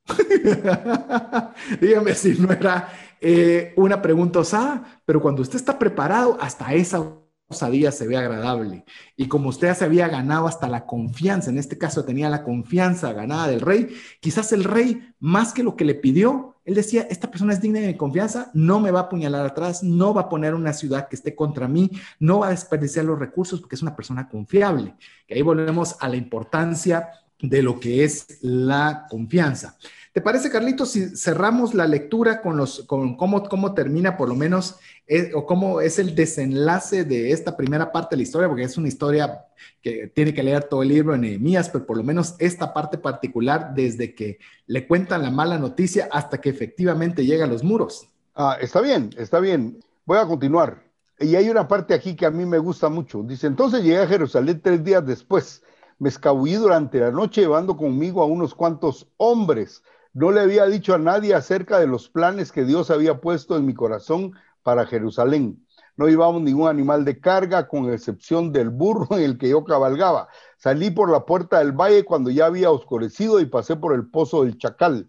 Dígame 1.81 2.15
si 2.15 2.29
no 2.39 2.49
era 2.53 2.87
eh, 3.19 3.73
una 3.75 4.01
pregunta 4.01 4.39
osada, 4.39 5.01
pero 5.03 5.21
cuando 5.21 5.41
usted 5.41 5.57
está 5.57 5.77
preparado, 5.77 6.37
hasta 6.39 6.73
esa 6.73 7.03
osadía 7.47 7.91
se 7.91 8.07
ve 8.07 8.15
agradable. 8.15 8.85
Y 9.17 9.27
como 9.27 9.49
usted 9.49 9.67
ya 9.67 9.75
se 9.75 9.83
había 9.83 10.07
ganado 10.07 10.47
hasta 10.47 10.69
la 10.69 10.85
confianza, 10.85 11.49
en 11.49 11.57
este 11.57 11.77
caso 11.77 12.05
tenía 12.05 12.29
la 12.29 12.45
confianza 12.45 13.11
ganada 13.11 13.49
del 13.49 13.59
rey, 13.59 13.93
quizás 14.21 14.53
el 14.53 14.63
rey, 14.63 15.13
más 15.19 15.51
que 15.51 15.61
lo 15.61 15.75
que 15.75 15.83
le 15.83 15.95
pidió, 15.95 16.55
él 16.63 16.73
decía, 16.73 17.05
esta 17.09 17.29
persona 17.29 17.51
es 17.51 17.59
digna 17.59 17.81
de 17.81 17.87
mi 17.87 17.97
confianza, 17.97 18.49
no 18.53 18.79
me 18.79 18.91
va 18.91 19.01
a 19.01 19.03
apuñalar 19.03 19.45
atrás, 19.45 19.83
no 19.83 20.13
va 20.13 20.21
a 20.21 20.29
poner 20.29 20.55
una 20.55 20.71
ciudad 20.71 21.09
que 21.09 21.17
esté 21.17 21.35
contra 21.35 21.67
mí, 21.67 21.91
no 22.17 22.39
va 22.39 22.47
a 22.47 22.51
desperdiciar 22.51 23.03
los 23.03 23.19
recursos 23.19 23.59
porque 23.59 23.75
es 23.75 23.81
una 23.81 23.95
persona 23.95 24.29
confiable. 24.29 24.95
Que 25.27 25.35
ahí 25.35 25.41
volvemos 25.41 25.97
a 25.99 26.07
la 26.07 26.15
importancia 26.15 27.09
de 27.49 27.61
lo 27.61 27.79
que 27.79 28.03
es 28.03 28.39
la 28.41 29.07
confianza. 29.09 29.77
¿Te 30.15 30.21
parece, 30.21 30.49
Carlitos, 30.49 30.91
si 30.91 31.17
cerramos 31.17 31.73
la 31.73 31.85
lectura 31.87 32.41
con, 32.41 32.55
los, 32.55 32.83
con 32.85 33.17
cómo, 33.17 33.43
cómo 33.49 33.73
termina 33.73 34.15
por 34.15 34.29
lo 34.29 34.35
menos 34.35 34.77
eh, 35.07 35.31
o 35.35 35.45
cómo 35.45 35.81
es 35.81 35.99
el 35.99 36.15
desenlace 36.15 37.03
de 37.03 37.31
esta 37.31 37.57
primera 37.57 37.91
parte 37.91 38.15
de 38.15 38.19
la 38.19 38.23
historia? 38.23 38.47
Porque 38.47 38.63
es 38.63 38.77
una 38.77 38.87
historia 38.87 39.45
que 39.81 40.07
tiene 40.07 40.33
que 40.33 40.41
leer 40.41 40.63
todo 40.63 40.83
el 40.83 40.87
libro 40.87 41.11
de 41.11 41.19
Nehemías, 41.19 41.69
pero 41.69 41.85
por 41.85 41.97
lo 41.97 42.03
menos 42.03 42.35
esta 42.39 42.73
parte 42.73 42.97
particular, 42.97 43.73
desde 43.75 44.15
que 44.15 44.39
le 44.67 44.87
cuentan 44.87 45.21
la 45.21 45.31
mala 45.31 45.57
noticia 45.57 46.07
hasta 46.09 46.39
que 46.39 46.49
efectivamente 46.49 47.25
llega 47.25 47.43
a 47.43 47.49
los 47.49 47.61
muros. 47.61 48.07
Ah, 48.35 48.57
está 48.61 48.79
bien, 48.79 49.09
está 49.17 49.41
bien. 49.41 49.81
Voy 50.05 50.17
a 50.17 50.25
continuar. 50.25 50.81
Y 51.19 51.35
hay 51.35 51.49
una 51.49 51.67
parte 51.67 51.93
aquí 51.93 52.15
que 52.15 52.25
a 52.25 52.31
mí 52.31 52.45
me 52.45 52.57
gusta 52.57 52.87
mucho. 52.87 53.21
Dice, 53.21 53.47
entonces 53.47 53.83
llegué 53.83 53.97
a 53.97 54.07
Jerusalén 54.07 54.61
tres 54.63 54.81
días 54.81 55.05
después 55.05 55.61
me 55.97 56.09
escabullí 56.09 56.55
durante 56.55 56.99
la 56.99 57.11
noche 57.11 57.41
llevando 57.41 57.77
conmigo 57.77 58.21
a 58.21 58.25
unos 58.25 58.53
cuantos 58.53 59.07
hombres. 59.17 59.83
No 60.13 60.31
le 60.31 60.41
había 60.41 60.65
dicho 60.65 60.93
a 60.93 60.97
nadie 60.97 61.33
acerca 61.33 61.79
de 61.79 61.87
los 61.87 62.09
planes 62.09 62.51
que 62.51 62.65
Dios 62.65 62.91
había 62.91 63.21
puesto 63.21 63.55
en 63.55 63.65
mi 63.65 63.73
corazón 63.73 64.33
para 64.63 64.85
Jerusalén. 64.85 65.65
No 65.97 66.07
llevamos 66.07 66.41
ningún 66.41 66.67
animal 66.67 67.05
de 67.05 67.21
carga, 67.21 67.69
con 67.69 67.89
excepción 67.91 68.51
del 68.51 68.69
burro 68.69 69.07
en 69.11 69.23
el 69.23 69.37
que 69.37 69.47
yo 69.47 69.63
cabalgaba. 69.63 70.27
Salí 70.57 70.91
por 70.91 71.09
la 71.09 71.25
puerta 71.25 71.59
del 71.59 71.71
valle 71.71 72.03
cuando 72.03 72.29
ya 72.29 72.47
había 72.47 72.71
oscurecido 72.71 73.39
y 73.39 73.45
pasé 73.45 73.77
por 73.77 73.93
el 73.93 74.09
pozo 74.09 74.43
del 74.43 74.57
Chacal 74.57 75.07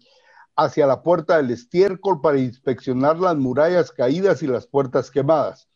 hacia 0.55 0.87
la 0.87 1.03
puerta 1.03 1.37
del 1.37 1.51
estiércol 1.51 2.21
para 2.21 2.39
inspeccionar 2.39 3.19
las 3.19 3.35
murallas 3.35 3.91
caídas 3.91 4.41
y 4.41 4.47
las 4.47 4.65
puertas 4.65 5.11
quemadas. 5.11 5.67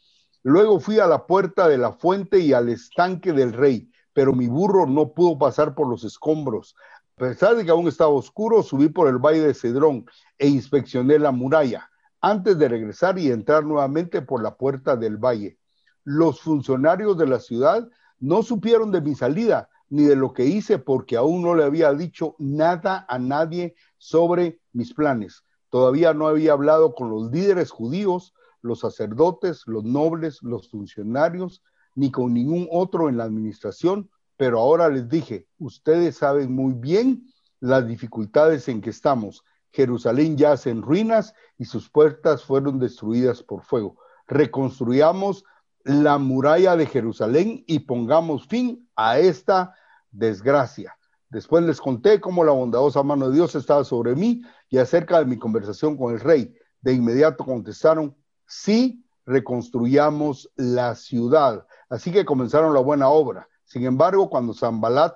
Luego 0.44 0.80
fui 0.80 1.00
a 1.00 1.06
la 1.06 1.28
puerta 1.28 1.68
de 1.68 1.78
la 1.78 1.92
fuente 1.92 2.40
y 2.40 2.54
al 2.54 2.70
estanque 2.70 3.32
del 3.34 3.54
rey 3.54 3.91
pero 4.14 4.34
mi 4.34 4.48
burro 4.48 4.86
no 4.86 5.14
pudo 5.14 5.38
pasar 5.38 5.76
por 5.76 5.88
los 5.88 6.04
escombros. 6.04 6.76
A 7.18 7.20
pesar 7.20 7.56
de 7.56 7.66
que 7.66 7.72
aún 7.72 7.88
estaba 7.88 8.10
oscuro, 8.10 8.64
subí 8.64 8.90
por 8.90 9.08
el 9.08 9.18
valle 9.18 9.42
de 9.42 9.54
Cedrón 9.54 10.06
e 10.38 10.48
inspeccioné 10.48 11.20
la 11.20 11.32
muralla 11.32 11.90
antes 12.20 12.58
de 12.58 12.68
regresar 12.68 13.18
y 13.18 13.32
entrar 13.32 13.64
nuevamente 13.64 14.22
por 14.22 14.44
la 14.44 14.56
puerta 14.56 14.96
del 14.96 15.18
valle. 15.18 15.58
Los 16.04 16.42
funcionarios 16.42 17.18
de 17.18 17.28
la 17.28 17.40
ciudad 17.40 17.88
no 18.20 18.44
supieron 18.44 18.92
de 18.92 19.02
mi 19.02 19.16
salida 19.16 19.70
ni 19.90 20.04
de 20.04 20.16
lo 20.16 20.34
que 20.34 20.46
hice 20.46 20.80
porque 20.80 21.18
aún 21.18 21.42
no 21.42 21.56
le 21.56 21.64
había 21.64 21.94
dicho 21.94 22.36
nada 22.40 23.06
a 23.10 23.20
nadie 23.20 23.76
sobre 23.98 24.62
mis 24.72 24.94
planes. 24.94 25.44
Todavía 25.70 26.14
no 26.14 26.28
había 26.28 26.54
hablado 26.54 26.96
con 26.96 27.10
los 27.10 27.32
líderes 27.32 27.72
judíos, 27.72 28.34
los 28.62 28.80
sacerdotes, 28.80 29.64
los 29.66 29.84
nobles, 29.84 30.42
los 30.44 30.70
funcionarios 30.70 31.62
ni 31.96 32.12
con 32.12 32.34
ningún 32.34 32.68
otro 32.72 33.10
en 33.10 33.18
la 33.18 33.26
administración, 33.26 34.10
pero 34.38 34.60
ahora 34.60 34.90
les 34.90 35.08
dije, 35.08 35.48
ustedes 35.60 36.18
saben 36.18 36.54
muy 36.54 36.74
bien 36.74 37.28
las 37.60 37.88
dificultades 37.88 38.68
en 38.68 38.82
que 38.82 38.90
estamos. 38.90 39.44
Jerusalén 39.72 40.38
yace 40.38 40.70
en 40.70 40.82
ruinas 40.82 41.34
y 41.58 41.66
sus 41.66 41.90
puertas 41.90 42.44
fueron 42.44 42.80
destruidas 42.80 43.44
por 43.44 43.64
fuego. 43.64 43.98
Reconstruyamos 44.28 45.46
la 45.84 46.18
muralla 46.18 46.76
de 46.76 46.86
Jerusalén 46.86 47.64
y 47.68 47.80
pongamos 47.80 48.48
fin 48.48 48.90
a 48.96 49.20
esta 49.20 49.76
desgracia. 50.12 50.98
Después 51.30 51.64
les 51.64 51.80
conté 51.80 52.20
cómo 52.20 52.44
la 52.44 52.52
bondadosa 52.52 53.04
mano 53.04 53.30
de 53.30 53.36
Dios 53.36 53.56
estaba 53.56 53.84
sobre 53.84 54.16
mí 54.16 54.42
y 54.70 54.78
acerca 54.78 55.20
de 55.20 55.26
mi 55.26 55.38
conversación 55.38 55.96
con 55.98 56.14
el 56.14 56.20
rey. 56.20 56.54
De 56.82 56.94
inmediato 56.94 57.46
contestaron, 57.46 58.16
sí, 58.46 59.06
reconstruyamos 59.26 60.52
la 60.56 60.96
ciudad. 60.96 61.66
Así 61.92 62.10
que 62.14 62.24
comenzaron 62.24 62.74
la 62.74 62.80
buena 62.80 63.10
obra. 63.10 63.50
Sin 63.66 63.84
embargo, 63.84 64.30
cuando 64.30 64.54
Zambalat, 64.54 65.14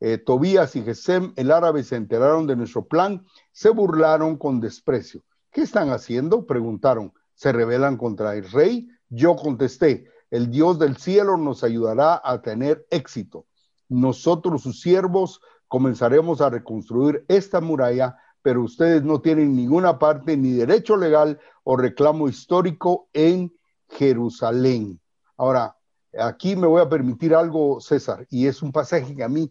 eh, 0.00 0.18
Tobías 0.18 0.76
y 0.76 0.82
Gesem, 0.82 1.32
el 1.36 1.50
árabe, 1.50 1.82
se 1.82 1.96
enteraron 1.96 2.46
de 2.46 2.56
nuestro 2.56 2.84
plan, 2.84 3.24
se 3.52 3.70
burlaron 3.70 4.36
con 4.36 4.60
desprecio. 4.60 5.22
¿Qué 5.50 5.62
están 5.62 5.88
haciendo? 5.88 6.46
Preguntaron. 6.46 7.14
¿Se 7.32 7.52
rebelan 7.52 7.96
contra 7.96 8.34
el 8.36 8.50
rey? 8.50 8.86
Yo 9.08 9.34
contesté, 9.34 10.10
el 10.30 10.50
Dios 10.50 10.78
del 10.78 10.98
cielo 10.98 11.38
nos 11.38 11.64
ayudará 11.64 12.20
a 12.22 12.42
tener 12.42 12.86
éxito. 12.90 13.46
Nosotros, 13.88 14.62
sus 14.62 14.82
siervos, 14.82 15.40
comenzaremos 15.68 16.42
a 16.42 16.50
reconstruir 16.50 17.24
esta 17.28 17.62
muralla, 17.62 18.18
pero 18.42 18.62
ustedes 18.62 19.02
no 19.04 19.22
tienen 19.22 19.56
ninguna 19.56 19.98
parte 19.98 20.36
ni 20.36 20.52
derecho 20.52 20.98
legal 20.98 21.40
o 21.64 21.78
reclamo 21.78 22.28
histórico 22.28 23.08
en 23.14 23.54
Jerusalén. 23.88 25.00
Ahora, 25.38 25.79
aquí 26.18 26.56
me 26.56 26.66
voy 26.66 26.80
a 26.80 26.88
permitir 26.88 27.34
algo, 27.34 27.80
César, 27.80 28.26
y 28.30 28.46
es 28.46 28.62
un 28.62 28.72
pasaje 28.72 29.14
que 29.14 29.24
a 29.24 29.28
mí 29.28 29.50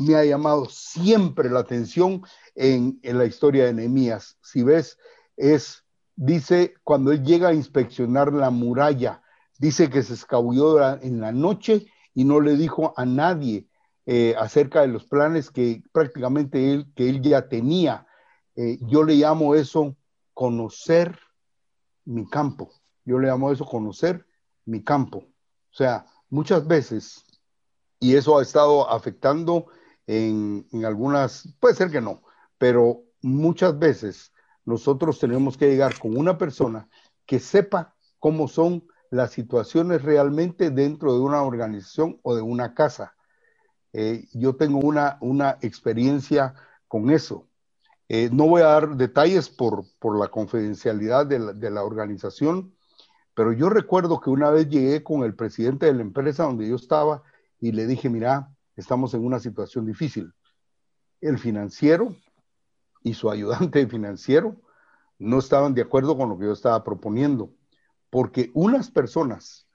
me 0.00 0.14
ha 0.14 0.24
llamado 0.24 0.66
siempre 0.66 1.50
la 1.50 1.60
atención 1.60 2.22
en, 2.54 2.98
la 3.02 3.26
historia 3.26 3.66
de 3.66 3.74
Nehemías. 3.74 4.38
Si 4.42 4.62
ves, 4.62 4.98
es, 5.36 5.84
dice, 6.16 6.74
cuando 6.82 7.12
él 7.12 7.22
llega 7.22 7.48
a 7.48 7.54
inspeccionar 7.54 8.32
la 8.32 8.50
muralla, 8.50 9.22
dice 9.58 9.90
que 9.90 10.02
se 10.02 10.14
escabulló 10.14 10.98
en 11.02 11.20
la 11.20 11.32
noche 11.32 11.86
y 12.14 12.24
no 12.24 12.40
le 12.40 12.56
dijo 12.56 12.94
a 12.96 13.04
nadie 13.04 13.68
eh, 14.06 14.34
acerca 14.38 14.80
de 14.80 14.88
los 14.88 15.04
planes 15.04 15.50
que 15.50 15.82
prácticamente 15.92 16.72
él, 16.72 16.86
que 16.94 17.08
él 17.08 17.20
ya 17.20 17.48
tenía. 17.48 18.06
Eh, 18.56 18.78
yo 18.82 19.04
le 19.04 19.14
llamo 19.14 19.54
eso 19.54 19.96
conocer 20.34 21.18
mi 22.04 22.26
campo. 22.26 22.70
Yo 23.04 23.18
le 23.18 23.28
llamo 23.28 23.52
eso 23.52 23.64
conocer 23.64 24.26
mi 24.64 24.82
campo. 24.82 25.31
O 25.72 25.74
sea, 25.74 26.06
muchas 26.28 26.66
veces, 26.66 27.24
y 27.98 28.14
eso 28.14 28.38
ha 28.38 28.42
estado 28.42 28.88
afectando 28.90 29.66
en, 30.06 30.66
en 30.72 30.84
algunas, 30.84 31.48
puede 31.60 31.74
ser 31.74 31.90
que 31.90 32.00
no, 32.00 32.22
pero 32.58 33.02
muchas 33.22 33.78
veces 33.78 34.32
nosotros 34.64 35.18
tenemos 35.18 35.56
que 35.56 35.68
llegar 35.68 35.98
con 35.98 36.16
una 36.16 36.38
persona 36.38 36.88
que 37.26 37.40
sepa 37.40 37.94
cómo 38.18 38.48
son 38.48 38.86
las 39.10 39.32
situaciones 39.32 40.02
realmente 40.02 40.70
dentro 40.70 41.12
de 41.12 41.20
una 41.20 41.42
organización 41.42 42.18
o 42.22 42.34
de 42.34 42.42
una 42.42 42.74
casa. 42.74 43.14
Eh, 43.92 44.26
yo 44.32 44.56
tengo 44.56 44.78
una, 44.78 45.18
una 45.20 45.58
experiencia 45.60 46.54
con 46.88 47.10
eso. 47.10 47.46
Eh, 48.08 48.30
no 48.32 48.46
voy 48.46 48.62
a 48.62 48.66
dar 48.66 48.96
detalles 48.96 49.48
por, 49.48 49.84
por 49.98 50.18
la 50.18 50.28
confidencialidad 50.28 51.26
de 51.26 51.38
la, 51.38 51.52
de 51.52 51.70
la, 51.70 51.82
organización, 51.82 52.74
pero 53.34 53.52
yo 53.52 53.68
recuerdo 53.68 54.20
que 54.20 54.30
una 54.30 54.50
vez 54.50 54.68
llegué 54.68 55.02
con 55.02 55.22
el 55.24 55.34
presidente 55.34 55.86
de 55.86 55.94
la 55.94 56.02
empresa 56.02 56.44
donde 56.44 56.68
yo 56.68 56.76
estaba 56.76 57.22
y 57.60 57.72
le 57.72 57.86
dije, 57.86 58.08
mira, 58.08 58.50
estamos 58.76 59.14
en 59.14 59.24
una 59.24 59.38
situación 59.38 59.86
difícil. 59.86 60.32
El 61.20 61.38
financiero 61.38 62.14
y 63.02 63.14
su 63.14 63.30
ayudante 63.30 63.86
financiero 63.88 64.56
no 65.18 65.38
estaban 65.38 65.74
de 65.74 65.82
acuerdo 65.82 66.16
con 66.16 66.28
lo 66.28 66.38
que 66.38 66.46
yo 66.46 66.52
estaba 66.52 66.82
proponiendo 66.82 67.52
porque 68.12 68.50
unas 68.52 68.90
personas 68.90 69.66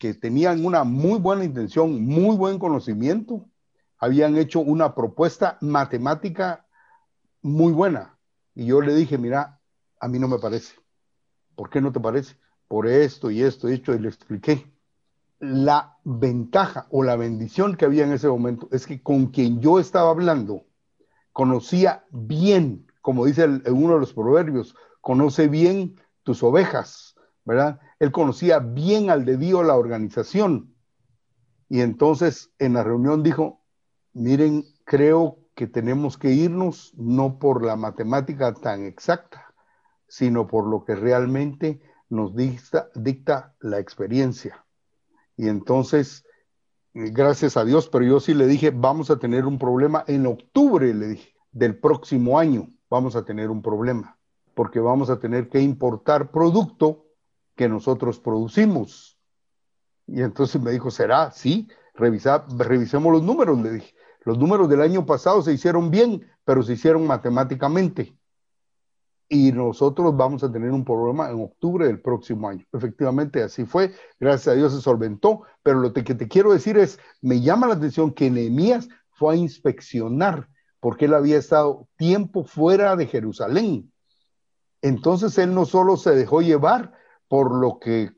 que 0.00 0.12
tenían 0.12 0.66
una 0.66 0.82
muy 0.82 1.20
buena 1.20 1.44
intención, 1.44 2.04
muy 2.04 2.36
buen 2.36 2.58
conocimiento, 2.58 3.48
habían 3.96 4.36
hecho 4.36 4.58
una 4.58 4.92
propuesta 4.96 5.56
matemática 5.60 6.66
muy 7.42 7.72
buena. 7.72 8.18
Y 8.56 8.66
yo 8.66 8.80
le 8.80 8.92
dije, 8.96 9.18
mira, 9.18 9.60
a 10.00 10.08
mí 10.08 10.18
no 10.18 10.26
me 10.26 10.40
parece. 10.40 10.74
¿Por 11.54 11.70
qué 11.70 11.80
no 11.80 11.92
te 11.92 12.00
parece? 12.00 12.36
Por 12.74 12.88
esto 12.88 13.30
y 13.30 13.40
esto 13.40 13.68
esto, 13.68 13.94
y 13.94 14.00
le 14.00 14.08
expliqué. 14.08 14.68
La 15.38 15.96
ventaja 16.02 16.88
o 16.90 17.04
la 17.04 17.14
bendición 17.14 17.76
que 17.76 17.84
había 17.84 18.02
en 18.02 18.12
ese 18.12 18.26
momento 18.26 18.68
es 18.72 18.84
que 18.84 19.00
con 19.00 19.26
quien 19.26 19.60
yo 19.60 19.78
estaba 19.78 20.10
hablando 20.10 20.66
conocía 21.32 22.04
bien, 22.10 22.88
como 23.00 23.26
dice 23.26 23.44
uno 23.70 23.94
de 23.94 24.00
los 24.00 24.12
proverbios, 24.12 24.74
conoce 25.00 25.46
bien 25.46 26.00
tus 26.24 26.42
ovejas 26.42 27.14
¿verdad? 27.44 27.78
Él 28.00 28.10
conocía 28.10 28.58
bien 28.58 29.08
al 29.08 29.24
dedío 29.24 29.62
la 29.62 29.76
organización. 29.76 30.74
Y 31.68 31.80
entonces 31.80 32.50
en 32.58 32.72
la 32.72 32.82
reunión 32.82 33.22
dijo, 33.22 33.60
miren, 34.14 34.64
creo 34.84 35.38
que 35.54 35.68
tenemos 35.68 36.18
que 36.18 36.32
irnos 36.32 36.92
no 36.96 37.38
por 37.38 37.64
la 37.64 37.76
matemática 37.76 38.52
tan 38.52 38.84
exacta, 38.84 39.54
sino 40.08 40.48
por 40.48 40.66
lo 40.66 40.84
que 40.84 40.96
realmente 40.96 41.80
nos 42.08 42.34
dicta, 42.34 42.88
dicta 42.94 43.54
la 43.60 43.78
experiencia. 43.78 44.64
Y 45.36 45.48
entonces, 45.48 46.24
gracias 46.92 47.56
a 47.56 47.64
Dios, 47.64 47.88
pero 47.88 48.04
yo 48.04 48.20
sí 48.20 48.34
le 48.34 48.46
dije, 48.46 48.70
vamos 48.70 49.10
a 49.10 49.18
tener 49.18 49.46
un 49.46 49.58
problema 49.58 50.04
en 50.06 50.26
octubre, 50.26 50.92
le 50.94 51.08
dije, 51.08 51.34
del 51.50 51.78
próximo 51.78 52.38
año, 52.38 52.68
vamos 52.88 53.16
a 53.16 53.24
tener 53.24 53.50
un 53.50 53.62
problema, 53.62 54.18
porque 54.54 54.80
vamos 54.80 55.10
a 55.10 55.18
tener 55.18 55.48
que 55.48 55.60
importar 55.60 56.30
producto 56.30 57.06
que 57.56 57.68
nosotros 57.68 58.20
producimos. 58.20 59.18
Y 60.06 60.22
entonces 60.22 60.60
me 60.60 60.70
dijo, 60.70 60.90
¿será? 60.90 61.30
Sí, 61.30 61.68
revisa, 61.94 62.44
revisemos 62.58 63.12
los 63.12 63.22
números, 63.22 63.58
le 63.60 63.72
dije. 63.72 63.94
Los 64.24 64.38
números 64.38 64.68
del 64.68 64.80
año 64.80 65.04
pasado 65.04 65.42
se 65.42 65.52
hicieron 65.52 65.90
bien, 65.90 66.26
pero 66.44 66.62
se 66.62 66.74
hicieron 66.74 67.06
matemáticamente. 67.06 68.16
Y 69.28 69.52
nosotros 69.52 70.16
vamos 70.16 70.44
a 70.44 70.52
tener 70.52 70.70
un 70.70 70.84
problema 70.84 71.30
en 71.30 71.42
octubre 71.42 71.86
del 71.86 72.00
próximo 72.00 72.48
año. 72.48 72.64
Efectivamente, 72.72 73.42
así 73.42 73.64
fue. 73.64 73.92
Gracias 74.20 74.48
a 74.48 74.56
Dios 74.56 74.74
se 74.74 74.80
solventó. 74.80 75.42
Pero 75.62 75.80
lo 75.80 75.92
que 75.92 76.02
te 76.02 76.28
quiero 76.28 76.52
decir 76.52 76.76
es, 76.76 76.98
me 77.22 77.40
llama 77.40 77.66
la 77.66 77.74
atención 77.74 78.12
que 78.12 78.30
Nehemías 78.30 78.88
fue 79.10 79.34
a 79.34 79.36
inspeccionar, 79.36 80.48
porque 80.80 81.06
él 81.06 81.14
había 81.14 81.38
estado 81.38 81.88
tiempo 81.96 82.44
fuera 82.44 82.96
de 82.96 83.06
Jerusalén. 83.06 83.90
Entonces 84.82 85.38
él 85.38 85.54
no 85.54 85.64
solo 85.64 85.96
se 85.96 86.14
dejó 86.14 86.42
llevar, 86.42 86.92
por 87.28 87.54
lo 87.54 87.78
que 87.78 88.10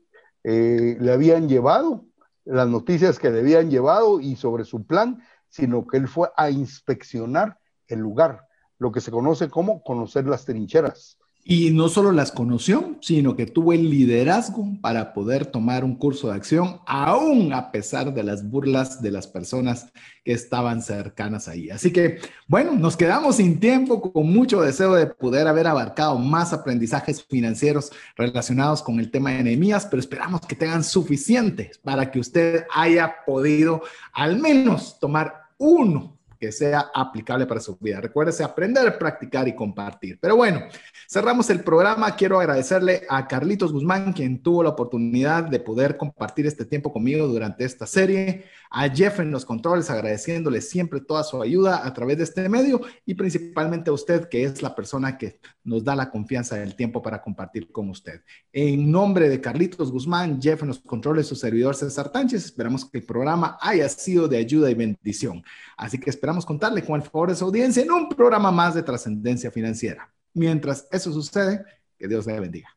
eh, 0.43 0.97
le 0.99 1.11
habían 1.13 1.47
llevado, 1.47 2.05
las 2.43 2.67
noticias 2.67 3.19
que 3.19 3.29
le 3.29 3.39
habían 3.39 3.69
llevado 3.69 4.19
y 4.19 4.35
sobre 4.35 4.63
su 4.63 4.85
plan, 4.85 5.21
sino 5.49 5.87
que 5.87 5.97
él 5.97 6.07
fue 6.07 6.29
a 6.35 6.49
inspeccionar 6.49 7.57
el 7.87 7.99
lugar, 7.99 8.46
lo 8.79 8.91
que 8.91 9.01
se 9.01 9.11
conoce 9.11 9.49
como 9.49 9.81
conocer 9.83 10.25
las 10.25 10.45
trincheras. 10.45 11.17
Y 11.49 11.71
no 11.71 11.87
solo 11.87 12.11
las 12.11 12.33
conoció, 12.33 12.97
sino 12.99 13.37
que 13.37 13.45
tuvo 13.45 13.71
el 13.71 13.89
liderazgo 13.89 14.67
para 14.81 15.13
poder 15.13 15.45
tomar 15.45 15.85
un 15.85 15.95
curso 15.95 16.27
de 16.27 16.35
acción, 16.35 16.81
aún 16.85 17.53
a 17.53 17.71
pesar 17.71 18.13
de 18.13 18.21
las 18.21 18.49
burlas 18.49 19.01
de 19.01 19.11
las 19.11 19.27
personas 19.27 19.87
que 20.25 20.33
estaban 20.33 20.81
cercanas 20.81 21.47
ahí. 21.47 21.69
Así 21.69 21.93
que, 21.93 22.19
bueno, 22.49 22.73
nos 22.73 22.97
quedamos 22.97 23.37
sin 23.37 23.61
tiempo, 23.61 24.11
con 24.11 24.29
mucho 24.29 24.59
deseo 24.59 24.93
de 24.93 25.07
poder 25.07 25.47
haber 25.47 25.67
abarcado 25.67 26.19
más 26.19 26.51
aprendizajes 26.51 27.23
financieros 27.23 27.93
relacionados 28.17 28.83
con 28.83 28.99
el 28.99 29.09
tema 29.09 29.29
de 29.29 29.39
enemías, 29.39 29.85
pero 29.85 30.01
esperamos 30.01 30.41
que 30.41 30.57
tengan 30.57 30.83
suficientes 30.83 31.77
para 31.77 32.11
que 32.11 32.19
usted 32.19 32.65
haya 32.75 33.23
podido 33.25 33.83
al 34.11 34.37
menos 34.37 34.99
tomar 34.99 35.47
uno 35.57 36.16
que 36.37 36.51
sea 36.51 36.91
aplicable 36.93 37.45
para 37.45 37.59
su 37.59 37.77
vida. 37.77 38.01
Recuérdese 38.01 38.43
aprender, 38.43 38.97
practicar 38.97 39.47
y 39.47 39.55
compartir. 39.55 40.19
Pero 40.21 40.35
bueno, 40.35 40.61
cerramos 41.09 41.49
el 41.49 41.61
programa. 41.61 42.15
Quiero 42.15 42.39
agradecerle 42.39 43.03
a 43.09 43.27
Carlitos 43.27 43.73
Guzmán, 43.73 44.13
quien 44.13 44.41
tuvo 44.41 44.63
la 44.63 44.69
oportunidad 44.69 45.43
de 45.43 45.59
poder 45.59 45.97
compartir 45.97 46.45
este 46.45 46.65
tiempo 46.65 46.91
conmigo 46.91 47.27
durante 47.27 47.65
esta 47.65 47.85
serie. 47.85 48.45
A 48.69 48.89
Jeff 48.89 49.19
en 49.19 49.31
los 49.31 49.45
controles, 49.45 49.89
agradeciéndole 49.89 50.61
siempre 50.61 50.99
toda 50.99 51.23
su 51.23 51.41
ayuda 51.41 51.85
a 51.85 51.93
través 51.93 52.17
de 52.17 52.23
este 52.25 52.49
medio 52.49 52.81
y 53.05 53.15
principalmente 53.15 53.89
a 53.89 53.93
usted, 53.93 54.27
que 54.27 54.43
es 54.43 54.61
la 54.61 54.75
persona 54.75 55.17
que 55.17 55.39
nos 55.63 55.83
da 55.83 55.95
la 55.95 56.09
confianza 56.09 56.57
del 56.57 56.75
tiempo 56.75 57.01
para 57.01 57.21
compartir 57.21 57.71
con 57.71 57.89
usted. 57.89 58.21
En 58.51 58.91
nombre 58.91 59.29
de 59.29 59.39
Carlitos 59.39 59.91
Guzmán, 59.91 60.41
Jeff 60.41 60.61
en 60.61 60.69
los 60.69 60.79
controles, 60.79 61.27
su 61.27 61.35
servidor 61.35 61.75
César 61.75 62.09
Tánchez, 62.11 62.45
esperamos 62.45 62.85
que 62.85 62.97
el 62.99 63.05
programa 63.05 63.57
haya 63.61 63.87
sido 63.89 64.27
de 64.27 64.37
ayuda 64.37 64.69
y 64.69 64.75
bendición. 64.75 65.43
Así 65.77 65.99
que 65.99 66.09
esperamos 66.27 66.45
contarle 66.45 66.83
con 66.83 66.99
el 66.99 67.07
favor 67.07 67.29
de 67.29 67.35
su 67.37 67.45
audiencia 67.45 67.83
en 67.83 67.89
un 67.89 68.09
programa 68.09 68.51
más 68.51 68.75
de 68.75 68.83
trascendencia 68.83 69.49
financiera. 69.49 70.11
Mientras 70.33 70.85
eso 70.91 71.13
sucede, 71.13 71.63
que 71.97 72.05
Dios 72.09 72.27
le 72.27 72.37
bendiga. 72.41 72.67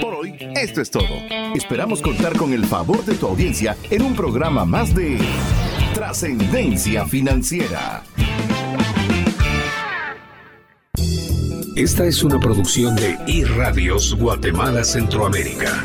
Por 0.00 0.14
hoy, 0.14 0.36
esto 0.54 0.80
es 0.80 0.92
todo. 0.92 1.08
Esperamos 1.56 2.00
contar 2.00 2.36
con 2.36 2.52
el 2.52 2.64
favor 2.66 3.04
de 3.04 3.16
tu 3.16 3.26
audiencia 3.26 3.76
en 3.90 4.02
un 4.02 4.14
programa 4.14 4.64
más 4.64 4.94
de 4.94 5.18
Trascendencia 5.92 7.04
Financiera. 7.04 8.04
Esta 11.74 12.06
es 12.06 12.22
una 12.22 12.38
producción 12.38 12.94
de 12.94 13.18
iRadios 13.26 14.14
Guatemala 14.14 14.84
Centroamérica. 14.84 15.84